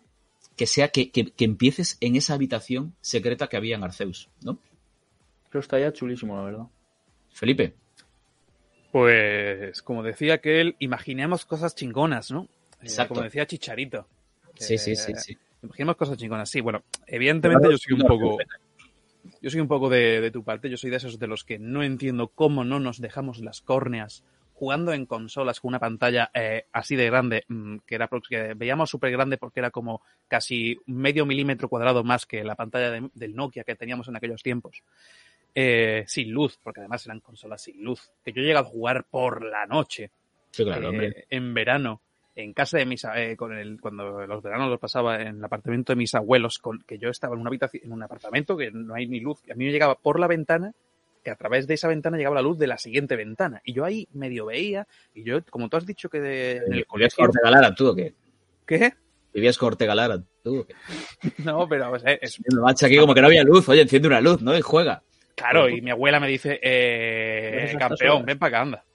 que 0.55 0.67
sea 0.67 0.87
que, 0.89 1.11
que- 1.11 1.31
que 1.31 1.43
empieces 1.45 1.97
en 1.99 2.15
esa 2.15 2.33
habitación 2.35 2.95
secreta 3.01 3.47
que 3.47 3.57
había 3.57 3.75
en 3.75 3.83
Arceus, 3.83 4.29
¿no? 4.41 4.57
Eso 5.49 5.59
estaría 5.59 5.91
chulísimo, 5.91 6.37
la 6.37 6.43
verdad. 6.43 6.65
Felipe, 7.33 7.73
Pues, 8.91 9.81
como 9.81 10.03
decía 10.03 10.39
que 10.39 10.61
él, 10.61 10.75
imaginemos 10.79 11.45
cosas 11.45 11.75
chingonas, 11.75 12.31
¿no? 12.31 12.43
Eh, 12.43 12.83
Exacto. 12.83 13.15
como 13.15 13.23
decía 13.25 13.45
Chicharito. 13.45 14.07
sí, 14.55 14.77
sí, 14.77 14.91
Eh, 14.91 14.95
sí, 14.95 15.13
sí. 15.17 15.37
Imaginemos 15.63 15.95
cosas 15.97 16.17
chingonas. 16.17 16.49
Sí, 16.49 16.61
bueno, 16.61 16.83
evidentemente 17.07 17.69
yo 17.71 17.77
soy 17.77 17.93
un 17.93 18.07
poco. 18.07 18.37
Yo 19.41 19.49
soy 19.49 19.59
un 19.59 19.67
poco 19.67 19.89
de, 19.89 20.21
de 20.21 20.29
tu 20.31 20.43
parte. 20.43 20.69
Yo 20.69 20.77
soy 20.77 20.91
de 20.91 20.97
esos 20.97 21.17
de 21.19 21.27
los 21.27 21.43
que 21.43 21.57
no 21.59 21.83
entiendo 21.83 22.27
cómo 22.27 22.63
no 22.63 22.79
nos 22.79 23.01
dejamos 23.01 23.39
las 23.39 23.61
córneas 23.61 24.23
jugando 24.55 24.93
en 24.93 25.05
consolas 25.05 25.59
con 25.59 25.69
una 25.69 25.79
pantalla 25.79 26.31
eh, 26.33 26.65
así 26.71 26.95
de 26.95 27.05
grande, 27.05 27.43
mm, 27.47 27.77
que 27.85 27.95
era 27.95 28.09
que 28.27 28.53
veíamos 28.55 28.89
súper 28.89 29.11
grande 29.11 29.37
porque 29.37 29.59
era 29.59 29.69
como 29.69 30.01
casi 30.27 30.79
medio 30.87 31.25
milímetro 31.25 31.67
cuadrado 31.69 32.03
más 32.03 32.25
que 32.25 32.43
la 32.43 32.55
pantalla 32.55 32.89
de- 32.89 33.09
del 33.13 33.35
Nokia 33.35 33.63
que 33.65 33.75
teníamos 33.75 34.07
en 34.07 34.15
aquellos 34.15 34.41
tiempos. 34.41 34.81
Eh, 35.53 36.03
sin 36.07 36.31
luz, 36.31 36.57
porque 36.61 36.81
además 36.81 37.05
eran 37.05 37.19
consolas 37.21 37.61
sin 37.61 37.81
luz. 37.83 38.11
Que 38.23 38.31
yo 38.33 38.41
llegué 38.41 38.57
a 38.57 38.63
jugar 38.63 39.05
por 39.09 39.43
la 39.45 39.65
noche 39.65 40.09
Sí, 40.51 40.63
claro, 40.63 40.89
eh, 41.01 41.25
en 41.29 41.53
verano 41.53 42.01
en 42.37 42.51
casa 42.53 42.77
de 42.77 42.85
mis 42.85 43.05
eh, 43.15 43.35
con 43.37 43.53
el 43.57 43.79
cuando 43.79 44.25
los 44.27 44.43
veranos 44.43 44.69
los 44.69 44.79
pasaba 44.79 45.21
en 45.21 45.37
el 45.37 45.43
apartamento 45.45 45.93
de 45.93 45.97
mis 45.97 46.13
abuelos 46.15 46.59
con 46.59 46.79
que 46.83 46.97
yo 46.97 47.09
estaba 47.09 47.33
en 47.35 47.41
una 47.41 47.49
habitación 47.49 47.83
en 47.85 47.91
un 47.93 48.03
apartamento 48.03 48.57
que 48.57 48.71
no 48.71 48.93
hay 48.93 49.07
ni 49.07 49.21
luz 49.21 49.39
y 49.47 49.51
a 49.51 49.55
mí 49.55 49.65
me 49.65 49.71
llegaba 49.71 49.95
por 49.95 50.19
la 50.19 50.27
ventana 50.27 50.73
que 51.25 51.31
a 51.31 51.35
través 51.35 51.65
de 51.65 51.73
esa 51.73 51.87
ventana 51.87 52.17
llegaba 52.17 52.35
la 52.35 52.43
luz 52.43 52.59
de 52.59 52.67
la 52.67 52.77
siguiente 52.77 53.15
ventana 53.15 53.59
y 53.65 53.73
yo 53.73 53.83
ahí 53.83 54.07
medio 54.13 54.45
veía 54.45 54.87
y 55.11 55.23
yo 55.23 55.43
como 55.49 55.67
tú 55.69 55.77
has 55.77 55.85
dicho 55.85 56.07
que 56.07 56.21
de, 56.21 56.57
en 56.57 56.63
el 56.63 56.69
¿Vivías 56.69 56.87
colegio 56.87 57.15
con 57.17 57.25
Ortega 57.25 57.49
Lara 57.49 57.73
tú 57.73 57.87
o 57.87 57.95
qué? 57.95 58.13
¿qué? 58.67 58.93
¿Vivías 59.33 59.57
con 59.57 59.67
Ortega 59.67 59.95
Lara 59.95 60.21
tú 60.43 60.59
o 60.59 60.65
qué? 60.67 60.75
no 61.43 61.67
pero 61.67 61.95
es 61.95 62.39
Me 62.39 62.61
macho 62.61 62.85
aquí 62.85 62.97
como 62.97 63.15
que 63.15 63.21
no 63.21 63.27
había 63.27 63.43
luz. 63.43 63.67
Oye, 63.67 63.81
enciende 63.81 64.07
una 64.07 64.21
luz, 64.21 64.43
¿no? 64.43 64.55
Y 64.55 64.61
juega. 64.61 65.01
claro 65.35 65.67
y 65.67 65.81
mi 65.81 65.89
abuela 65.89 66.19
me 66.19 66.27
dice 66.27 66.59
eh, 66.61 67.75
campeón 67.79 68.23
ven 68.23 68.37
para 68.37 68.49
acá 68.49 68.61
anda 68.61 68.85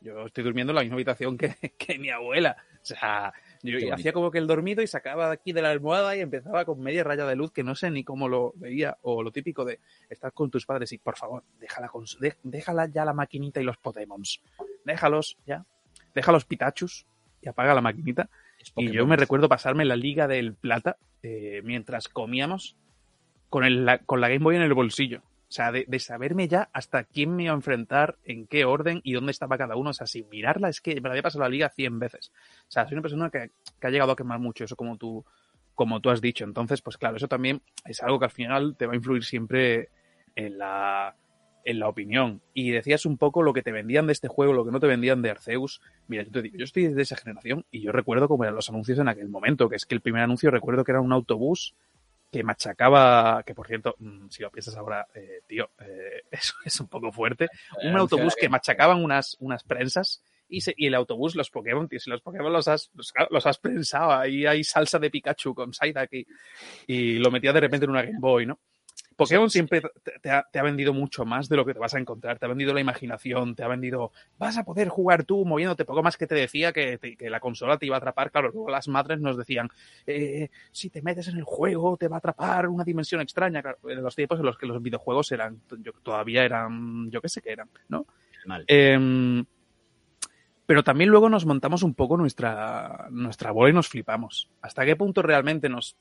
yo 0.00 0.26
estoy 0.26 0.44
durmiendo 0.44 0.70
en 0.70 0.76
la 0.76 0.82
misma 0.82 0.94
habitación 0.94 1.36
que, 1.36 1.56
que 1.76 1.98
mi 1.98 2.08
abuela 2.08 2.56
o 2.80 2.84
sea 2.86 3.34
yo 3.66 3.94
hacía 3.94 4.12
como 4.12 4.30
que 4.30 4.38
el 4.38 4.46
dormido 4.46 4.82
y 4.82 4.86
sacaba 4.86 5.26
de 5.26 5.34
aquí 5.34 5.52
de 5.52 5.62
la 5.62 5.70
almohada 5.70 6.16
y 6.16 6.20
empezaba 6.20 6.64
con 6.64 6.80
media 6.80 7.04
raya 7.04 7.26
de 7.26 7.36
luz 7.36 7.52
que 7.52 7.62
no 7.62 7.74
sé 7.74 7.90
ni 7.90 8.04
cómo 8.04 8.28
lo 8.28 8.52
veía. 8.56 8.98
O 9.02 9.22
lo 9.22 9.32
típico 9.32 9.64
de 9.64 9.80
estar 10.08 10.32
con 10.32 10.50
tus 10.50 10.66
padres 10.66 10.92
y, 10.92 10.98
por 10.98 11.16
favor, 11.16 11.44
déjala, 11.58 11.88
con, 11.88 12.04
déjala 12.42 12.86
ya 12.86 13.04
la 13.04 13.12
maquinita 13.12 13.60
y 13.60 13.64
los 13.64 13.76
Pokémons. 13.76 14.40
Déjalos 14.84 15.36
ya. 15.46 15.64
Deja 16.14 16.32
los 16.32 16.44
Pitachus 16.44 17.06
y 17.42 17.48
apaga 17.48 17.74
la 17.74 17.80
maquinita. 17.80 18.28
Y 18.76 18.90
yo 18.90 19.06
me 19.06 19.16
recuerdo 19.16 19.48
pasarme 19.48 19.84
la 19.84 19.96
Liga 19.96 20.26
del 20.26 20.54
Plata 20.54 20.96
eh, 21.22 21.60
mientras 21.64 22.08
comíamos 22.08 22.76
con, 23.48 23.64
el, 23.64 23.84
la, 23.84 23.98
con 23.98 24.20
la 24.20 24.28
Game 24.28 24.42
Boy 24.42 24.56
en 24.56 24.62
el 24.62 24.74
bolsillo. 24.74 25.22
O 25.48 25.52
sea, 25.52 25.70
de, 25.70 25.86
saberme 26.00 26.48
ya 26.48 26.68
hasta 26.72 27.04
quién 27.04 27.36
me 27.36 27.44
iba 27.44 27.52
a 27.52 27.56
enfrentar, 27.56 28.16
en 28.24 28.46
qué 28.46 28.64
orden 28.64 29.00
y 29.04 29.12
dónde 29.12 29.30
estaba 29.30 29.56
cada 29.56 29.76
uno. 29.76 29.90
O 29.90 29.92
sea, 29.92 30.06
sin 30.06 30.28
mirarla, 30.28 30.68
es 30.68 30.80
que 30.80 30.96
me 30.96 31.02
la 31.02 31.10
había 31.10 31.22
pasado 31.22 31.44
la 31.44 31.48
liga 31.48 31.68
100 31.68 31.98
veces. 31.98 32.32
O 32.68 32.70
sea, 32.70 32.84
soy 32.84 32.94
una 32.94 33.02
persona 33.02 33.30
que, 33.30 33.50
que 33.80 33.86
ha 33.86 33.90
llegado 33.90 34.12
a 34.12 34.16
quemar 34.16 34.40
mucho, 34.40 34.64
eso 34.64 34.74
como 34.74 34.96
tú, 34.96 35.24
como 35.74 36.00
tú 36.00 36.10
has 36.10 36.20
dicho. 36.20 36.44
Entonces, 36.44 36.82
pues 36.82 36.96
claro, 36.98 37.16
eso 37.16 37.28
también 37.28 37.62
es 37.84 38.02
algo 38.02 38.18
que 38.18 38.24
al 38.24 38.30
final 38.32 38.76
te 38.76 38.86
va 38.86 38.94
a 38.94 38.96
influir 38.96 39.24
siempre 39.24 39.90
en 40.34 40.58
la, 40.58 41.14
en 41.66 41.80
la 41.80 41.88
opinión. 41.88 42.40
Y 42.54 42.70
decías 42.70 43.06
un 43.06 43.18
poco 43.18 43.42
lo 43.42 43.52
que 43.52 43.62
te 43.62 43.72
vendían 43.72 44.06
de 44.06 44.12
este 44.12 44.28
juego, 44.28 44.52
lo 44.52 44.64
que 44.64 44.70
no 44.70 44.80
te 44.80 44.86
vendían 44.86 45.20
de 45.20 45.30
Arceus. 45.30 45.82
Mira, 46.06 46.22
yo 46.22 46.30
te 46.30 46.42
digo, 46.42 46.56
yo 46.58 46.64
estoy 46.64 46.88
de 46.88 47.02
esa 47.02 47.16
generación 47.16 47.66
y 47.70 47.82
yo 47.82 47.92
recuerdo 47.92 48.28
cómo 48.28 48.44
eran 48.44 48.54
los 48.54 48.68
anuncios 48.70 48.98
en 48.98 49.08
aquel 49.08 49.28
momento, 49.28 49.68
que 49.68 49.76
es 49.76 49.84
que 49.84 49.94
el 49.94 50.00
primer 50.00 50.22
anuncio 50.22 50.50
recuerdo 50.50 50.84
que 50.84 50.92
era 50.92 51.00
un 51.00 51.12
autobús 51.12 51.74
que 52.36 52.44
machacaba, 52.44 53.42
que 53.44 53.54
por 53.54 53.66
cierto, 53.66 53.96
si 54.28 54.42
lo 54.42 54.50
piensas 54.50 54.76
ahora, 54.76 55.06
eh, 55.14 55.40
tío, 55.46 55.70
eh, 55.80 56.24
eso 56.30 56.54
es 56.64 56.78
un 56.80 56.88
poco 56.88 57.12
fuerte, 57.12 57.48
un 57.82 57.96
autobús 57.96 58.34
que 58.36 58.48
machacaban 58.48 59.02
unas, 59.02 59.36
unas 59.40 59.64
prensas 59.64 60.22
y, 60.48 60.60
se, 60.60 60.74
y 60.76 60.86
el 60.86 60.94
autobús, 60.94 61.34
los 61.34 61.50
Pokémon, 61.50 61.88
tío, 61.88 61.98
si 61.98 62.10
los 62.10 62.22
Pokémon 62.22 62.52
los 62.52 62.68
has, 62.68 62.90
los, 62.94 63.12
los 63.30 63.46
has 63.46 63.58
prensado, 63.58 64.12
ahí 64.12 64.46
hay 64.46 64.62
salsa 64.62 64.98
de 64.98 65.10
Pikachu 65.10 65.54
con 65.54 65.72
Psyduck 65.72 66.12
y, 66.12 66.26
y 66.86 67.18
lo 67.18 67.30
metía 67.30 67.52
de 67.52 67.60
repente 67.60 67.84
en 67.84 67.90
una 67.90 68.02
Game 68.02 68.18
Boy, 68.20 68.46
¿no? 68.46 68.60
Pokémon 69.16 69.50
siempre 69.50 69.82
te, 70.22 70.30
ha, 70.30 70.46
te, 70.50 70.58
ha, 70.58 70.62
vendido 70.62 70.92
mucho 70.92 71.24
más 71.24 71.48
de 71.48 71.56
lo 71.56 71.64
que 71.64 71.72
te 71.72 71.78
vas 71.78 71.94
a 71.94 71.98
encontrar. 71.98 72.38
Te 72.38 72.44
ha 72.44 72.48
vendido 72.48 72.74
la 72.74 72.80
imaginación, 72.80 73.54
te 73.54 73.62
ha 73.62 73.68
vendido. 73.68 74.12
Vas 74.38 74.58
a 74.58 74.64
poder 74.64 74.88
jugar 74.88 75.24
tú 75.24 75.44
moviéndote. 75.44 75.84
Poco 75.84 76.02
más 76.02 76.16
que 76.16 76.26
te 76.26 76.34
decía 76.34 76.72
que, 76.72 76.98
te, 76.98 77.16
que 77.16 77.30
la 77.30 77.40
consola 77.40 77.78
te 77.78 77.86
iba 77.86 77.96
a 77.96 77.98
atrapar. 77.98 78.30
Claro, 78.30 78.50
luego 78.52 78.70
las 78.70 78.88
madres 78.88 79.20
nos 79.20 79.36
decían: 79.36 79.68
eh, 80.06 80.50
si 80.70 80.90
te 80.90 81.02
metes 81.02 81.28
en 81.28 81.38
el 81.38 81.44
juego, 81.44 81.96
te 81.96 82.08
va 82.08 82.16
a 82.16 82.18
atrapar 82.18 82.68
una 82.68 82.84
dimensión 82.84 83.20
extraña. 83.20 83.62
Claro, 83.62 83.78
en 83.88 84.02
los 84.02 84.14
tiempos 84.14 84.38
en 84.38 84.46
los 84.46 84.58
que 84.58 84.66
los 84.66 84.82
videojuegos 84.82 85.32
eran. 85.32 85.60
Yo, 85.78 85.92
todavía 86.02 86.44
eran. 86.44 87.10
Yo 87.10 87.20
qué 87.22 87.28
sé 87.28 87.40
qué 87.40 87.52
eran, 87.52 87.70
¿no? 87.88 88.06
Mal. 88.44 88.64
Eh, 88.68 89.44
pero 90.66 90.82
también 90.82 91.10
luego 91.10 91.28
nos 91.28 91.46
montamos 91.46 91.84
un 91.84 91.94
poco 91.94 92.16
nuestra, 92.16 93.06
nuestra 93.10 93.52
bola 93.52 93.70
y 93.70 93.72
nos 93.72 93.88
flipamos. 93.88 94.50
¿Hasta 94.60 94.84
qué 94.84 94.96
punto 94.96 95.22
realmente 95.22 95.68
nos, 95.68 95.96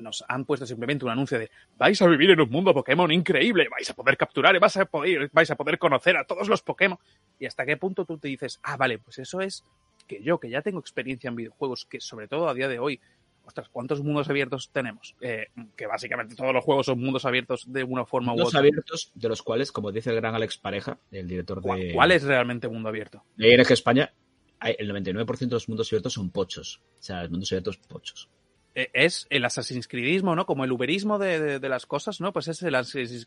nos 0.00 0.24
han 0.28 0.44
puesto 0.44 0.66
simplemente 0.66 1.04
un 1.04 1.10
anuncio 1.10 1.38
de 1.38 1.50
vais 1.78 2.00
a 2.02 2.06
vivir 2.06 2.30
en 2.30 2.40
un 2.40 2.50
mundo 2.50 2.74
Pokémon 2.74 3.10
increíble, 3.10 3.68
vais 3.70 3.88
a 3.90 3.94
poder 3.94 4.16
capturar 4.16 4.54
y 4.54 4.58
vais 4.58 4.76
a 4.76 4.84
poder, 4.84 5.30
vais 5.32 5.50
a 5.50 5.56
poder 5.56 5.78
conocer 5.78 6.16
a 6.16 6.24
todos 6.24 6.48
los 6.48 6.62
Pokémon. 6.62 6.98
Y 7.38 7.46
hasta 7.46 7.64
qué 7.66 7.76
punto 7.76 8.04
tú 8.04 8.18
te 8.18 8.28
dices, 8.28 8.60
ah, 8.62 8.76
vale, 8.76 8.98
pues 8.98 9.18
eso 9.18 9.40
es 9.40 9.64
que 10.06 10.22
yo, 10.22 10.40
que 10.40 10.50
ya 10.50 10.62
tengo 10.62 10.80
experiencia 10.80 11.28
en 11.28 11.36
videojuegos, 11.36 11.86
que 11.86 12.00
sobre 12.00 12.28
todo 12.28 12.48
a 12.48 12.54
día 12.54 12.68
de 12.68 12.78
hoy, 12.78 13.00
ostras, 13.44 13.68
¿cuántos 13.68 14.02
mundos 14.02 14.28
abiertos 14.28 14.70
tenemos? 14.72 15.14
Eh, 15.20 15.46
que 15.76 15.86
básicamente 15.86 16.34
todos 16.34 16.52
los 16.52 16.64
juegos 16.64 16.86
son 16.86 16.98
mundos 16.98 17.24
abiertos 17.24 17.72
de 17.72 17.84
una 17.84 18.04
forma 18.04 18.32
mundos 18.32 18.46
u 18.46 18.48
otra. 18.48 18.60
Mundos 18.60 18.72
abiertos, 18.72 19.12
de 19.14 19.28
los 19.28 19.42
cuales, 19.42 19.72
como 19.72 19.92
dice 19.92 20.10
el 20.10 20.16
gran 20.16 20.34
Alex 20.34 20.58
Pareja, 20.58 20.98
el 21.10 21.28
director 21.28 21.62
de... 21.62 21.92
¿Cuál 21.94 22.12
es 22.12 22.24
realmente 22.24 22.68
mundo 22.68 22.88
abierto? 22.88 23.22
De 23.36 23.54
España, 23.54 24.12
el 24.60 24.90
99% 24.90 25.38
de 25.38 25.46
los 25.50 25.68
mundos 25.68 25.88
abiertos 25.92 26.12
son 26.12 26.30
pochos. 26.30 26.82
O 26.98 27.02
sea, 27.02 27.22
los 27.22 27.30
mundos 27.30 27.52
abiertos 27.52 27.76
pochos 27.78 28.28
es 28.74 29.26
el 29.30 29.44
Assassin's 29.44 29.88
¿no? 30.36 30.46
Como 30.46 30.64
el 30.64 30.72
uberismo 30.72 31.18
de, 31.18 31.58
de, 31.58 31.68
las 31.68 31.86
cosas, 31.86 32.20
¿no? 32.20 32.32
Pues 32.32 32.48
es 32.48 32.62
el 32.62 32.74
Assassin's 32.74 33.26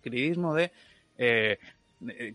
de 0.53 0.71
eh, 1.17 1.59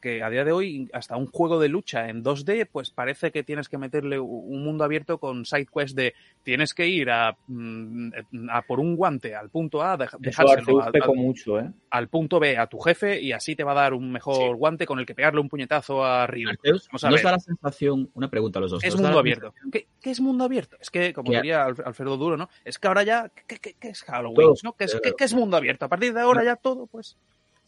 que 0.01 0.23
a 0.23 0.31
día 0.31 0.45
de 0.45 0.53
hoy 0.53 0.89
hasta 0.93 1.17
un 1.17 1.27
juego 1.27 1.59
de 1.59 1.69
lucha 1.69 2.09
en 2.09 2.23
2D, 2.23 2.69
pues 2.71 2.91
parece 2.91 3.31
que 3.31 3.43
tienes 3.43 3.69
que 3.69 3.79
meterle 3.79 4.19
un 4.19 4.65
mundo 4.65 4.85
abierto 4.85 5.19
con 5.19 5.45
side 5.45 5.67
quest 5.67 5.97
de 5.97 6.15
tienes 6.43 6.75
que 6.75 6.87
ir 6.87 7.11
a, 7.11 7.37
mm, 7.47 8.11
a 8.51 8.63
por 8.63 8.81
un 8.81 8.97
guante 8.97 9.35
al 9.35 9.51
punto 9.51 9.83
A, 9.83 9.97
dejárselo 9.97 10.83
a, 10.83 10.87
a, 10.89 11.13
mucho, 11.15 11.59
¿eh? 11.59 11.71
al 11.91 12.09
punto 12.09 12.41
B 12.41 12.57
a 12.57 12.67
tu 12.67 12.79
jefe 12.79 13.21
y 13.21 13.33
así 13.33 13.55
te 13.57 13.65
va 13.65 13.73
a 13.73 13.77
dar 13.77 13.95
un 13.95 14.11
mejor 14.11 14.53
sí. 14.53 14.59
guante 14.59 14.87
con 14.87 14.99
el 14.99 15.07
que 15.07 15.15
pegarle 15.15 15.41
un 15.41 15.49
puñetazo 15.49 16.05
a 16.05 16.27
Ryu. 16.27 16.49
Vamos 16.65 17.05
a 17.05 17.11
¿No 17.11 17.17
da 17.17 17.33
la 17.33 17.39
sensación, 17.39 18.11
una 18.15 18.29
pregunta 18.29 18.59
a 18.59 18.63
los 18.63 18.71
dos. 18.71 18.85
Es 18.85 18.97
mundo 18.97 19.19
abierto. 19.19 19.55
¿Qué, 19.71 19.87
¿Qué, 20.01 20.11
es 20.11 20.21
mundo 20.21 20.45
abierto? 20.45 20.77
Es 20.81 20.91
que, 20.91 21.13
como 21.13 21.33
diría 21.33 21.65
Alfredo 21.65 22.17
Duro, 22.17 22.37
¿no? 22.37 22.49
Es 22.65 22.79
que 22.79 22.89
ahora 22.89 23.03
ya, 23.03 23.31
¿qué, 23.47 23.59
qué, 23.59 23.75
qué 23.79 23.89
es 23.89 24.03
Halloween? 24.03 24.37
Todo, 24.37 24.55
¿no? 24.63 24.73
¿Qué 24.75 24.85
es, 24.85 25.01
¿qué, 25.17 25.25
es 25.25 25.35
mundo 25.35 25.57
abierto? 25.57 25.85
A 25.85 25.89
partir 25.89 26.13
de 26.13 26.21
ahora 26.21 26.45
ya 26.45 26.57
todo, 26.57 26.87
pues... 26.87 27.17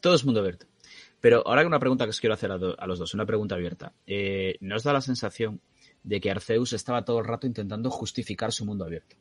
Todo 0.01 0.15
es 0.15 0.25
mundo 0.25 0.41
abierto. 0.41 0.67
Pero 1.21 1.47
ahora 1.47 1.67
una 1.67 1.79
pregunta 1.79 2.05
que 2.05 2.11
os 2.11 2.21
quiero 2.21 2.35
hacer 2.35 2.51
a, 2.51 2.59
do, 2.59 2.75
a 2.79 2.87
los 2.87 2.99
dos, 2.99 3.15
una 3.15 3.27
pregunta 3.27 3.55
abierta. 3.55 3.93
Eh, 4.07 4.57
¿No 4.61 4.77
os 4.77 4.83
da 4.83 4.93
la 4.93 5.01
sensación 5.01 5.61
de 6.03 6.21
que 6.21 6.31
Arceus 6.31 6.73
estaba 6.73 7.05
todo 7.05 7.19
el 7.19 7.27
rato 7.27 7.47
intentando 7.47 7.91
justificar 7.91 8.53
su 8.53 8.65
mundo 8.65 8.85
abierto? 8.85 9.17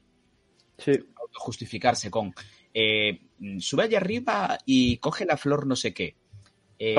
Sí. 0.78 0.94
Justificarse 1.34 2.10
con 2.10 2.34
eh, 2.74 3.22
sube 3.60 3.84
allá 3.84 3.98
arriba 3.98 4.58
y 4.66 4.98
coge 4.98 5.26
la 5.26 5.38
flor 5.38 5.68
no 5.68 5.76
sé 5.76 5.94
qué. 5.94 6.16
Eh, 6.78 6.96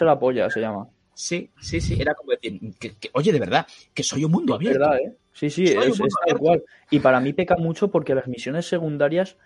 la 0.00 0.18
polla 0.18 0.48
se 0.48 0.60
llama. 0.60 0.88
Sí, 1.14 1.50
sí, 1.60 1.80
sí. 1.80 1.96
Era 1.98 2.14
como 2.14 2.32
decir, 2.32 2.60
que, 2.78 2.96
que, 2.96 3.10
oye, 3.14 3.32
de 3.32 3.40
verdad, 3.40 3.66
que 3.92 4.02
soy 4.02 4.24
un 4.24 4.30
mundo 4.30 4.54
abierto. 4.54 4.78
Verdad, 4.78 4.98
¿eh? 4.98 5.16
Sí, 5.32 5.50
sí, 5.50 5.66
soy 5.66 5.90
es, 5.90 6.00
es 6.00 6.14
tal 6.26 6.38
cual. 6.38 6.62
Y 6.90 7.00
para 7.00 7.20
mí 7.20 7.32
peca 7.32 7.56
mucho 7.56 7.90
porque 7.90 8.14
las 8.14 8.28
misiones 8.28 8.66
secundarias, 8.66 9.36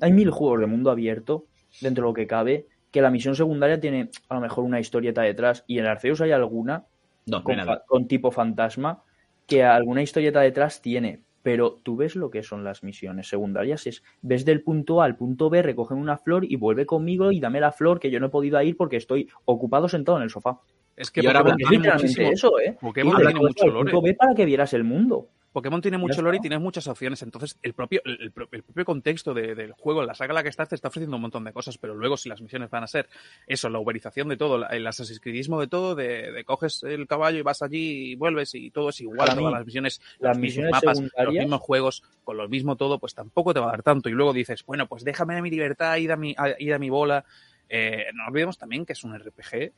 hay 0.00 0.12
mil 0.12 0.30
juegos 0.30 0.60
de 0.60 0.66
mundo 0.66 0.90
abierto 0.90 1.46
dentro 1.80 2.04
de 2.04 2.10
lo 2.10 2.14
que 2.14 2.26
cabe 2.26 2.66
que 2.94 3.02
la 3.02 3.10
misión 3.10 3.34
secundaria 3.34 3.80
tiene 3.80 4.08
a 4.28 4.34
lo 4.36 4.40
mejor 4.40 4.62
una 4.62 4.78
historieta 4.78 5.22
detrás 5.22 5.64
y 5.66 5.80
en 5.80 5.86
Arceus 5.86 6.20
hay 6.20 6.30
alguna 6.30 6.84
no, 7.26 7.42
con, 7.42 7.56
no 7.56 7.80
con, 7.88 8.06
tipo 8.06 8.30
fantasma 8.30 9.02
que 9.48 9.64
alguna 9.64 10.00
historieta 10.00 10.40
detrás 10.40 10.80
tiene, 10.80 11.20
pero 11.42 11.80
tú 11.82 11.96
ves 11.96 12.14
lo 12.14 12.30
que 12.30 12.44
son 12.44 12.62
las 12.62 12.84
misiones 12.84 13.26
secundarias, 13.26 13.88
es 13.88 14.04
ves 14.22 14.44
del 14.44 14.62
punto 14.62 15.02
A 15.02 15.06
al 15.06 15.16
punto 15.16 15.50
B, 15.50 15.60
recogen 15.62 15.98
una 15.98 16.18
flor 16.18 16.44
y 16.44 16.54
vuelve 16.54 16.86
conmigo 16.86 17.32
y 17.32 17.40
dame 17.40 17.58
la 17.58 17.72
flor 17.72 17.98
que 17.98 18.12
yo 18.12 18.20
no 18.20 18.26
he 18.26 18.30
podido 18.30 18.62
ir 18.62 18.76
porque 18.76 18.96
estoy 18.96 19.28
ocupado 19.44 19.88
sentado 19.88 20.18
en 20.18 20.22
el 20.22 20.30
sofá. 20.30 20.60
Es 20.94 21.10
que 21.10 21.20
y 21.20 21.26
ahora 21.26 21.40
es 21.40 21.68
literalmente 21.68 22.28
eso, 22.28 22.60
¿eh? 22.60 22.76
Pokémon 22.80 23.16
tiene 23.16 23.34
mucho 23.34 23.66
lore. 23.66 23.90
punto 23.90 24.02
B 24.02 24.14
para 24.14 24.36
que 24.36 24.44
vieras 24.44 24.72
el 24.72 24.84
mundo. 24.84 25.30
Pokémon 25.54 25.80
tiene 25.80 25.98
mucho 25.98 26.20
lore 26.20 26.38
y 26.38 26.40
tienes 26.40 26.58
muchas 26.58 26.88
opciones. 26.88 27.22
Entonces, 27.22 27.56
el 27.62 27.74
propio, 27.74 28.02
el, 28.04 28.32
el 28.50 28.62
propio 28.64 28.84
contexto 28.84 29.32
de, 29.32 29.54
del 29.54 29.70
juego, 29.70 30.02
la 30.02 30.12
saga 30.12 30.32
en 30.32 30.34
la 30.34 30.42
que 30.42 30.48
estás, 30.48 30.68
te 30.68 30.74
está 30.74 30.88
ofreciendo 30.88 31.14
un 31.14 31.22
montón 31.22 31.44
de 31.44 31.52
cosas. 31.52 31.78
Pero 31.78 31.94
luego, 31.94 32.16
si 32.16 32.28
las 32.28 32.42
misiones 32.42 32.70
van 32.70 32.82
a 32.82 32.88
ser 32.88 33.08
eso, 33.46 33.68
la 33.68 33.78
uberización 33.78 34.28
de 34.28 34.36
todo, 34.36 34.68
el 34.68 34.84
asasiscridismo 34.84 35.60
de 35.60 35.68
todo, 35.68 35.94
de, 35.94 36.32
de, 36.32 36.44
coges 36.44 36.82
el 36.82 37.06
caballo 37.06 37.38
y 37.38 37.42
vas 37.42 37.62
allí 37.62 38.10
y 38.10 38.14
vuelves 38.16 38.52
y 38.56 38.72
todo 38.72 38.88
es 38.88 39.00
igual, 39.00 39.18
Para 39.18 39.36
todas 39.36 39.52
mí, 39.52 39.52
las 39.52 39.64
misiones, 39.64 40.00
las 40.18 40.36
los 40.36 40.38
misiones 40.38 40.72
mismos 40.72 40.82
mapas, 40.82 41.24
los 41.24 41.34
mismos 41.34 41.60
juegos, 41.60 42.02
con 42.24 42.36
lo 42.36 42.48
mismo 42.48 42.74
todo, 42.74 42.98
pues 42.98 43.14
tampoco 43.14 43.54
te 43.54 43.60
va 43.60 43.68
a 43.68 43.70
dar 43.70 43.84
tanto. 43.84 44.08
Y 44.08 44.12
luego 44.12 44.32
dices, 44.32 44.64
bueno, 44.66 44.88
pues 44.88 45.04
déjame 45.04 45.36
a 45.38 45.42
mi 45.42 45.50
libertad, 45.50 45.96
ir 45.98 46.10
a 46.10 46.16
mi, 46.16 46.34
a, 46.36 46.56
ir 46.58 46.74
a 46.74 46.80
mi 46.80 46.90
bola. 46.90 47.24
Eh, 47.68 48.06
no 48.12 48.26
olvidemos 48.26 48.58
también 48.58 48.84
que 48.84 48.94
es 48.94 49.04
un 49.04 49.16
RPG 49.16 49.72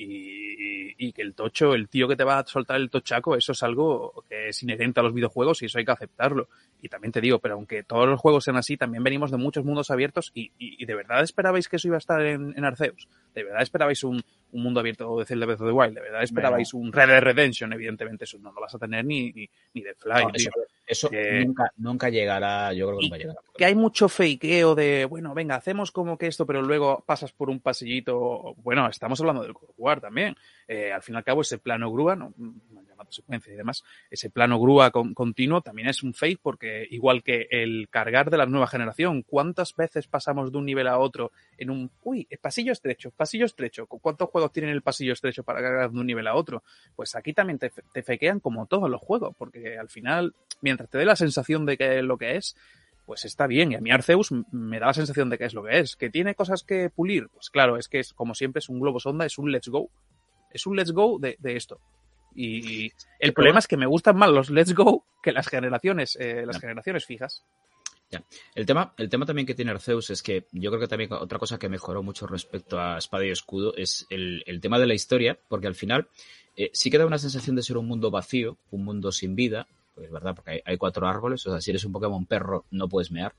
y, 0.00 0.94
y, 0.96 1.12
que 1.12 1.22
el 1.22 1.34
tocho, 1.34 1.74
el 1.74 1.88
tío 1.88 2.06
que 2.06 2.14
te 2.14 2.22
va 2.22 2.38
a 2.38 2.46
soltar 2.46 2.76
el 2.76 2.88
tochaco, 2.88 3.34
eso 3.34 3.50
es 3.50 3.62
algo 3.64 4.24
que 4.28 4.48
es 4.48 4.62
inherente 4.62 5.00
a 5.00 5.02
los 5.02 5.12
videojuegos 5.12 5.60
y 5.62 5.66
eso 5.66 5.78
hay 5.78 5.84
que 5.84 5.90
aceptarlo. 5.90 6.48
Y 6.80 6.88
también 6.88 7.10
te 7.10 7.20
digo, 7.20 7.40
pero 7.40 7.54
aunque 7.54 7.82
todos 7.82 8.08
los 8.08 8.20
juegos 8.20 8.44
sean 8.44 8.56
así, 8.56 8.76
también 8.76 9.02
venimos 9.02 9.32
de 9.32 9.38
muchos 9.38 9.64
mundos 9.64 9.90
abiertos 9.90 10.30
y, 10.34 10.52
y, 10.56 10.80
y 10.82 10.86
de 10.86 10.94
verdad 10.94 11.24
esperabais 11.24 11.68
que 11.68 11.76
eso 11.76 11.88
iba 11.88 11.96
a 11.96 11.98
estar 11.98 12.24
en, 12.24 12.54
en 12.56 12.64
Arceus. 12.64 13.08
De 13.34 13.42
verdad 13.42 13.62
esperabais 13.62 14.04
un, 14.04 14.22
un, 14.52 14.62
mundo 14.62 14.78
abierto 14.78 15.18
de 15.18 15.24
Zelda 15.24 15.46
Breath 15.46 15.60
of 15.62 15.66
the 15.66 15.72
Wild. 15.72 15.94
De 15.94 16.00
verdad 16.00 16.22
esperabais 16.22 16.72
bueno. 16.72 16.86
un 16.86 16.92
Red 16.92 17.08
Dead 17.08 17.20
Redemption, 17.20 17.72
evidentemente 17.72 18.24
eso 18.24 18.38
no 18.38 18.52
lo 18.52 18.60
vas 18.60 18.74
a 18.74 18.78
tener 18.78 19.04
ni, 19.04 19.32
ni, 19.32 19.50
ni 19.74 19.82
de 19.82 19.94
Fly. 19.94 20.24
No, 20.24 20.30
eso, 20.32 20.50
eso 20.88 21.10
nunca, 21.44 21.72
nunca 21.76 22.08
llegará, 22.08 22.72
yo 22.72 22.86
creo 22.86 22.98
que 22.98 23.06
no 23.06 23.10
va 23.10 23.16
a 23.16 23.18
llegar. 23.18 23.36
Que 23.56 23.64
hay 23.66 23.74
mucho 23.74 24.08
fakeo 24.08 24.74
de, 24.74 25.04
bueno, 25.04 25.34
venga, 25.34 25.54
hacemos 25.54 25.92
como 25.92 26.16
que 26.16 26.26
esto, 26.26 26.46
pero 26.46 26.62
luego 26.62 27.04
pasas 27.06 27.32
por 27.32 27.50
un 27.50 27.60
pasillito. 27.60 28.54
Bueno, 28.62 28.88
estamos 28.88 29.20
hablando 29.20 29.42
del 29.42 29.52
War 29.76 30.00
también. 30.00 30.34
Eh, 30.66 30.92
al 30.92 31.02
fin 31.02 31.14
y 31.14 31.18
al 31.18 31.24
cabo, 31.24 31.42
ese 31.42 31.58
plano 31.58 31.92
grúa, 31.92 32.16
no, 32.16 32.32
y 33.28 33.50
demás, 33.52 33.84
ese 34.10 34.30
plano 34.30 34.58
grúa 34.58 34.90
con, 34.90 35.14
continuo 35.14 35.60
también 35.60 35.88
es 35.88 36.02
un 36.02 36.14
fake 36.14 36.40
porque 36.42 36.86
igual 36.90 37.22
que 37.22 37.46
el 37.50 37.88
cargar 37.90 38.30
de 38.30 38.38
la 38.38 38.46
nueva 38.46 38.66
generación, 38.66 39.22
¿cuántas 39.22 39.74
veces 39.74 40.06
pasamos 40.06 40.52
de 40.52 40.58
un 40.58 40.66
nivel 40.66 40.86
a 40.86 40.98
otro 40.98 41.32
en 41.56 41.70
un, 41.70 41.90
uy, 42.02 42.26
pasillo 42.40 42.72
estrecho, 42.72 43.10
pasillo 43.10 43.46
estrecho? 43.46 43.86
¿Cuántos 43.86 44.28
juegos 44.30 44.52
tienen 44.52 44.72
el 44.72 44.82
pasillo 44.82 45.12
estrecho 45.12 45.42
para 45.42 45.60
cargar 45.60 45.90
de 45.90 45.98
un 45.98 46.06
nivel 46.06 46.26
a 46.26 46.34
otro? 46.34 46.62
Pues 46.96 47.14
aquí 47.16 47.32
también 47.32 47.58
te, 47.58 47.70
te 47.92 48.02
fakean 48.02 48.40
como 48.40 48.66
todos 48.66 48.90
los 48.90 49.00
juegos, 49.00 49.34
porque 49.36 49.78
al 49.78 49.88
final, 49.88 50.34
mientras 50.60 50.88
te 50.90 50.98
dé 50.98 51.04
la 51.04 51.16
sensación 51.16 51.66
de 51.66 51.76
que 51.76 51.98
es 51.98 52.04
lo 52.04 52.18
que 52.18 52.36
es, 52.36 52.56
pues 53.08 53.24
está 53.24 53.46
bien. 53.46 53.72
Y 53.72 53.74
a 53.74 53.80
mí 53.80 53.90
Arceus 53.90 54.32
me 54.52 54.78
da 54.78 54.88
la 54.88 54.92
sensación 54.92 55.30
de 55.30 55.38
que 55.38 55.46
es 55.46 55.54
lo 55.54 55.64
que 55.64 55.78
es. 55.78 55.96
¿Que 55.96 56.10
tiene 56.10 56.34
cosas 56.34 56.62
que 56.62 56.90
pulir? 56.90 57.28
Pues 57.30 57.48
claro, 57.48 57.78
es 57.78 57.88
que 57.88 58.00
es 58.00 58.12
como 58.12 58.34
siempre 58.34 58.58
es 58.58 58.68
un 58.68 58.80
globo 58.80 59.00
sonda, 59.00 59.24
es 59.24 59.38
un 59.38 59.50
let's 59.50 59.68
go. 59.68 59.88
Es 60.50 60.66
un 60.66 60.76
let's 60.76 60.92
go 60.92 61.18
de, 61.18 61.36
de 61.38 61.56
esto. 61.56 61.80
Y 62.40 62.92
el 63.18 63.32
problema 63.32 63.58
es 63.58 63.66
que 63.66 63.76
me 63.76 63.86
gustan 63.86 64.16
más 64.16 64.30
los 64.30 64.48
let's 64.48 64.72
go 64.72 65.04
que 65.20 65.32
las 65.32 65.48
generaciones, 65.48 66.16
eh, 66.20 66.44
las 66.46 66.60
generaciones 66.60 67.04
fijas. 67.04 67.44
Ya. 68.10 68.22
El 68.54 68.64
tema, 68.64 68.94
el 68.96 69.08
tema 69.08 69.26
también 69.26 69.44
que 69.44 69.56
tiene 69.56 69.72
Arceus 69.72 70.10
es 70.10 70.22
que 70.22 70.46
yo 70.52 70.70
creo 70.70 70.80
que 70.80 70.86
también 70.86 71.12
otra 71.12 71.40
cosa 71.40 71.58
que 71.58 71.68
mejoró 71.68 72.04
mucho 72.04 72.28
respecto 72.28 72.78
a 72.78 72.96
Espada 72.96 73.26
y 73.26 73.30
Escudo 73.30 73.74
es 73.76 74.06
el, 74.08 74.44
el 74.46 74.60
tema 74.60 74.78
de 74.78 74.86
la 74.86 74.94
historia, 74.94 75.36
porque 75.48 75.66
al 75.66 75.74
final 75.74 76.06
eh, 76.56 76.70
sí 76.72 76.92
que 76.92 76.98
da 76.98 77.06
una 77.06 77.18
sensación 77.18 77.56
de 77.56 77.62
ser 77.64 77.76
un 77.76 77.88
mundo 77.88 78.12
vacío, 78.12 78.56
un 78.70 78.84
mundo 78.84 79.10
sin 79.10 79.34
vida, 79.34 79.66
porque 79.92 80.06
es 80.06 80.12
verdad, 80.12 80.36
porque 80.36 80.52
hay, 80.52 80.60
hay 80.64 80.76
cuatro 80.76 81.08
árboles, 81.08 81.44
o 81.44 81.50
sea, 81.50 81.60
si 81.60 81.72
eres 81.72 81.84
un 81.84 81.92
Pokémon 81.92 82.24
perro 82.24 82.66
no 82.70 82.88
puedes 82.88 83.10
mear. 83.10 83.34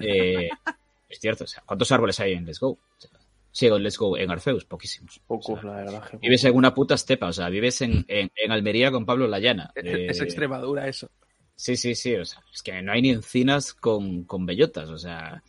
Eh, 0.00 0.48
es 1.08 1.20
cierto, 1.20 1.44
o 1.44 1.46
sea, 1.46 1.62
¿cuántos 1.64 1.92
árboles 1.92 2.18
hay 2.18 2.32
en 2.32 2.46
Let's 2.46 2.58
Go? 2.58 2.70
O 2.70 2.80
sea, 2.98 3.10
sí, 3.54 3.66
en 3.66 3.82
Let's 3.82 3.96
Go, 3.96 4.16
en 4.18 4.30
Arceus, 4.30 4.64
poquísimos. 4.64 5.20
Pocos, 5.26 5.58
O 5.58 5.62
sea, 5.62 5.70
la 5.70 5.76
verdad. 5.76 6.08
que 6.10 6.16
Vives 6.18 6.44
en 6.44 6.56
una 6.56 6.74
puta 6.74 6.94
estepa, 6.96 7.28
o 7.28 7.32
sea, 7.32 7.48
vives 7.48 7.80
en, 7.82 8.04
en, 8.08 8.30
en 8.34 8.52
Almería 8.52 8.90
con 8.90 9.06
Pablo 9.06 9.28
Layana. 9.28 9.70
Eh, 9.76 10.08
Es 10.10 10.20
Extremadura 10.20 10.88
eso. 10.88 11.10
Sí, 11.54 11.76
sí, 11.76 11.94
sí, 11.94 12.16
o 12.16 12.24
sea, 12.24 12.42
es 12.52 12.62
que 12.62 12.82
no 12.82 12.90
hay 12.90 13.00
ni 13.02 13.10
encinas 13.10 13.74
con, 13.74 14.24
con 14.24 14.44
bellotas, 14.44 14.90
o 14.90 14.98
sea, 14.98 15.40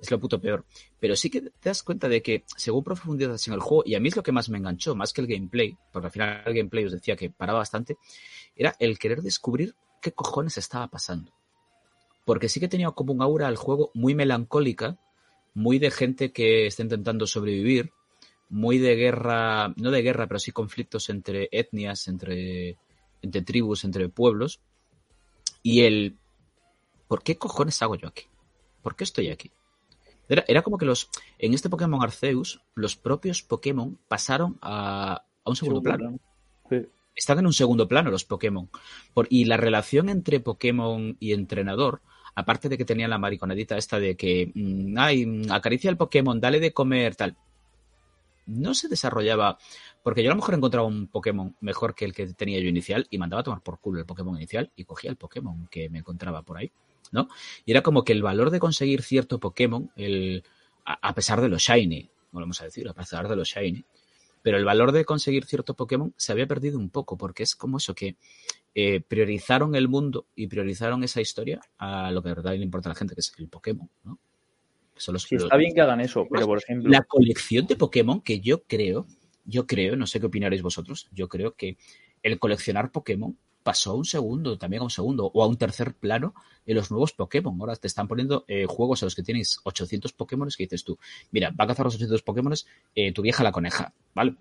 es 0.00 0.10
lo 0.10 0.18
puto 0.18 0.40
peor. 0.40 0.64
Pero 0.98 1.14
sí 1.14 1.30
que 1.30 1.40
te 1.40 1.68
das 1.68 1.84
cuenta 1.84 2.08
de 2.08 2.20
que 2.20 2.42
según 2.56 2.82
profundizas 2.82 3.46
en 3.46 3.54
el 3.54 3.60
juego, 3.60 3.84
y 3.86 3.94
a 3.94 4.00
mí 4.00 4.08
es 4.08 4.16
lo 4.16 4.24
que 4.24 4.32
más 4.32 4.48
me 4.48 4.58
enganchó, 4.58 4.96
más 4.96 5.12
que 5.12 5.20
el 5.20 5.28
gameplay, 5.28 5.76
porque 5.92 6.06
al 6.06 6.12
final 6.12 6.42
el 6.44 6.54
gameplay 6.54 6.84
os 6.84 6.92
decía 6.92 7.14
que 7.14 7.30
paraba 7.30 7.60
bastante, 7.60 7.96
era 8.56 8.74
el 8.80 8.98
querer 8.98 9.22
descubrir 9.22 9.76
qué 10.00 10.10
cojones 10.10 10.58
estaba 10.58 10.88
pasando. 10.88 11.32
Porque 12.24 12.48
sí 12.48 12.58
que 12.58 12.68
tenía 12.68 12.90
como 12.90 13.12
un 13.12 13.22
aura 13.22 13.46
al 13.46 13.56
juego 13.56 13.92
muy 13.94 14.14
melancólica, 14.16 14.96
muy 15.54 15.78
de 15.78 15.90
gente 15.90 16.32
que 16.32 16.66
está 16.66 16.82
intentando 16.82 17.26
sobrevivir, 17.26 17.92
muy 18.48 18.78
de 18.78 18.96
guerra, 18.96 19.72
no 19.76 19.90
de 19.90 20.02
guerra, 20.02 20.26
pero 20.26 20.38
sí 20.38 20.52
conflictos 20.52 21.08
entre 21.08 21.48
etnias, 21.52 22.08
entre, 22.08 22.76
entre 23.22 23.42
tribus, 23.42 23.84
entre 23.84 24.08
pueblos. 24.08 24.60
Y 25.62 25.82
el, 25.82 26.18
¿por 27.08 27.22
qué 27.22 27.38
cojones 27.38 27.80
hago 27.82 27.94
yo 27.96 28.08
aquí? 28.08 28.24
¿Por 28.82 28.96
qué 28.96 29.04
estoy 29.04 29.30
aquí? 29.30 29.50
Era, 30.28 30.44
era 30.48 30.62
como 30.62 30.78
que 30.78 30.86
los, 30.86 31.08
en 31.38 31.54
este 31.54 31.68
Pokémon 31.68 32.02
Arceus, 32.02 32.60
los 32.74 32.96
propios 32.96 33.42
Pokémon 33.42 33.98
pasaron 34.08 34.58
a, 34.60 35.24
a 35.44 35.50
un 35.50 35.56
segundo 35.56 35.82
plano. 35.82 36.18
Sí. 36.68 36.76
Están 37.14 37.38
en 37.40 37.46
un 37.46 37.52
segundo 37.52 37.86
plano 37.86 38.10
los 38.10 38.24
Pokémon. 38.24 38.70
Por- 39.12 39.26
y 39.30 39.44
la 39.44 39.56
relación 39.56 40.08
entre 40.08 40.40
Pokémon 40.40 41.16
y 41.20 41.32
entrenador, 41.32 42.00
aparte 42.34 42.68
de 42.68 42.78
que 42.78 42.84
tenían 42.84 43.10
la 43.10 43.18
mariconadita 43.18 43.76
esta 43.76 43.98
de 43.98 44.16
que, 44.16 44.50
mm, 44.54 44.98
ay, 44.98 45.46
acaricia 45.50 45.90
al 45.90 45.96
Pokémon, 45.96 46.40
dale 46.40 46.60
de 46.60 46.72
comer, 46.72 47.14
tal. 47.16 47.36
No 48.46 48.74
se 48.74 48.88
desarrollaba, 48.88 49.58
porque 50.02 50.22
yo 50.22 50.30
a 50.30 50.34
lo 50.34 50.40
mejor 50.40 50.54
encontraba 50.54 50.86
un 50.86 51.06
Pokémon 51.06 51.56
mejor 51.60 51.94
que 51.94 52.04
el 52.04 52.12
que 52.12 52.26
tenía 52.34 52.58
yo 52.58 52.68
inicial 52.68 53.06
y 53.10 53.18
mandaba 53.18 53.40
a 53.40 53.44
tomar 53.44 53.62
por 53.62 53.78
culo 53.78 54.00
el 54.00 54.06
Pokémon 54.06 54.36
inicial 54.36 54.72
y 54.74 54.84
cogía 54.84 55.10
el 55.10 55.16
Pokémon 55.16 55.68
que 55.70 55.88
me 55.88 55.98
encontraba 55.98 56.42
por 56.42 56.58
ahí, 56.58 56.72
¿no? 57.12 57.28
Y 57.64 57.70
era 57.70 57.82
como 57.82 58.04
que 58.04 58.12
el 58.12 58.22
valor 58.22 58.50
de 58.50 58.58
conseguir 58.58 59.02
cierto 59.02 59.38
Pokémon, 59.38 59.90
el, 59.96 60.42
a, 60.84 61.14
pesar 61.14 61.40
de 61.40 61.48
lo 61.48 61.58
shiny, 61.58 62.10
volvemos 62.32 62.60
a 62.60 62.64
decir, 62.64 62.88
a 62.88 62.94
pesar 62.94 63.28
de 63.28 63.36
lo 63.36 63.44
shiny, 63.44 63.84
pero 64.42 64.56
el 64.58 64.64
valor 64.64 64.90
de 64.90 65.04
conseguir 65.04 65.44
cierto 65.44 65.74
Pokémon 65.74 66.12
se 66.16 66.32
había 66.32 66.46
perdido 66.46 66.78
un 66.78 66.90
poco, 66.90 67.16
porque 67.16 67.44
es 67.44 67.54
como 67.54 67.76
eso 67.76 67.94
que 67.94 68.16
eh, 68.74 69.00
priorizaron 69.06 69.74
el 69.74 69.88
mundo 69.88 70.26
y 70.34 70.46
priorizaron 70.46 71.04
esa 71.04 71.20
historia 71.20 71.60
a 71.78 72.10
lo 72.10 72.22
que 72.22 72.30
de 72.30 72.34
verdad 72.36 72.52
le 72.52 72.64
importa 72.64 72.88
a 72.88 72.92
la 72.92 72.96
gente, 72.96 73.14
que 73.14 73.20
es 73.20 73.32
el 73.38 73.48
Pokémon, 73.48 73.88
¿no? 74.04 74.18
Que 74.94 75.00
son 75.00 75.14
los- 75.14 75.22
Sí, 75.24 75.36
está 75.36 75.56
bien 75.56 75.74
que 75.74 75.80
hagan 75.80 76.00
eso, 76.00 76.26
pero 76.30 76.46
por 76.46 76.58
ejemplo, 76.58 76.90
la 76.90 77.02
colección 77.02 77.66
de 77.66 77.76
Pokémon 77.76 78.20
que 78.20 78.40
yo 78.40 78.62
creo, 78.64 79.06
yo 79.44 79.66
creo, 79.66 79.96
no 79.96 80.06
sé 80.06 80.20
qué 80.20 80.26
opinaréis 80.26 80.62
vosotros, 80.62 81.08
yo 81.12 81.28
creo 81.28 81.54
que 81.54 81.76
el 82.22 82.38
coleccionar 82.38 82.90
Pokémon 82.92 83.36
pasó 83.62 83.92
a 83.92 83.94
un 83.94 84.04
segundo, 84.04 84.58
también 84.58 84.80
a 84.80 84.84
un 84.84 84.90
segundo, 84.90 85.30
o 85.32 85.42
a 85.42 85.46
un 85.46 85.56
tercer 85.56 85.94
plano 85.94 86.34
en 86.66 86.74
los 86.76 86.90
nuevos 86.90 87.12
Pokémon. 87.12 87.56
Ahora 87.60 87.76
te 87.76 87.86
están 87.86 88.08
poniendo 88.08 88.44
eh, 88.48 88.66
juegos 88.66 89.02
a 89.02 89.06
los 89.06 89.14
que 89.14 89.22
tienes 89.22 89.60
800 89.62 90.12
Pokémon 90.12 90.48
que 90.56 90.64
dices 90.64 90.82
tú, 90.82 90.98
mira, 91.30 91.50
va 91.50 91.64
a 91.64 91.68
cazar 91.68 91.84
los 91.86 91.94
800 91.94 92.22
Pokémon 92.22 92.52
eh, 92.96 93.12
tu 93.12 93.22
vieja 93.22 93.44
la 93.44 93.52
coneja, 93.52 93.92
¿vale? 94.14 94.34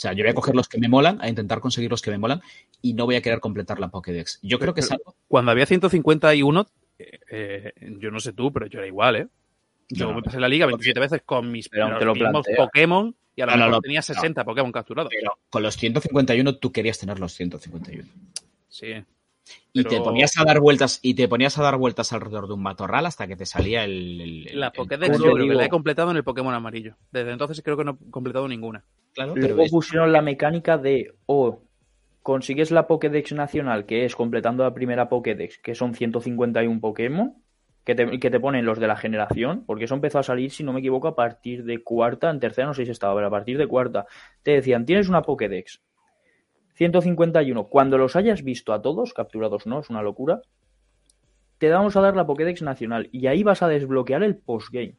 O 0.00 0.02
sea, 0.02 0.14
yo 0.14 0.24
voy 0.24 0.30
a 0.30 0.34
coger 0.34 0.56
los 0.56 0.66
que 0.66 0.78
me 0.78 0.88
molan, 0.88 1.20
a 1.20 1.28
intentar 1.28 1.60
conseguir 1.60 1.90
los 1.90 2.00
que 2.00 2.10
me 2.10 2.16
molan 2.16 2.40
y 2.80 2.94
no 2.94 3.04
voy 3.04 3.16
a 3.16 3.20
querer 3.20 3.38
completar 3.38 3.78
la 3.78 3.90
Pokédex. 3.90 4.38
Yo 4.40 4.58
creo 4.58 4.72
que 4.72 4.80
es 4.80 4.90
algo... 4.90 5.14
Cuando 5.28 5.50
había 5.50 5.66
151, 5.66 6.66
eh, 6.98 7.18
eh, 7.30 7.72
yo 7.98 8.10
no 8.10 8.18
sé 8.18 8.32
tú, 8.32 8.50
pero 8.50 8.64
yo 8.64 8.78
era 8.78 8.88
igual, 8.88 9.16
¿eh? 9.16 9.28
Yo 9.90 10.06
No, 10.06 10.14
me 10.14 10.22
pasé 10.22 10.40
la 10.40 10.48
liga 10.48 10.64
27 10.64 10.98
veces 10.98 11.20
con 11.22 11.52
mis 11.52 11.68
Pero 11.68 11.84
aún 11.84 11.98
te 11.98 12.06
los 12.06 12.16
lo 12.16 12.24
mismos. 12.24 12.46
Pokémon 12.56 13.14
y 13.36 13.42
a 13.42 13.44
lo 13.44 13.52
No, 13.52 13.58
no, 13.58 13.64
mejor 13.64 13.76
no, 13.76 13.80
tenía 13.82 14.00
60 14.00 14.42
Pokémon 14.42 14.72
capturados. 14.72 15.12
Pero 15.14 15.38
con 15.50 15.62
los 15.62 15.76
151 15.76 16.56
tú 16.56 16.72
querías 16.72 16.98
tener 16.98 17.18
los 17.18 17.34
151. 17.34 18.08
Sí. 18.70 19.04
Y 19.72 19.84
te 19.84 20.00
ponías 20.00 20.36
a 20.38 20.44
dar 20.44 20.60
vueltas 20.60 20.98
y 21.02 21.14
te 21.14 21.28
ponías 21.28 21.56
a 21.58 21.62
dar 21.62 21.76
vueltas 21.76 22.12
alrededor 22.12 22.48
de 22.48 22.54
un 22.54 22.62
matorral 22.62 23.06
hasta 23.06 23.26
que 23.26 23.36
te 23.36 23.46
salía 23.46 23.84
el, 23.84 24.44
La 24.58 24.72
Pokédex 24.72 25.18
yo 25.18 25.32
creo 25.32 25.48
que 25.48 25.54
la 25.54 25.64
he 25.66 25.68
completado 25.68 26.10
en 26.10 26.16
el 26.16 26.24
Pokémon 26.24 26.54
amarillo. 26.54 26.96
Desde 27.12 27.30
entonces 27.32 27.62
creo 27.62 27.76
que 27.76 27.84
no 27.84 27.98
he 28.06 28.10
completado 28.10 28.48
ninguna. 28.48 28.84
claro, 29.14 29.34
pero 29.34 29.48
luego 29.48 29.62
es- 29.64 29.70
pusieron 29.70 30.12
la 30.12 30.22
mecánica 30.22 30.76
de 30.76 31.14
o 31.26 31.62
consigues 32.22 32.70
la 32.70 32.86
Pokédex 32.86 33.32
nacional, 33.32 33.86
que 33.86 34.04
es 34.04 34.14
completando 34.14 34.62
la 34.64 34.74
primera 34.74 35.08
Pokédex, 35.08 35.58
que 35.58 35.74
son 35.74 35.94
151 35.94 36.80
Pokémon, 36.80 37.34
que 37.84 37.94
te, 37.94 38.18
que 38.20 38.30
te 38.30 38.40
ponen 38.40 38.66
los 38.66 38.78
de 38.78 38.86
la 38.86 38.96
generación, 38.96 39.64
porque 39.66 39.84
eso 39.84 39.94
empezó 39.94 40.18
a 40.18 40.22
salir, 40.22 40.50
si 40.50 40.62
no 40.62 40.72
me 40.72 40.80
equivoco, 40.80 41.08
a 41.08 41.16
partir 41.16 41.64
de 41.64 41.82
cuarta, 41.82 42.28
en 42.30 42.38
tercera 42.40 42.66
no 42.66 42.74
sé 42.74 42.84
si 42.84 42.90
estaba, 42.90 43.14
pero 43.14 43.28
a 43.28 43.30
partir 43.30 43.56
de 43.56 43.66
cuarta. 43.66 44.06
Te 44.42 44.50
decían, 44.52 44.84
tienes 44.84 45.08
una 45.08 45.22
Pokédex, 45.22 45.80
151, 46.80 47.68
cuando 47.68 47.98
los 47.98 48.16
hayas 48.16 48.42
visto 48.42 48.72
a 48.72 48.80
todos, 48.80 49.12
capturados 49.12 49.66
no, 49.66 49.80
es 49.80 49.90
una 49.90 50.00
locura, 50.00 50.40
te 51.58 51.68
vamos 51.68 51.94
a 51.94 52.00
dar 52.00 52.16
la 52.16 52.26
Pokédex 52.26 52.62
nacional 52.62 53.10
y 53.12 53.26
ahí 53.26 53.42
vas 53.42 53.62
a 53.62 53.68
desbloquear 53.68 54.22
el 54.22 54.38
postgame. 54.38 54.96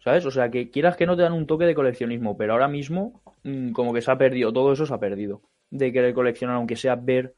¿Sabes? 0.00 0.26
O 0.26 0.32
sea, 0.32 0.50
que 0.50 0.72
quieras 0.72 0.96
que 0.96 1.06
no 1.06 1.14
te 1.16 1.22
dan 1.22 1.34
un 1.34 1.46
toque 1.46 1.66
de 1.66 1.76
coleccionismo, 1.76 2.36
pero 2.36 2.54
ahora 2.54 2.66
mismo 2.66 3.22
mm, 3.44 3.70
como 3.70 3.94
que 3.94 4.02
se 4.02 4.10
ha 4.10 4.18
perdido, 4.18 4.52
todo 4.52 4.72
eso 4.72 4.86
se 4.86 4.92
ha 4.92 4.98
perdido. 4.98 5.40
De 5.70 5.92
querer 5.92 6.12
coleccionar, 6.14 6.56
aunque 6.56 6.74
sea 6.74 6.96
ver 6.96 7.36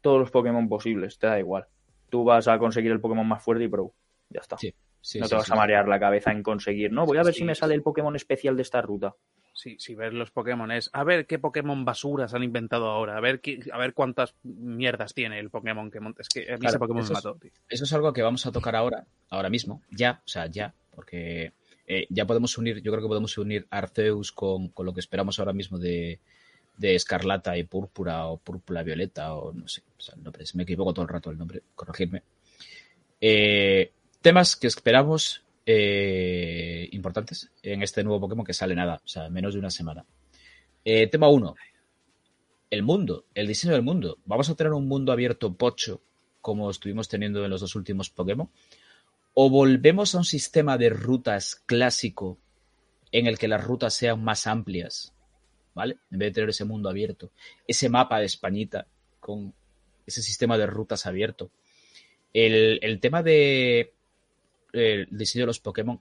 todos 0.00 0.20
los 0.20 0.30
Pokémon 0.30 0.68
posibles, 0.68 1.18
te 1.18 1.26
da 1.26 1.40
igual. 1.40 1.66
Tú 2.08 2.22
vas 2.22 2.46
a 2.46 2.56
conseguir 2.60 2.92
el 2.92 3.00
Pokémon 3.00 3.26
más 3.26 3.42
fuerte 3.42 3.64
y 3.64 3.68
pro. 3.68 3.94
Ya 4.28 4.42
está. 4.42 4.56
Sí, 4.58 4.72
sí, 5.00 5.18
no 5.18 5.24
sí, 5.24 5.30
te 5.30 5.34
vas 5.34 5.50
a 5.50 5.56
marear 5.56 5.88
la 5.88 5.98
cabeza 5.98 6.30
en 6.30 6.44
conseguir, 6.44 6.92
¿no? 6.92 7.04
Voy 7.04 7.18
a 7.18 7.24
ver 7.24 7.34
si 7.34 7.42
me 7.42 7.56
sale 7.56 7.74
el 7.74 7.82
Pokémon 7.82 8.14
especial 8.14 8.54
de 8.54 8.62
esta 8.62 8.80
ruta. 8.80 9.16
Sí, 9.52 9.76
si 9.78 9.94
ver 9.94 10.14
los 10.14 10.30
Pokémon 10.30 10.70
es 10.70 10.88
a 10.92 11.02
ver 11.04 11.26
qué 11.26 11.38
Pokémon 11.38 11.84
basuras 11.84 12.32
han 12.34 12.42
inventado 12.44 12.86
ahora, 12.88 13.16
a 13.16 13.20
ver 13.20 13.40
qué- 13.40 13.60
a 13.72 13.78
ver 13.78 13.92
cuántas 13.94 14.34
mierdas 14.44 15.12
tiene 15.12 15.38
el 15.40 15.50
Pokémon 15.50 15.90
que 15.90 16.00
monta. 16.00 16.22
Es 16.22 16.28
que 16.28 16.40
a 16.50 16.54
mí 16.54 16.60
Claro, 16.60 16.68
ese 16.68 16.78
Pokémon 16.78 17.02
eso 17.02 17.12
es- 17.12 17.24
mató. 17.24 17.34
tío. 17.38 17.50
Eso 17.68 17.84
es 17.84 17.92
algo 17.92 18.12
que 18.12 18.22
vamos 18.22 18.46
a 18.46 18.52
tocar 18.52 18.76
ahora, 18.76 19.06
ahora 19.28 19.50
mismo, 19.50 19.82
ya, 19.90 20.22
o 20.24 20.28
sea, 20.28 20.46
ya, 20.46 20.72
porque 20.94 21.52
eh, 21.86 22.06
ya 22.08 22.24
podemos 22.24 22.56
unir, 22.56 22.80
yo 22.82 22.92
creo 22.92 23.02
que 23.02 23.08
podemos 23.08 23.36
unir 23.38 23.66
Arceus 23.70 24.30
con, 24.30 24.68
con 24.68 24.86
lo 24.86 24.94
que 24.94 25.00
esperamos 25.00 25.40
ahora 25.40 25.52
mismo 25.52 25.76
de, 25.78 26.20
de 26.76 26.94
Escarlata 26.94 27.58
y 27.58 27.64
Púrpura 27.64 28.26
o 28.26 28.36
Púrpura 28.38 28.84
Violeta 28.84 29.34
o 29.34 29.52
no 29.52 29.66
sé, 29.66 29.82
o 29.98 30.00
sea, 30.00 30.14
el 30.14 30.22
nombre, 30.22 30.44
me 30.54 30.62
equivoco 30.62 30.94
todo 30.94 31.02
el 31.02 31.08
rato 31.08 31.30
el 31.30 31.36
nombre, 31.38 31.62
corregirme. 31.74 32.22
Eh, 33.20 33.90
temas 34.22 34.54
que 34.56 34.68
esperamos 34.68 35.42
eh, 35.72 36.88
importantes 36.92 37.50
en 37.62 37.82
este 37.82 38.02
nuevo 38.02 38.20
Pokémon 38.20 38.44
que 38.44 38.52
sale 38.52 38.74
nada, 38.74 39.00
o 39.04 39.08
sea, 39.08 39.30
menos 39.30 39.54
de 39.54 39.60
una 39.60 39.70
semana. 39.70 40.04
Eh, 40.84 41.06
tema 41.06 41.28
1. 41.28 41.54
El 42.70 42.82
mundo, 42.82 43.26
el 43.34 43.46
diseño 43.46 43.74
del 43.74 43.82
mundo. 43.82 44.18
¿Vamos 44.24 44.48
a 44.50 44.56
tener 44.56 44.72
un 44.72 44.88
mundo 44.88 45.12
abierto 45.12 45.54
pocho 45.54 46.02
como 46.40 46.70
estuvimos 46.70 47.08
teniendo 47.08 47.44
en 47.44 47.50
los 47.50 47.60
dos 47.60 47.76
últimos 47.76 48.10
Pokémon? 48.10 48.50
¿O 49.34 49.48
volvemos 49.48 50.14
a 50.14 50.18
un 50.18 50.24
sistema 50.24 50.76
de 50.76 50.90
rutas 50.90 51.62
clásico 51.66 52.38
en 53.12 53.26
el 53.26 53.38
que 53.38 53.48
las 53.48 53.62
rutas 53.62 53.94
sean 53.94 54.24
más 54.24 54.48
amplias? 54.48 55.14
¿Vale? 55.74 55.98
En 56.10 56.18
vez 56.18 56.30
de 56.30 56.34
tener 56.34 56.50
ese 56.50 56.64
mundo 56.64 56.88
abierto. 56.88 57.30
Ese 57.66 57.88
mapa 57.88 58.18
de 58.18 58.26
Españita 58.26 58.88
con 59.20 59.54
ese 60.04 60.20
sistema 60.20 60.58
de 60.58 60.66
rutas 60.66 61.06
abierto. 61.06 61.52
El, 62.32 62.80
el 62.82 62.98
tema 62.98 63.22
de 63.22 63.94
el 64.72 65.08
diseño 65.10 65.42
de 65.42 65.48
los 65.48 65.60
Pokémon, 65.60 66.00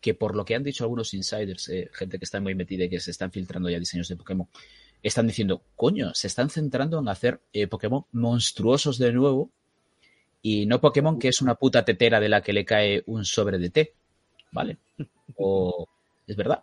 que 0.00 0.14
por 0.14 0.36
lo 0.36 0.44
que 0.44 0.54
han 0.54 0.62
dicho 0.62 0.84
algunos 0.84 1.14
insiders, 1.14 1.68
eh, 1.68 1.90
gente 1.92 2.18
que 2.18 2.24
está 2.24 2.40
muy 2.40 2.54
metida 2.54 2.84
y 2.84 2.88
que 2.88 3.00
se 3.00 3.10
están 3.10 3.32
filtrando 3.32 3.68
ya 3.68 3.78
diseños 3.78 4.08
de 4.08 4.16
Pokémon, 4.16 4.48
están 5.02 5.26
diciendo, 5.26 5.62
coño, 5.76 6.12
se 6.14 6.26
están 6.26 6.50
centrando 6.50 6.98
en 6.98 7.08
hacer 7.08 7.40
eh, 7.52 7.66
Pokémon 7.66 8.04
monstruosos 8.12 8.98
de 8.98 9.12
nuevo 9.12 9.50
y 10.42 10.66
no 10.66 10.80
Pokémon 10.80 11.18
que 11.18 11.28
es 11.28 11.40
una 11.40 11.54
puta 11.56 11.84
tetera 11.84 12.20
de 12.20 12.28
la 12.28 12.42
que 12.42 12.52
le 12.52 12.64
cae 12.64 13.02
un 13.06 13.24
sobre 13.24 13.58
de 13.58 13.70
té, 13.70 13.94
¿vale? 14.52 14.78
O 15.36 15.88
es 16.26 16.36
verdad. 16.36 16.62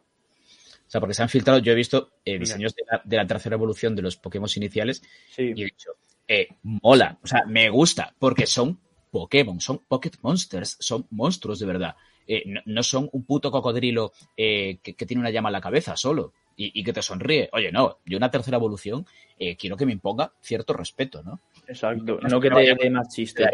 O 0.88 0.89
sea, 0.89 1.01
porque 1.01 1.13
se 1.13 1.23
han 1.23 1.30
filtrado, 1.30 1.59
yo 1.59 1.71
he 1.71 1.76
visto 1.76 2.11
eh, 2.23 2.38
diseños 2.38 2.76
de 2.76 2.84
la, 2.89 3.01
de 3.03 3.17
la 3.17 3.28
tercera 3.28 3.55
evolución 3.55 3.95
de 3.95 4.01
los 4.01 4.17
Pokémon 4.17 4.49
iniciales 4.55 5.01
Sí. 5.32 5.51
y 5.55 5.61
he 5.63 5.65
dicho, 5.65 5.91
eh, 6.28 6.47
mola, 6.63 7.17
o 7.23 7.28
sea, 7.28 7.43
me 7.47 7.69
gusta, 7.69 8.15
porque 8.19 8.47
son 8.47 8.80
Pokémon, 9.20 9.61
son 9.61 9.80
Pocket 9.88 10.11
Monsters, 10.22 10.78
son 10.80 11.07
monstruos 11.11 11.59
de 11.59 11.66
verdad. 11.66 11.95
Eh, 12.28 12.43
no, 12.47 12.61
no 12.66 12.84
son 12.84 13.07
un 13.13 13.24
puto 13.24 13.49
cocodrilo 13.51 14.11
eh, 14.36 14.80
que, 14.82 14.95
que 14.95 15.05
tiene 15.05 15.22
una 15.22 15.30
llama 15.30 15.49
en 15.49 15.53
la 15.53 15.61
cabeza 15.61 15.95
solo 15.95 16.34
y, 16.57 16.80
y 16.80 16.84
que 16.84 16.91
te 16.91 17.01
sonríe. 17.01 17.49
Oye, 17.53 17.72
no, 17.72 17.99
yo 18.05 18.18
una 18.18 18.32
tercera 18.32 18.57
evolución 18.57 19.05
eh, 19.38 19.55
quiero 19.55 19.78
que 19.78 19.86
me 19.86 19.93
imponga 19.93 20.34
cierto 20.41 20.74
respeto, 20.74 21.24
¿no? 21.24 21.39
Exacto. 21.68 22.20
No 22.22 22.28
No 22.28 22.41
que 22.41 22.49
te 22.49 22.76
dé 22.76 22.89
más 22.89 23.07
chistes. 23.13 23.47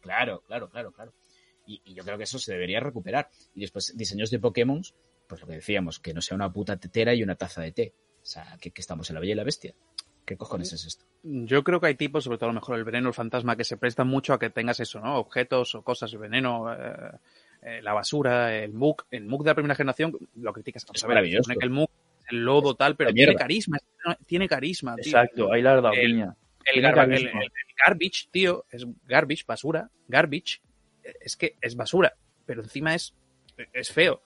Claro, 0.00 0.42
claro, 0.46 0.70
claro, 0.70 0.92
claro. 0.92 1.12
Y, 1.66 1.80
y 1.84 1.94
yo 1.94 2.04
creo 2.04 2.16
que 2.16 2.24
eso 2.24 2.38
se 2.38 2.52
debería 2.52 2.80
recuperar. 2.80 3.30
Y 3.54 3.62
después, 3.62 3.96
diseños 3.96 4.30
de 4.30 4.38
Pokémon, 4.38 4.80
pues 5.26 5.40
lo 5.40 5.46
que 5.46 5.54
decíamos, 5.54 5.98
que 5.98 6.14
no 6.14 6.20
sea 6.20 6.36
una 6.36 6.52
puta 6.52 6.76
tetera 6.76 7.14
y 7.14 7.22
una 7.22 7.34
taza 7.34 7.62
de 7.62 7.72
té. 7.72 7.94
O 8.22 8.26
sea, 8.26 8.56
que, 8.60 8.70
que 8.70 8.80
estamos 8.80 9.10
en 9.10 9.14
la 9.14 9.20
Bella 9.20 9.32
y 9.32 9.36
la 9.36 9.44
Bestia. 9.44 9.74
¿Qué 10.28 10.36
cojones 10.36 10.72
es 10.74 10.84
esto? 10.84 11.04
Yo 11.22 11.64
creo 11.64 11.80
que 11.80 11.86
hay 11.86 11.94
tipos, 11.94 12.24
sobre 12.24 12.36
todo 12.36 12.50
a 12.50 12.52
lo 12.52 12.60
mejor 12.60 12.76
el 12.76 12.84
veneno, 12.84 13.08
el 13.08 13.14
fantasma, 13.14 13.56
que 13.56 13.64
se 13.64 13.78
prestan 13.78 14.08
mucho 14.08 14.34
a 14.34 14.38
que 14.38 14.50
tengas 14.50 14.78
eso, 14.80 15.00
¿no? 15.00 15.16
Objetos 15.16 15.74
o 15.74 15.82
cosas, 15.82 16.12
el 16.12 16.18
veneno, 16.18 16.70
eh, 16.72 17.10
eh, 17.62 17.80
la 17.82 17.94
basura, 17.94 18.54
el 18.54 18.74
MOOC. 18.74 19.06
El 19.10 19.24
MOOC 19.24 19.42
de 19.44 19.50
la 19.50 19.54
primera 19.54 19.74
generación 19.74 20.12
lo 20.36 20.52
criticas. 20.52 20.84
Vamos 20.84 20.96
Es 20.98 21.04
a 21.04 21.06
ver, 21.06 21.14
maravilloso. 21.16 21.44
supone 21.44 21.58
que 21.58 21.64
el 21.64 21.70
MOOC 21.70 21.90
es 22.20 22.26
el 22.32 22.44
lodo 22.44 22.74
tal, 22.74 22.94
pero 22.96 23.12
tiene 23.12 23.34
carisma. 23.34 23.78
Tiene 24.26 24.46
carisma, 24.48 24.94
tío. 24.96 25.04
Exacto, 25.06 25.50
ahí 25.52 25.62
la 25.62 25.76
has 25.76 25.82
dado 25.82 25.94
El- 25.94 26.06
piña. 26.12 26.36
El, 26.66 26.72
Tiene 26.74 26.88
garba- 26.88 27.04
el- 27.04 27.10
carisma. 27.10 27.40
el- 27.40 27.46
el 27.46 27.74
garbage, 27.86 28.28
tío, 28.30 28.64
es 28.70 28.86
garbage, 29.06 29.44
basura, 29.46 29.90
garbage, 30.08 30.60
eh, 31.04 31.14
es 31.22 31.36
que 31.36 31.56
es 31.62 31.74
basura, 31.74 32.14
pero 32.44 32.60
encima 32.62 32.94
es, 32.94 33.14
es 33.72 33.90
feo. 33.90 34.20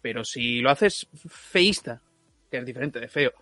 Pero 0.00 0.24
si 0.24 0.60
lo 0.60 0.70
haces 0.70 1.06
feísta, 1.28 2.00
que 2.50 2.56
es 2.56 2.64
diferente 2.64 2.98
de 3.00 3.08
feo, 3.08 3.32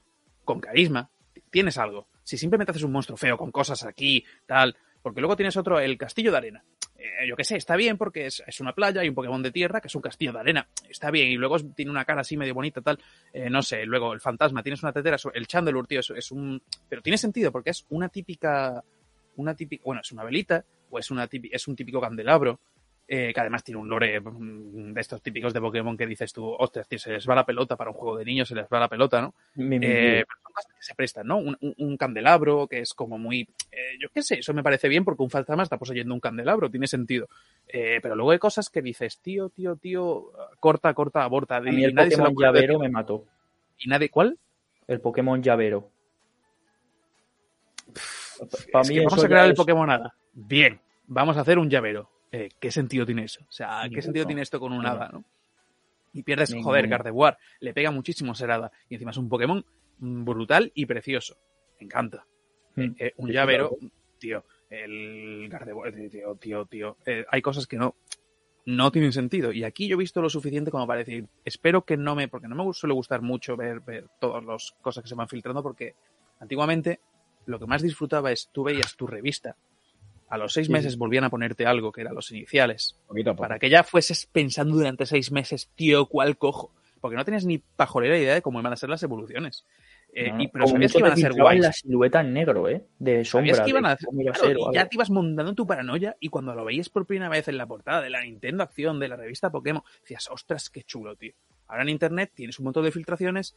con 0.45 0.61
carisma, 0.61 1.09
tienes 1.55 1.79
algo. 1.79 2.09
Si 2.25 2.37
simplemente 2.37 2.73
haces 2.73 2.83
un 2.83 2.91
monstruo 2.91 3.17
feo 3.17 3.39
con 3.39 3.53
cosas 3.53 3.85
aquí, 3.85 4.25
tal, 4.45 4.77
porque 5.01 5.21
luego 5.21 5.37
tienes 5.37 5.57
otro, 5.57 5.79
el 5.79 5.97
castillo 5.97 6.33
de 6.33 6.37
arena. 6.39 6.65
Eh, 6.99 7.29
yo 7.29 7.37
qué 7.37 7.45
sé, 7.45 7.57
está 7.57 7.77
bien 7.77 7.97
porque 7.97 8.27
es, 8.27 8.43
es 8.45 8.59
una 8.61 8.73
playa 8.75 9.05
y 9.05 9.09
un 9.09 9.15
Pokémon 9.15 9.41
de 9.41 9.53
tierra 9.53 9.81
que 9.81 9.87
es 9.87 9.95
un 9.95 10.03
castillo 10.03 10.33
de 10.33 10.41
arena. 10.41 10.67
Está 10.89 11.13
bien, 11.13 11.29
y 11.29 11.37
luego 11.37 11.61
tiene 11.61 11.93
una 11.93 12.05
cara 12.05 12.23
así 12.23 12.37
medio 12.37 12.55
bonita, 12.55 12.81
tal. 12.81 12.99
Eh, 13.33 13.49
no 13.51 13.63
sé, 13.63 13.87
luego 13.87 14.13
el 14.13 14.21
fantasma, 14.21 14.65
tienes 14.65 14.83
una 14.83 14.93
tetera, 14.93 15.17
el 15.33 15.47
Chandelure, 15.47 15.87
tío, 15.87 16.01
es, 16.01 16.11
es 16.11 16.33
un. 16.33 16.61
Pero 16.89 17.01
tiene 17.03 17.19
sentido 17.19 17.53
porque 17.53 17.71
es 17.71 17.87
una 17.91 18.09
típica. 18.09 18.83
Una 19.37 19.55
típica. 19.55 19.83
Bueno, 19.85 20.01
es 20.03 20.11
una 20.11 20.25
velita, 20.25 20.65
o 20.91 20.99
es, 20.99 21.11
una 21.13 21.29
típi- 21.29 21.51
es 21.53 21.69
un 21.69 21.77
típico 21.77 22.01
candelabro. 22.01 22.59
Eh, 23.07 23.33
que 23.35 23.41
además 23.41 23.63
tiene 23.63 23.81
un 23.81 23.89
lore 23.89 24.21
mm, 24.21 24.93
de 24.95 25.01
estos 25.01 25.21
típicos 25.23 25.53
de 25.53 25.61
Pokémon 25.61 25.97
que 25.97 26.07
dices 26.07 26.33
tú, 26.33 26.47
ostras, 26.59 26.89
tío, 26.89 26.99
se 26.99 27.13
les 27.13 27.29
va 27.29 27.35
la 27.35 27.45
pelota 27.45 27.77
para 27.77 27.91
un 27.91 27.97
juego 27.97 28.17
de 28.19 28.25
niños, 28.25 28.49
se 28.49 28.55
les 28.55 28.67
va 28.67 28.81
la 28.81 28.89
pelota, 28.89 29.21
¿no? 29.21 29.35
Mi- 29.57 29.79
mi- 29.79 29.87
Eh, 29.87 30.25
pero 30.27 30.41
son 30.43 30.53
cosas 30.53 30.73
que 30.75 30.83
se 30.83 30.95
prestan, 30.95 31.27
¿no? 31.27 31.37
Un, 31.39 31.57
un- 31.61 31.75
un 31.79 31.97
candelabro 31.97 32.67
que 32.67 32.81
es 32.81 32.95
como 32.95 33.19
muy. 33.19 33.43
eh, 33.73 33.99
yo 34.01 34.09
qué 34.15 34.23
sé, 34.23 34.39
eso 34.39 34.55
me 34.55 34.63
parece 34.63 34.89
bien 34.89 35.05
porque 35.05 35.23
un 35.23 35.31
fantasma 35.31 35.63
está 35.65 35.77
poseyendo 35.79 36.15
un 36.15 36.21
candelabro, 36.21 36.71
tiene 36.71 36.87
sentido. 36.87 37.29
Pero 37.67 38.15
luego 38.15 38.31
hay 38.31 38.39
cosas 38.39 38.71
que 38.71 38.81
dices, 38.83 39.19
tío, 39.19 39.49
tío, 39.51 39.77
tío, 39.77 40.31
corta, 40.61 40.95
corta, 40.95 41.25
aborta. 41.25 41.57
a 41.57 41.61
mí 41.61 41.81
y 41.81 41.85
el 41.85 41.95
nadie 41.95 42.11
se 42.13 42.17
lo 42.19 42.25
Pokémon 42.25 42.33
ocurre 42.33 42.47
llavero 42.61 42.79
me 42.79 42.89
mató. 42.89 43.25
¿Y 43.79 43.89
nadie 43.89 44.09
cuál? 44.09 44.39
El 44.87 45.01
Pokémon 45.01 45.43
llavero. 45.43 45.91
Para 48.73 48.83
Es 48.83 48.89
mí 48.89 48.95
que 48.95 49.01
vamos 49.05 49.25
a 49.25 49.29
crear 49.29 49.47
el 49.47 49.55
Pokémon 49.55 49.91
Hada. 49.91 50.15
Bien, 50.33 50.81
vamos 51.07 51.37
a 51.37 51.41
hacer 51.41 51.59
un 51.59 51.69
llavero. 51.71 52.11
Eh, 52.35 52.49
¿Qué 52.59 52.71
sentido 52.71 53.07
tiene 53.07 53.25
eso? 53.25 53.41
O 53.49 53.53
sea, 53.53 53.83
¿qué 53.93 54.03
sentido 54.03 54.27
tiene 54.27 54.43
esto 54.43 54.59
con 54.59 54.73
un. 54.73 54.85
Hada, 54.85 55.09
no? 55.13 55.25
Y 56.13 56.23
pierdes, 56.23 56.55
joder, 56.63 56.89
Gardevoir. 56.89 57.37
Le 57.61 57.73
pega 57.73 57.91
muchísimo 57.91 58.35
ser 58.35 58.51
Hada. 58.51 58.73
Y 58.89 58.95
encima 58.95 59.11
es 59.13 59.17
un 59.17 59.29
Pokémon 59.29 59.65
mm, 59.99 60.25
brutal 60.25 60.73
y 60.75 60.87
precioso. 60.87 61.37
Me 61.79 61.85
encanta. 61.87 62.27
Mm. 62.77 62.91
Eh, 62.99 63.13
un 63.19 63.29
Sí, 63.29 63.35
llavero, 63.35 63.77
tío, 64.19 64.45
el 64.71 65.49
Gardevoir, 65.49 65.97
eh, 65.99 66.09
tío, 66.09 66.35
tío, 66.37 66.67
tío. 66.67 66.97
eh, 67.07 67.25
hay 67.31 67.41
cosas 67.43 67.67
que 67.69 67.77
no, 67.77 67.95
no 68.67 68.91
tienen 68.91 69.13
sentido. 69.13 69.53
Y 69.53 69.63
aquí 69.63 69.87
yo 69.87 69.95
he 69.95 69.99
visto 69.99 70.21
lo 70.21 70.29
suficiente 70.29 70.71
como 70.73 70.87
para 70.89 70.99
decir, 71.01 71.29
espero 71.45 71.85
que 71.85 71.97
no 71.97 72.15
me, 72.17 72.27
porque 72.27 72.49
no 72.49 72.57
me 72.57 72.73
suele 72.73 72.95
gustar 72.95 73.23
mucho 73.23 73.57
ver, 73.57 73.81
ver 73.81 74.09
todas 74.21 74.45
las 74.45 74.75
cosas 74.83 75.03
que 75.03 75.09
se 75.09 75.15
van 75.15 75.29
filtrando, 75.29 75.63
porque 75.63 75.95
antiguamente 76.41 76.99
lo 77.47 77.59
que 77.61 77.67
más 77.67 77.83
disfrutaba 77.83 78.33
es 78.33 78.49
tú 78.53 78.65
veías 78.65 78.97
tu 78.97 79.07
revista. 79.07 79.57
A 80.29 80.39
los 80.39 80.53
seis 80.53 80.67
Sí, 80.69 80.73
meses 80.73 80.97
volvían 80.97 81.25
a 81.25 81.31
ponerte 81.31 81.67
algo 81.67 81.93
que 81.93 82.01
eran 82.01 82.15
los 82.15 82.31
iniciales. 82.31 82.97
Poquito 83.07 83.31
a 83.31 83.35
poco. 83.35 83.43
Para 83.49 83.59
que 83.59 83.69
ya 83.71 83.83
fueses 83.85 84.27
pensando 84.27 84.75
durante 84.77 85.07
seis 85.07 85.31
meses, 85.31 85.71
tío, 85.75 86.07
¿cuál 86.07 86.37
cojo? 86.39 86.73
Porque 87.01 87.17
no 87.17 87.25
tenías 87.25 87.45
ni 87.45 87.59
pajolera 87.59 88.19
idea 88.19 88.35
de 88.35 88.43
cómo 88.43 88.61
iban 88.61 88.73
a 88.73 88.77
ser 88.77 88.89
las 88.89 89.03
evoluciones. 89.03 89.65
Eh, 90.15 90.31
No, 90.33 90.43
y, 90.43 90.49
pero 90.49 90.67
sabías 90.67 90.93
que 90.93 90.99
iban 90.99 91.13
a 91.13 91.17
ser 91.17 91.33
guays. 91.35 91.61
la 91.61 91.73
silueta 91.73 92.21
en 92.21 92.33
negro, 92.33 92.69
¿eh? 92.69 92.85
De 92.99 93.25
sombra. 93.25 93.55
Sabías 93.55 93.65
que 93.65 93.71
iban 93.71 93.85
a 93.85 93.93
hacer. 93.93 94.09
claro, 94.11 94.35
ser 94.41 94.57
o 94.59 94.71
y 94.71 94.75
ya 94.75 94.87
te 94.89 94.97
ibas 94.97 95.11
montando 95.11 95.55
tu 95.55 95.67
paranoia 95.67 96.17
y 96.21 96.29
cuando 96.31 96.55
lo 96.55 96.65
veías 96.65 96.89
por 96.89 97.05
primera 97.05 97.29
vez 97.29 97.49
en 97.49 97.59
la 97.59 97.67
portada 97.67 98.01
de 98.01 98.11
la 98.11 98.23
Nintendo 98.23 98.63
Acción, 98.63 98.99
de 99.01 99.09
la 99.09 99.17
revista 99.17 99.51
Pokémon, 99.51 99.83
decías, 100.01 100.31
ostras, 100.31 100.71
qué 100.71 100.83
chulo, 100.85 101.15
tío. 101.17 101.35
Ahora 101.67 101.83
en 101.83 101.89
internet 101.91 102.31
tienes 102.35 102.59
un 102.59 102.65
montón 102.65 102.85
de 102.85 102.93
filtraciones, 102.93 103.57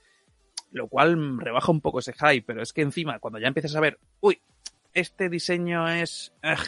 lo 0.71 0.87
cual 0.87 1.39
rebaja 1.39 1.71
un 1.71 1.79
poco 1.79 1.99
ese 1.99 2.13
hype, 2.13 2.43
pero 2.45 2.61
es 2.61 2.73
que 2.73 2.81
encima, 2.81 3.19
cuando 3.19 3.39
ya 3.39 3.47
empiezas 3.47 3.75
a 3.75 3.79
ver, 3.79 3.99
uy, 4.19 4.41
este 4.99 5.29
diseño 5.29 5.87
es. 5.87 6.33
ugh, 6.43 6.67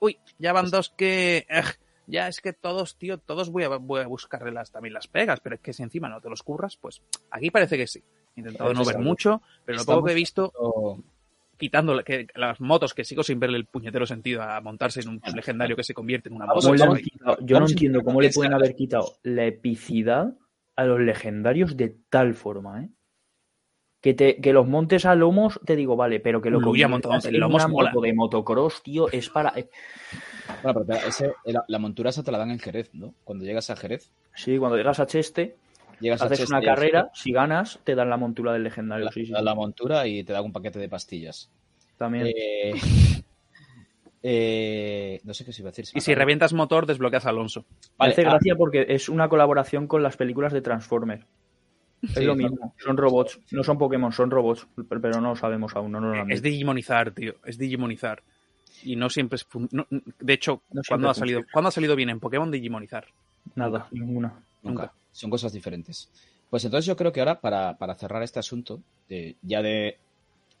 uy, 0.00 0.18
ya 0.38 0.52
van 0.52 0.70
dos 0.70 0.90
que. 0.90 1.46
ugh, 1.50 1.74
ya 2.06 2.28
es 2.28 2.40
que 2.40 2.52
todos, 2.52 2.96
tío, 2.96 3.18
todos 3.18 3.50
voy 3.50 3.64
a, 3.64 3.68
voy 3.68 4.00
a 4.00 4.06
buscarle 4.06 4.50
las, 4.50 4.72
también 4.72 4.94
las 4.94 5.08
pegas, 5.08 5.40
pero 5.40 5.56
es 5.56 5.60
que 5.60 5.72
si 5.72 5.82
encima 5.82 6.08
no 6.08 6.20
te 6.20 6.30
los 6.30 6.42
curras, 6.42 6.76
pues 6.76 7.02
aquí 7.30 7.50
parece 7.50 7.76
que 7.76 7.86
sí. 7.86 8.02
He 8.34 8.40
intentado 8.40 8.72
no 8.72 8.84
ver 8.84 8.96
algo. 8.96 9.08
mucho, 9.08 9.42
pero 9.64 9.78
lo 9.78 9.84
poco 9.84 10.04
que 10.04 10.12
he 10.12 10.14
visto, 10.14 10.52
quitando 11.58 12.02
que, 12.04 12.26
las 12.34 12.60
motos, 12.60 12.94
que 12.94 13.04
sigo 13.04 13.22
sin 13.22 13.38
verle 13.38 13.58
el 13.58 13.66
puñetero 13.66 14.06
sentido 14.06 14.42
a 14.42 14.60
montarse 14.60 15.00
en 15.00 15.08
un 15.08 15.20
legendario 15.34 15.76
que 15.76 15.84
se 15.84 15.92
convierte 15.92 16.30
en 16.30 16.36
una 16.36 16.46
moto. 16.46 16.74
Yo 17.40 17.60
no 17.60 17.66
entiendo 17.66 18.02
cómo 18.02 18.20
le 18.20 18.30
pueden 18.30 18.54
haber 18.54 18.74
quitado 18.74 19.18
la 19.22 19.44
epicidad 19.44 20.34
a 20.76 20.84
los 20.84 21.00
legendarios 21.00 21.76
de 21.76 21.94
tal 22.08 22.34
forma, 22.34 22.84
¿eh? 22.84 22.88
Que, 24.00 24.14
te, 24.14 24.36
que 24.40 24.52
los 24.52 24.66
montes 24.66 25.04
a 25.06 25.14
lomos, 25.16 25.58
te 25.64 25.74
digo, 25.74 25.96
vale, 25.96 26.20
pero 26.20 26.40
que 26.40 26.50
lo 26.50 26.60
Luya 26.60 26.88
conviertas 26.88 26.90
montado 26.90 27.34
en 27.34 27.40
lomos 27.40 27.64
una 27.64 27.68
mola. 27.68 27.90
moto 27.90 28.00
de 28.00 28.12
motocross, 28.14 28.82
tío, 28.82 29.10
es 29.10 29.28
para... 29.28 29.52
eh, 29.56 29.68
Bueno, 30.62 30.84
pero 30.86 30.98
ese- 31.06 31.32
la, 31.46 31.64
la 31.66 31.78
montura 31.80 32.10
esa 32.10 32.22
te 32.22 32.30
la 32.30 32.38
dan 32.38 32.50
en 32.52 32.60
Jerez, 32.60 32.90
¿no? 32.94 33.14
Cuando 33.24 33.44
llegas 33.44 33.70
a 33.70 33.76
Jerez, 33.76 34.12
Sí, 34.34 34.56
cuando 34.56 34.76
llegas 34.76 35.00
a 35.00 35.06
Cheste, 35.06 35.56
llegas 36.00 36.22
a 36.22 36.26
haces 36.26 36.38
Cheste 36.38 36.54
una 36.54 36.62
carrera, 36.62 37.10
si 37.12 37.32
ganas, 37.32 37.80
te 37.82 37.96
dan 37.96 38.08
la 38.08 38.16
montura 38.16 38.52
del 38.52 38.62
legendario. 38.62 39.08
te 39.08 39.14
sí, 39.14 39.26
sí, 39.26 39.32
dan 39.32 39.40
sí. 39.40 39.44
la 39.44 39.54
montura 39.56 40.06
y 40.06 40.22
te 40.22 40.32
dan 40.32 40.44
un 40.44 40.52
paquete 40.52 40.78
de 40.78 40.88
pastillas. 40.88 41.50
También. 41.96 42.28
Eh, 42.28 42.74
eh, 44.22 45.20
no 45.24 45.34
sé 45.34 45.44
qué 45.44 45.52
se 45.52 45.62
iba 45.62 45.70
a 45.70 45.72
decir. 45.72 45.86
me 45.92 45.98
Y 45.98 46.00
si 46.02 46.14
revientas 46.14 46.52
motor, 46.52 46.86
desbloqueas 46.86 47.26
a 47.26 47.30
Alonso. 47.30 47.64
Me 47.98 48.06
hace 48.06 48.22
ah, 48.22 48.30
gracia 48.30 48.54
porque 48.56 48.86
es 48.88 49.08
una 49.08 49.28
colaboración 49.28 49.86
con 49.86 50.02
las 50.02 50.16
películas 50.16 50.52
de 50.52 50.60
Transformers. 50.62 51.26
Es 52.02 52.12
Sí, 52.14 52.24
lo 52.24 52.36
mismo, 52.36 52.74
son 52.78 52.96
robots, 52.96 53.40
no 53.50 53.64
son 53.64 53.76
Pokémon, 53.78 54.12
son 54.12 54.30
robots, 54.30 54.66
pero 54.88 55.20
no 55.20 55.30
lo 55.30 55.36
sabemos 55.36 55.74
aún, 55.74 55.92
no 55.92 56.00
nos 56.00 56.14
lo 56.16 56.22
han 56.22 56.30
Es 56.30 56.42
digimonizar, 56.42 57.10
tío. 57.10 57.34
Es 57.44 57.58
digimonizar. 57.58 58.22
Y 58.84 58.94
no 58.96 59.10
siempre 59.10 59.36
es. 59.36 59.44
fun- 59.44 59.68
no- 59.72 59.86
de 59.90 60.32
hecho, 60.32 60.62
No 60.70 60.82
¿cuándo, 60.86 61.10
ha 61.10 61.14
salido. 61.14 61.42
¿cuándo 61.52 61.68
ha 61.68 61.72
salido 61.72 61.96
bien 61.96 62.10
en 62.10 62.20
Pokémon 62.20 62.50
digimonizar? 62.50 63.06
Nada, 63.56 63.88
ninguna. 63.90 64.28
Nunca. 64.62 64.82
Nunca. 64.82 64.92
Son 65.12 65.30
cosas 65.30 65.52
diferentes. 65.52 66.08
Pues 66.50 66.64
entonces 66.64 66.86
yo 66.86 66.96
creo 66.96 67.12
que 67.12 67.20
ahora, 67.20 67.40
para, 67.40 67.76
para 67.76 67.94
cerrar 67.96 68.22
este 68.22 68.38
asunto, 68.38 68.80
de- 69.08 69.34
ya 69.42 69.60
de 69.62 69.96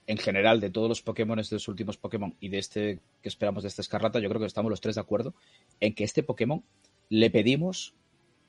en 0.08 0.16
general 0.18 0.58
de 0.60 0.70
todos 0.70 0.88
los 0.88 1.02
Pokémon 1.02 1.36
de 1.36 1.46
los 1.50 1.68
últimos 1.68 1.96
Pokémon 1.98 2.34
y 2.40 2.48
de 2.48 2.58
este 2.58 2.98
que 3.22 3.28
esperamos 3.28 3.62
de 3.62 3.68
este 3.68 3.82
Escarlata, 3.82 4.18
yo 4.18 4.28
creo 4.30 4.40
que 4.40 4.46
estamos 4.46 4.70
los 4.70 4.80
tres 4.80 4.94
de 4.96 5.02
acuerdo 5.02 5.34
en 5.80 5.94
que 5.94 6.02
este 6.04 6.22
Pokémon 6.22 6.62
le 7.10 7.30
pedimos 7.30 7.92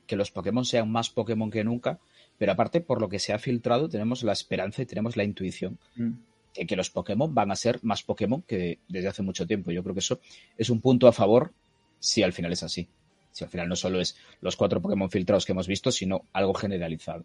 que 0.06 0.16
los 0.16 0.30
Pokémon 0.30 0.64
sean 0.64 0.90
más 0.90 1.10
Pokémon 1.10 1.50
que 1.50 1.62
nunca, 1.62 1.98
pero 2.40 2.52
aparte 2.52 2.80
por 2.80 3.02
lo 3.02 3.08
que 3.10 3.18
se 3.18 3.34
ha 3.34 3.38
filtrado 3.38 3.86
tenemos 3.90 4.22
la 4.22 4.32
esperanza 4.32 4.80
y 4.80 4.86
tenemos 4.86 5.14
la 5.14 5.24
intuición 5.24 5.76
Mm. 5.96 6.12
de 6.56 6.66
que 6.66 6.74
los 6.74 6.88
Pokémon 6.90 7.34
van 7.34 7.50
a 7.50 7.54
ser 7.56 7.78
más 7.82 8.02
Pokémon 8.02 8.40
que 8.42 8.78
desde 8.88 9.08
hace 9.08 9.22
mucho 9.22 9.46
tiempo. 9.46 9.70
Yo 9.70 9.82
creo 9.82 9.94
que 9.94 10.00
eso 10.00 10.18
es 10.56 10.70
un 10.70 10.80
punto 10.80 11.06
a 11.06 11.12
favor 11.12 11.52
si 11.98 12.22
al 12.22 12.32
final 12.32 12.50
es 12.52 12.62
así. 12.62 12.88
Si 13.30 13.44
al 13.44 13.50
final 13.50 13.68
no 13.68 13.76
solo 13.76 14.00
es 14.00 14.16
los 14.40 14.56
cuatro 14.56 14.80
Pokémon 14.80 15.10
filtrados 15.10 15.44
que 15.44 15.52
hemos 15.52 15.68
visto, 15.68 15.92
sino 15.92 16.22
algo 16.32 16.54
generalizado. 16.54 17.24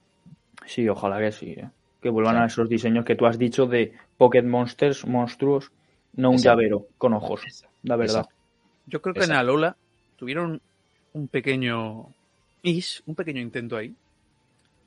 Sí, 0.67 0.87
ojalá 0.89 1.17
que 1.19 1.31
sí. 1.31 1.51
¿eh? 1.51 1.69
Que 2.01 2.09
vuelvan 2.09 2.35
Sí. 2.35 2.41
a 2.41 2.45
esos 2.47 2.67
diseños 2.69 3.05
que 3.05 3.15
tú 3.15 3.25
has 3.25 3.39
dicho 3.39 3.65
de 3.67 3.93
Pocket 4.17 4.43
Monsters 4.43 5.07
monstruos, 5.07 5.71
no 6.13 6.29
un 6.29 6.35
Exacto. 6.35 6.59
llavero 6.59 6.87
con 6.97 7.13
ojos, 7.13 7.65
la 7.83 7.95
verdad. 7.95 8.17
Exacto. 8.25 8.35
Yo 8.87 9.01
creo 9.01 9.13
que 9.13 9.21
Exacto. 9.21 9.33
en 9.33 9.39
Alola 9.39 9.77
tuvieron 10.17 10.61
un 11.13 11.27
pequeño. 11.29 12.13
Is, 12.63 13.01
un 13.05 13.15
pequeño 13.15 13.41
intento 13.41 13.77
ahí. 13.77 13.95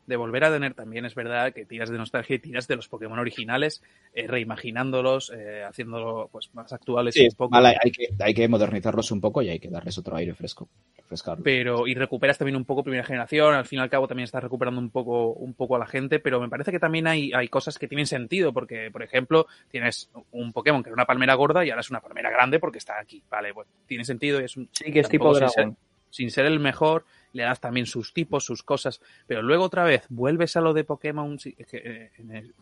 De 0.09 0.17
volver 0.17 0.43
a 0.45 0.51
tener 0.51 0.73
también, 0.75 1.05
es 1.05 1.15
verdad, 1.15 1.53
que 1.53 1.67
tiras 1.67 1.91
de 1.91 1.99
nostalgia 1.99 2.37
y 2.37 2.39
tiras 2.39 2.67
de 2.67 2.77
los 2.77 2.89
Pokémon 2.89 3.19
originales, 3.19 3.83
eh, 4.15 4.27
reimaginándolos, 4.27 5.31
eh, 5.37 5.63
haciéndolo 5.65 6.29
pues 6.33 6.51
más 6.55 6.73
actuales 6.73 7.17
y 7.17 7.25
un 7.29 7.35
poco. 7.37 7.51
vale, 7.51 7.77
hay, 7.83 7.91
que, 7.91 8.09
hay 8.19 8.35
que 8.35 8.49
modernizarlos 8.49 9.11
un 9.13 9.21
poco 9.21 9.43
y 9.43 9.51
hay 9.51 9.59
que 9.61 9.69
darles 9.69 9.99
otro 9.99 10.17
aire 10.17 10.35
fresco. 10.35 10.69
refrescarlos. 10.97 11.45
pero 11.45 11.87
y 11.87 11.95
recuperas 11.95 12.39
también 12.39 12.57
un 12.57 12.65
poco 12.65 12.83
primera 12.83 13.05
generación, 13.05 13.55
al 13.55 13.65
fin 13.67 13.79
y 13.79 13.83
al 13.83 13.91
cabo 13.91 14.09
también 14.09 14.25
estás 14.25 14.43
recuperando 14.43 14.81
un 14.81 14.91
poco 14.91 15.33
un 15.35 15.55
poco 15.55 15.77
a 15.77 15.79
la 15.79 15.87
gente, 15.87 16.19
pero 16.21 16.41
me 16.41 16.49
parece 16.49 16.71
que 16.73 16.79
también 16.79 17.07
hay, 17.07 17.31
hay 17.35 17.49
cosas 17.49 17.79
que 17.79 17.87
tienen 17.89 18.07
sentido, 18.07 18.53
porque 18.53 18.91
por 18.91 19.03
ejemplo, 19.03 19.47
tienes 19.71 20.11
un 20.33 20.53
Pokémon 20.53 20.83
que 20.83 20.89
era 20.89 20.95
una 20.95 21.05
palmera 21.07 21.35
gorda 21.35 21.65
y 21.65 21.71
ahora 21.71 21.81
es 21.83 21.91
una 21.91 22.01
palmera 22.01 22.31
grande 22.31 22.59
porque 22.59 22.79
está 22.79 22.99
aquí, 22.99 23.23
vale, 23.31 23.53
pues 23.55 23.69
tiene 23.87 24.05
sentido 24.05 24.41
y 24.41 24.45
es 24.45 24.57
un 24.57 24.69
Sí, 24.73 24.91
que 24.91 25.01
es 25.01 25.09
tipo 25.09 25.35
sin 25.35 25.49
ser- 25.49 25.55
dragón. 25.65 25.77
sin 26.11 26.31
ser 26.31 26.47
el 26.47 26.61
mejor, 26.61 27.05
le 27.39 27.45
das 27.45 27.61
también 27.61 27.87
sus 27.87 28.13
tipos, 28.13 28.45
sus 28.45 28.63
cosas, 28.63 29.01
pero 29.27 29.41
luego 29.43 29.65
otra 29.65 29.85
vez 29.85 30.05
vuelves 30.11 30.57
a 30.57 30.61
lo 30.61 30.75
de 30.75 30.85
Pokémon, 30.85 31.39
eh, 31.45 32.11
en, 32.19 32.31
el- 32.33 32.55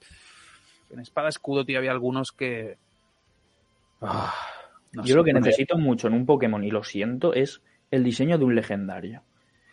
en 0.91 1.01
Espada 1.01 1.29
Escudo, 1.29 1.65
tío, 1.65 1.79
había 1.79 1.91
algunos 1.91 2.31
que... 2.33 2.79
Ah, 4.01 4.35
no 4.93 5.03
Yo 5.03 5.09
sé, 5.09 5.15
lo 5.15 5.25
que 5.25 5.33
necesito 5.33 5.79
mucho 5.79 6.07
en 6.07 6.15
un 6.15 6.27
Pokémon, 6.27 6.63
y 6.63 6.71
lo 6.71 6.85
siento, 6.85 7.35
es 7.35 7.63
el 7.91 8.05
diseño 8.05 8.39
de 8.39 8.45
un 8.45 8.55
legendario. 8.55 9.23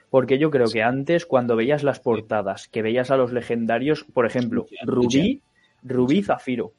Porque 0.10 0.38
yo 0.38 0.52
creo 0.52 0.68
que 0.68 0.84
antes, 0.84 1.26
cuando 1.26 1.56
veías 1.56 1.84
las 1.84 2.00
portadas, 2.00 2.68
que 2.68 2.82
veías 2.82 3.10
a 3.12 3.18
los 3.18 3.32
legendarios, 3.34 4.04
por 4.04 4.26
ejemplo, 4.26 4.66
Rubí. 4.84 5.42
Rubí 5.84 6.22
Zafiro. 6.24 6.74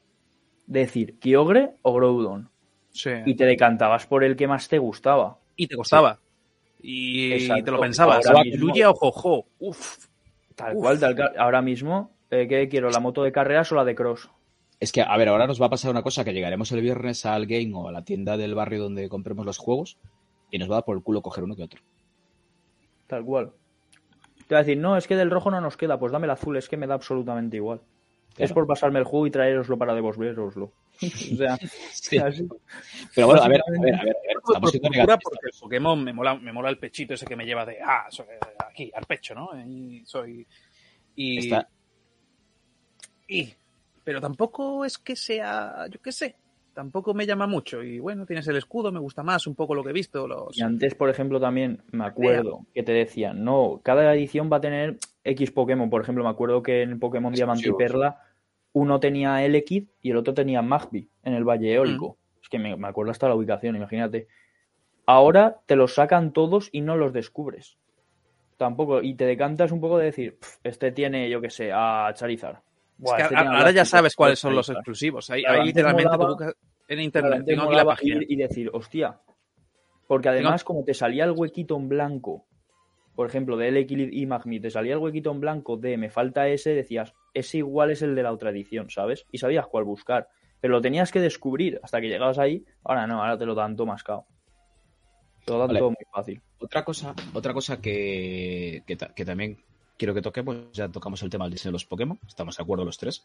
decir 0.66 1.18
Kyogre 1.18 1.72
o 1.82 1.94
Groudon. 1.94 2.48
Sí. 2.90 3.10
Y 3.26 3.34
te 3.34 3.44
decantabas 3.44 4.06
por 4.06 4.22
el 4.24 4.36
que 4.36 4.46
más 4.46 4.68
te 4.68 4.78
gustaba. 4.78 5.38
Y 5.56 5.66
te 5.66 5.76
costaba. 5.76 6.20
Y 6.86 7.32
Exacto. 7.32 7.64
te 7.64 7.70
lo 7.70 7.80
pensabas. 7.80 8.26
Ahora 8.26 8.44
mismo- 8.44 8.66
Luya 8.66 8.90
o 8.90 8.94
Jojo. 8.94 9.46
Uf. 9.58 10.06
Tal 10.54 10.76
Uf. 10.76 10.82
cual, 10.82 11.00
tal 11.00 11.16
cual. 11.16 11.32
Ahora 11.38 11.62
mismo, 11.62 12.10
eh, 12.30 12.46
¿qué 12.46 12.68
quiero? 12.68 12.90
¿La 12.90 13.00
moto 13.00 13.22
de 13.22 13.32
carreras 13.32 13.72
o 13.72 13.74
la 13.74 13.84
de 13.84 13.94
cross? 13.94 14.28
Es 14.80 14.92
que, 14.92 15.00
a 15.00 15.16
ver, 15.16 15.28
ahora 15.28 15.46
nos 15.46 15.60
va 15.62 15.66
a 15.66 15.70
pasar 15.70 15.90
una 15.90 16.02
cosa, 16.02 16.24
que 16.24 16.34
llegaremos 16.34 16.70
el 16.72 16.82
viernes 16.82 17.24
al 17.24 17.46
game 17.46 17.70
o 17.74 17.88
a 17.88 17.92
la 17.92 18.04
tienda 18.04 18.36
del 18.36 18.54
barrio 18.54 18.82
donde 18.82 19.08
compremos 19.08 19.46
los 19.46 19.56
juegos 19.56 19.96
y 20.50 20.58
nos 20.58 20.68
va 20.68 20.74
a 20.74 20.76
dar 20.78 20.84
por 20.84 20.96
el 20.96 21.02
culo 21.02 21.22
coger 21.22 21.44
uno 21.44 21.56
que 21.56 21.62
otro. 21.62 21.80
Tal 23.06 23.24
cual. 23.24 23.52
Te 24.46 24.54
va 24.54 24.60
a 24.60 24.62
decir, 24.64 24.76
no, 24.76 24.96
es 24.98 25.06
que 25.06 25.16
del 25.16 25.30
rojo 25.30 25.50
no 25.50 25.60
nos 25.62 25.78
queda, 25.78 25.98
pues 25.98 26.12
dame 26.12 26.26
el 26.26 26.32
azul, 26.32 26.56
es 26.58 26.68
que 26.68 26.76
me 26.76 26.86
da 26.86 26.94
absolutamente 26.94 27.56
igual. 27.56 27.80
Es 28.36 28.52
por 28.52 28.66
pasarme 28.66 28.98
el 28.98 29.04
juego 29.04 29.26
y 29.26 29.30
traeroslo 29.30 29.78
para 29.78 29.94
devolveroslo. 29.94 30.72
o 31.02 31.36
sea, 31.36 31.56
Sí. 31.92 32.18
así. 32.18 32.48
Pero 33.14 33.28
bueno, 33.28 33.42
a 33.42 33.48
ver, 33.48 33.60
a 33.60 33.70
ver, 33.70 33.78
a 33.78 33.82
ver, 33.82 33.94
a 34.00 34.04
ver, 34.04 34.16
Por 34.42 34.60
cultura, 34.80 35.18
porque 35.18 35.46
el 35.52 35.58
Pokémon 35.60 36.02
me 36.02 36.12
mola, 36.12 36.34
me 36.36 36.52
mola 36.52 36.68
el 36.70 36.78
pechito 36.78 37.14
ese 37.14 37.26
que 37.26 37.36
me 37.36 37.46
lleva 37.46 37.64
de 37.64 37.78
ah, 37.80 38.06
soy, 38.10 38.26
aquí, 38.68 38.90
al 38.94 39.04
pecho, 39.04 39.34
¿no? 39.34 39.50
Y 39.66 40.02
soy. 40.04 40.46
Y, 41.16 41.38
Está- 41.38 41.68
y- 43.28 43.54
Pero 44.02 44.20
tampoco 44.20 44.84
es 44.84 44.98
que 44.98 45.16
sea, 45.16 45.86
yo 45.90 46.00
qué 46.02 46.12
sé, 46.12 46.36
tampoco 46.74 47.14
me 47.14 47.24
llama 47.26 47.46
mucho. 47.46 47.82
Y 47.82 47.98
bueno, 48.00 48.26
tienes 48.26 48.46
el 48.48 48.56
escudo, 48.56 48.92
me 48.92 49.00
gusta 49.00 49.22
más 49.22 49.46
un 49.46 49.54
poco 49.54 49.74
lo 49.74 49.82
que 49.82 49.90
he 49.90 49.94
visto. 49.94 50.26
Los... 50.28 50.58
Y 50.58 50.62
antes, 50.62 50.94
por 50.94 51.08
ejemplo, 51.08 51.40
también 51.40 51.82
me 51.92 52.04
acuerdo 52.04 52.66
que 52.74 52.82
te 52.82 52.92
decían, 52.92 53.42
no, 53.44 53.80
cada 53.82 54.14
edición 54.14 54.50
va 54.52 54.58
a 54.58 54.60
tener 54.60 54.98
X 55.22 55.50
Pokémon. 55.52 55.88
Por 55.88 56.02
ejemplo, 56.02 56.22
me 56.24 56.30
acuerdo 56.30 56.62
que 56.62 56.82
en 56.82 56.98
Pokémon 56.98 57.32
Diamante 57.32 57.68
y. 57.68 57.72
Perla 57.72 58.20
uno 58.74 59.00
tenía 59.00 59.42
Elekid 59.44 59.86
y 60.02 60.10
el 60.10 60.16
otro 60.18 60.34
tenía 60.34 60.60
Magby 60.60 61.08
en 61.22 61.32
el 61.34 61.44
Valle 61.44 61.72
Eólico. 61.74 62.18
Es 62.42 62.48
que 62.50 62.58
me, 62.58 62.76
me 62.76 62.88
acuerdo 62.88 63.10
hasta 63.12 63.26
la 63.28 63.34
ubicación, 63.34 63.74
imagínate. 63.76 64.28
Ahora 65.06 65.60
te 65.66 65.76
los 65.76 65.94
sacan 65.94 66.32
todos 66.32 66.68
y 66.72 66.80
no 66.82 66.96
los 66.96 67.12
descubres. 67.12 67.78
Tampoco, 68.56 69.02
y 69.02 69.14
te 69.14 69.26
decantas 69.26 69.72
un 69.72 69.80
poco 69.80 69.98
de 69.98 70.06
decir, 70.06 70.38
"Pf, 70.38 70.58
este 70.64 70.92
tiene, 70.92 71.28
yo 71.30 71.40
qué 71.40 71.50
sé, 71.50 71.70
a 71.72 72.10
Charizard. 72.14 72.58
Es 73.02 73.12
que 73.12 73.22
este 73.22 73.34
a- 73.36 73.40
ahora 73.40 73.70
ya 73.72 73.84
sabes 73.84 74.14
cuáles 74.14 74.34
este 74.38 74.42
son 74.48 74.54
los 74.54 74.66
Charizard". 74.66 74.80
exclusivos. 74.82 75.30
Ahí, 75.30 75.42
Claro, 75.42 75.60
ahí 75.60 75.66
literalmente 75.66 76.10
te 76.10 76.16
molaba- 76.16 76.28
buscas 76.30 76.54
en 76.88 77.00
internet. 77.00 77.42
Tengo 77.46 77.62
aquí 77.64 77.74
la 77.74 77.84
página. 77.84 78.20
y 78.28 78.36
decir, 78.36 78.70
hostia. 78.72 79.18
Porque 80.06 80.28
además, 80.28 80.62
como 80.64 80.84
te 80.84 80.94
salía 80.94 81.24
el 81.24 81.32
huequito 81.32 81.76
en 81.76 81.88
blanco, 81.88 82.44
por 83.14 83.26
ejemplo, 83.28 83.56
de 83.56 83.68
L 83.68 83.86
y 83.88 84.26
Magmi, 84.26 84.60
te 84.60 84.70
salía 84.70 84.94
el 84.94 84.98
huequito 84.98 85.30
en 85.30 85.40
blanco 85.40 85.76
de 85.76 85.96
me 85.96 86.10
falta 86.10 86.48
ese, 86.48 86.74
decías, 86.74 87.14
ese 87.32 87.58
igual 87.58 87.90
es 87.90 88.02
el 88.02 88.14
de 88.14 88.22
la 88.22 88.32
otra 88.32 88.50
edición, 88.50 88.90
¿sabes? 88.90 89.26
Y 89.30 89.38
sabías 89.38 89.66
cuál 89.66 89.84
buscar. 89.84 90.28
Pero 90.60 90.72
lo 90.74 90.80
tenías 90.80 91.12
que 91.12 91.20
descubrir 91.20 91.78
hasta 91.82 92.00
que 92.00 92.08
llegabas 92.08 92.38
ahí. 92.38 92.64
Ahora 92.84 93.06
no, 93.06 93.20
ahora 93.20 93.36
te 93.38 93.44
lo 93.46 93.54
dan 93.54 93.76
todo 93.76 93.86
mascado. 93.86 94.26
Te 95.44 95.52
lo 95.52 95.58
dan 95.58 95.68
Vale. 95.68 95.78
todo 95.78 95.90
muy 95.90 96.06
fácil. 96.10 96.40
Otra 96.58 96.84
cosa, 96.84 97.14
otra 97.34 97.52
cosa 97.52 97.80
que, 97.80 98.82
que, 98.86 98.96
ta- 98.96 99.14
que 99.14 99.24
también 99.26 99.58
quiero 99.98 100.14
que 100.14 100.22
toquemos, 100.22 100.72
ya 100.72 100.88
tocamos 100.88 101.22
el 101.22 101.28
tema 101.30 101.44
del 101.44 101.52
diseño 101.52 101.70
de 101.70 101.74
los 101.74 101.84
Pokémon, 101.84 102.18
estamos 102.26 102.56
de 102.56 102.62
acuerdo 102.62 102.84
los 102.84 102.96
tres. 102.98 103.24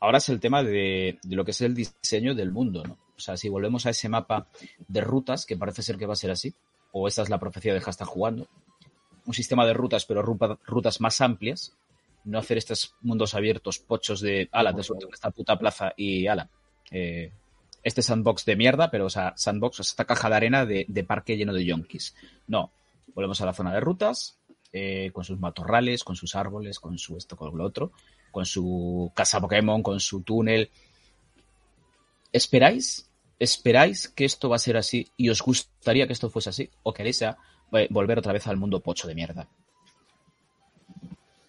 Ahora 0.00 0.18
es 0.18 0.28
el 0.28 0.40
tema 0.40 0.62
de, 0.64 1.18
de 1.22 1.36
lo 1.36 1.44
que 1.44 1.52
es 1.52 1.60
el 1.60 1.74
diseño 1.74 2.34
del 2.34 2.50
mundo, 2.50 2.82
¿no? 2.84 2.98
O 3.16 3.20
sea, 3.20 3.36
si 3.36 3.48
volvemos 3.48 3.86
a 3.86 3.90
ese 3.90 4.08
mapa 4.08 4.48
de 4.88 5.00
rutas, 5.00 5.46
que 5.46 5.56
parece 5.56 5.82
ser 5.82 5.96
que 5.96 6.06
va 6.06 6.14
a 6.14 6.16
ser 6.16 6.30
así, 6.32 6.52
o 6.92 7.06
esta 7.06 7.22
es 7.22 7.30
la 7.30 7.38
profecía 7.38 7.72
de 7.72 7.80
Hashtag 7.80 8.08
jugando, 8.08 8.48
un 9.26 9.34
sistema 9.34 9.66
de 9.66 9.74
rutas, 9.74 10.04
pero 10.06 10.22
rutas 10.22 11.00
más 11.00 11.20
amplias, 11.20 11.76
no 12.24 12.38
hacer 12.38 12.58
estos 12.58 12.94
mundos 13.00 13.34
abiertos 13.34 13.78
pochos 13.78 14.20
de, 14.20 14.48
ala, 14.52 14.74
te 14.74 14.82
suelto 14.82 15.06
en 15.06 15.14
esta 15.14 15.30
puta 15.30 15.58
plaza 15.58 15.92
y 15.96 16.26
ala, 16.26 16.48
eh, 16.90 17.32
este 17.82 18.02
sandbox 18.02 18.44
de 18.44 18.56
mierda, 18.56 18.90
pero 18.90 19.06
o 19.06 19.10
sea, 19.10 19.32
sandbox, 19.36 19.80
o 19.80 19.82
sea, 19.82 19.90
esta 19.90 20.04
caja 20.04 20.28
de 20.28 20.36
arena 20.36 20.66
de, 20.66 21.04
parque 21.06 21.36
lleno 21.36 21.52
de 21.52 21.64
yonkis. 21.64 22.14
No, 22.46 22.72
volvemos 23.14 23.40
a 23.40 23.46
la 23.46 23.54
zona 23.54 23.72
de 23.72 23.80
rutas, 23.80 24.38
eh, 24.72 25.10
con 25.12 25.24
sus 25.24 25.38
matorrales, 25.38 26.04
con 26.04 26.16
sus 26.16 26.36
árboles, 26.36 26.78
con 26.78 26.98
su 26.98 27.16
esto, 27.16 27.36
con 27.36 27.56
lo 27.56 27.64
otro, 27.64 27.92
con 28.30 28.44
su 28.44 29.10
casa 29.14 29.40
Pokémon, 29.40 29.82
con 29.82 29.98
su 29.98 30.22
túnel. 30.22 30.70
¿Esperáis? 32.32 33.08
¿Esperáis 33.38 34.08
que 34.08 34.26
esto 34.26 34.50
va 34.50 34.56
a 34.56 34.60
ser 34.60 34.76
así 34.76 35.08
y 35.16 35.30
os 35.30 35.40
gustaría 35.40 36.06
que 36.06 36.12
esto 36.12 36.28
fuese 36.28 36.50
así? 36.50 36.70
¿O 36.82 36.92
queréis 36.92 37.22
eh, 37.22 37.34
volver 37.90 38.18
otra 38.18 38.32
vez 38.32 38.46
al 38.46 38.56
mundo 38.56 38.80
pocho 38.80 39.08
de 39.08 39.14
mierda? 39.14 39.48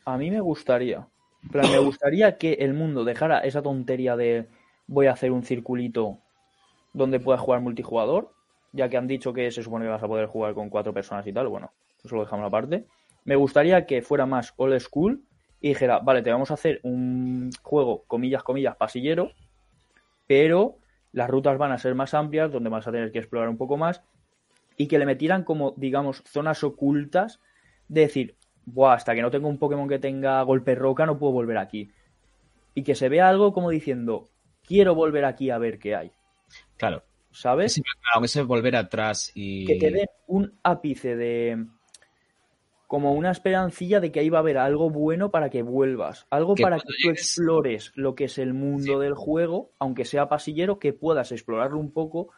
A 0.05 0.17
mí 0.17 0.31
me 0.31 0.41
gustaría. 0.41 1.07
Plan, 1.51 1.71
me 1.71 1.79
gustaría 1.79 2.37
que 2.37 2.53
el 2.53 2.73
mundo 2.73 3.03
dejara 3.03 3.39
esa 3.39 3.61
tontería 3.61 4.15
de 4.15 4.47
voy 4.87 5.07
a 5.07 5.13
hacer 5.13 5.31
un 5.31 5.43
circulito 5.43 6.19
donde 6.93 7.19
pueda 7.19 7.37
jugar 7.37 7.61
multijugador, 7.61 8.31
ya 8.73 8.89
que 8.89 8.97
han 8.97 9.07
dicho 9.07 9.33
que 9.33 9.49
se 9.51 9.63
supone 9.63 9.85
que 9.85 9.91
vas 9.91 10.03
a 10.03 10.07
poder 10.07 10.27
jugar 10.27 10.53
con 10.53 10.69
cuatro 10.69 10.93
personas 10.93 11.25
y 11.25 11.33
tal. 11.33 11.47
Bueno, 11.47 11.71
eso 12.03 12.15
lo 12.15 12.23
dejamos 12.23 12.45
aparte. 12.45 12.85
Me 13.23 13.35
gustaría 13.35 13.85
que 13.85 14.01
fuera 14.01 14.25
más 14.25 14.53
old 14.57 14.79
school 14.79 15.23
y 15.59 15.69
dijera, 15.69 15.99
vale, 15.99 16.21
te 16.21 16.31
vamos 16.31 16.51
a 16.51 16.55
hacer 16.55 16.79
un 16.83 17.51
juego, 17.61 18.03
comillas, 18.07 18.43
comillas, 18.43 18.75
pasillero, 18.75 19.31
pero 20.27 20.77
las 21.13 21.29
rutas 21.29 21.57
van 21.57 21.71
a 21.71 21.77
ser 21.77 21.93
más 21.93 22.13
amplias, 22.13 22.51
donde 22.51 22.69
vas 22.69 22.87
a 22.87 22.91
tener 22.91 23.11
que 23.11 23.19
explorar 23.19 23.49
un 23.49 23.57
poco 23.57 23.77
más, 23.77 24.01
y 24.81 24.87
que 24.87 24.97
le 24.99 25.05
metieran 25.05 25.43
como, 25.43 25.73
digamos, 25.77 26.23
zonas 26.25 26.63
ocultas 26.63 27.39
de 27.87 28.01
decir, 28.01 28.35
Buah, 28.65 28.93
hasta 28.93 29.13
que 29.15 29.21
no 29.21 29.31
tengo 29.31 29.47
un 29.47 29.57
Pokémon 29.57 29.87
que 29.89 29.99
tenga 29.99 30.41
golpe 30.43 30.75
roca 30.75 31.05
no 31.05 31.17
puedo 31.17 31.33
volver 31.33 31.57
aquí. 31.57 31.89
Y 32.73 32.83
que 32.83 32.95
se 32.95 33.09
vea 33.09 33.27
algo 33.29 33.53
como 33.53 33.69
diciendo, 33.69 34.29
quiero 34.65 34.95
volver 34.95 35.25
aquí 35.25 35.49
a 35.49 35.57
ver 35.57 35.77
qué 35.79 35.95
hay. 35.95 36.11
Claro, 36.77 37.03
¿Sabes? 37.31 37.73
ese, 37.73 37.81
claro, 37.81 38.25
ese 38.25 38.43
volver 38.43 38.75
atrás 38.75 39.31
y... 39.35 39.65
Que 39.65 39.75
te 39.75 39.91
den 39.91 40.07
un 40.27 40.53
ápice 40.63 41.15
de... 41.15 41.65
como 42.87 43.13
una 43.13 43.31
esperancilla 43.31 43.99
de 43.99 44.11
que 44.11 44.19
ahí 44.19 44.29
va 44.29 44.39
a 44.39 44.41
haber 44.41 44.57
algo 44.57 44.89
bueno 44.89 45.31
para 45.31 45.49
que 45.49 45.61
vuelvas. 45.63 46.25
Algo 46.29 46.55
Que 46.55 46.63
para 46.63 46.77
que 46.77 46.83
tú 46.87 46.93
llegues- 47.03 47.19
explores 47.21 47.91
lo 47.95 48.15
que 48.15 48.25
es 48.25 48.37
el 48.37 48.53
mundo 48.53 48.99
del 48.99 49.15
juego, 49.15 49.71
aunque 49.79 50.05
sea 50.05 50.27
pasillero, 50.29 50.77
que 50.79 50.93
puedas 50.93 51.31
explorarlo 51.31 51.77
un 51.79 51.91
poco, 51.91 52.29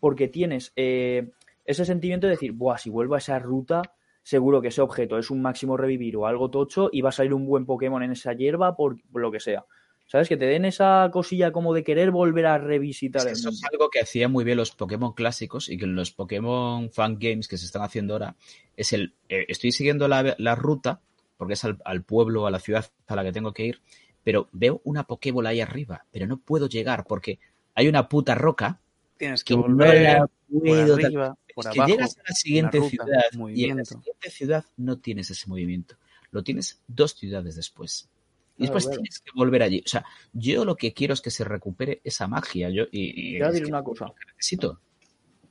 porque 0.00 0.28
tienes 0.28 0.72
eh, 0.76 1.30
ese 1.70 1.84
sentimiento 1.84 2.26
de 2.26 2.32
decir, 2.32 2.52
Buah, 2.52 2.78
si 2.78 2.90
vuelvo 2.90 3.14
a 3.14 3.18
esa 3.18 3.38
ruta, 3.38 3.82
seguro 4.22 4.60
que 4.60 4.68
ese 4.68 4.80
objeto 4.82 5.18
es 5.18 5.30
un 5.30 5.42
máximo 5.42 5.76
revivir 5.76 6.16
o 6.16 6.26
algo 6.26 6.50
tocho 6.50 6.90
y 6.92 7.00
va 7.00 7.08
a 7.10 7.12
salir 7.12 7.34
un 7.34 7.46
buen 7.46 7.66
Pokémon 7.66 8.02
en 8.02 8.12
esa 8.12 8.32
hierba 8.32 8.76
por, 8.76 8.96
por 9.10 9.22
lo 9.22 9.30
que 9.30 9.40
sea. 9.40 9.64
¿Sabes? 10.06 10.28
Que 10.28 10.36
te 10.36 10.46
den 10.46 10.64
esa 10.64 11.08
cosilla 11.12 11.52
como 11.52 11.72
de 11.72 11.84
querer 11.84 12.10
volver 12.10 12.46
a 12.46 12.58
revisitar 12.58 13.20
Es 13.20 13.24
que 13.26 13.30
el 13.30 13.36
eso 13.38 13.50
mundo. 13.50 13.56
es 13.66 13.72
algo 13.72 13.90
que 13.90 14.00
hacían 14.00 14.32
muy 14.32 14.42
bien 14.44 14.56
los 14.56 14.72
Pokémon 14.72 15.12
clásicos 15.14 15.68
y 15.68 15.78
que 15.78 15.84
en 15.84 15.94
los 15.94 16.10
Pokémon 16.10 16.90
Fan 16.90 17.16
Games 17.20 17.46
que 17.46 17.56
se 17.56 17.66
están 17.66 17.82
haciendo 17.82 18.14
ahora 18.14 18.34
es 18.76 18.92
el. 18.92 19.14
eh, 19.28 19.44
estoy 19.48 19.70
siguiendo 19.70 20.08
la, 20.08 20.34
la 20.38 20.54
ruta 20.56 21.00
porque 21.36 21.54
es 21.54 21.64
al, 21.64 21.78
al 21.84 22.02
pueblo, 22.02 22.46
a 22.46 22.50
la 22.50 22.58
ciudad 22.58 22.86
a 23.06 23.14
la 23.16 23.22
que 23.22 23.32
tengo 23.32 23.52
que 23.52 23.64
ir, 23.66 23.80
pero 24.24 24.48
veo 24.52 24.80
una 24.84 25.04
Pokébola 25.04 25.50
ahí 25.50 25.60
arriba, 25.60 26.04
pero 26.10 26.26
no 26.26 26.38
puedo 26.38 26.66
llegar 26.68 27.04
porque 27.06 27.38
hay 27.74 27.86
una 27.88 28.08
puta 28.08 28.34
roca 28.34 28.80
Tienes 29.16 29.44
que 29.44 29.54
que 29.54 29.56
no 29.60 29.62
volver 29.62 30.02
la 30.02 30.26
puedo. 30.48 31.38
Por 31.54 31.66
es 31.66 31.72
que 31.72 31.78
abajo. 31.80 31.90
llegas 31.92 32.18
a 32.18 32.22
la 32.28 32.34
siguiente 32.34 32.78
ruta, 32.78 32.90
ciudad 32.90 33.48
y 33.54 33.64
en 33.64 33.76
la 33.78 33.84
siguiente 33.84 34.30
ciudad 34.30 34.64
no 34.76 34.98
tienes 34.98 35.30
ese 35.30 35.48
movimiento. 35.48 35.96
Lo 36.30 36.42
tienes 36.42 36.80
dos 36.86 37.14
ciudades 37.14 37.56
después. 37.56 38.08
Y 38.56 38.62
después 38.64 38.84
claro. 38.84 39.00
tienes 39.00 39.20
que 39.20 39.30
volver 39.34 39.62
allí. 39.62 39.82
O 39.84 39.88
sea, 39.88 40.04
yo 40.32 40.64
lo 40.64 40.76
que 40.76 40.92
quiero 40.92 41.14
es 41.14 41.20
que 41.22 41.30
se 41.30 41.44
recupere 41.44 42.00
esa 42.04 42.28
magia. 42.28 42.68
Yo, 42.70 42.84
y, 42.92 43.30
y 43.30 43.32
Te 43.32 43.38
voy 43.38 43.48
a 43.48 43.52
decir 43.52 43.66
una 43.68 43.82
cosa. 43.82 44.12
necesito. 44.36 44.80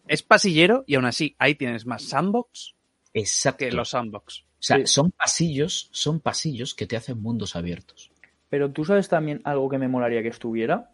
Es 0.07 0.23
pasillero 0.23 0.83
y 0.87 0.95
aún 0.95 1.05
así 1.05 1.35
ahí 1.39 1.55
tienes 1.55 1.85
más 1.85 2.03
sandbox 2.03 2.75
Exacto. 3.13 3.65
que 3.65 3.71
los 3.71 3.89
sandbox. 3.89 4.41
O 4.41 4.61
sea, 4.61 4.77
Sí. 4.77 4.87
son 4.87 5.11
pasillos, 5.11 5.89
son 5.91 6.19
pasillos 6.19 6.73
que 6.75 6.85
te 6.85 6.97
hacen 6.97 7.19
mundos 7.21 7.55
abiertos. 7.55 8.11
Pero 8.49 8.71
tú 8.71 8.85
sabes 8.85 9.07
también 9.09 9.41
algo 9.43 9.69
que 9.69 9.77
me 9.77 9.87
molaría 9.87 10.21
que 10.21 10.27
estuviera. 10.29 10.91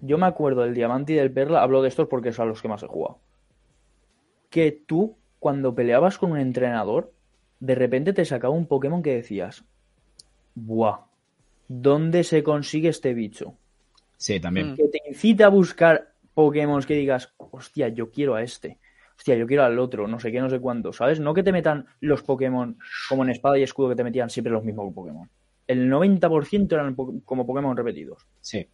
Yo 0.00 0.18
me 0.18 0.26
acuerdo 0.26 0.62
del 0.62 0.74
diamante 0.74 1.12
y 1.12 1.16
del 1.16 1.30
perla, 1.32 1.62
hablo 1.62 1.82
de 1.82 1.88
estos 1.88 2.08
porque 2.08 2.32
son 2.32 2.48
los 2.48 2.62
que 2.62 2.68
más 2.68 2.82
he 2.82 2.86
jugado. 2.86 3.18
Que 4.52 4.70
tú, 4.70 5.16
cuando 5.40 5.74
peleabas 5.74 6.18
con 6.18 6.32
un 6.32 6.38
entrenador, 6.38 7.12
de 7.58 7.74
repente 7.74 8.12
te 8.12 8.24
sacaba 8.26 8.52
un 8.54 8.66
Pokémon 8.66 9.02
que 9.02 9.14
decías, 9.14 9.64
¡buah! 10.54 11.06
¿Dónde 11.68 12.22
se 12.22 12.42
consigue 12.42 12.88
este 12.90 13.14
bicho? 13.14 13.54
Sí, 14.18 14.38
también. 14.40 14.72
Mm. 14.72 14.76
Que 14.76 14.88
te 14.88 15.00
incita 15.08 15.46
a 15.46 15.48
buscar 15.48 16.12
Pokémon 16.34 16.82
que 16.82 16.94
digas, 16.94 17.32
hostia, 17.38 17.88
yo 17.88 18.10
quiero 18.10 18.34
a 18.34 18.42
este. 18.42 18.78
Hostia, 19.16 19.36
yo 19.36 19.46
quiero 19.46 19.64
al 19.64 19.78
otro, 19.78 20.06
no 20.06 20.20
sé 20.20 20.30
qué, 20.32 20.40
no 20.40 20.50
sé 20.50 20.60
cuánto, 20.60 20.92
¿sabes? 20.92 21.18
No 21.20 21.32
que 21.32 21.42
te 21.42 21.52
metan 21.52 21.86
los 22.00 22.22
Pokémon 22.22 22.76
como 23.08 23.22
en 23.24 23.30
espada 23.30 23.58
y 23.58 23.62
escudo 23.62 23.88
que 23.90 23.96
te 23.96 24.04
metían 24.04 24.30
siempre 24.30 24.52
los 24.52 24.64
mismos 24.64 24.92
Pokémon. 24.92 25.28
El 25.66 25.88
90% 25.90 26.72
eran 26.74 26.94
po- 26.94 27.14
como 27.24 27.46
Pokémon 27.46 27.76
repetidos. 27.76 28.26
Sí. 28.40 28.66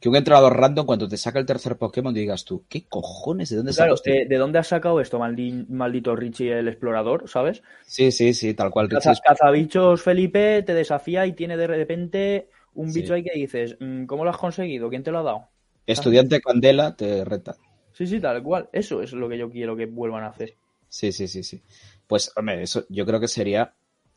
Que 0.00 0.08
un 0.08 0.16
entrenador 0.16 0.54
random, 0.56 0.84
cuando 0.84 1.08
te 1.08 1.16
saca 1.16 1.38
el 1.38 1.46
tercer 1.46 1.76
Pokémon, 1.78 2.12
digas 2.12 2.44
tú, 2.44 2.64
¿qué 2.68 2.84
cojones? 2.86 3.48
¿De 3.50 3.56
dónde 3.56 3.72
Claro, 3.72 3.96
sacas? 3.96 4.14
eh, 4.14 4.26
¿de 4.28 4.36
dónde 4.36 4.58
has 4.58 4.66
sacado 4.68 5.00
esto, 5.00 5.18
maldi- 5.18 5.66
maldito 5.68 6.14
Richie 6.14 6.58
el 6.58 6.68
explorador, 6.68 7.28
¿sabes? 7.28 7.62
Sí, 7.86 8.12
sí, 8.12 8.34
sí, 8.34 8.52
tal 8.54 8.70
cual. 8.70 8.88
Caza-. 8.88 9.14
Cazabichos 9.24 10.02
Felipe 10.02 10.62
te 10.62 10.74
desafía 10.74 11.24
y 11.26 11.32
tiene 11.32 11.56
de 11.56 11.66
repente 11.66 12.48
un 12.74 12.92
Sí. 12.92 13.00
bicho 13.00 13.14
ahí 13.14 13.22
que 13.22 13.32
dices, 13.38 13.76
mm, 13.80 14.04
¿cómo 14.04 14.24
lo 14.24 14.30
has 14.30 14.36
conseguido? 14.36 14.90
¿Quién 14.90 15.02
te 15.02 15.10
lo 15.10 15.20
ha 15.20 15.22
dado? 15.22 15.48
Estudiante 15.86 16.40
Candela 16.40 16.96
te 16.96 17.24
reta. 17.24 17.56
Sí, 17.92 18.06
sí, 18.06 18.20
tal 18.20 18.42
cual. 18.42 18.68
Eso 18.72 19.00
es 19.02 19.12
lo 19.12 19.28
que 19.28 19.38
yo 19.38 19.50
quiero 19.50 19.76
que 19.76 19.86
vuelvan 19.86 20.24
a 20.24 20.28
hacer. 20.28 20.54
Sí, 20.88 21.12
sí, 21.12 21.28
sí, 21.28 21.42
sí. 21.42 21.62
Pues, 22.06 22.32
hombre, 22.36 22.62
eso 22.62 22.84
yo 22.88 23.06
creo 23.06 23.20
que 23.20 23.28
sería. 23.28 23.74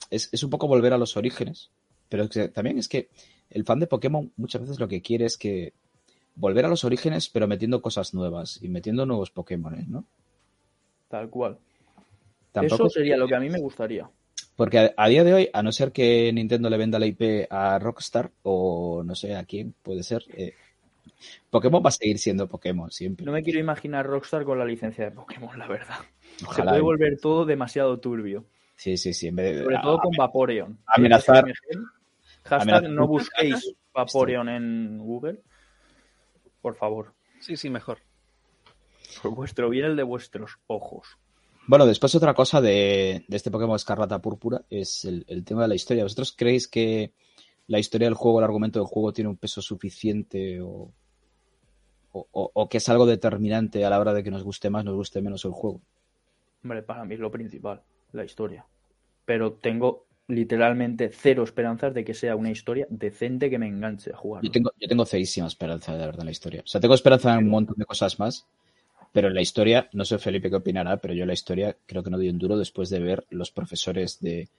Es, 0.09 0.29
es 0.31 0.43
un 0.43 0.49
poco 0.49 0.67
volver 0.67 0.93
a 0.93 0.97
los 0.97 1.17
orígenes. 1.17 1.71
Pero 2.09 2.23
es 2.23 2.29
que 2.29 2.47
también 2.47 2.77
es 2.79 2.87
que 2.87 3.09
el 3.57 3.65
fan 3.65 3.79
de 3.79 3.87
Pokémon 3.87 4.31
muchas 4.37 4.61
veces 4.61 4.79
lo 4.79 4.87
que 4.87 5.01
quiere 5.01 5.25
es 5.25 5.37
que 5.37 5.73
volver 6.35 6.65
a 6.65 6.69
los 6.69 6.83
orígenes, 6.83 7.27
pero 7.29 7.47
metiendo 7.47 7.81
cosas 7.81 8.13
nuevas 8.13 8.59
y 8.61 8.69
metiendo 8.69 9.05
nuevos 9.05 9.31
Pokémon, 9.31 9.75
¿no? 9.89 10.05
Tal 11.09 11.29
cual. 11.29 11.57
Tampoco 12.51 12.85
Eso 12.85 12.89
sería 12.89 13.17
lo 13.17 13.27
que 13.27 13.35
a 13.35 13.39
mí 13.39 13.49
me 13.49 13.59
gustaría. 13.59 14.07
Porque 14.55 14.79
a, 14.79 14.93
a 14.95 15.07
día 15.07 15.23
de 15.23 15.33
hoy, 15.33 15.49
a 15.51 15.63
no 15.63 15.71
ser 15.71 15.91
que 15.91 16.31
Nintendo 16.33 16.69
le 16.69 16.77
venda 16.77 16.99
la 16.99 17.07
IP 17.07 17.47
a 17.49 17.79
Rockstar 17.79 18.31
o 18.43 19.01
no 19.03 19.15
sé 19.15 19.35
a 19.35 19.43
quién 19.45 19.73
puede 19.81 20.03
ser, 20.03 20.23
eh, 20.35 20.53
Pokémon 21.49 21.81
va 21.83 21.89
a 21.89 21.91
seguir 21.91 22.19
siendo 22.19 22.47
Pokémon 22.47 22.91
siempre. 22.91 23.25
No 23.25 23.31
me 23.31 23.41
quiero 23.41 23.59
imaginar 23.59 24.05
Rockstar 24.05 24.43
con 24.43 24.59
la 24.59 24.65
licencia 24.65 25.05
de 25.05 25.11
Pokémon, 25.11 25.57
la 25.57 25.67
verdad. 25.67 25.97
Se 26.55 26.61
puede 26.61 26.81
volver 26.81 27.17
todo 27.19 27.45
demasiado 27.45 27.99
turbio. 27.99 28.45
Sí, 28.75 28.95
sí, 28.97 29.11
sí. 29.13 29.27
En 29.29 29.35
vez 29.35 29.55
de, 29.55 29.63
Sobre 29.63 29.77
a- 29.77 29.81
todo 29.81 29.97
con 29.99 30.11
Vaporeon. 30.15 30.77
amenazar- 30.85 31.51
Hashtag 32.47 32.89
no 32.89 33.07
busquéis 33.07 33.73
Vaporeon 33.93 34.49
en 34.49 34.97
Google. 34.99 35.41
Por 36.61 36.75
favor. 36.75 37.13
Sí, 37.39 37.55
sí, 37.55 37.69
mejor. 37.69 37.99
Por 39.21 39.33
vuestro 39.35 39.69
bien, 39.69 39.85
el 39.85 39.95
de 39.95 40.03
vuestros 40.03 40.57
ojos. 40.67 41.07
Bueno, 41.67 41.85
después 41.85 42.13
otra 42.15 42.33
cosa 42.33 42.61
de, 42.61 43.25
de 43.27 43.37
este 43.37 43.51
Pokémon 43.51 43.75
Escarlata 43.75 44.19
Púrpura 44.19 44.63
es 44.69 45.03
el, 45.05 45.25
el 45.27 45.43
tema 45.43 45.63
de 45.63 45.67
la 45.67 45.75
historia. 45.75 46.03
¿Vosotros 46.03 46.33
creéis 46.37 46.67
que 46.67 47.11
la 47.67 47.79
historia 47.79 48.07
del 48.07 48.15
juego, 48.15 48.39
el 48.39 48.45
argumento 48.45 48.79
del 48.79 48.87
juego 48.87 49.11
tiene 49.11 49.29
un 49.29 49.37
peso 49.37 49.61
suficiente 49.61 50.61
o, 50.61 50.91
o- 52.13 52.27
o- 52.31 52.51
o 52.53 52.69
que 52.69 52.77
es 52.77 52.87
algo 52.89 53.05
determinante 53.05 53.83
a 53.85 53.89
la 53.89 53.99
hora 53.99 54.13
de 54.13 54.23
que 54.23 54.31
nos 54.31 54.43
guste 54.43 54.69
más, 54.69 54.85
nos 54.85 54.95
guste 54.95 55.21
menos 55.21 55.43
el 55.45 55.51
juego? 55.51 55.81
Hombre, 56.63 56.83
para 56.83 57.03
mí 57.05 57.13
es 57.15 57.19
lo 57.19 57.29
principal, 57.31 57.81
la 58.13 58.23
historia. 58.23 58.65
Pero 59.25 59.53
tengo 59.53 60.05
literalmente 60.27 61.09
cero 61.09 61.43
esperanzas 61.43 61.93
de 61.93 62.03
que 62.03 62.13
sea 62.13 62.35
una 62.35 62.51
historia 62.51 62.85
decente 62.89 63.49
que 63.49 63.57
me 63.57 63.67
enganche 63.67 64.11
a 64.11 64.17
jugar. 64.17 64.43
Yo 64.43 64.51
tengo, 64.51 64.71
yo 64.79 64.87
tengo 64.87 65.05
cerísima 65.05 65.47
esperanza, 65.47 65.93
de 65.93 65.99
verdad, 65.99 66.21
en 66.21 66.25
la 66.25 66.31
historia. 66.31 66.61
O 66.63 66.67
sea, 66.67 66.81
tengo 66.81 66.93
esperanza 66.93 67.33
en 67.33 67.45
un 67.45 67.49
montón 67.49 67.75
de 67.77 67.85
cosas 67.85 68.19
más, 68.19 68.45
pero 69.13 69.29
en 69.29 69.33
la 69.33 69.41
historia, 69.41 69.89
no 69.93 70.03
sé 70.03 70.17
Felipe 70.17 70.49
qué 70.49 70.57
opinará, 70.57 70.97
pero 70.97 71.13
yo 71.13 71.23
en 71.23 71.27
la 71.27 71.33
historia 71.33 71.77
creo 71.85 72.03
que 72.03 72.09
no 72.09 72.17
doy 72.17 72.29
un 72.29 72.37
duro 72.37 72.57
después 72.57 72.89
de 72.89 72.99
ver 72.99 73.25
los 73.29 73.51
profesores 73.51 74.19
de, 74.19 74.49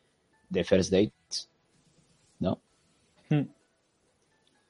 de 0.48 0.64
First 0.64 0.90
Dates, 0.90 1.50
¿no? 2.38 2.60
Hmm. 3.28 3.42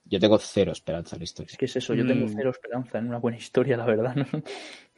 Yo 0.09 0.19
tengo 0.19 0.39
cero 0.39 0.73
esperanza 0.73 1.17
en 1.17 1.21
la 1.21 1.25
historia. 1.25 1.51
Es 1.51 1.59
que 1.59 1.67
es 1.67 1.77
eso, 1.77 1.95
yo 1.95 2.07
tengo 2.07 2.27
Mm. 2.27 2.35
cero 2.35 2.51
esperanza 2.51 2.99
en 2.99 3.09
una 3.09 3.19
buena 3.19 3.37
historia, 3.39 3.77
la 3.77 3.85
verdad. 3.85 4.15
¿no? 4.15 4.25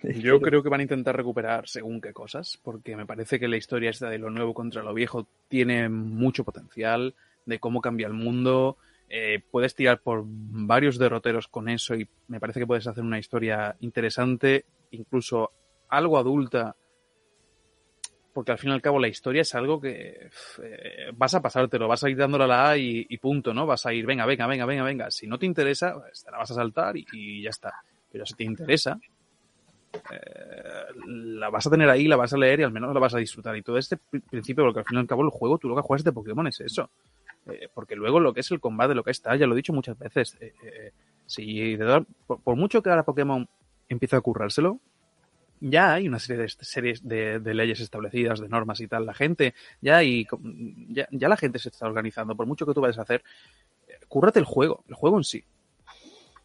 Yo 0.25 0.41
creo 0.41 0.63
que 0.63 0.69
van 0.71 0.81
a 0.81 0.85
intentar 0.85 1.15
recuperar 1.15 1.69
según 1.69 2.01
qué 2.01 2.13
cosas, 2.13 2.59
porque 2.63 2.97
me 2.97 3.05
parece 3.05 3.39
que 3.39 3.49
la 3.49 3.59
historia 3.59 3.91
esta 3.91 4.09
de 4.09 4.19
lo 4.19 4.31
nuevo 4.31 4.55
contra 4.55 4.83
lo 4.83 4.95
viejo 4.95 5.27
tiene 5.49 5.89
mucho 5.91 6.43
potencial, 6.43 7.15
de 7.45 7.59
cómo 7.59 7.81
cambia 7.81 8.07
el 8.07 8.15
mundo. 8.15 8.77
eh, 9.13 9.43
puedes 9.51 9.75
tirar 9.75 10.01
por 10.01 10.23
varios 10.25 10.97
derroteros 10.97 11.49
con 11.49 11.69
eso 11.69 11.97
y 11.97 12.07
me 12.29 12.39
parece 12.39 12.61
que 12.61 12.67
puedes 12.69 12.87
hacer 12.87 13.03
una 13.03 13.19
historia 13.19 13.75
interesante, 13.81 14.65
incluso 14.93 15.51
algo 15.89 16.17
adulta, 16.17 16.77
porque 18.33 18.53
al 18.53 18.59
fin 18.59 18.71
y 18.71 18.73
al 18.73 18.83
cabo 18.83 18.99
la 18.99 19.09
historia 19.09 19.43
es 19.43 19.55
algo 19.55 19.81
que 19.81 20.29
eh, 20.63 21.11
vas 21.15 21.35
a 21.35 21.43
pasártelo, 21.43 21.89
vas 21.89 22.05
a 22.05 22.11
ir 22.11 22.17
dándole 22.17 22.45
a 22.45 22.47
la 22.47 22.71
A 22.71 22.79
y, 22.79 23.17
punto, 23.19 23.53
¿no? 23.53 23.67
Vas 23.67 23.87
a 23.87 23.93
ir, 23.93 24.07
venga, 24.07 24.27
venga, 24.27 24.47
venga, 24.47 24.65
venga, 24.67 24.85
venga. 24.85 25.11
Si 25.11 25.27
no 25.27 25.39
te 25.39 25.47
interesa, 25.47 25.95
pues 25.95 26.25
la 26.31 26.39
vas 26.39 26.51
a 26.51 26.55
saltar 26.55 26.97
y, 26.97 27.43
ya 27.43 27.51
está. 27.51 27.75
Pero 28.11 28.25
si 28.27 28.35
te 28.35 28.45
interesa, 28.45 28.99
eh, 30.11 30.19
la 31.07 31.51
vas 31.51 31.67
a 31.67 31.71
tener 31.71 31.89
ahí, 31.89 32.07
la 32.07 32.17
vas 32.17 32.33
a 32.33 32.39
leer 32.39 32.61
y 32.61 32.63
al 32.63 32.73
menos 32.73 32.95
la 32.95 33.01
vas 33.01 33.15
a 33.15 33.19
disfrutar. 33.19 33.57
Y 33.57 33.63
todo 33.63 33.79
este 33.79 33.97
pri- 33.97 34.21
principio, 34.21 34.65
porque 34.65 34.81
al 34.81 34.87
fin 34.87 34.97
y 34.99 35.01
al 35.01 35.07
cabo 35.07 35.23
el 35.23 35.31
juego, 35.31 35.59
tú 35.59 35.69
lo 35.69 35.77
que 35.77 35.83
juegas 35.83 36.05
de 36.05 36.13
Pokémon 36.13 36.47
es 36.47 36.61
eso. 36.61 36.91
Eh, 37.47 37.69
porque 37.75 37.97
luego 37.97 38.21
lo 38.21 38.33
que 38.33 38.41
es 38.41 38.51
el 38.51 38.61
combate, 38.61 38.95
lo 38.95 39.03
que 39.03 39.11
está, 39.11 39.35
ya 39.37 39.47
lo 39.47 39.55
he 39.55 39.57
dicho 39.57 39.73
muchas 39.73 39.99
veces, 39.99 40.37
si 41.27 41.77
por, 42.27 42.43
por 42.43 42.57
mucho 42.57 42.83
que 42.83 42.91
ahora 42.91 43.03
Pokémon 43.05 43.49
empiece 43.89 44.17
a 44.17 44.21
currárselo, 44.21 44.79
ya 45.61 45.95
hay 45.95 46.09
una 46.09 46.19
serie 46.19 46.43
de 46.43 46.49
series 46.49 47.07
de, 47.07 47.39
de 47.39 47.55
leyes 47.55 47.81
establecidas, 47.81 48.41
de 48.41 48.49
normas 48.49 48.81
y 48.81 48.89
tal. 48.89 49.07
La 49.07 49.15
gente, 49.15 49.55
ya 49.81 49.99
hay, 49.99 50.27
ya, 50.89 51.07
ya 51.11 51.29
la 51.29 51.37
gente 51.37 51.59
se 51.59 51.69
está 51.69 51.87
organizando. 51.87 52.35
Por 52.35 52.47
mucho 52.47 52.67
que 52.67 52.75
tú 52.75 52.81
vayas 52.81 52.99
a 52.99 53.03
hacer, 53.03 53.23
eh, 53.89 53.93
cúrrate 54.09 54.39
el 54.39 54.45
juego, 54.45 54.85
el 54.89 54.95
juego 54.95 55.19
en 55.19 55.25
sí. 55.25 55.45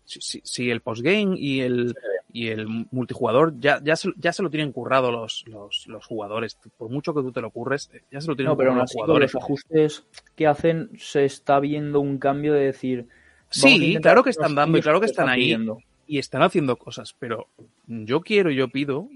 Si, 0.03 0.21
si, 0.21 0.41
si 0.43 0.69
el 0.69 0.81
postgame 0.81 1.35
y 1.35 1.61
el, 1.61 1.95
y 2.31 2.49
el 2.49 2.67
multijugador 2.91 3.59
ya, 3.59 3.81
ya, 3.83 3.95
se, 3.95 4.09
ya 4.17 4.31
se 4.33 4.43
lo 4.43 4.51
tienen 4.51 4.71
currado 4.71 5.11
los, 5.11 5.43
los, 5.47 5.87
los 5.87 6.05
jugadores. 6.05 6.59
Por 6.77 6.91
mucho 6.91 7.13
que 7.15 7.21
tú 7.21 7.31
te 7.31 7.41
lo 7.41 7.49
curres, 7.49 7.89
eh, 7.91 8.01
ya 8.11 8.21
se 8.21 8.27
lo 8.27 8.35
tienen 8.35 8.51
No, 8.51 8.57
pero 8.57 8.69
currado 8.69 8.83
los 8.83 8.91
jugadores. 8.91 9.33
los 9.33 9.43
ajustes 9.43 10.03
que 10.35 10.45
hacen 10.45 10.91
se 10.99 11.25
está 11.25 11.59
viendo 11.59 12.01
un 12.01 12.19
cambio 12.19 12.53
de 12.53 12.65
decir... 12.65 13.07
Sí, 13.49 13.97
claro 14.01 14.23
que 14.23 14.31
están 14.31 14.53
dando 14.53 14.77
y 14.77 14.81
claro 14.81 14.99
que 14.99 15.05
están 15.05 15.29
ahí. 15.29 15.43
pidiendo. 15.43 15.79
Y 16.07 16.19
están 16.19 16.41
haciendo 16.41 16.77
cosas, 16.77 17.15
pero 17.19 17.47
yo 17.87 18.21
quiero, 18.21 18.51
yo 18.51 18.67
pido 18.69 19.07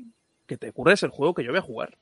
que 0.47 0.57
te 0.57 0.71
curres 0.71 1.03
el 1.03 1.09
juego 1.09 1.33
que 1.33 1.43
yo 1.43 1.51
voy 1.51 1.59
a 1.59 1.63
jugar. 1.63 1.97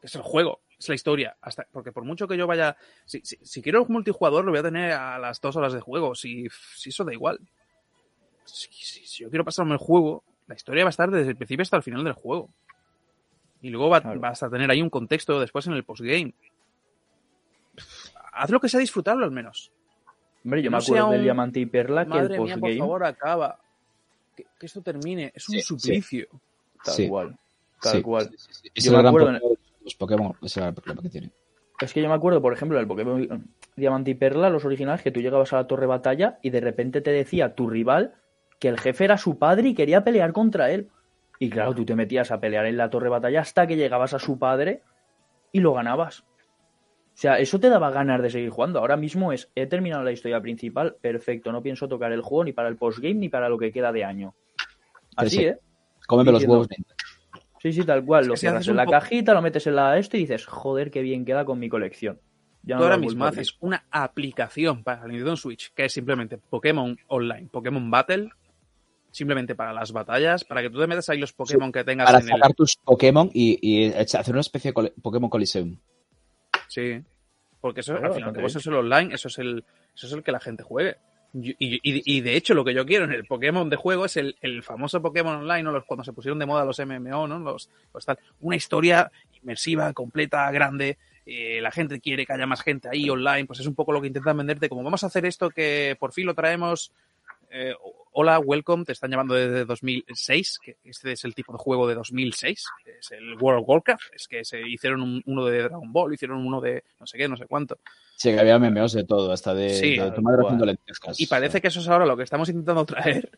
Que 0.00 0.06
es 0.06 0.14
el 0.14 0.22
juego, 0.22 0.60
es 0.78 0.88
la 0.88 0.94
historia. 0.94 1.36
Hasta, 1.42 1.66
porque 1.72 1.92
por 1.92 2.04
mucho 2.04 2.26
que 2.26 2.36
yo 2.38 2.46
vaya. 2.46 2.76
Si, 3.04 3.20
si, 3.22 3.36
si 3.42 3.60
quiero 3.62 3.82
un 3.82 3.92
multijugador, 3.92 4.44
lo 4.44 4.50
voy 4.50 4.60
a 4.60 4.62
tener 4.62 4.92
a 4.92 5.18
las 5.18 5.40
dos 5.40 5.56
horas 5.56 5.72
de 5.74 5.80
juego. 5.80 6.14
Si, 6.14 6.48
si 6.74 6.88
eso 6.88 7.04
da 7.04 7.12
igual. 7.12 7.38
Si, 8.46 8.68
yo 9.22 9.28
quiero 9.28 9.44
pasarme 9.44 9.72
el 9.72 9.78
juego, 9.78 10.24
la 10.46 10.54
historia 10.54 10.84
va 10.84 10.88
a 10.88 10.90
estar 10.90 11.10
desde 11.10 11.30
el 11.30 11.36
principio 11.36 11.62
hasta 11.62 11.76
el 11.76 11.82
final 11.82 12.02
del 12.02 12.14
juego. 12.14 12.48
Y 13.60 13.68
luego 13.68 13.90
va- 13.90 14.00
Claro. 14.00 14.18
vas 14.20 14.42
a 14.42 14.48
tener 14.48 14.70
ahí 14.70 14.80
un 14.80 14.88
contexto 14.88 15.38
después 15.38 15.66
en 15.66 15.74
el 15.74 15.84
postgame. 15.84 16.32
Haz 18.32 18.50
lo 18.50 18.60
que 18.60 18.68
sea 18.70 18.80
disfrutarlo 18.80 19.24
al 19.24 19.30
menos. 19.30 19.70
Hombre, 20.44 20.62
yo 20.62 20.70
me 20.70 20.78
acuerdo 20.78 21.10
del 21.10 21.22
Diamante 21.22 21.60
y 21.60 21.66
Perla 21.66 22.06
que 22.06 22.16
el 22.18 22.28
mía, 22.30 22.38
por 22.38 22.48
postgame, 22.48 22.78
favor, 22.78 23.04
acaba. 23.04 23.60
Que, 24.42 24.58
que 24.58 24.66
esto 24.66 24.82
termine. 24.82 25.32
Es 25.34 25.48
un 25.48 25.54
Sí, 25.54 25.60
sí. 25.60 25.66
suplicio. 25.66 26.26
tal 26.84 26.94
Sí. 26.94 27.08
cual. 27.08 27.38
Tal 27.80 27.92
Sí, 27.96 28.02
cual. 28.02 28.30
sí, 28.30 28.36
sí, 28.38 28.48
sí. 28.54 28.68
Ese 28.74 28.86
Yo 28.90 28.92
es 28.92 28.96
el 28.98 29.02
me 29.02 29.08
acuerdo 29.08 29.38
los 29.82 29.94
Pokémon. 29.94 30.32
Ese 30.42 30.60
es 30.60 30.66
el 30.66 30.74
problema 30.74 31.02
que 31.02 31.08
tiene. 31.08 31.30
Es 31.80 31.94
que 31.94 32.02
yo 32.02 32.08
me 32.08 32.14
acuerdo, 32.14 32.42
por 32.42 32.52
ejemplo, 32.52 32.76
del 32.76 32.86
Pokémon 32.86 33.46
Diamante 33.76 34.10
y 34.10 34.14
Perla, 34.14 34.50
los 34.50 34.64
originales, 34.66 35.00
que 35.02 35.10
tú 35.10 35.20
llegabas 35.20 35.52
a 35.54 35.56
la 35.56 35.66
torre 35.66 35.86
batalla 35.86 36.38
y 36.42 36.50
de 36.50 36.60
repente 36.60 37.00
te 37.00 37.10
decía 37.10 37.54
tu 37.54 37.70
rival 37.70 38.14
que 38.58 38.68
el 38.68 38.78
jefe 38.78 39.04
era 39.04 39.16
su 39.16 39.38
padre 39.38 39.70
y 39.70 39.74
quería 39.74 40.04
pelear 40.04 40.32
contra 40.34 40.70
él. 40.70 40.90
Y 41.38 41.48
claro, 41.48 41.74
tú 41.74 41.86
te 41.86 41.94
metías 41.94 42.30
a 42.30 42.38
pelear 42.40 42.66
en 42.66 42.76
la 42.76 42.90
torre 42.90 43.08
batalla 43.08 43.40
hasta 43.40 43.66
que 43.66 43.76
llegabas 43.76 44.12
a 44.12 44.18
su 44.18 44.38
padre 44.38 44.82
y 45.52 45.60
lo 45.60 45.72
ganabas. 45.72 46.24
O 47.12 47.16
sea, 47.20 47.38
eso 47.38 47.60
te 47.60 47.68
daba 47.68 47.90
ganas 47.90 48.22
de 48.22 48.30
seguir 48.30 48.50
jugando. 48.50 48.78
Ahora 48.78 48.96
mismo 48.96 49.32
es, 49.32 49.50
he 49.54 49.66
terminado 49.66 50.02
la 50.02 50.12
historia 50.12 50.40
principal, 50.40 50.96
perfecto, 51.00 51.52
no 51.52 51.62
pienso 51.62 51.86
tocar 51.86 52.12
el 52.12 52.22
juego 52.22 52.44
ni 52.44 52.52
para 52.52 52.68
el 52.68 52.76
postgame 52.76 53.14
ni 53.14 53.28
para 53.28 53.48
lo 53.48 53.58
que 53.58 53.72
queda 53.72 53.92
de 53.92 54.04
año. 54.04 54.34
Así, 55.16 55.36
sí. 55.36 55.44
¿eh? 55.44 55.58
Cómeme 56.06 56.32
los 56.32 56.44
huevos. 56.44 56.68
Sí, 57.60 57.72
sí, 57.72 57.84
tal 57.84 58.04
cual. 58.04 58.22
Es 58.22 58.28
Lo 58.28 58.36
cierras 58.36 58.66
en 58.68 58.76
la 58.76 58.86
cajita, 58.86 59.34
lo 59.34 59.42
metes 59.42 59.66
en 59.66 59.76
la 59.76 59.98
esto 59.98 60.16
y 60.16 60.20
dices, 60.20 60.46
joder, 60.46 60.90
qué 60.90 61.02
bien 61.02 61.26
queda 61.26 61.44
con 61.44 61.58
mi 61.58 61.68
colección. 61.68 62.18
Ya 62.62 62.76
no 62.76 62.80
Tú 62.80 62.84
ahora 62.84 62.96
mismo 62.96 63.24
haces 63.24 63.56
una 63.60 63.84
aplicación 63.90 64.82
para 64.82 65.04
el 65.04 65.12
Nintendo 65.12 65.36
Switch 65.36 65.72
que 65.74 65.86
es 65.86 65.92
simplemente 65.92 66.38
Pokémon 66.38 66.96
Online, 67.08 67.48
Pokémon 67.50 67.90
Battle, 67.90 68.30
simplemente 69.10 69.54
para 69.54 69.72
las 69.72 69.92
batallas, 69.92 70.44
para 70.44 70.62
que 70.62 70.70
tú 70.70 70.78
te 70.78 70.86
metas 70.86 71.08
ahí 71.08 71.18
los 71.18 71.32
Pokémon 71.32 71.72
que 71.72 71.84
tengas 71.84 72.06
Para 72.06 72.18
en 72.20 72.24
el. 72.24 72.30
sacar 72.30 72.54
tus 72.54 72.76
Pokémon 72.76 73.30
y, 73.32 73.58
y 73.60 73.92
hacer 73.92 74.32
una 74.32 74.40
especie 74.40 74.72
de 74.72 74.92
Pokémon 75.02 75.30
Coliseum. 75.30 75.78
Sí. 76.70 77.02
Porque 77.60 77.80
eso, 77.80 77.92
Claro, 77.94 78.14
al 78.14 78.14
final, 78.14 78.44
eso 78.46 78.58
es 78.58 78.66
el 78.66 78.74
online, 78.74 79.14
eso 79.14 79.28
es 79.28 79.38
el, 79.38 79.64
eso 79.94 80.06
es 80.06 80.12
el 80.12 80.22
que 80.22 80.32
la 80.32 80.40
gente 80.40 80.62
juegue. 80.62 80.96
Y, 81.34 81.50
y- 81.58 81.80
y- 81.82 82.02
y 82.16 82.20
de 82.22 82.36
hecho, 82.36 82.54
lo 82.54 82.64
que 82.64 82.74
yo 82.74 82.84
quiero 82.86 83.04
en 83.04 83.12
el 83.12 83.24
Pokémon 83.26 83.68
de 83.68 83.76
juego 83.76 84.04
es 84.06 84.16
el, 84.16 84.36
el 84.40 84.62
famoso 84.62 85.02
Pokémon 85.02 85.36
Online, 85.36 85.62
¿no? 85.64 85.72
Los, 85.72 85.84
cuando 85.84 86.02
se 86.04 86.12
pusieron 86.12 86.38
de 86.38 86.46
moda 86.46 86.64
los 86.64 86.78
MMO, 86.80 87.28
¿no? 87.28 87.38
Los, 87.38 87.68
los 87.92 88.04
tal. 88.06 88.18
Una 88.40 88.56
historia 88.56 89.12
inmersiva, 89.42 89.92
completa, 89.92 90.50
grande. 90.50 90.96
eh, 91.26 91.60
la 91.60 91.70
gente 91.70 92.00
quiere 92.00 92.24
que 92.26 92.32
haya 92.32 92.46
más 92.46 92.62
gente 92.62 92.88
ahí 92.90 93.08
online. 93.10 93.44
Pues 93.46 93.60
es 93.60 93.66
un 93.66 93.74
poco 93.74 93.92
lo 93.92 94.00
que 94.00 94.06
intentan 94.08 94.36
venderte. 94.38 94.68
Como 94.68 94.82
vamos 94.82 95.04
a 95.04 95.08
hacer 95.08 95.24
esto 95.26 95.50
que 95.50 95.96
por 96.00 96.12
fin 96.12 96.26
lo 96.26 96.34
traemos. 96.34 96.92
Eh, 97.50 97.74
hola, 98.12 98.38
welcome, 98.38 98.84
te 98.84 98.92
están 98.92 99.10
llamando 99.10 99.34
desde 99.34 99.64
2006, 99.64 100.58
que 100.62 100.76
este 100.84 101.12
es 101.12 101.24
el 101.24 101.34
tipo 101.34 101.52
de 101.52 101.58
juego 101.58 101.86
de 101.88 101.94
2006, 101.96 102.64
que 102.84 102.98
es 102.98 103.10
el 103.12 103.34
World 103.40 103.62
of 103.62 103.68
Warcraft, 103.68 104.02
es 104.14 104.26
que 104.28 104.44
se 104.44 104.60
hicieron 104.68 105.02
un- 105.02 105.22
uno 105.26 105.46
de 105.46 105.62
Dragon 105.62 105.92
Ball, 105.92 106.14
hicieron 106.14 106.44
uno 106.46 106.60
de 106.60 106.84
no 106.98 107.06
sé 107.06 107.18
qué, 107.18 107.28
no 107.28 107.36
sé 107.36 107.46
cuánto. 107.46 107.78
Sí, 108.16 108.30
que 108.32 108.40
había 108.40 108.58
memeos 108.58 108.92
de 108.92 109.04
todo, 109.04 109.32
hasta 109.32 109.54
de, 109.54 109.70
Sí, 109.70 109.96
de 109.96 110.10
tu 110.12 110.22
madre 110.22 110.42
haciendo. 110.46 110.66
Y 111.18 111.26
parece 111.26 111.60
que 111.60 111.68
eso 111.68 111.80
es 111.80 111.88
ahora 111.88 112.04
lo 112.06 112.16
que 112.16 112.22
estamos 112.24 112.48
intentando 112.48 112.84
traer 112.84 113.30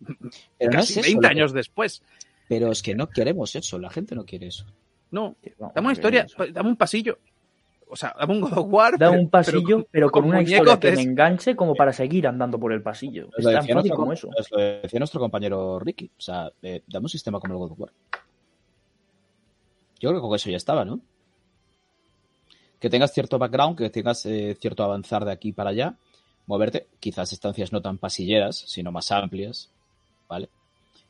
Pero 0.58 0.70
no 0.72 0.78
casi 0.78 0.92
es 0.94 0.98
eso, 0.98 1.02
20 1.02 1.14
loco. 1.16 1.26
años 1.28 1.52
después. 1.52 2.02
Pero 2.48 2.72
es 2.72 2.82
que 2.82 2.94
no 2.94 3.08
queremos 3.08 3.54
eso, 3.54 3.78
la 3.78 3.90
gente 3.90 4.14
no 4.14 4.24
quiere 4.24 4.46
eso. 4.48 4.64
No, 5.10 5.36
dame 5.74 5.86
una 5.88 5.92
historia, 5.92 6.26
dame 6.52 6.68
un 6.70 6.76
pasillo. 6.76 7.18
O 7.90 7.96
sea, 7.96 8.14
dame 8.18 8.34
un 8.34 8.40
God 8.40 8.58
of 8.58 8.66
War. 8.72 8.92
Da 8.98 9.10
pero- 9.10 9.20
un 9.20 9.28
pasillo, 9.30 9.86
pero 9.90 10.10
con, 10.10 10.24
una 10.24 10.42
historia 10.42 10.78
que 10.78 10.90
de- 10.90 10.96
me 10.96 11.02
enganche 11.02 11.56
como 11.56 11.74
para 11.74 11.92
seguir 11.92 12.26
andando 12.26 12.58
por 12.58 12.72
el 12.72 12.82
pasillo. 12.82 13.28
Es 13.36 13.44
lo 13.44 13.50
tan 13.52 13.60
decía 13.62 13.74
fácil 13.74 13.90
nuestro- 13.90 13.96
como 13.96 14.12
eso. 14.12 14.30
lo 14.52 14.58
decía 14.82 14.98
nuestro 14.98 15.20
compañero 15.20 15.78
Ricky. 15.80 16.10
O 16.16 16.20
sea, 16.20 16.50
eh, 16.62 16.82
dame 16.86 17.04
un 17.04 17.08
sistema 17.10 17.40
como 17.40 17.54
el 17.54 17.58
God 17.58 17.72
of 17.72 17.80
War. 17.80 17.92
Yo 20.00 20.08
creo 20.10 20.20
que 20.20 20.26
con 20.28 20.36
eso 20.36 20.50
ya 20.50 20.56
estaba, 20.56 20.84
¿no? 20.84 21.00
Que 22.78 22.88
tengas 22.88 23.12
cierto 23.12 23.38
background, 23.38 23.76
que 23.76 23.90
tengas 23.90 24.24
eh, 24.24 24.56
cierto 24.58 24.82
avanzar 24.82 25.24
de 25.24 25.32
aquí 25.32 25.52
para 25.52 25.70
allá, 25.70 25.96
moverte, 26.46 26.86
quizás 26.98 27.32
estancias 27.32 27.72
no 27.72 27.82
tan 27.82 27.98
pasilleras, 27.98 28.56
sino 28.66 28.90
más 28.90 29.12
amplias, 29.12 29.70
¿vale? 30.28 30.48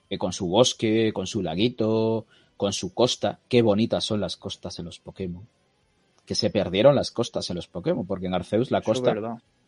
Que 0.09 0.19
con 0.19 0.33
su 0.33 0.49
bosque, 0.49 1.13
con 1.13 1.29
su 1.29 1.43
laguito, 1.43 2.27
con 2.57 2.73
su 2.73 2.93
costa. 2.93 3.39
Qué 3.49 3.63
bonitas 3.63 4.05
son 4.05 4.21
las 4.21 4.37
costas 4.37 4.77
en 4.81 4.87
los 4.87 4.99
Pokémon. 4.99 5.47
Que 6.31 6.37
se 6.37 6.51
perdieron 6.51 6.95
las 6.95 7.11
costas 7.11 7.51
en 7.51 7.57
los 7.57 7.67
Pokémon, 7.67 8.07
porque 8.07 8.27
en 8.27 8.35
Arceus 8.35 8.71
la 8.71 8.83
costa, 8.83 9.13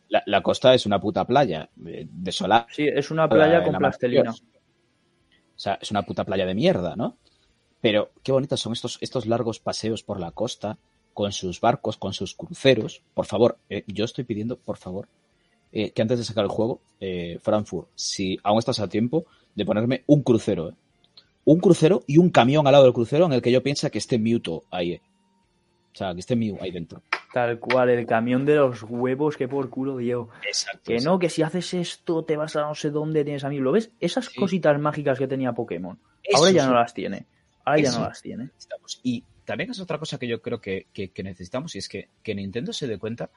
la, 0.07 0.23
la 0.25 0.41
costa 0.41 0.73
es 0.73 0.85
una 0.85 0.97
puta 0.97 1.27
playa, 1.27 1.69
eh, 1.85 2.07
desolada. 2.09 2.67
Sí, 2.71 2.87
es 2.87 3.11
una 3.11 3.27
playa 3.27 3.57
en 3.57 3.63
con 3.65 3.73
la 3.73 3.79
plastelina. 3.79 4.31
O 4.31 5.59
sea, 5.59 5.77
es 5.81 5.91
una 5.91 6.03
puta 6.03 6.23
playa 6.23 6.45
de 6.45 6.55
mierda, 6.55 6.95
¿no? 6.95 7.17
Pero 7.81 8.11
qué 8.23 8.31
bonitas 8.31 8.61
son 8.61 8.71
estos, 8.71 8.97
estos 9.01 9.25
largos 9.25 9.59
paseos 9.59 10.03
por 10.03 10.21
la 10.21 10.31
costa, 10.31 10.77
con 11.13 11.33
sus 11.33 11.59
barcos, 11.59 11.97
con 11.97 12.13
sus 12.13 12.33
cruceros. 12.33 13.01
Por 13.13 13.25
favor, 13.25 13.57
eh, 13.69 13.83
yo 13.87 14.05
estoy 14.05 14.23
pidiendo, 14.23 14.57
por 14.57 14.77
favor, 14.77 15.09
eh, 15.73 15.91
que 15.91 16.01
antes 16.01 16.17
de 16.17 16.23
sacar 16.23 16.45
el 16.45 16.49
juego, 16.49 16.79
eh, 17.01 17.39
Frankfurt, 17.41 17.89
si 17.93 18.37
aún 18.41 18.59
estás 18.59 18.79
a 18.79 18.87
tiempo, 18.87 19.25
de 19.53 19.65
ponerme 19.65 20.05
un 20.07 20.23
crucero. 20.23 20.69
¿eh? 20.69 20.73
Un 21.43 21.59
crucero 21.59 22.05
y 22.07 22.19
un 22.19 22.29
camión 22.29 22.67
al 22.67 22.71
lado 22.71 22.85
del 22.85 22.93
crucero 22.93 23.25
en 23.25 23.33
el 23.33 23.41
que 23.41 23.51
yo 23.51 23.61
piensa 23.61 23.89
que 23.89 23.97
esté 23.97 24.17
Mewtwo 24.17 24.63
ahí. 24.71 25.01
O 25.93 25.95
sea, 25.95 26.13
que 26.13 26.21
esté 26.21 26.35
Mew 26.35 26.57
ahí 26.61 26.71
dentro. 26.71 27.03
Tal 27.31 27.59
cual, 27.59 27.89
el 27.89 28.05
camión 28.05 28.45
de 28.45 28.55
los 28.55 28.83
huevos 28.83 29.37
que 29.37 29.47
por 29.47 29.69
culo 29.69 29.97
dio. 29.97 30.29
Exacto. 30.45 30.81
Que 30.85 30.97
no, 30.99 31.19
que 31.19 31.29
si 31.29 31.41
haces 31.43 31.73
esto 31.73 32.23
te 32.23 32.35
vas 32.37 32.55
a 32.55 32.61
no 32.61 32.75
sé 32.75 32.89
dónde 32.89 33.23
tienes 33.23 33.43
a 33.43 33.49
mí. 33.49 33.57
¿Lo 33.59 33.71
ves? 33.71 33.91
Esas 33.99 34.25
Sí. 34.25 34.39
cositas 34.39 34.79
mágicas 34.79 35.17
que 35.19 35.27
tenía 35.27 35.53
Pokémon. 35.53 35.99
Eso 36.23 36.37
Ahora 36.37 36.51
ya 36.51 36.63
sí. 36.63 36.67
no 36.69 36.73
las 36.75 36.93
tiene. 36.93 37.25
Ahora 37.65 37.79
ya 37.81 37.89
Eso. 37.89 37.99
no 37.99 38.07
las 38.07 38.21
tiene. 38.21 38.43
necesitamos. 38.45 38.99
Y 39.03 39.23
también 39.45 39.71
es 39.71 39.79
otra 39.79 39.97
cosa 39.97 40.17
que 40.17 40.27
yo 40.27 40.41
creo 40.41 40.59
que, 40.61 40.87
que- 40.93 41.11
que 41.11 41.23
necesitamos 41.23 41.75
y 41.75 41.79
es 41.79 41.89
que, 41.89 42.09
que 42.23 42.35
Nintendo 42.35 42.71
se 42.73 42.87
dé 42.87 42.97
cuenta 42.97 43.29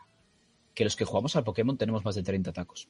que 0.75 0.85
los 0.85 0.95
que 0.97 1.05
jugamos 1.05 1.35
al 1.37 1.45
Pokémon 1.45 1.77
tenemos 1.79 2.05
más 2.05 2.15
de 2.15 2.23
30 2.23 2.53
tacos. 2.53 2.89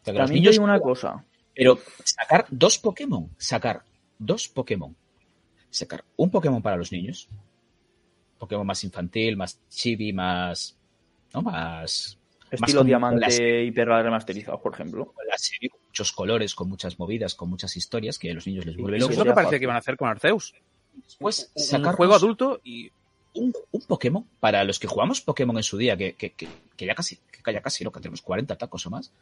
O 0.00 0.04
sea, 0.04 0.14
También 0.14 0.42
digo 0.42 0.64
una 0.64 0.78
juegan, 0.78 0.80
cosa. 0.80 1.24
Pero 1.54 1.78
sacar 2.04 2.46
dos 2.50 2.78
Pokémon, 2.78 3.28
sacar 3.36 3.82
dos 4.18 4.48
Pokémon, 4.48 4.96
sacar 5.68 6.04
un 6.16 6.30
Pokémon 6.30 6.62
para 6.62 6.76
los 6.76 6.90
niños, 6.92 7.28
Pokémon 8.40 8.66
más 8.66 8.82
infantil, 8.82 9.36
más 9.36 9.60
chibi, 9.68 10.12
más... 10.12 10.76
¿no? 11.32 11.42
Más... 11.42 12.16
Estilo 12.50 12.80
como 12.80 12.88
diamante 12.88 13.72
perla 13.72 14.02
remasterizados, 14.02 14.60
por 14.60 14.74
ejemplo. 14.74 15.12
con 15.12 15.24
la 15.28 15.38
serie, 15.38 15.68
con 15.68 15.80
muchos 15.86 16.10
colores, 16.10 16.54
con 16.56 16.68
muchas 16.68 16.98
movidas, 16.98 17.36
con 17.36 17.48
muchas 17.48 17.76
historias 17.76 18.18
que 18.18 18.28
a 18.28 18.34
los 18.34 18.44
niños 18.44 18.66
les 18.66 18.76
vuelve 18.76 18.98
Sí, 18.98 19.04
Eso 19.04 19.12
es 19.12 19.18
lo 19.18 19.24
que 19.24 19.32
parecía 19.32 19.58
que 19.60 19.64
iban 19.66 19.76
a 19.76 19.78
hacer 19.78 19.96
con 19.96 20.08
Arceus. 20.08 20.54
Después 20.94 21.52
Un 21.54 21.62
sacar 21.62 21.94
juego 21.94 22.14
adulto 22.14 22.60
y 22.64 22.90
un, 23.34 23.52
un 23.70 23.82
Pokémon 23.82 24.26
para 24.40 24.64
los 24.64 24.80
que 24.80 24.88
jugamos 24.88 25.20
Pokémon 25.20 25.56
en 25.56 25.62
su 25.62 25.78
día, 25.78 25.96
que, 25.96 26.14
que, 26.14 26.32
que, 26.32 26.48
que 26.76 26.86
ya 26.86 26.96
casi, 26.96 27.20
que 27.30 27.52
ya 27.52 27.62
casi, 27.62 27.84
¿no? 27.84 27.92
Que 27.92 28.00
tenemos 28.00 28.22
40 28.22 28.56
tacos 28.56 28.84
o 28.86 28.90
más. 28.90 29.12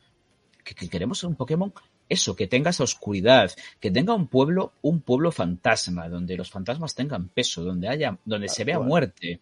Que, 0.68 0.74
que 0.74 0.88
queremos 0.90 1.24
un 1.24 1.34
Pokémon, 1.34 1.72
eso, 2.10 2.36
que 2.36 2.46
tenga 2.46 2.70
esa 2.70 2.84
oscuridad, 2.84 3.50
que 3.80 3.90
tenga 3.90 4.14
un 4.14 4.26
pueblo, 4.26 4.72
un 4.82 5.00
pueblo 5.00 5.32
fantasma, 5.32 6.08
donde 6.10 6.36
los 6.36 6.50
fantasmas 6.50 6.94
tengan 6.94 7.28
peso, 7.28 7.64
donde 7.64 7.88
haya, 7.88 8.18
donde 8.24 8.48
se 8.48 8.64
vea 8.64 8.78
muerte, 8.78 9.40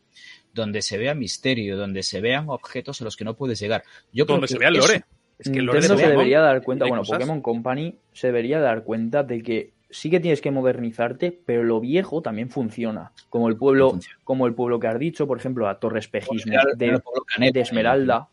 donde 0.55 0.83
se 0.83 0.97
vea 0.99 1.15
misterio, 1.15 1.77
donde 1.77 2.03
se 2.05 2.21
vean 2.21 2.49
objetos 2.49 3.01
a 3.01 3.05
los 3.05 3.17
que 3.17 3.25
no 3.25 3.35
puedes 3.35 3.59
llegar. 3.59 3.83
Yo 4.13 4.25
creo 4.25 4.37
donde 4.37 4.47
que 4.47 4.53
se 4.53 4.59
vea 4.59 4.69
el 4.69 4.77
eso- 4.77 4.87
lore. 4.87 5.05
Es 5.39 5.51
que 5.51 5.59
el 5.59 5.65
lore 5.67 5.81
de 5.81 5.89
Nintendo 5.89 5.97
se 5.99 6.05
Pokémon 6.05 6.19
debería 6.19 6.41
dar 6.41 6.63
cuenta, 6.63 6.85
bueno, 6.87 7.03
cosas. 7.03 7.19
Pokémon 7.19 7.41
Company 7.43 7.95
se 8.13 8.29
debería 8.29 8.61
dar 8.61 8.85
cuenta 8.85 9.23
de 9.23 9.43
que 9.43 9.73
sí 9.91 10.09
que 10.11 10.21
tienes 10.21 10.41
que 10.41 10.51
modernizarte, 10.51 11.33
pero 11.45 11.63
lo 11.65 11.81
viejo 11.81 12.23
también 12.23 12.51
funciona. 12.51 13.13
Como 13.29 13.49
el 13.49 13.57
pueblo, 13.57 13.91
Funciona. 13.91 14.19
como 14.25 14.47
el 14.47 14.55
pueblo 14.55 14.79
que 14.81 14.87
has 14.87 14.99
dicho, 14.99 15.27
por 15.27 15.39
ejemplo, 15.39 15.69
a 15.69 15.79
Torre 15.79 15.99
Espejismo 15.99 16.53
Era 16.53 16.63
el 16.73 16.79
de, 16.79 17.51
de 17.53 17.61
Esmeralda, 17.61 18.29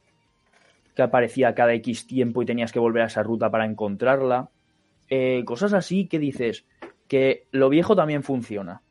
que 0.95 1.01
aparecía 1.01 1.55
cada 1.55 1.73
X 1.73 2.05
tiempo 2.07 2.41
y 2.41 2.45
tenías 2.45 2.71
que 2.71 2.79
volver 2.79 3.03
a 3.03 3.07
esa 3.07 3.23
ruta 3.23 3.49
para 3.49 3.65
encontrarla. 3.65 4.49
Eh, 5.09 5.43
cosas 5.45 5.73
así 5.73 6.07
que 6.07 6.19
dices 6.19 6.65
que 7.07 7.45
lo 7.51 7.69
viejo 7.69 7.95
también 7.95 8.23
funciona. 8.23 8.81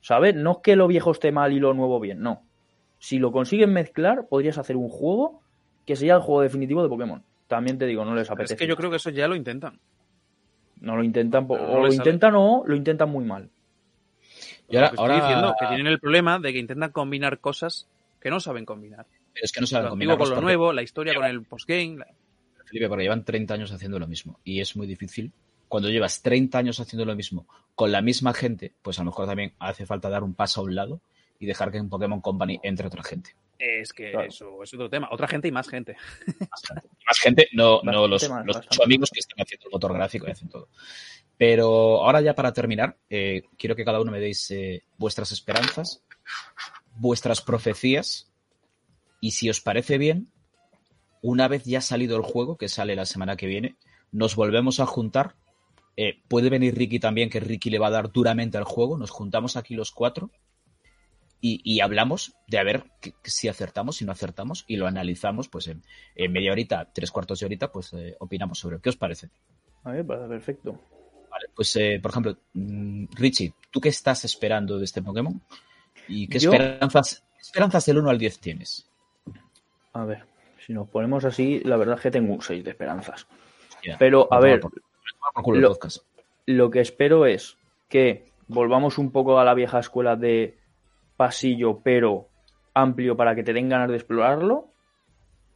¿Sabes? 0.00 0.34
No 0.34 0.52
es 0.52 0.58
que 0.62 0.76
lo 0.76 0.86
viejo 0.86 1.10
esté 1.10 1.30
mal 1.32 1.52
y 1.52 1.60
lo 1.60 1.74
nuevo 1.74 2.00
bien, 2.00 2.20
no. 2.22 2.42
Si 2.98 3.18
lo 3.18 3.32
consiguen 3.32 3.72
mezclar, 3.72 4.26
podrías 4.28 4.56
hacer 4.58 4.76
un 4.76 4.88
juego 4.88 5.40
que 5.86 5.96
sería 5.96 6.14
el 6.14 6.20
juego 6.20 6.40
definitivo 6.42 6.82
de 6.82 6.88
Pokémon. 6.88 7.22
También 7.48 7.76
te 7.78 7.86
digo, 7.86 8.04
no 8.04 8.14
les 8.14 8.26
Pero 8.28 8.34
apetece. 8.34 8.54
es 8.54 8.58
que 8.60 8.66
yo 8.66 8.76
creo 8.76 8.90
que 8.90 8.96
eso 8.96 9.10
ya 9.10 9.28
lo 9.28 9.34
intentan. 9.36 9.78
No 10.80 10.96
lo 10.96 11.02
intentan, 11.04 11.46
no 11.46 11.54
o 11.54 11.76
lo 11.80 11.82
sale. 11.90 11.94
intentan 11.96 12.34
o 12.36 12.62
lo 12.66 12.74
intentan 12.76 13.10
muy 13.10 13.24
mal. 13.24 13.50
Y 14.70 14.76
ahora, 14.76 14.86
Lo 14.86 14.90
que 14.90 14.94
estoy 14.96 15.10
ahora- 15.12 15.26
diciendo 15.26 15.54
que 15.60 15.66
tienen 15.66 15.86
el 15.88 16.00
problema 16.00 16.38
de 16.38 16.52
que 16.52 16.58
intentan 16.58 16.92
combinar 16.92 17.38
cosas 17.40 17.88
que 18.20 18.30
no 18.30 18.40
saben 18.40 18.64
combinar. 18.64 19.04
Pero 19.32 19.44
es 19.44 19.52
que 19.52 19.60
no 19.60 19.64
Lo 19.64 19.66
saben 19.68 19.86
antiguo 19.86 19.90
combinarlos 20.16 20.18
con 20.18 20.28
lo 20.30 20.34
porque- 20.36 20.44
nuevo, 20.44 20.72
la 20.72 20.82
historia 20.82 21.14
con 21.14 21.24
el 21.24 21.42
postgame. 21.44 21.96
la- 21.98 22.06
Felipe, 22.64 22.88
porque 22.88 23.02
llevan 23.04 23.24
30 23.24 23.54
años 23.54 23.72
haciendo 23.72 23.98
lo 23.98 24.06
mismo 24.06 24.38
y 24.44 24.60
es 24.60 24.76
muy 24.76 24.86
difícil. 24.86 25.32
Cuando 25.66 25.88
llevas 25.88 26.22
30 26.22 26.58
años 26.58 26.78
haciendo 26.80 27.04
lo 27.04 27.14
mismo 27.16 27.46
con 27.74 27.90
la 27.92 28.00
misma 28.02 28.32
gente, 28.34 28.72
pues 28.82 28.98
a 28.98 29.02
lo 29.02 29.06
mejor 29.10 29.26
también 29.26 29.54
hace 29.58 29.86
falta 29.86 30.08
dar 30.08 30.22
un 30.22 30.34
paso 30.34 30.60
a 30.60 30.64
un 30.64 30.74
lado 30.74 31.00
y 31.38 31.46
dejar 31.46 31.70
que 31.72 31.78
en 31.78 31.88
Pokémon 31.88 32.20
Company 32.20 32.60
entre 32.62 32.86
otra 32.86 33.02
gente. 33.02 33.34
Es 33.58 33.92
que 33.92 34.10
Claro. 34.12 34.28
eso 34.28 34.62
es 34.62 34.72
otro 34.74 34.88
tema. 34.88 35.08
Otra 35.10 35.26
gente 35.28 35.48
y 35.48 35.52
más 35.52 35.68
gente. 35.68 35.94
Más 36.26 36.62
gente, 36.66 36.88
Más 37.06 37.18
gente, 37.18 37.48
no, 37.52 37.80
no 37.82 38.06
los, 38.08 38.28
más, 38.30 38.46
los 38.46 38.56
ocho 38.56 38.84
amigos 38.84 39.10
que 39.10 39.20
están 39.20 39.36
haciendo 39.42 39.66
el 39.66 39.72
motor 39.72 39.92
gráfico 39.94 40.26
y 40.28 40.30
hacen 40.30 40.48
todo. 40.48 40.68
Pero 41.36 42.02
ahora 42.04 42.20
ya 42.20 42.34
para 42.34 42.52
terminar, 42.52 42.96
eh, 43.08 43.42
quiero 43.58 43.74
que 43.76 43.84
cada 43.84 44.00
uno 44.00 44.12
me 44.12 44.20
deis 44.20 44.50
eh, 44.52 44.82
vuestras 44.96 45.32
esperanzas, 45.32 46.02
vuestras 46.94 47.40
profecías 47.42 48.29
y 49.20 49.32
si 49.32 49.48
os 49.50 49.60
parece 49.60 49.98
bien, 49.98 50.30
una 51.22 51.48
vez 51.48 51.64
ya 51.64 51.80
salido 51.80 52.16
el 52.16 52.22
juego, 52.22 52.56
que 52.56 52.68
sale 52.68 52.96
la 52.96 53.04
semana 53.06 53.36
que 53.36 53.46
viene, 53.46 53.76
nos 54.12 54.34
volvemos 54.36 54.80
a 54.80 54.86
juntar. 54.86 55.34
Eh, 55.96 56.20
puede 56.28 56.48
venir 56.48 56.74
Ricky 56.76 56.98
también, 56.98 57.28
que 57.28 57.40
Ricky 57.40 57.68
le 57.70 57.78
va 57.78 57.88
a 57.88 57.90
dar 57.90 58.10
duramente 58.10 58.56
al 58.56 58.64
juego. 58.64 58.96
Nos 58.96 59.10
juntamos 59.10 59.56
aquí 59.56 59.74
los 59.74 59.90
cuatro 59.92 60.30
y, 61.42 61.60
y 61.64 61.80
hablamos 61.80 62.34
de 62.46 62.58
a 62.58 62.62
ver 62.64 62.84
que- 63.00 63.12
que 63.22 63.30
si 63.30 63.48
acertamos, 63.48 63.96
si 63.96 64.04
no 64.04 64.12
acertamos 64.12 64.64
y 64.66 64.76
lo 64.76 64.86
analizamos, 64.86 65.48
pues 65.48 65.68
en, 65.68 65.82
en 66.14 66.32
media 66.32 66.52
horita, 66.52 66.90
tres 66.92 67.10
cuartos 67.10 67.40
de 67.40 67.46
horita, 67.46 67.70
pues 67.72 67.92
eh, 67.92 68.16
opinamos 68.20 68.58
sobre 68.58 68.80
qué 68.80 68.88
os 68.88 68.96
parece. 68.96 69.28
A 69.84 69.92
ver, 69.92 70.06
perfecto. 70.06 70.72
Vale, 71.30 71.46
pues 71.54 71.74
eh, 71.76 71.98
por 72.02 72.10
ejemplo, 72.10 72.36
mm, 72.54 73.04
Richie, 73.12 73.52
¿tú 73.70 73.80
qué 73.80 73.88
estás 73.90 74.24
esperando 74.24 74.78
de 74.78 74.84
este 74.84 75.02
Pokémon? 75.02 75.40
¿Y 76.08 76.28
qué 76.28 76.38
Yo- 76.38 76.52
esperanzas, 76.52 77.22
qué 77.36 77.42
esperanzas 77.42 77.86
del 77.86 77.98
1 77.98 78.10
al 78.10 78.18
10 78.18 78.38
tienes? 78.38 78.86
A 79.92 80.04
ver, 80.04 80.24
si 80.58 80.72
nos 80.72 80.88
ponemos 80.88 81.24
así, 81.24 81.60
la 81.64 81.76
verdad 81.76 81.96
es 81.96 82.02
que 82.02 82.10
tengo 82.10 82.32
un 82.34 82.42
6 82.42 82.62
de 82.64 82.70
esperanzas. 82.70 83.26
Pero, 83.98 84.28
a 84.32 84.40
ver, 84.40 84.60
por- 84.60 84.72
por 85.42 85.56
lo- 85.56 86.70
que 86.70 86.80
espero 86.80 87.26
es 87.26 87.56
que 87.88 88.26
volvamos 88.48 88.98
un 88.98 89.10
poco 89.10 89.38
a 89.38 89.44
la 89.44 89.54
vieja 89.54 89.78
escuela 89.78 90.16
de 90.16 90.58
pasillo, 91.16 91.80
pero 91.82 92.28
amplio 92.74 93.16
para 93.16 93.34
que 93.34 93.42
te 93.42 93.52
den 93.52 93.68
ganas 93.68 93.88
de 93.90 93.96
explorarlo. 93.96 94.68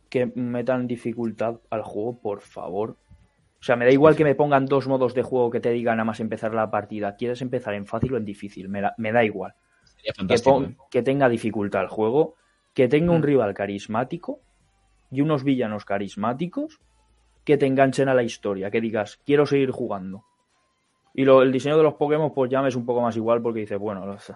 Que 0.08 0.26
metan 0.34 0.86
dificultad 0.86 1.56
al 1.70 1.82
juego, 1.82 2.20
por 2.20 2.40
favor. 2.40 2.90
O 3.60 3.62
sea, 3.64 3.76
me 3.76 3.84
da 3.84 3.90
igual 3.90 4.14
que 4.14 4.24
me 4.24 4.34
pongan 4.34 4.66
dos 4.66 4.86
modos 4.86 5.14
de 5.14 5.22
juego 5.22 5.50
que 5.50 5.58
te 5.60 5.70
digan 5.70 5.96
nada 5.96 6.04
más 6.04 6.20
empezar 6.20 6.54
la 6.54 6.70
partida. 6.70 7.16
¿Quieres 7.16 7.40
empezar 7.42 7.74
en 7.74 7.86
fácil 7.86 8.14
o 8.14 8.16
en 8.16 8.24
difícil? 8.24 8.68
Me, 8.68 8.80
da- 8.80 8.94
me 8.98 9.10
da 9.10 9.24
igual. 9.24 9.54
Sería 9.84 10.12
Que, 10.12 10.18
fantástico. 10.18 10.50
pon- 10.54 10.64
¿eh? 10.64 10.76
que 10.90 11.02
tenga 11.02 11.28
dificultad 11.28 11.82
el 11.82 11.88
juego, 11.88 12.36
que 12.74 12.88
tenga 12.88 13.12
un 13.12 13.20
Mm. 13.20 13.24
rival 13.24 13.54
carismático 13.54 14.40
y 15.10 15.20
unos 15.20 15.44
villanos 15.44 15.84
carismáticos 15.84 16.80
que 17.44 17.56
te 17.56 17.66
enganchen 17.66 18.08
a 18.08 18.14
la 18.14 18.22
historia, 18.22 18.70
que 18.70 18.80
digas, 18.80 19.18
quiero 19.24 19.46
seguir 19.46 19.70
jugando. 19.70 20.24
Y 21.14 21.24
lo- 21.24 21.42
el 21.42 21.52
diseño 21.52 21.76
de 21.76 21.82
los 21.84 21.94
Pokémon, 21.94 22.32
pues 22.34 22.50
ya 22.50 22.60
me 22.62 22.68
es 22.68 22.76
un 22.76 22.84
poco 22.84 23.00
más 23.00 23.16
igual 23.16 23.40
porque 23.40 23.60
dices, 23.60 23.78
bueno, 23.78 24.04
los- 24.06 24.30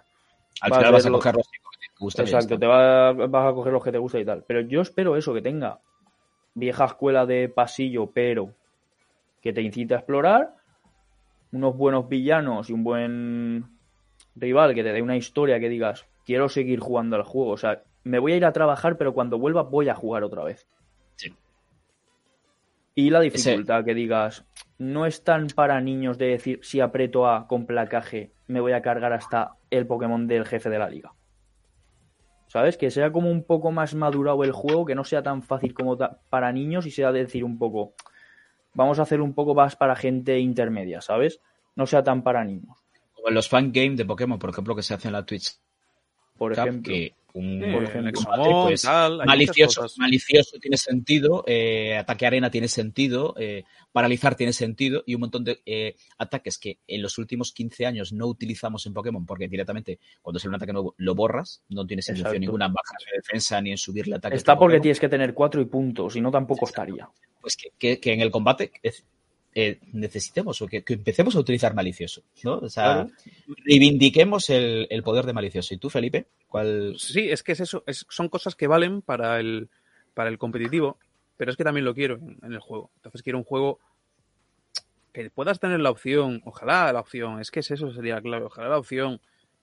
Al 0.60 0.72
final 0.74 0.92
vas 0.92 1.06
a 1.06 1.10
coger 1.10 1.34
los 1.34 1.44
que 1.48 1.58
te 1.78 1.86
gustan 1.98 2.24
exacto, 2.26 2.58
te 2.58 2.66
va- 2.66 3.12
vas 3.12 3.50
a 3.50 3.54
coger 3.54 3.72
los 3.72 3.82
que 3.84 3.92
te 3.92 3.98
gustan 3.98 4.20
y 4.20 4.24
tal. 4.24 4.44
Pero 4.46 4.60
yo 4.60 4.80
espero 4.80 5.16
eso, 5.16 5.34
que 5.34 5.42
tenga 5.42 5.80
vieja 6.54 6.84
escuela 6.84 7.26
de 7.26 7.48
pasillo, 7.48 8.10
pero 8.12 8.54
que 9.40 9.52
te 9.52 9.62
incite 9.62 9.94
a 9.94 9.98
explorar, 9.98 10.54
unos 11.52 11.76
buenos 11.76 12.08
villanos 12.08 12.68
y 12.68 12.72
un 12.72 12.84
buen 12.84 13.78
rival 14.36 14.74
que 14.74 14.82
te 14.82 14.92
dé 14.92 15.00
una 15.02 15.16
historia 15.16 15.58
que 15.58 15.68
digas, 15.68 16.06
quiero 16.26 16.48
seguir 16.48 16.78
jugando 16.80 17.16
al 17.16 17.22
juego. 17.22 17.52
O 17.52 17.56
sea, 17.56 17.82
me 18.08 18.18
voy 18.18 18.32
a 18.32 18.36
ir 18.36 18.44
a 18.46 18.52
trabajar, 18.52 18.96
pero 18.96 19.12
cuando 19.12 19.38
vuelva 19.38 19.62
voy 19.62 19.90
a 19.90 19.94
jugar 19.94 20.24
otra 20.24 20.42
vez. 20.42 20.66
Sí. 21.16 21.34
Y 22.94 23.10
la 23.10 23.20
dificultad 23.20 23.84
que 23.84 23.94
digas, 23.94 24.46
no 24.78 25.04
es 25.04 25.24
tan 25.24 25.48
para 25.48 25.78
niños 25.82 26.16
de 26.16 26.28
decir, 26.28 26.60
si 26.62 26.80
aprieto 26.80 27.28
A 27.28 27.46
con 27.46 27.66
placaje, 27.66 28.32
me 28.46 28.60
voy 28.60 28.72
a 28.72 28.80
cargar 28.80 29.12
hasta 29.12 29.56
el 29.70 29.86
Pokémon 29.86 30.26
del 30.26 30.46
jefe 30.46 30.70
de 30.70 30.78
la 30.78 30.88
liga. 30.88 31.12
¿Sabes? 32.46 32.78
Que 32.78 32.90
sea 32.90 33.12
como 33.12 33.30
un 33.30 33.44
poco 33.44 33.72
más 33.72 33.94
madurado 33.94 34.42
el 34.42 34.52
juego, 34.52 34.86
que 34.86 34.94
no 34.94 35.04
sea 35.04 35.22
tan 35.22 35.42
fácil 35.42 35.74
como 35.74 35.98
para 36.30 36.50
niños 36.50 36.86
y 36.86 36.90
sea 36.90 37.12
decir 37.12 37.44
un 37.44 37.58
poco, 37.58 37.92
vamos 38.72 38.98
a 38.98 39.02
hacer 39.02 39.20
un 39.20 39.34
poco 39.34 39.54
más 39.54 39.76
para 39.76 39.94
gente 39.94 40.38
intermedia, 40.38 41.02
¿sabes? 41.02 41.42
No 41.76 41.86
sea 41.86 42.02
tan 42.02 42.22
para 42.22 42.42
niños. 42.42 42.78
Como 43.12 43.28
en 43.28 43.34
los 43.34 43.50
fan 43.50 43.70
game 43.70 43.96
de 43.96 44.06
Pokémon, 44.06 44.38
por 44.38 44.48
ejemplo, 44.48 44.74
que 44.74 44.82
se 44.82 44.94
hacen 44.94 45.10
en 45.10 45.12
la 45.12 45.26
Twitch 45.26 45.58
Por 46.38 46.54
ejemplo. 46.54 46.90
que 46.90 47.17
un 47.34 47.60
Sí, 47.62 47.70
pues, 47.72 48.84
malicioso, 49.26 49.86
malicioso 49.98 50.58
tiene 50.58 50.76
sentido, 50.76 51.44
eh, 51.46 51.96
ataque 51.96 52.26
arena 52.26 52.50
tiene 52.50 52.68
sentido, 52.68 53.34
eh, 53.38 53.64
paralizar 53.92 54.34
tiene 54.34 54.52
sentido 54.52 55.02
y 55.06 55.14
un 55.14 55.20
montón 55.20 55.44
de 55.44 55.60
eh, 55.66 55.94
ataques 56.16 56.58
que 56.58 56.78
en 56.86 57.02
los 57.02 57.18
últimos 57.18 57.52
15 57.52 57.86
años 57.86 58.12
no 58.12 58.26
utilizamos 58.26 58.86
en 58.86 58.94
Pokémon 58.94 59.26
porque 59.26 59.46
directamente 59.48 59.98
cuando 60.22 60.38
sale 60.38 60.48
un 60.50 60.54
ataque 60.56 60.72
nuevo 60.72 60.94
lo 60.96 61.14
borras, 61.14 61.62
no 61.68 61.86
tiene 61.86 62.02
sentido 62.02 62.26
Exacto. 62.28 62.40
ninguna 62.40 62.66
en 62.66 62.72
bajar 62.72 62.98
de 63.10 63.16
defensa 63.18 63.60
ni 63.60 63.70
en 63.72 63.78
subirle 63.78 64.16
ataques. 64.16 64.38
Está 64.38 64.54
porque 64.56 64.72
Pokémon. 64.76 64.82
tienes 64.82 65.00
que 65.00 65.08
tener 65.08 65.34
cuatro 65.34 65.60
y 65.60 65.66
puntos, 65.66 66.14
si 66.14 66.20
no 66.20 66.30
tampoco 66.30 66.66
estaría. 66.66 67.08
Pues 67.40 67.56
que, 67.56 67.70
que- 67.78 68.00
que 68.00 68.12
en 68.14 68.20
el 68.20 68.30
combate 68.30 68.72
es- 68.82 69.04
eh, 69.60 69.80
necesitemos 69.92 70.60
o 70.62 70.66
que, 70.68 70.84
que 70.84 70.94
empecemos 70.94 71.34
a 71.34 71.40
utilizar 71.40 71.74
malicioso, 71.74 72.22
¿no? 72.44 72.58
O 72.58 72.68
sea, 72.68 72.84
Claro. 73.06 73.10
reivindiquemos 73.64 74.50
el, 74.50 74.86
el 74.90 75.02
poder 75.02 75.26
de 75.26 75.32
malicioso. 75.32 75.74
¿Y 75.74 75.78
tú, 75.78 75.90
Felipe? 75.90 76.26
¿Cuál? 76.46 76.94
Sí, 76.98 77.28
es 77.28 77.42
que 77.42 77.52
es 77.52 77.60
eso, 77.60 77.82
es- 77.86 78.06
son 78.08 78.28
cosas 78.28 78.54
que 78.54 78.66
valen 78.68 79.02
para 79.02 79.40
el, 79.40 79.68
para 80.14 80.28
el 80.30 80.38
competitivo, 80.38 80.98
pero 81.36 81.50
es 81.50 81.56
que 81.56 81.64
también 81.64 81.84
lo 81.84 81.94
quiero 81.94 82.16
en, 82.16 82.38
en 82.42 82.52
el 82.52 82.60
juego. 82.60 82.90
Entonces 82.96 83.22
quiero 83.22 83.38
un 83.38 83.44
juego 83.44 83.80
que 85.12 85.30
puedas 85.30 85.58
tener 85.58 85.80
la 85.80 85.90
opción, 85.90 86.40
ojalá 86.44 86.92
la 86.92 87.00
opción, 87.00 87.40
es 87.40 87.50
que 87.50 87.60
es 87.60 87.70
eso 87.70 87.92
sería 87.92 88.16
la 88.16 88.22
clave, 88.22 88.44
ojalá 88.46 88.68
la 88.68 88.78
opción, 88.78 89.20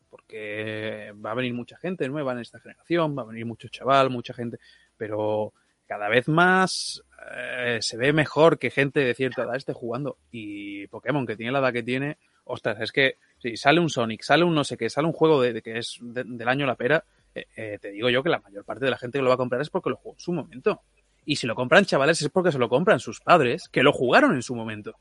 porque 0.09 1.13
va 1.25 1.31
a 1.31 1.35
venir 1.35 1.53
mucha 1.53 1.77
gente 1.77 2.07
nueva 2.09 2.33
en 2.33 2.39
esta 2.39 2.59
generación, 2.59 3.15
va 3.17 3.21
a 3.21 3.25
venir 3.25 3.45
mucho 3.45 3.67
chaval, 3.69 4.09
mucha 4.09 4.33
gente, 4.33 4.57
pero 4.97 5.53
cada 5.87 6.09
vez 6.09 6.27
más 6.27 7.03
eh, 7.35 7.77
se 7.81 7.97
ve 7.97 8.13
mejor 8.13 8.57
que 8.59 8.69
gente 8.71 8.99
de 9.01 9.13
cierta 9.13 9.43
edad 9.43 9.55
esté 9.55 9.73
jugando. 9.73 10.17
Y 10.31 10.87
Pokémon, 10.87 11.25
que 11.25 11.35
tiene 11.35 11.51
la 11.51 11.59
edad 11.59 11.73
que 11.73 11.83
tiene, 11.83 12.17
ostras, 12.43 12.79
es 12.81 12.91
que 12.91 13.17
si 13.39 13.57
sale 13.57 13.79
un 13.79 13.89
Sonic, 13.89 14.21
sale 14.23 14.43
un 14.43 14.53
no 14.55 14.63
sé 14.63 14.77
qué, 14.77 14.89
sale 14.89 15.07
un 15.07 15.13
juego 15.13 15.41
de, 15.41 15.53
de 15.53 15.61
que 15.61 15.77
es 15.77 15.97
de- 16.01 16.23
del 16.25 16.47
año 16.47 16.65
la 16.65 16.75
pera, 16.75 17.03
eh, 17.33 17.45
eh, 17.55 17.77
te 17.81 17.91
digo 17.91 18.09
yo 18.09 18.23
que 18.23 18.29
la 18.29 18.39
mayor 18.39 18.63
parte 18.65 18.85
de 18.85 18.91
la 18.91 18.97
gente 18.97 19.17
que 19.17 19.23
lo 19.23 19.29
va 19.29 19.35
a 19.35 19.37
comprar 19.37 19.61
es 19.61 19.69
porque 19.69 19.89
lo 19.89 19.97
jugó 19.97 20.15
en 20.15 20.19
su 20.19 20.31
momento. 20.33 20.81
Y 21.25 21.37
si 21.37 21.47
lo 21.47 21.55
compran 21.55 21.85
chavales 21.85 22.21
es 22.21 22.29
porque 22.29 22.51
se 22.51 22.59
lo 22.59 22.69
compran 22.69 22.99
sus 22.99 23.19
padres, 23.19 23.67
que 23.69 23.81
lo 23.83 23.91
jugaron 23.91 24.35
en 24.35 24.41
su 24.43 24.55
momento. 24.55 24.93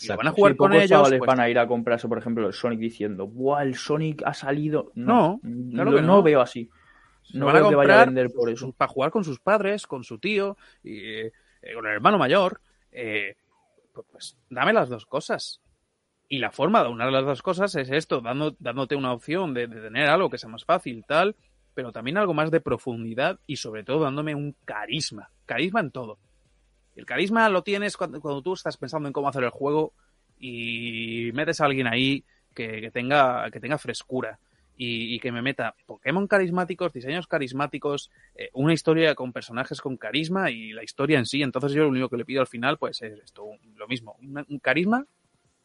Y 0.00 0.08
lo 0.08 0.16
van 0.16 0.26
a 0.26 0.30
jugar 0.32 0.52
Sí, 0.52 0.58
con 0.58 0.68
pocos 0.70 0.82
ellos. 0.82 0.90
chavales 0.90 1.18
pues, 1.18 1.28
van 1.28 1.38
a 1.40 1.48
ir 1.48 1.58
a 1.58 1.68
comprarse, 1.68 2.08
por 2.08 2.18
ejemplo, 2.18 2.48
el 2.48 2.52
Sonic 2.52 2.80
diciendo, 2.80 3.28
¡buah, 3.28 3.62
el 3.62 3.76
Sonic 3.76 4.22
ha 4.26 4.34
salido! 4.34 4.90
No, 4.96 5.38
No, 5.44 5.70
claro 5.72 5.92
que 5.94 6.00
no 6.02 6.16
no. 6.16 6.22
veo 6.24 6.40
así. 6.40 6.68
No 7.32 7.46
van 7.46 7.56
a 7.56 7.60
veo 7.60 7.68
que 7.70 7.74
vaya 7.76 8.02
a 8.02 8.04
vender 8.04 8.30
por 8.32 8.50
eso. 8.50 8.72
para 8.72 8.90
jugar 8.92 9.10
con 9.10 9.24
sus 9.24 9.40
padres, 9.40 9.86
con 9.86 10.04
su 10.04 10.18
tío, 10.18 10.56
y, 10.82 10.98
eh, 10.98 11.32
con 11.74 11.86
el 11.86 11.92
hermano 11.94 12.18
mayor. 12.18 12.60
eh, 12.92 13.34
pues, 13.92 14.06
pues, 14.10 14.36
dame 14.50 14.72
las 14.72 14.88
dos 14.88 15.06
cosas. 15.06 15.60
Y 16.28 16.38
la 16.38 16.50
forma 16.52 16.82
de 16.82 16.88
unir 16.90 17.06
las 17.12 17.24
dos 17.24 17.42
cosas 17.42 17.74
es 17.76 17.90
esto, 17.90 18.20
dando- 18.20 18.56
dándote 18.58 18.96
una 18.96 19.12
opción 19.12 19.52
de, 19.54 19.66
de 19.66 19.80
tener 19.80 20.08
algo 20.08 20.30
que 20.30 20.38
sea 20.38 20.48
más 20.48 20.64
fácil, 20.64 21.04
tal, 21.06 21.34
pero 21.74 21.92
también 21.92 22.16
algo 22.18 22.34
más 22.34 22.50
de 22.50 22.60
profundidad 22.60 23.38
y 23.46 23.56
sobre 23.56 23.84
todo 23.84 24.00
dándome 24.04 24.34
un 24.34 24.54
carisma. 24.64 25.30
Carisma 25.46 25.80
en 25.80 25.90
todo. 25.90 26.18
El 26.96 27.04
carisma 27.06 27.48
lo 27.48 27.62
tienes 27.62 27.96
cuando, 27.96 28.20
cuando 28.20 28.42
tú 28.42 28.52
estás 28.54 28.76
pensando 28.76 29.08
en 29.08 29.12
cómo 29.12 29.28
hacer 29.28 29.42
el 29.44 29.50
juego 29.50 29.92
y 30.38 31.30
metes 31.34 31.60
a 31.60 31.64
alguien 31.66 31.86
ahí 31.86 32.24
que, 32.54 32.80
que 32.80 32.90
tenga, 32.90 33.50
que 33.50 33.60
tenga 33.60 33.78
frescura 33.78 34.38
y, 34.76 35.14
y 35.14 35.20
que 35.20 35.32
me 35.32 35.42
meta 35.42 35.74
Pokémon 35.86 36.26
carismáticos, 36.26 36.92
diseños 36.92 37.26
carismáticos, 37.26 38.10
eh, 38.34 38.50
una 38.54 38.72
historia 38.72 39.14
con 39.14 39.32
personajes 39.32 39.80
con 39.80 39.96
carisma 39.96 40.50
y 40.50 40.72
la 40.72 40.82
historia 40.82 41.18
en 41.18 41.26
sí. 41.26 41.42
Entonces 41.42 41.72
yo 41.72 41.84
lo 41.84 41.90
único 41.90 42.08
que 42.08 42.16
le 42.16 42.24
pido 42.24 42.40
al 42.40 42.46
final 42.46 42.78
pues 42.78 43.02
es 43.02 43.18
esto, 43.20 43.44
lo 43.76 43.88
mismo, 43.88 44.16
un 44.20 44.58
carisma, 44.58 45.06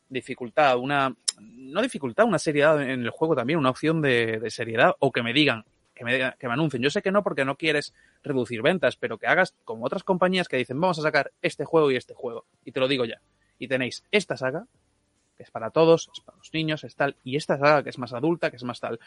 dificultad, 0.10 0.78
una 0.78 1.16
no 1.40 1.82
dificultad, 1.82 2.26
una 2.26 2.40
seriedad 2.40 2.82
en 2.82 3.02
el 3.02 3.10
juego 3.10 3.36
también, 3.36 3.60
una 3.60 3.70
opción 3.70 4.02
de, 4.02 4.40
de 4.40 4.50
seriedad 4.50 4.94
o 5.00 5.12
que 5.12 5.24
me 5.24 5.34
digan, 5.34 5.64
que 5.96 6.04
me, 6.04 6.34
que 6.38 6.48
me 6.48 6.54
anuncien. 6.54 6.82
Yo 6.82 6.90
sé 6.90 7.02
que 7.02 7.12
no 7.12 7.24
porque 7.24 7.46
no 7.46 7.56
quieres 7.56 7.94
reducir 8.24 8.62
ventas, 8.62 8.98
pero 8.98 9.18
que 9.18 9.28
hagas 9.28 9.56
como 9.64 9.86
otras 9.86 10.04
compañías 10.04 10.48
que 10.48 10.58
dicen 10.58 10.80
vamos 10.80 11.00
a 11.00 11.02
sacar 11.02 11.32
este 11.42 11.66
juego 11.66 11.92
y 11.92 11.96
este 11.96 12.14
juego. 12.14 12.46
Y 12.66 12.72
te 12.72 12.80
lo 12.80 12.88
digo 12.88 13.06
ya. 13.06 13.22
Y 13.58 13.68
tenéis 13.68 14.04
esta 14.12 14.38
saga, 14.38 14.66
es 15.40 15.52
para 15.52 15.72
todos, 15.72 16.10
es 16.14 16.22
para 16.24 16.38
los 16.38 16.54
niños, 16.54 16.84
es 16.84 16.96
tal, 16.96 17.16
y 17.24 17.36
esta 17.36 17.58
saga 17.58 17.84
que 17.84 17.90
es 17.90 17.98
más 17.98 18.14
adulta, 18.14 18.50
que 18.52 18.58
es 18.58 18.64
más 18.64 18.80
tal. 18.80 19.00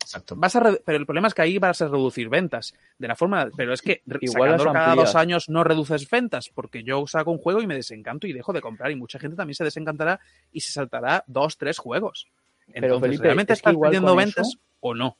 Exacto. 0.00 0.34
Vas 0.36 0.56
a 0.56 0.60
re- 0.60 0.82
pero 0.84 0.98
el 0.98 1.06
problema 1.06 1.28
es 1.28 1.34
que 1.34 1.42
ahí 1.42 1.58
vas 1.58 1.80
a 1.80 1.86
reducir 1.86 2.28
ventas 2.28 2.74
de 2.98 3.06
la 3.08 3.14
forma, 3.14 3.48
pero 3.56 3.72
es 3.72 3.82
que 3.82 4.02
Igual 4.32 4.50
cada 4.72 4.94
dos 4.96 5.14
años 5.14 5.48
no 5.48 5.62
reduces 5.62 6.10
ventas, 6.10 6.48
porque 6.48 6.82
yo 6.82 7.06
saco 7.06 7.30
un 7.30 7.38
juego 7.38 7.60
y 7.62 7.66
me 7.68 7.76
desencanto 7.76 8.26
y 8.26 8.32
dejo 8.32 8.52
de 8.52 8.60
comprar 8.60 8.90
y 8.90 8.96
mucha 8.96 9.18
gente 9.20 9.36
también 9.36 9.54
se 9.54 9.62
desencantará 9.64 10.18
y 10.50 10.60
se 10.60 10.72
saltará 10.72 11.22
dos, 11.28 11.56
tres 11.56 11.78
juegos. 11.78 12.26
Pero, 12.66 12.86
Entonces, 12.86 13.00
Felipe, 13.08 13.22
¿realmente 13.24 13.52
es 13.52 13.62
que 13.62 13.70
estás 13.70 13.80
perdiendo 13.80 14.16
ventas 14.16 14.48
eso- 14.48 14.58
o 14.80 14.94
no? 14.94 15.16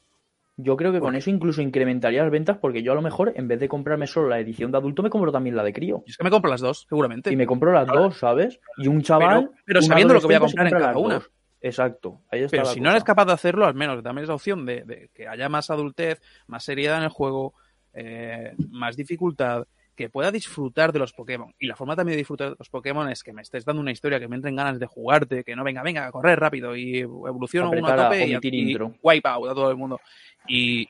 Yo 0.56 0.76
creo 0.76 0.92
que 0.92 0.98
¿Por 0.98 1.08
con 1.08 1.16
eso 1.16 1.30
incluso 1.30 1.62
incrementaría 1.62 2.22
las 2.22 2.30
ventas 2.30 2.58
porque 2.58 2.82
yo 2.82 2.92
a 2.92 2.94
lo 2.94 3.02
mejor 3.02 3.32
en 3.36 3.48
vez 3.48 3.58
de 3.58 3.68
comprarme 3.68 4.06
solo 4.06 4.28
la 4.28 4.38
edición 4.38 4.70
de 4.70 4.78
adulto 4.78 5.02
me 5.02 5.10
compro 5.10 5.32
también 5.32 5.56
la 5.56 5.64
de 5.64 5.72
crío. 5.72 6.02
Y 6.06 6.10
es 6.10 6.16
que 6.16 6.24
me 6.24 6.30
compro 6.30 6.50
las 6.50 6.60
dos, 6.60 6.86
seguramente. 6.88 7.32
Y 7.32 7.36
me 7.36 7.46
compro 7.46 7.72
las 7.72 7.86
dos, 7.86 8.18
¿sabes? 8.18 8.60
Y 8.76 8.88
un 8.88 9.02
chaval... 9.02 9.50
Pero- 9.64 9.82
sabiendo 9.82 10.14
lo 10.14 10.20
que 10.20 10.26
voy 10.26 10.34
a 10.34 10.40
comprar 10.40 10.66
en 10.66 10.72
cada 10.72 10.96
una. 10.98 11.14
dos. 11.14 11.30
Exacto. 11.62 12.20
Ahí 12.30 12.40
está 12.40 12.50
Pero 12.56 12.64
la 12.64 12.70
si 12.70 12.80
no 12.80 12.90
eres 12.90 13.04
capaz 13.04 13.24
de 13.24 13.32
hacerlo, 13.32 13.66
al 13.66 13.74
menos 13.74 14.02
dame 14.02 14.22
esa 14.22 14.34
opción 14.34 14.66
de, 14.66 14.82
de 14.84 15.10
que 15.14 15.28
haya 15.28 15.48
más 15.48 15.70
adultez, 15.70 16.20
más 16.48 16.64
seriedad 16.64 16.98
en 16.98 17.04
el 17.04 17.08
juego, 17.10 17.54
eh, 17.94 18.52
más 18.70 18.96
dificultad, 18.96 19.66
que 19.96 20.08
pueda 20.08 20.30
disfrutar 20.30 20.92
de 20.92 20.98
los 20.98 21.12
Pokémon. 21.12 21.54
Y 21.58 21.66
la 21.66 21.76
forma 21.76 21.94
también 21.94 22.14
de 22.14 22.18
disfrutar 22.18 22.50
de 22.50 22.56
los 22.58 22.68
Pokémon 22.68 23.08
es 23.10 23.22
que 23.22 23.32
me 23.32 23.42
estés 23.42 23.64
dando 23.64 23.82
una 23.82 23.92
historia 23.92 24.18
que 24.18 24.28
me 24.28 24.36
entren 24.36 24.56
ganas 24.56 24.78
de 24.78 24.86
jugarte, 24.86 25.44
que 25.44 25.54
no 25.54 25.64
venga, 25.64 25.82
venga, 25.82 26.06
a 26.06 26.12
correr 26.12 26.38
rápido 26.40 26.74
y 26.74 27.00
evoluciono 27.00 27.70
uno 27.70 27.86
a 27.86 27.96
tope 27.96 28.26
y, 28.26 28.74
wipe 28.74 29.28
out 29.28 29.50
a 29.50 29.54
todo 29.54 29.70
el 29.70 29.76
mundo. 29.76 30.00
Y, 30.48 30.88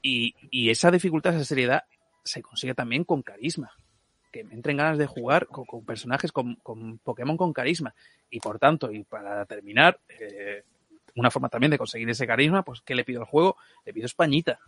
y, 0.00 0.34
y 0.50 0.70
esa 0.70 0.90
dificultad, 0.90 1.34
esa 1.34 1.44
seriedad, 1.44 1.84
se 2.22 2.42
consigue 2.42 2.74
también 2.74 3.04
con 3.04 3.22
carisma. 3.22 3.72
Que 4.30 4.44
me 4.44 4.54
entren 4.54 4.76
ganas 4.76 4.98
de 4.98 5.06
jugar 5.06 5.46
con, 5.46 5.64
con 5.64 5.84
personajes, 5.84 6.32
con, 6.32 6.56
con 6.56 6.98
Pokémon 6.98 7.36
con 7.36 7.52
carisma. 7.52 7.94
Y 8.30 8.40
por 8.40 8.58
tanto, 8.58 8.90
y 8.90 9.04
para 9.04 9.44
terminar, 9.46 9.98
eh, 10.08 10.64
una 11.16 11.30
forma 11.30 11.48
también 11.48 11.70
de 11.70 11.78
conseguir 11.78 12.08
ese 12.10 12.26
carisma, 12.26 12.64
pues 12.64 12.80
¿qué 12.80 12.94
le 12.94 13.04
pido 13.04 13.20
al 13.20 13.26
juego? 13.26 13.56
Le 13.84 13.92
pido 13.92 14.06
Españita. 14.06 14.58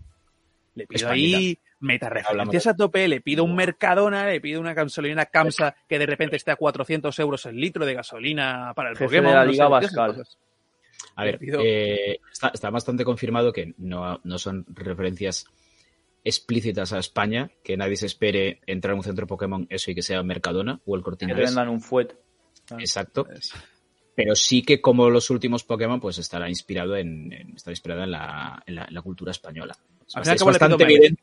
Le 0.76 0.86
pido 0.86 1.06
Españita. 1.08 1.36
ahí 1.38 1.58
metareferencias 1.80 2.66
a 2.68 2.74
tope, 2.76 3.08
le 3.08 3.20
pido 3.20 3.42
un 3.44 3.56
Mercadona, 3.56 4.26
le 4.28 4.40
pido 4.40 4.60
una 4.60 4.72
gasolina 4.74 5.26
Camsa 5.26 5.74
que 5.88 5.98
de 5.98 6.06
repente 6.06 6.36
esté 6.36 6.52
a 6.52 6.56
400 6.56 7.18
euros 7.18 7.44
el 7.46 7.56
litro 7.56 7.84
de 7.84 7.94
gasolina 7.94 8.72
para 8.76 8.90
el 8.90 8.96
Jefe 8.96 9.16
de 9.16 9.22
Pokémon. 9.22 9.34
la 9.34 9.44
no 9.44 9.50
sé, 9.50 9.52
Liga 9.52 9.64
cosas. 10.06 10.38
A 11.16 11.24
ver, 11.24 11.38
pido- 11.38 11.60
eh, 11.64 12.20
está, 12.32 12.48
está 12.54 12.70
bastante 12.70 13.04
confirmado 13.04 13.52
que 13.52 13.74
no, 13.78 14.20
no 14.22 14.38
son 14.38 14.64
referencias 14.68 15.46
explícitas 16.24 16.92
a 16.92 16.98
España, 16.98 17.50
que 17.62 17.76
nadie 17.76 17.96
se 17.96 18.06
espere 18.06 18.60
entrar 18.66 18.92
en 18.92 18.98
un 18.98 19.04
centro 19.04 19.26
Pokémon 19.26 19.66
eso 19.70 19.90
y 19.90 19.94
que 19.94 20.02
sea 20.02 20.22
Mercadona 20.22 20.80
o 20.84 20.96
el 20.96 21.02
Corte 21.02 21.26
Que 21.26 21.34
vendan 21.34 21.68
un 21.68 21.80
fuet. 21.80 22.14
Exacto. 22.78 23.26
Es- 23.30 23.52
Pero 24.14 24.34
sí 24.34 24.62
que 24.62 24.80
como 24.80 25.08
los 25.10 25.28
últimos 25.30 25.62
Pokémon, 25.62 26.00
pues 26.00 26.18
estará 26.18 26.48
inspirado 26.48 26.96
en, 26.96 27.32
en- 27.32 27.54
estará 27.56 27.72
inspirado 27.72 28.02
en 28.02 28.10
la, 28.10 28.62
en 28.66 28.74
la- 28.74 28.84
en 28.86 28.94
la 28.94 29.02
cultura 29.02 29.30
española. 29.30 29.76
Es, 30.06 30.16
Al 30.16 30.24
bastante 30.24 30.84
evidente. 30.84 31.22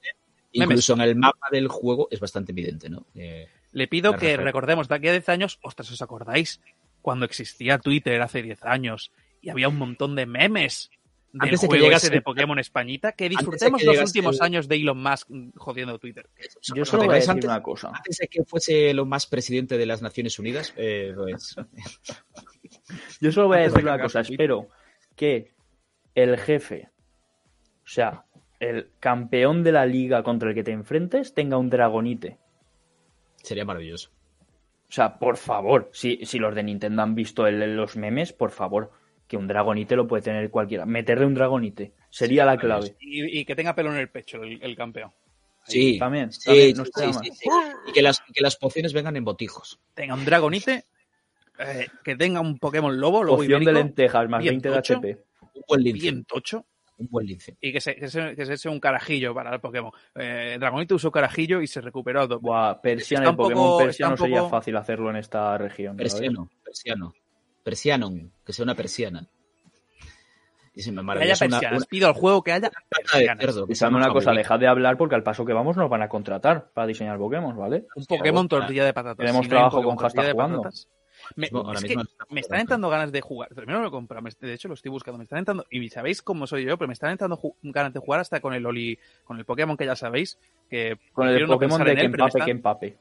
Memes. 0.54 0.70
Incluso 0.72 0.94
en 0.94 1.02
el 1.02 1.16
mapa 1.16 1.48
del 1.52 1.68
juego 1.68 2.08
es 2.12 2.20
bastante 2.20 2.52
evidente, 2.52 2.90
¿no? 2.90 3.08
Eh, 3.16 3.48
Le 3.72 3.88
pido 3.88 4.16
que 4.16 4.38
recordemos, 4.38 4.88
de 4.88 4.96
aquí 4.96 5.08
a 5.08 5.12
10 5.12 5.30
años, 5.30 5.60
ostras, 5.64 5.90
¿os 5.92 6.02
acordáis? 6.02 6.62
Cuando 7.02 7.26
existía 7.26 7.80
Twitter 7.80 8.22
hace 8.22 8.44
10 8.44 8.64
años 8.64 9.12
y 9.42 9.50
había 9.50 9.68
un 9.68 9.78
montón 9.78 10.16
de 10.16 10.26
memes 10.26 10.92
del 11.32 11.42
Antes 11.42 11.62
de 11.62 11.66
que 11.66 11.70
juego 11.72 11.86
llegase 11.86 12.08
ese 12.08 12.16
de 12.16 12.22
Pokémon 12.22 12.60
Españita, 12.60 13.14
que 13.14 13.26
que 13.26 13.30
disfrutemos 13.30 13.82
los 13.84 13.98
últimos 14.00 14.36
el- 14.36 14.44
años 14.44 14.68
de 14.68 14.76
Elon 14.76 15.02
Musk 15.02 15.28
jodiendo 15.58 15.98
Twitter. 15.98 16.30
Yo 16.76 16.84
¿os 16.84 16.90
solo 16.90 17.06
voy 17.06 17.14
a 17.14 17.16
decir 17.16 17.32
antes, 17.32 17.46
una 17.46 17.64
cosa. 17.64 17.92
antes 17.92 18.18
de 18.18 18.28
que 18.28 18.44
fuese 18.44 18.94
lo 18.94 19.06
más 19.08 19.26
presidente 19.26 19.80
de 19.80 19.86
las 19.88 20.04
Naciones 20.04 20.38
Unidas, 20.38 20.74
eh, 20.78 21.12
pues, 21.16 21.56
Yo 23.20 23.32
solo 23.32 23.48
voy 23.48 23.58
a 23.58 23.62
decir 23.62 23.84
una 23.84 24.00
cosa. 24.00 24.20
Espero 24.20 24.70
que 25.16 25.52
el 26.14 26.38
jefe, 26.38 26.90
o 27.84 27.88
sea, 27.88 28.26
el 28.70 28.90
campeón 29.00 29.64
de 29.64 29.72
la 29.72 29.86
liga 29.86 30.24
contra 30.24 30.50
el 30.50 30.56
que 30.56 30.64
te 30.64 30.72
enfrentes, 30.72 31.34
tenga 31.34 31.58
un 31.58 31.70
dragonite. 31.70 32.38
sería 33.42 33.66
maravilloso. 33.66 34.10
O 34.90 34.92
sea, 34.96 35.18
por 35.20 35.38
favor, 35.38 35.90
si, 35.92 36.26
si 36.26 36.40
los 36.40 36.56
de 36.56 36.64
Nintendo 36.64 37.02
han 37.02 37.14
visto 37.16 37.46
el- 37.48 37.76
los 37.76 37.96
memes, 37.98 38.32
por 38.32 38.52
favor, 38.52 38.92
que 39.28 39.36
un 39.38 39.48
dragonite 39.48 39.96
lo 39.96 40.08
puede 40.08 40.22
tener 40.24 40.50
cualquiera. 40.50 40.86
Meterle 40.86 41.26
un 41.26 41.34
dragonite 41.34 41.94
sería 42.10 42.46
la 42.46 42.58
clave. 42.58 42.96
Y, 43.00 43.40
y 43.40 43.44
que 43.46 43.56
tenga 43.56 43.74
pelo 43.76 43.92
en 43.92 43.98
el 44.00 44.10
pecho 44.10 44.42
el, 44.44 44.62
el 44.64 44.76
campeón. 44.76 45.12
Sí, 45.66 45.98
también, 45.98 46.32
sí, 46.32 46.46
también, 46.46 46.78
no 46.78 46.84
sí, 46.86 46.90
estaría 46.90 47.14
sí, 47.14 47.16
mal. 47.20 47.26
sí, 47.26 47.32
sí. 47.38 47.50
Y 47.88 47.92
que 47.94 48.02
las, 48.02 48.20
que 48.34 48.42
las 48.42 48.56
pociones 48.58 48.94
vengan 48.94 49.16
en 49.16 49.24
botijos. 49.26 49.80
Tenga 49.94 50.14
un 50.14 50.26
Dragonite, 50.26 50.86
eh, 51.60 51.88
que 52.04 52.16
tenga 52.16 52.40
un 52.42 52.60
Pokémon 52.60 52.98
lobo, 53.00 53.24
lobo 53.24 53.38
Poción 53.38 53.64
de 53.64 53.72
lentejas 53.74 54.30
más 54.30 54.42
bien 54.42 54.56
20 54.62 54.70
de. 54.70 54.78
HP. 54.78 55.18
Un 55.56 55.64
buen 55.68 55.84
lince. 55.84 56.02
bien 56.02 56.26
tocho. 56.26 56.66
Un 56.98 57.08
buen 57.10 57.26
lince. 57.26 57.58
Y 57.60 57.74
que 57.74 57.82
se, 57.82 57.96
que 57.96 58.08
se, 58.08 58.36
que 58.36 58.46
se 58.46 58.54
eche 58.54 58.70
un 58.70 58.80
carajillo 58.80 59.34
para 59.34 59.54
el 59.54 59.60
Pokémon. 59.60 59.92
Eh, 60.16 60.58
Dragonito 60.60 60.96
usó 60.96 61.12
carajillo 61.12 61.60
y 61.62 61.68
se 61.68 61.82
recuperó 61.82 62.28
tope. 62.28 62.46
Buah, 62.46 62.80
Persian, 62.82 63.24
Está 63.24 63.32
el 63.32 63.36
poco- 63.36 63.50
Pokémon 63.50 63.78
Persiano 63.80 64.12
un 64.14 64.18
sería 64.18 64.38
poco- 64.40 64.50
fácil 64.52 64.78
hacerlo 64.78 65.10
en 65.10 65.16
esta 65.18 65.58
región. 65.58 65.98
¿sabes? 65.98 66.14
Persiano, 66.14 66.50
persiano. 66.64 67.14
Persianon, 67.64 68.32
que 68.46 68.54
sea 68.54 68.64
una 68.64 68.76
persiana. 68.76 69.28
Y 70.76 70.82
se 70.82 70.92
me 70.92 71.04
Que 71.04 71.24
haya 71.24 71.34
una, 71.46 71.50
persianas. 71.60 71.78
una 71.78 71.86
Pido 71.88 72.08
al 72.08 72.14
juego 72.14 72.42
que 72.44 72.52
haya 72.52 72.70
persianas. 72.90 73.56
sabe 73.78 73.96
una 73.96 74.10
cosa, 74.12 74.32
dejad 74.32 74.60
de 74.60 74.68
hablar 74.68 74.98
porque 74.98 75.14
al 75.16 75.22
paso 75.24 75.46
que 75.46 75.54
vamos 75.54 75.78
nos 75.78 75.90
van 75.90 76.02
a 76.02 76.10
contratar 76.10 76.70
para 76.74 76.88
diseñar 76.88 77.18
Pokémon, 77.20 77.56
¿vale? 77.56 77.86
Un 77.96 78.06
Pokémon 78.06 78.48
tortilla 78.48 78.84
de 78.86 78.94
patatas. 78.94 79.18
Tenemos 79.18 79.44
Si 79.46 79.50
trabajo 79.50 79.84
con 79.84 79.96
hashtag 79.98 80.32
jugando. 80.32 80.58
patatas, 80.64 80.88
Me, 81.36 81.42
Mismo- 81.48 81.60
ahora 81.60 81.80
es 81.80 81.84
que 81.84 81.88
mismo 81.90 82.02
está 82.04 82.26
me 82.30 82.40
están 82.42 82.60
entrando 82.60 82.90
ganas 82.90 83.12
de 83.12 83.22
jugar. 83.22 83.50
Primero 83.56 83.82
lo 83.82 83.88
he 83.88 83.92
comprado, 83.92 84.28
de 84.40 84.54
hecho 84.54 84.68
lo 84.68 84.74
estoy 84.74 84.92
buscando. 84.92 85.18
Me 85.18 85.24
están 85.24 85.40
entrando, 85.40 85.66
y 85.70 85.90
sabéis 85.90 86.22
cómo 86.22 86.46
soy 86.48 86.66
yo, 86.66 86.78
pero 86.78 86.88
me 86.88 86.94
están 86.94 87.12
entrando 87.12 87.40
ganas 87.64 87.94
de 87.94 88.00
jugar 88.00 88.20
hasta 88.20 88.40
con 88.42 88.54
el 88.54 88.66
Oli, 88.66 88.98
con 89.24 89.38
el 89.38 89.46
Pokémon 89.46 89.78
que 89.78 89.86
ya 89.86 89.96
sabéis. 89.96 90.38
Que 90.70 90.98
Con 91.14 91.28
el 91.28 91.42
no 91.42 91.54
Pokémon 91.54 91.84
de 91.84 91.92
en 91.92 91.98
que 91.98 92.06
empape, 92.06 92.28
están- 92.30 92.46
que 92.46 92.52
empape. 92.52 92.98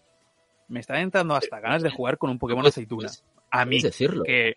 me 0.69 0.81
están 0.81 0.97
entrando 0.99 1.35
hasta 1.35 1.61
ganas 1.61 1.83
de 1.83 1.91
jugar 1.91 2.17
con 2.19 2.31
un 2.31 2.39
Pokémon 2.39 2.65
aceituna. 2.67 3.09
A 3.51 3.65
mí, 3.65 3.81
decirlo. 3.81 4.23
que 4.25 4.55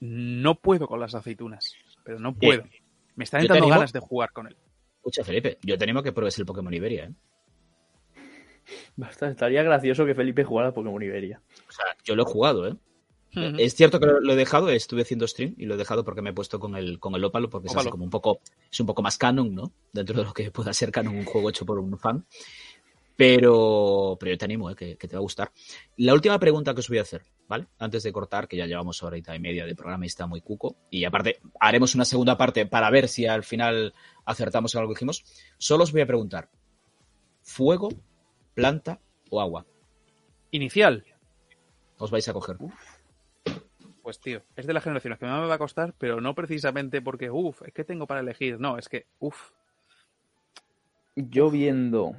no 0.00 0.54
puedo 0.56 0.86
con 0.86 1.00
las 1.00 1.14
aceitunas, 1.14 1.74
pero 2.04 2.18
no 2.20 2.34
puedo. 2.34 2.62
Me 3.16 3.24
están 3.24 3.40
entrando 3.40 3.64
animo- 3.64 3.76
ganas 3.78 3.92
de 3.92 4.00
jugar 4.00 4.32
con 4.32 4.46
él. 4.48 4.56
Escucha, 4.96 5.24
Felipe, 5.24 5.58
yo 5.62 5.78
te 5.78 5.84
animo 5.84 6.00
a 6.00 6.02
que 6.02 6.12
pruebes 6.12 6.38
el 6.38 6.46
Pokémon 6.46 6.72
Iberia, 6.74 7.04
¿eh? 7.04 7.12
Basta- 8.96 9.30
Estaría 9.30 9.62
gracioso 9.62 10.04
que 10.04 10.14
Felipe 10.14 10.44
jugara 10.44 10.68
a 10.68 10.72
Pokémon 10.74 11.02
Iberia. 11.02 11.40
O 11.68 11.72
sea, 11.72 11.84
yo 12.04 12.14
lo 12.14 12.22
he 12.22 12.26
jugado, 12.26 12.68
¿eh? 12.68 12.74
Es 13.32 13.74
cierto 13.74 14.00
que 14.00 14.06
lo, 14.06 14.32
he 14.32 14.36
dejado, 14.36 14.70
estuve 14.70 15.02
haciendo 15.02 15.26
stream 15.26 15.54
y 15.58 15.66
lo 15.66 15.74
he 15.74 15.76
dejado 15.76 16.04
porque 16.04 16.22
me 16.22 16.30
he 16.30 16.32
puesto 16.32 16.58
con 16.58 16.76
el, 16.76 16.98
con 16.98 17.14
el 17.14 17.24
ópalo, 17.24 17.48
porque 17.50 17.68
es 17.68 17.76
así 17.76 17.90
como 17.90 18.04
un 18.04 18.10
poco, 18.10 18.40
es 18.70 18.80
un 18.80 18.86
poco 18.86 19.02
más 19.02 19.18
canon, 19.18 19.54
¿no? 19.54 19.72
Dentro 19.92 20.16
de 20.16 20.24
lo 20.24 20.32
que 20.32 20.50
pueda 20.50 20.72
ser 20.72 20.90
canon 20.90 21.16
un 21.16 21.24
juego 21.24 21.50
hecho 21.50 21.66
por 21.66 21.78
un 21.78 21.98
fan. 21.98 22.24
Pero, 23.16 24.16
pero 24.18 24.32
yo 24.32 24.38
te 24.38 24.44
animo, 24.44 24.70
¿eh? 24.70 24.76
que, 24.76 24.96
que 24.96 25.08
te 25.08 25.16
va 25.16 25.18
a 25.18 25.22
gustar. 25.22 25.50
La 25.96 26.14
última 26.14 26.38
pregunta 26.38 26.72
que 26.72 26.80
os 26.80 26.88
voy 26.88 26.98
a 26.98 27.02
hacer, 27.02 27.22
¿vale? 27.48 27.66
Antes 27.80 28.04
de 28.04 28.12
cortar, 28.12 28.46
que 28.46 28.56
ya 28.56 28.64
llevamos 28.64 29.02
horita 29.02 29.34
y 29.34 29.40
media 29.40 29.66
de 29.66 29.74
programa 29.74 30.04
y 30.04 30.06
está 30.06 30.28
muy 30.28 30.40
cuco. 30.40 30.76
Y 30.88 31.04
aparte, 31.04 31.40
haremos 31.58 31.96
una 31.96 32.04
segunda 32.04 32.38
parte 32.38 32.64
para 32.66 32.88
ver 32.90 33.08
si 33.08 33.26
al 33.26 33.42
final 33.42 33.92
acertamos 34.24 34.72
en 34.72 34.78
algo 34.78 34.92
que 34.92 34.98
dijimos. 34.98 35.24
Solo 35.58 35.82
os 35.82 35.90
voy 35.90 36.02
a 36.02 36.06
preguntar, 36.06 36.48
¿fuego, 37.42 37.88
planta 38.54 39.00
o 39.30 39.40
agua? 39.40 39.66
Inicial. 40.52 41.04
Os 41.98 42.12
vais 42.12 42.28
a 42.28 42.32
coger. 42.32 42.56
Pues 44.08 44.20
tío, 44.20 44.40
es 44.56 44.66
de 44.66 44.72
las 44.72 44.82
generaciones 44.82 45.18
que 45.18 45.26
más 45.26 45.38
me 45.38 45.48
va 45.48 45.56
a 45.56 45.58
costar, 45.58 45.92
pero 45.98 46.18
no 46.22 46.34
precisamente 46.34 47.02
porque, 47.02 47.30
uff, 47.30 47.60
es 47.66 47.74
que 47.74 47.84
tengo 47.84 48.06
para 48.06 48.20
elegir. 48.20 48.58
No, 48.58 48.78
es 48.78 48.88
que, 48.88 49.04
uff, 49.18 49.50
Yo 51.14 51.50
viendo 51.50 52.16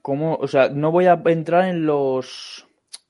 cómo, 0.00 0.36
o 0.36 0.48
sea, 0.48 0.70
no 0.70 0.90
voy 0.90 1.04
a 1.08 1.20
entrar 1.26 1.66
en 1.66 1.84
los 1.84 2.66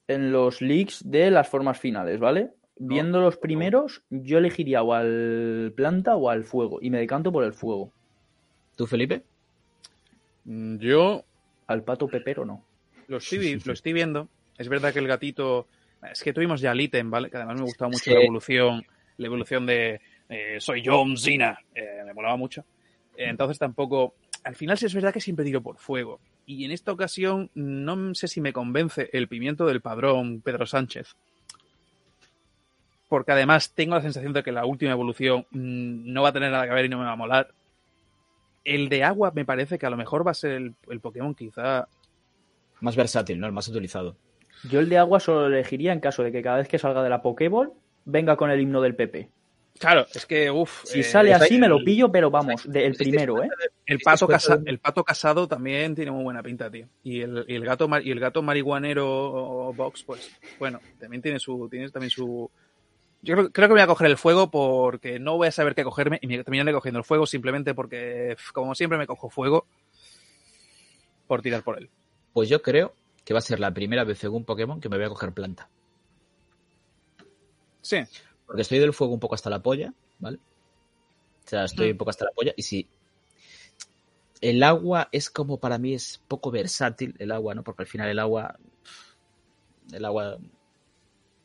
en 0.09 0.33
los 0.33 0.61
leaks 0.61 1.09
de 1.09 1.31
las 1.31 1.49
formas 1.49 1.79
finales, 1.79 2.19
¿vale? 2.19 2.51
Viendo 2.75 3.21
los 3.21 3.37
primeros, 3.37 4.03
yo 4.11 4.39
elegiría 4.39 4.83
o 4.83 4.93
al 4.95 5.73
planta 5.77 6.17
o 6.17 6.31
al 6.31 6.43
fuego 6.43 6.81
y 6.83 6.91
me 6.91 6.99
decanto 6.99 7.31
por 7.31 7.45
el 7.45 7.53
fuego. 7.53 7.93
¿Tú, 8.75 8.89
Felipe? 8.89 9.23
Mm, 10.47 10.79
yo 10.79 11.23
Al 11.69 11.85
pato 11.85 12.09
pepero 12.09 12.45
no. 12.45 12.65
lo 13.07 13.19
estoy, 13.19 13.39
vi- 13.39 13.63
lo 13.65 13.73
estoy 13.73 13.93
viendo. 13.93 14.27
Es 14.59 14.69
verdad 14.69 14.93
que 14.93 14.99
el 14.99 15.07
gatito. 15.07 15.69
Es 16.11 16.23
que 16.23 16.33
tuvimos 16.33 16.61
ya 16.61 16.73
el 16.73 16.81
ítem, 16.81 17.11
¿vale? 17.11 17.31
Que 17.31 17.37
además 17.37 17.57
me 17.57 17.63
gustaba 17.65 17.91
mucho 17.91 18.05
Sí. 18.05 18.11
la 18.15 18.21
evolución. 18.23 18.85
La 19.19 19.27
evolución 19.27 19.67
de 19.67 20.01
eh, 20.29 20.57
soy 20.59 20.83
John 20.85 21.17
Cena. 21.17 21.59
Eh, 21.75 22.03
me 22.05 22.15
molaba 22.15 22.37
mucho. 22.37 22.65
Eh, 23.17 23.27
entonces 23.29 23.59
tampoco. 23.59 24.15
Al 24.45 24.57
final 24.57 24.77
sí 24.79 24.87
es 24.87 24.95
verdad 24.95 25.13
que 25.13 25.21
siempre 25.21 25.45
tiro 25.45 25.63
por 25.63 25.77
fuego. 25.79 26.19
Y 26.47 26.65
en 26.65 26.73
esta 26.73 26.91
ocasión 26.91 27.51
no 27.55 28.15
sé 28.15 28.27
si 28.27 28.41
me 28.41 28.53
convence 28.53 29.09
el 29.13 29.29
pimiento 29.29 29.67
del 29.67 29.81
padrón 29.81 30.41
Pedro 30.41 30.67
Sánchez. 30.67 31.15
Porque 33.09 33.33
además 33.33 33.73
tengo 33.75 33.95
la 33.95 34.01
sensación 34.03 34.33
de 34.33 34.43
que 34.43 34.53
la 34.53 34.65
última 34.65 34.91
evolución 34.93 35.47
mm, 35.51 36.13
no 36.13 36.23
va 36.23 36.31
a 36.31 36.33
tener 36.33 36.51
nada 36.51 36.67
que 36.67 36.73
ver 36.75 36.87
y 36.87 36.89
no 36.89 36.99
me 36.99 37.05
va 37.05 37.13
a 37.13 37.17
molar. 37.17 37.53
El 38.65 38.89
de 38.89 39.05
agua 39.05 39.33
me 39.35 39.45
parece 39.45 39.79
que 39.79 39.87
a 39.87 39.91
lo 39.91 39.97
mejor 39.97 40.27
va 40.27 40.31
a 40.31 40.35
ser 40.35 40.53
el, 40.53 40.75
el 40.89 41.01
Pokémon 41.01 41.35
quizá 41.35 41.87
Más 42.81 42.97
versátil, 42.97 43.39
¿no? 43.39 43.47
El 43.47 43.53
más 43.53 43.69
utilizado. 43.69 44.17
Yo 44.69 44.81
el 44.81 44.89
de 44.89 44.99
agua 44.99 45.21
solo 45.21 45.47
elegiría 45.47 45.93
en 45.93 46.01
caso 46.01 46.23
de 46.23 46.31
que 46.33 46.43
cada 46.43 46.59
vez 46.59 46.69
que 46.69 46.79
salga 46.79 47.03
de 47.03 47.11
la 47.11 47.23
Pokéball 47.23 47.73
venga 48.05 48.37
con 48.37 48.51
el 48.51 48.61
himno 48.61 48.81
del 48.81 48.95
PP. 48.95 49.29
Claro, 49.79 50.07
es 50.15 50.27
que, 50.27 50.51
uff. 50.51 50.83
Si 50.85 51.03
sale 51.03 51.33
así 51.35 51.59
me 51.59 51.67
lo 51.67 51.83
pillo, 51.83 52.13
pero 52.13 52.31
vamos, 52.31 52.71
de- 52.71 52.87
el 52.87 52.95
primero, 52.95 53.43
¿eh? 53.43 53.49
El 53.87 53.99
pato, 54.01 54.29
casa- 54.29 54.61
el 54.67 54.79
pato 54.79 55.03
casado 55.03 55.49
también 55.49 55.95
tiene 55.95 56.11
muy 56.11 56.23
buena 56.23 56.43
pinta, 56.43 56.71
tío. 56.71 56.87
Y 57.03 57.23
el, 57.23 57.45
y 57.49 57.55
el 57.57 57.65
gato 57.65 57.89
y 58.05 58.11
el 58.11 58.21
gato 58.21 58.43
marihuanero 58.43 59.73
Box, 59.75 60.05
pues, 60.05 60.31
bueno, 60.59 60.79
también 61.01 61.23
tiene 61.23 61.39
su, 61.41 61.69
tiene 61.71 61.89
también 61.91 62.11
su. 62.11 62.51
Yo 63.23 63.35
creo, 63.35 63.51
creo 63.51 63.69
que 63.69 63.73
voy 63.75 63.81
a 63.83 63.87
coger 63.87 64.09
el 64.09 64.19
fuego 64.19 64.51
porque 64.51 65.19
no 65.19 65.37
voy 65.37 65.49
a 65.49 65.53
saber 65.53 65.75
qué 65.75 65.85
cogerme 65.85 66.19
y 66.21 66.27
me 66.27 66.43
terminaré 66.45 66.73
cogiendo 66.73 66.99
el 66.99 67.05
fuego 67.05 67.25
simplemente 67.27 67.75
porque, 67.75 68.37
como 68.53 68.75
siempre, 68.75 68.99
me 68.99 69.07
cojo 69.07 69.31
fuego 69.31 69.67
por 71.27 71.43
tirar 71.43 71.63
por 71.63 71.79
él. 71.79 71.89
Pues 72.33 72.49
yo 72.49 72.63
creo 72.63 72.95
que 73.25 73.33
va 73.35 73.39
a 73.39 73.43
ser 73.43 73.61
la 73.61 73.73
primera 73.73 74.05
vez 74.05 74.23
en 74.25 74.33
un 74.33 74.45
Pokémon 74.45 74.81
que 74.81 74.89
me 74.89 74.97
voy 74.97 75.07
a 75.07 75.11
coger 75.11 75.33
planta. 75.33 75.69
Sí, 77.81 77.99
Porque 78.47 78.63
estoy 78.63 78.79
del 78.79 78.93
fuego 78.93 79.15
un 79.15 79.21
poco 79.21 79.35
hasta 79.35 79.49
la 79.51 79.63
polla, 79.63 79.93
¿vale? 80.19 80.39
O 81.45 81.49
sea, 81.49 81.65
estoy 81.65 81.89
Mm. 81.89 81.93
un 81.93 81.99
poco 81.99 82.11
hasta 82.11 82.25
la 82.27 82.31
polla. 82.33 82.53
Y 82.57 82.63
si 82.63 82.87
el 84.41 84.63
agua 84.63 85.09
es 85.13 85.31
como 85.31 85.59
para 85.59 85.79
mí 85.79 85.95
es 85.95 86.21
poco 86.29 86.51
versátil, 86.51 87.15
el 87.19 87.33
agua, 87.33 87.55
¿no? 87.55 87.63
Porque 87.65 87.83
al 87.83 87.89
final 87.89 88.09
el 88.09 88.19
agua. 88.19 88.59
El 89.93 90.05
agua 90.05 90.39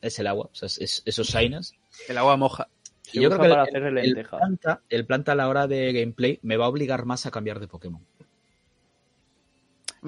es 0.00 0.18
el 0.18 0.26
agua. 0.26 0.48
O 0.52 0.54
sea, 0.54 0.66
es, 0.66 0.78
es- 0.78 1.02
esos 1.06 1.28
Sainas. 1.28 1.72
el 2.08 2.18
agua 2.18 2.36
moja. 2.36 2.68
Se 3.02 3.18
Y 3.18 3.22
yo 3.22 3.30
creo 3.30 3.40
que 3.70 3.78
el, 3.78 3.98
el 3.98 4.26
planta, 4.28 4.82
el 4.90 5.06
planta 5.06 5.32
a 5.32 5.34
la 5.34 5.48
hora 5.48 5.66
de 5.66 5.92
gameplay 5.92 6.38
me 6.42 6.56
va 6.56 6.66
a 6.66 6.68
obligar 6.68 7.04
más 7.06 7.24
a 7.26 7.30
cambiar 7.30 7.58
de 7.58 7.66
Pokémon. 7.68 8.04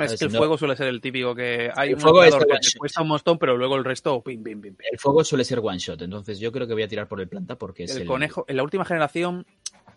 Es 0.05 0.11
ver, 0.13 0.15
que 0.15 0.19
si 0.19 0.25
el 0.27 0.33
no- 0.33 0.39
fuego 0.39 0.59
suele 0.59 0.77
ser 0.77 0.89
el 0.89 1.01
típico 1.01 1.35
que 1.35 1.71
hay 1.75 1.91
El 1.91 1.95
un 1.97 2.01
fuego 2.01 2.23
es 2.25 2.35
que 2.35 2.45
te 2.45 2.79
cuesta 2.79 3.03
un 3.03 3.09
montón, 3.09 3.39
pero 3.39 3.57
luego 3.57 3.77
el 3.77 3.85
resto, 3.85 4.23
pim, 4.23 4.43
pim, 4.43 4.61
pim, 4.61 4.75
pim. 4.75 4.87
El 4.91 4.99
fuego 4.99 5.25
suele 5.25 5.45
ser 5.45 5.61
one 5.63 5.79
shot, 5.79 6.01
entonces 6.03 6.39
yo 6.39 6.51
creo 6.53 6.67
que 6.67 6.73
voy 6.75 6.83
a 6.83 6.89
tirar 6.89 7.07
por 7.09 7.21
el 7.21 7.29
planta 7.29 7.57
porque 7.57 7.85
es 7.85 7.95
el 7.97 8.03
el 8.03 8.09
conejo, 8.09 8.45
en 8.49 8.57
la 8.57 8.63
última 8.63 8.85
generación, 8.85 9.47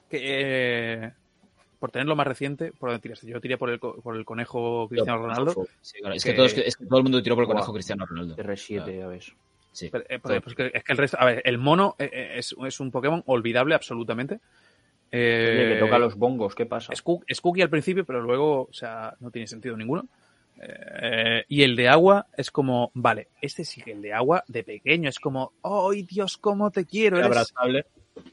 que, 0.09 0.19
eh, 0.21 1.11
por 1.79 1.91
tenerlo 1.91 2.15
más 2.15 2.25
reciente, 2.27 2.71
por 2.71 2.89
dónde 2.89 3.01
tiraste? 3.01 3.27
Yo 3.27 3.41
tiré 3.41 3.57
por 3.57 3.69
el, 3.69 3.79
por 3.79 4.15
el 4.15 4.23
conejo 4.23 4.87
Cristiano 4.87 5.19
Ronaldo. 5.21 5.67
Sí, 5.81 5.99
claro, 5.99 6.15
es, 6.15 6.23
que- 6.23 6.29
que 6.31 6.35
todos- 6.37 6.53
es 6.57 6.77
que 6.77 6.85
todo 6.85 6.97
el 6.99 7.03
mundo 7.03 7.21
tiró 7.21 7.35
por 7.35 7.43
el 7.43 7.49
conejo 7.49 7.73
Cristiano 7.73 8.05
Ronaldo. 8.05 8.35
R7, 8.37 8.97
ya 8.99 9.07
ves. 9.07 9.33
Sí. 9.73 9.89
Pero, 9.91 10.05
eh, 10.07 10.19
pues 10.19 10.37
es 10.47 10.83
que 10.83 10.91
el 10.91 10.97
resto, 10.97 11.17
a 11.19 11.25
ver, 11.25 11.41
el 11.45 11.57
mono 11.57 11.95
eh, 11.97 12.33
es, 12.35 12.55
es 12.65 12.79
un 12.79 12.91
Pokémon 12.91 13.23
olvidable 13.25 13.73
absolutamente. 13.75 14.39
Eh, 15.15 15.49
Oye, 15.53 15.67
que 15.75 15.79
toca 15.79 15.99
los 15.99 16.15
bongos, 16.15 16.55
¿qué 16.55 16.65
pasa? 16.65 16.91
es, 16.91 17.03
cook- 17.03 17.23
es 17.27 17.39
cookie 17.39 17.61
al 17.61 17.69
principio, 17.69 18.03
pero 18.03 18.19
luego, 18.19 18.63
o 18.63 18.73
sea, 18.73 19.13
no 19.19 19.29
tiene 19.29 19.47
sentido 19.47 19.77
ninguno. 19.77 20.07
Eh, 20.59 21.45
y 21.49 21.61
el 21.61 21.75
de 21.75 21.87
agua 21.87 22.25
es 22.35 22.49
como, 22.49 22.89
vale, 22.95 23.27
este 23.39 23.63
sí 23.63 23.81
que 23.81 23.91
el 23.91 24.01
de 24.01 24.13
agua 24.13 24.43
de 24.47 24.63
pequeño 24.63 25.09
es 25.09 25.19
como, 25.19 25.53
¡ay 25.61 26.01
Dios, 26.01 26.37
cómo 26.37 26.71
te 26.71 26.85
quiero! 26.85 27.17
Eres, 27.17 27.27
abrazable. 27.27 27.85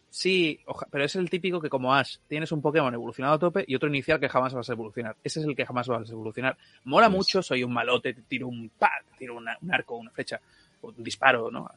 Sí, 0.09 0.59
oja- 0.67 0.87
pero 0.91 1.05
es 1.05 1.15
el 1.17 1.29
típico 1.29 1.61
que 1.61 1.69
como 1.69 1.95
Ash 1.95 2.17
tienes 2.29 2.51
un 2.51 2.63
Pokémon 2.63 2.93
evolucionado 2.95 3.35
a 3.35 3.39
tope 3.39 3.65
y 3.67 3.75
otro 3.75 3.89
inicial 3.91 4.19
que 4.19 4.29
jamás 4.31 4.55
vas 4.55 4.69
a 4.71 4.73
evolucionar. 4.73 5.17
Ese 5.23 5.41
es 5.41 5.47
el 5.47 5.55
que 5.55 5.67
jamás 5.67 5.87
vas 5.87 6.09
a 6.09 6.13
evolucionar. 6.13 6.57
Mola 6.85 7.09
mucho, 7.11 7.43
soy 7.43 7.63
un 7.63 7.73
malote, 7.75 8.15
te 8.15 8.23
tiro 8.23 8.49
un 8.49 8.71
pa, 8.71 8.91
te 9.13 9.19
tiro 9.19 9.37
una- 9.37 9.57
un 9.61 9.73
arco, 9.73 9.97
una 9.97 10.11
flecha, 10.11 10.41
un 10.83 10.95
disparo, 11.05 11.51
¿no? 11.51 11.71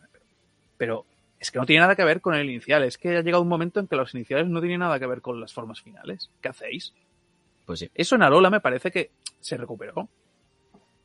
Pero 0.77 1.05
es 1.43 1.51
que 1.51 1.59
no 1.59 1.65
tiene 1.65 1.81
nada 1.81 1.97
que 1.97 2.05
ver 2.05 2.21
con 2.21 2.35
el 2.35 2.49
inicial. 2.49 2.83
Es 2.83 2.97
que 2.97 3.17
ha 3.17 3.21
llegado 3.21 3.43
un 3.43 3.49
momento 3.49 3.81
en 3.81 3.87
que 3.87 3.97
los 3.97 4.13
iniciales 4.15 4.47
no 4.47 4.61
tienen 4.61 4.79
nada 4.79 4.97
que 4.97 5.05
ver 5.05 5.19
con 5.19 5.41
las 5.41 5.53
formas 5.53 5.81
finales. 5.81 6.31
¿Qué 6.41 6.47
hacéis? 6.47 6.93
Pues 7.65 7.79
sí. 7.79 7.91
Eso 7.93 8.15
en 8.15 8.23
Alola 8.23 8.49
me 8.49 8.61
parece 8.61 8.91
que 8.91 9.11
se 9.41 9.57
recuperó. 9.57 10.07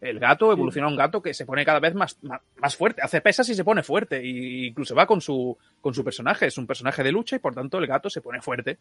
El 0.01 0.20
gato 0.20 0.52
evoluciona 0.52 0.86
a 0.86 0.90
un 0.90 0.97
gato 0.97 1.20
que 1.20 1.35
se 1.35 1.44
pone 1.44 1.65
cada 1.65 1.81
vez 1.81 1.93
más, 1.93 2.23
más, 2.23 2.40
más 2.55 2.77
fuerte. 2.77 3.02
Hace 3.02 3.20
pesas 3.20 3.48
y 3.48 3.56
se 3.56 3.65
pone 3.65 3.82
fuerte. 3.82 4.24
Y 4.24 4.69
incluso 4.69 4.94
va 4.94 5.09
con 5.09 5.20
su, 5.20 5.59
con 5.81 5.93
su 5.93 6.05
personaje. 6.05 6.47
Es 6.47 6.56
un 6.56 6.69
personaje 6.69 7.02
de 7.02 7.10
lucha 7.10 7.35
y 7.35 7.40
por 7.40 7.56
tanto 7.56 7.78
el 7.78 7.89
gato 7.89 8.09
se 8.09 8.20
pone 8.20 8.40
fuerte. 8.40 8.78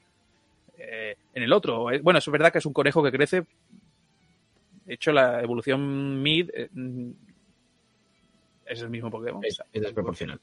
Eh, 0.77 1.15
en 1.33 1.41
el 1.41 1.51
otro, 1.53 1.91
eh, 1.91 2.01
bueno, 2.01 2.19
eso 2.19 2.29
es 2.29 2.33
verdad 2.33 2.51
que 2.51 2.59
es 2.59 2.65
un 2.67 2.73
conejo 2.73 3.01
que 3.01 3.11
crece. 3.11 3.45
De 4.85 4.93
hecho, 4.93 5.11
la 5.11 5.41
evolución 5.41 6.21
mid 6.21 6.51
eh, 6.53 6.69
mm, 6.71 7.09
es 8.67 8.79
el 8.79 8.91
mismo 8.91 9.09
Pokémon. 9.09 9.43
Es, 9.43 9.59
es 9.73 9.81
desproporcional. 9.81 10.39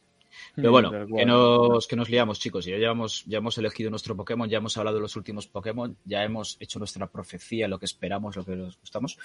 Mm, 0.56 0.56
Pero 0.56 0.70
bueno, 0.70 0.90
tal 0.90 1.06
que 1.06 1.24
nos, 1.26 1.86
que 1.86 1.96
nos 1.96 2.08
liamos, 2.10 2.38
chicos. 2.40 2.64
Ya, 2.64 2.76
llevamos, 2.76 3.24
ya 3.26 3.38
hemos 3.38 3.56
elegido 3.58 3.90
nuestro 3.90 4.16
Pokémon, 4.16 4.48
ya 4.48 4.58
hemos 4.58 4.76
hablado 4.76 4.96
de 4.96 5.02
los 5.02 5.16
últimos 5.16 5.46
Pokémon, 5.46 5.96
ya 6.04 6.22
hemos 6.24 6.56
hecho 6.60 6.78
nuestra 6.78 7.06
profecía, 7.06 7.68
lo 7.68 7.78
que 7.78 7.86
esperamos, 7.86 8.36
lo 8.36 8.44
que 8.44 8.56
nos 8.56 8.78
gustamos. 8.78 9.18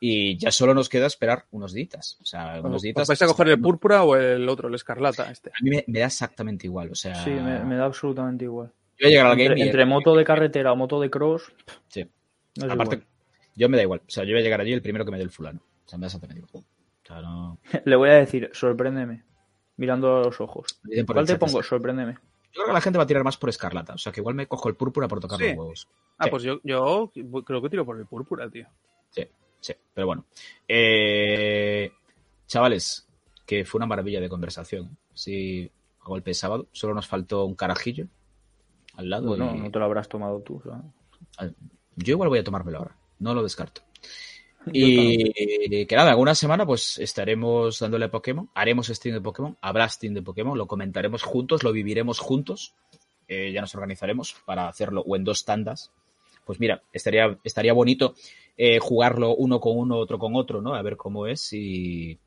Y 0.00 0.36
ya 0.36 0.50
solo 0.50 0.74
nos 0.74 0.88
queda 0.88 1.06
esperar 1.06 1.44
unos 1.52 1.72
días. 1.72 2.18
O 2.20 2.24
sea, 2.24 2.60
unos 2.60 2.76
¿Os 2.76 2.82
días. 2.82 3.06
vais 3.06 3.22
a 3.22 3.26
coger 3.26 3.48
el 3.50 3.60
púrpura 3.60 4.02
o 4.02 4.16
el 4.16 4.48
otro, 4.48 4.68
el 4.68 4.74
escarlata? 4.74 5.30
Este. 5.30 5.50
A 5.50 5.62
mí 5.62 5.70
me, 5.70 5.84
me 5.86 6.00
da 6.00 6.06
exactamente 6.06 6.66
igual. 6.66 6.90
O 6.90 6.94
sea, 6.96 7.14
Sí, 7.22 7.30
me, 7.30 7.60
me 7.64 7.76
da 7.76 7.84
absolutamente 7.84 8.44
igual. 8.46 8.72
yo 8.98 9.06
voy 9.06 9.06
a 9.06 9.10
llegar 9.10 9.26
al 9.26 9.32
Entre, 9.32 9.48
game 9.48 9.60
y- 9.60 9.62
entre 9.62 9.84
moto 9.86 10.16
de 10.16 10.24
carretera 10.24 10.72
o 10.72 10.76
moto 10.76 11.00
de 11.00 11.08
cross. 11.08 11.52
Sí. 11.88 12.04
no 12.56 12.72
Aparte, 12.72 12.96
igual. 12.96 13.08
yo 13.54 13.68
me 13.68 13.76
da 13.76 13.82
igual. 13.84 14.00
O 14.04 14.10
sea, 14.10 14.24
yo 14.24 14.30
voy 14.32 14.40
a 14.40 14.42
llegar 14.42 14.60
allí 14.60 14.72
el 14.72 14.82
primero 14.82 15.04
que 15.04 15.12
me 15.12 15.18
dé 15.18 15.22
el 15.22 15.30
fulano. 15.30 15.60
O 15.84 15.88
sea, 15.88 15.98
me 15.98 16.02
da 16.02 16.06
exactamente 16.08 16.42
igual. 16.48 16.64
O 16.64 17.06
sea, 17.06 17.20
no... 17.20 17.58
Le 17.84 17.94
voy 17.94 18.10
a 18.10 18.14
decir, 18.14 18.50
sorpréndeme. 18.54 19.22
Mirando 19.76 20.18
a 20.18 20.24
los 20.24 20.40
ojos. 20.40 20.80
¿Cuál 21.06 21.26
te 21.26 21.36
pongo? 21.36 21.62
Sorpréndeme. 21.62 22.12
Yo 22.14 22.18
creo 22.54 22.66
que 22.66 22.72
la 22.72 22.80
gente 22.82 22.98
va 22.98 23.04
a 23.04 23.06
tirar 23.06 23.24
más 23.24 23.36
por 23.38 23.48
escarlata. 23.48 23.94
O 23.94 23.98
sea, 23.98 24.12
que 24.12 24.20
igual 24.20 24.34
me 24.34 24.46
cojo 24.46 24.68
el 24.68 24.74
púrpura 24.74 25.08
por 25.08 25.20
tocar 25.20 25.38
Sí. 25.38 25.48
los 25.48 25.56
huevos. 25.56 25.88
Ah, 26.18 26.24
Sí. 26.24 26.30
pues 26.30 26.42
yo, 26.42 26.60
yo 26.62 27.10
creo 27.44 27.62
que 27.62 27.70
tiro 27.70 27.86
por 27.86 27.98
el 27.98 28.04
púrpura, 28.06 28.48
tío. 28.50 28.66
Sí, 29.10 29.26
sí. 29.60 29.72
Pero 29.94 30.06
bueno. 30.06 30.26
Eh, 30.68 31.90
chavales, 32.46 33.08
que 33.46 33.64
fue 33.64 33.78
una 33.78 33.86
maravilla 33.86 34.20
de 34.20 34.28
conversación. 34.28 34.96
Sí, 35.14 35.70
a 36.00 36.04
golpe 36.08 36.30
de 36.30 36.34
sábado. 36.34 36.66
Solo 36.72 36.94
nos 36.94 37.06
faltó 37.06 37.44
un 37.46 37.54
carajillo 37.54 38.06
al 38.96 39.08
lado. 39.08 39.28
Bueno, 39.28 39.54
y- 39.56 39.60
no 39.60 39.70
te 39.70 39.78
lo 39.78 39.84
habrás 39.86 40.08
tomado 40.08 40.40
tú. 40.40 40.60
¿sabes? 41.30 41.54
Yo 41.96 42.12
igual 42.12 42.28
voy 42.28 42.38
a 42.40 42.44
tomármelo 42.44 42.78
ahora. 42.78 42.96
No 43.18 43.34
lo 43.34 43.42
descarto. 43.42 43.82
Y 44.72 45.86
que 45.86 45.96
nada, 45.96 46.10
alguna 46.10 46.34
semana 46.34 46.64
pues 46.64 46.98
estaremos 46.98 47.78
dándole 47.80 48.06
a 48.06 48.10
Pokémon, 48.10 48.48
haremos 48.54 48.88
stream 48.88 49.16
de 49.16 49.20
Pokémon, 49.20 49.56
habrá 49.60 49.88
stream 49.88 50.14
de 50.14 50.22
Pokémon, 50.22 50.56
lo 50.56 50.66
comentaremos 50.66 51.22
juntos, 51.22 51.62
lo 51.62 51.72
viviremos 51.72 52.18
juntos, 52.18 52.74
eh, 53.28 53.50
ya 53.52 53.60
nos 53.60 53.74
organizaremos 53.74 54.36
para 54.44 54.68
hacerlo 54.68 55.02
o 55.06 55.16
en 55.16 55.24
dos 55.24 55.44
tandas. 55.44 55.90
Pues 56.44 56.60
mira, 56.60 56.82
estaría, 56.92 57.38
estaría 57.44 57.72
bonito 57.72 58.14
eh, 58.56 58.78
jugarlo 58.78 59.34
uno 59.34 59.60
con 59.60 59.78
uno, 59.78 59.96
otro 59.96 60.18
con 60.18 60.36
otro, 60.36 60.60
¿no? 60.60 60.74
A 60.74 60.82
ver 60.82 60.96
cómo 60.96 61.26
es 61.26 61.52
y... 61.52 62.18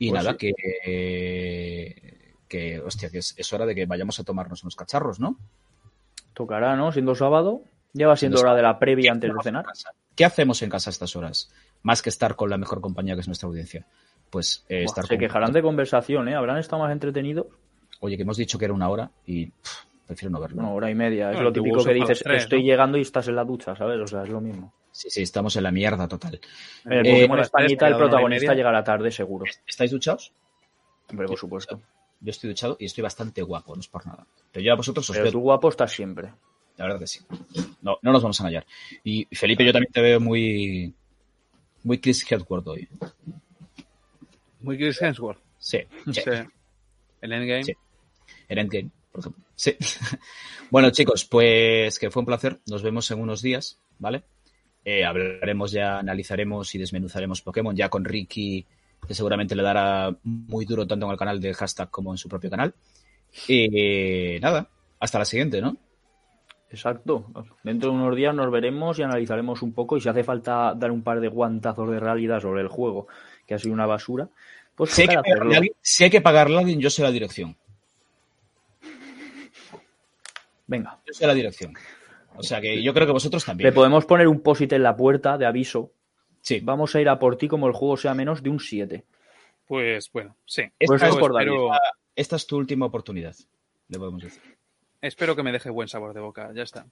Y 0.00 0.10
Pues 0.10 0.22
nada, 0.22 0.36
sí. 0.38 0.52
que... 0.54 2.18
Que, 2.48 2.80
hostia, 2.80 3.10
que 3.10 3.18
es, 3.18 3.34
es 3.36 3.52
hora 3.52 3.66
de 3.66 3.74
que 3.74 3.84
vayamos 3.84 4.18
a 4.18 4.24
tomarnos 4.24 4.62
unos 4.62 4.74
cacharros, 4.74 5.20
¿no? 5.20 5.36
Tocará, 6.32 6.76
¿no? 6.76 6.92
Siendo 6.92 7.14
sábado. 7.14 7.62
Ya 7.92 8.06
va 8.06 8.16
siendo 8.16 8.40
hora 8.40 8.54
de 8.54 8.62
la 8.62 8.78
previa 8.78 9.12
antes 9.12 9.32
de 9.32 9.42
cenar. 9.42 9.64
¿Qué 10.14 10.24
hacemos 10.24 10.60
en 10.62 10.70
casa 10.70 10.90
a 10.90 10.92
estas 10.92 11.16
horas? 11.16 11.50
Más 11.82 12.02
que 12.02 12.10
estar 12.10 12.36
con 12.36 12.50
la 12.50 12.58
mejor 12.58 12.80
compañía 12.80 13.14
que 13.14 13.20
es 13.20 13.28
nuestra 13.28 13.48
audiencia. 13.48 13.86
Pues 14.30 14.64
eh, 14.68 14.80
Buah, 14.80 14.84
estar 14.84 15.04
se 15.06 15.14
con- 15.14 15.18
quejarán 15.18 15.52
de 15.52 15.62
conversación, 15.62 16.28
¿eh? 16.28 16.34
Habrán 16.34 16.58
estado 16.58 16.82
más 16.82 16.92
entretenidos. 16.92 17.46
Oye, 18.00 18.16
que 18.16 18.22
hemos 18.22 18.36
dicho 18.36 18.58
que 18.58 18.66
era 18.66 18.74
una 18.74 18.88
hora 18.90 19.10
y 19.26 19.46
pff, 19.46 19.84
prefiero 20.06 20.30
no 20.30 20.40
verlo. 20.40 20.60
Una 20.60 20.70
hora 20.70 20.90
y 20.90 20.94
media. 20.94 21.30
Es 21.30 21.36
Bueno, 21.36 21.48
lo 21.48 21.52
típico 21.52 21.82
que 21.82 21.94
dices, 21.94 22.20
tres, 22.22 22.42
estoy 22.42 22.60
¿no? 22.60 22.66
llegando 22.66 22.98
y 22.98 23.00
estás 23.02 23.26
en 23.28 23.36
la 23.36 23.44
ducha, 23.44 23.74
¿sabes? 23.74 23.98
O 24.00 24.06
sea, 24.06 24.22
es 24.22 24.28
lo 24.28 24.40
mismo. 24.40 24.74
Sí, 24.92 25.08
sí, 25.10 25.22
estamos 25.22 25.56
en 25.56 25.62
la 25.62 25.70
mierda 25.70 26.06
total. 26.08 26.40
En 26.84 26.92
el 26.92 27.06
Eh, 27.06 27.12
Pokémon 27.12 27.38
Españita, 27.40 27.88
el 27.88 27.96
protagonista 27.96 28.54
llegará 28.54 28.84
tarde, 28.84 29.10
seguro. 29.10 29.44
¿Estáis 29.66 29.90
duchados? 29.90 30.32
Hombre, 31.10 31.26
por 31.26 31.38
supuesto. 31.38 31.80
Yo 32.20 32.30
estoy 32.30 32.50
duchado 32.50 32.76
y 32.80 32.84
estoy 32.86 33.02
bastante 33.02 33.40
guapo, 33.42 33.74
no 33.74 33.80
es 33.80 33.88
por 33.88 34.04
nada. 34.06 34.26
Pero 34.52 34.64
yo 34.64 34.72
a 34.72 34.76
vosotros 34.76 35.08
os 35.08 35.14
Pero 35.16 35.24
veo, 35.24 35.32
tú 35.32 35.40
guapo 35.40 35.68
estás 35.68 35.92
siempre. 35.92 36.32
La 36.78 36.84
verdad 36.84 37.00
que 37.00 37.06
sí. 37.06 37.20
No, 37.82 37.98
no 38.00 38.12
nos 38.12 38.22
vamos 38.22 38.40
a 38.40 38.44
engañar. 38.44 38.66
Y 39.04 39.26
Felipe, 39.32 39.64
yo 39.64 39.72
también 39.72 39.92
te 39.92 40.00
veo 40.00 40.20
muy... 40.20 40.94
Muy 41.82 41.98
Chris 41.98 42.24
Hedward 42.30 42.66
hoy. 42.68 42.88
Muy 44.60 44.76
Chris 44.76 45.00
Hemsworth. 45.00 45.40
Sí, 45.58 45.78
sí. 46.12 46.20
El 47.20 47.32
endgame. 47.32 47.64
Sí. 47.64 47.72
En 48.48 48.58
Endgame, 48.58 48.90
por 49.12 49.20
ejemplo. 49.20 49.44
Sí. 49.54 49.76
bueno, 50.70 50.90
chicos, 50.90 51.24
pues 51.24 51.98
que 51.98 52.10
fue 52.10 52.20
un 52.20 52.26
placer. 52.26 52.58
Nos 52.66 52.82
vemos 52.82 53.10
en 53.10 53.20
unos 53.20 53.42
días, 53.42 53.78
¿vale? 53.98 54.22
Eh, 54.84 55.04
hablaremos 55.04 55.72
ya, 55.72 55.98
analizaremos 55.98 56.74
y 56.74 56.78
desmenuzaremos 56.78 57.42
Pokémon 57.42 57.76
ya 57.76 57.88
con 57.88 58.04
Ricky, 58.04 58.64
que 59.06 59.14
seguramente 59.14 59.54
le 59.54 59.62
dará 59.62 60.16
muy 60.22 60.64
duro 60.64 60.86
tanto 60.86 61.06
en 61.06 61.12
el 61.12 61.18
canal 61.18 61.40
de 61.40 61.54
hashtag 61.54 61.90
como 61.90 62.12
en 62.12 62.18
su 62.18 62.28
propio 62.28 62.50
canal. 62.50 62.74
Y 63.46 64.38
nada, 64.40 64.68
hasta 64.98 65.18
la 65.18 65.24
siguiente, 65.24 65.60
¿no? 65.60 65.76
Exacto. 66.70 67.26
Dentro 67.62 67.90
de 67.90 67.96
unos 67.96 68.14
días 68.14 68.34
nos 68.34 68.50
veremos 68.50 68.98
y 68.98 69.02
analizaremos 69.02 69.62
un 69.62 69.72
poco 69.72 69.96
y 69.96 70.00
si 70.00 70.08
hace 70.08 70.22
falta 70.24 70.74
dar 70.76 70.90
un 70.90 71.02
par 71.02 71.20
de 71.20 71.28
guantazos 71.28 71.90
de 71.90 71.98
realidad 71.98 72.40
sobre 72.40 72.60
el 72.60 72.68
juego, 72.68 73.08
que 73.46 73.54
ha 73.54 73.58
sido 73.58 73.72
una 73.72 73.86
basura, 73.86 74.28
pues 74.74 74.90
Si 74.90 75.02
hay, 75.02 75.08
que 75.08 75.16
pagarle 75.16 75.56
alguien, 75.56 75.74
si 75.80 76.04
hay 76.04 76.10
que 76.10 76.20
pagarle 76.20 76.56
a 76.56 76.60
alguien, 76.60 76.78
yo 76.80 76.90
sé 76.90 77.02
la 77.02 77.10
dirección. 77.10 77.56
Venga. 80.66 80.98
Yo 81.06 81.12
sé 81.14 81.26
la 81.26 81.34
dirección. 81.34 81.72
O 82.36 82.42
sea 82.42 82.60
que 82.60 82.82
yo 82.82 82.92
creo 82.94 83.06
que 83.06 83.12
vosotros 83.12 83.42
Le 83.42 83.46
también. 83.46 83.74
podemos 83.74 84.04
poner 84.04 84.28
un 84.28 84.40
posit 84.40 84.72
en 84.74 84.82
la 84.82 84.96
puerta 84.96 85.38
de 85.38 85.46
aviso. 85.46 85.90
Sí. 86.42 86.60
Vamos 86.62 86.94
a 86.94 87.00
ir 87.00 87.08
a 87.08 87.18
por 87.18 87.36
ti 87.36 87.48
como 87.48 87.66
el 87.66 87.72
juego 87.72 87.96
sea 87.96 88.14
menos 88.14 88.42
de 88.42 88.50
un 88.50 88.60
7. 88.60 89.04
Pues 89.66 90.10
bueno, 90.12 90.36
sí. 90.44 90.62
Esta, 90.78 90.86
Pues 90.86 91.02
es, 91.02 91.08
es 91.08 91.16
por 91.16 91.32
David. 91.32 91.46
espero, 91.48 91.70
esta 92.14 92.36
es 92.36 92.46
tu 92.46 92.56
última 92.56 92.86
oportunidad, 92.86 93.34
le 93.88 93.98
podemos 93.98 94.22
decir. 94.22 94.57
Espero 95.00 95.34
que 95.36 95.42
me 95.42 95.52
deje 95.52 95.70
buen 95.70 95.88
sabor 95.88 96.14
de 96.14 96.20
boca, 96.20 96.50
ya 96.54 96.62
está. 96.62 96.86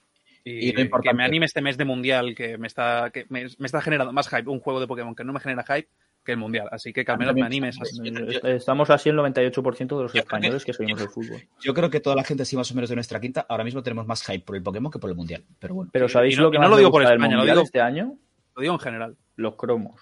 Y, 0.44 0.68
Y 0.68 0.72
lo 0.72 0.80
importante- 0.80 1.10
que 1.10 1.16
me 1.16 1.24
anime 1.24 1.46
este 1.46 1.60
mes 1.60 1.76
de 1.76 1.84
mundial 1.84 2.34
que 2.36 2.56
me 2.56 2.68
está, 2.68 3.10
que 3.12 3.26
me, 3.30 3.46
me 3.58 3.66
está 3.66 3.80
generando 3.80 4.12
más 4.12 4.28
hype. 4.28 4.48
Un 4.48 4.60
juego 4.60 4.78
de 4.80 4.86
Pokémon 4.86 5.14
que 5.14 5.24
no 5.24 5.32
me 5.32 5.40
genera 5.40 5.64
hype 5.64 5.88
que 6.24 6.32
el 6.32 6.38
mundial. 6.38 6.68
Así 6.70 6.92
que 6.92 7.04
que 7.04 7.10
al 7.12 7.18
menos 7.18 7.34
me 7.34 7.40
También- 7.42 7.64
animes. 7.64 7.80
a- 7.80 8.02
Yo- 8.04 8.40
yo- 8.40 8.48
Estamos 8.50 8.88
así 8.90 9.08
el 9.08 9.16
98% 9.16 9.96
de 9.96 10.02
los 10.04 10.12
Yo- 10.12 10.20
españoles 10.20 10.64
que 10.64 10.72
seguimos 10.72 11.00
el 11.02 11.08
fútbol. 11.08 11.40
Yo 11.60 11.74
creo 11.74 11.90
que 11.90 11.98
toda 12.00 12.14
la 12.14 12.22
gente 12.24 12.44
así 12.44 12.56
más 12.56 12.70
o 12.70 12.74
menos 12.76 12.88
de 12.90 12.94
nuestra 12.96 13.20
quinta, 13.20 13.44
ahora 13.48 13.64
mismo 13.64 13.82
tenemos 13.82 14.06
más 14.06 14.24
hype 14.24 14.44
por 14.44 14.54
el 14.56 14.62
Pokémon 14.62 14.90
que 14.92 14.98
por 15.00 15.10
el 15.10 15.16
Mundial. 15.16 15.44
Pero 15.58 15.74
bueno. 15.74 15.90
Pero 15.92 16.08
¿sabéis 16.08 16.34
y 16.34 16.36
no- 16.36 16.44
lo 16.44 16.50
que 16.52 16.58
no 16.58 16.62
más 16.62 16.70
lo 16.70 16.76
digo 16.76 16.90
por 16.92 17.02
gusta 17.02 17.14
España, 17.14 17.32
lo 17.34 17.38
Mundial 17.38 17.56
digo- 17.56 17.64
este 17.64 17.80
año? 17.80 18.18
Lo 18.54 18.62
digo 18.62 18.74
en 18.74 18.80
general. 18.80 19.16
Los 19.36 19.56
cromos. 19.56 20.00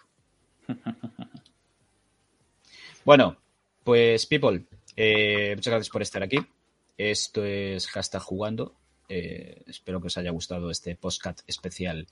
Bueno, 3.05 3.37
pues 3.83 4.27
people, 4.27 4.65
eh, 4.97 5.53
muchas 5.57 5.73
gracias 5.73 5.91
por 5.91 6.03
estar 6.03 6.23
aquí. 6.23 6.39
Esto 6.97 7.45
es 7.45 7.89
hashtag 7.89 8.23
jugando. 8.23 8.75
Eh, 9.09 9.63
espero 9.67 10.01
que 10.01 10.07
os 10.07 10.17
haya 10.17 10.31
gustado 10.31 10.71
este 10.71 10.97
postcat 10.97 11.41
especial 11.47 12.07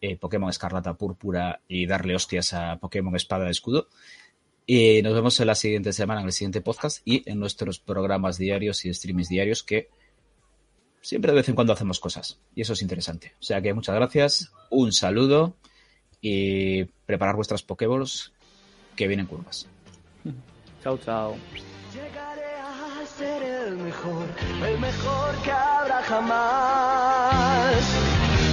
eh, 0.00 0.16
Pokémon 0.16 0.50
Escarlata 0.50 0.94
Púrpura 0.94 1.60
y 1.68 1.86
darle 1.86 2.14
hostias 2.14 2.52
a 2.52 2.78
Pokémon 2.78 3.14
Espada 3.16 3.44
de 3.44 3.50
Escudo. 3.50 3.88
Y 4.66 5.02
nos 5.02 5.14
vemos 5.14 5.38
en 5.40 5.46
la 5.46 5.54
siguiente 5.54 5.92
semana, 5.92 6.20
en 6.20 6.26
el 6.26 6.32
siguiente 6.32 6.60
podcast 6.60 7.02
y 7.04 7.28
en 7.28 7.38
nuestros 7.38 7.80
programas 7.80 8.38
diarios 8.38 8.84
y 8.84 8.94
streamings 8.94 9.28
diarios 9.28 9.62
que 9.62 9.88
siempre 11.00 11.32
de 11.32 11.36
vez 11.36 11.48
en 11.48 11.54
cuando 11.54 11.72
hacemos 11.72 11.98
cosas. 12.00 12.38
Y 12.54 12.62
eso 12.62 12.74
es 12.74 12.82
interesante. 12.82 13.34
O 13.40 13.42
sea 13.42 13.60
que 13.60 13.74
muchas 13.74 13.94
gracias, 13.94 14.52
un 14.70 14.92
saludo 14.92 15.54
y 16.20 16.84
preparar 16.84 17.36
vuestras 17.36 17.62
Pokéballs 17.62 18.32
que 18.96 19.08
vienen 19.08 19.26
curvas. 19.26 19.66
Chao, 20.82 20.98
chao. 20.98 21.36
Ser 23.20 23.42
el 23.42 23.76
mejor, 23.76 24.24
el 24.66 24.78
mejor 24.78 25.34
que 25.44 25.52
habrá 25.52 26.00
jamás. 26.08 27.82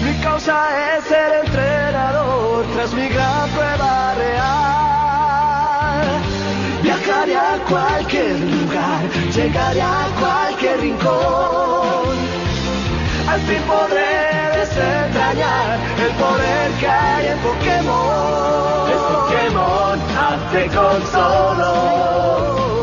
Mi 0.03 0.13
causa 0.21 0.57
es 0.97 1.05
ser 1.05 1.45
entrenador 1.45 2.65
tras 2.73 2.93
mi 2.93 3.07
gran 3.07 3.49
prueba 3.51 4.13
real. 4.15 6.07
Viajaré 6.83 7.37
a 7.37 7.57
cualquier 7.69 8.39
lugar, 8.41 9.09
llegaré 9.33 9.81
a 9.81 10.05
cualquier 10.19 10.81
rincón. 10.81 12.17
Al 13.29 13.39
fin 13.47 13.61
podré 13.61 14.51
desentrañar 14.59 15.79
el 16.05 16.11
poder 16.23 16.71
que 16.81 16.87
hay 16.87 17.27
en 17.27 17.39
Pokémon. 17.39 18.91
Es 18.91 19.01
Pokémon, 19.15 19.97
hazte 20.19 20.67
con 20.75 21.07
solo 21.09 22.76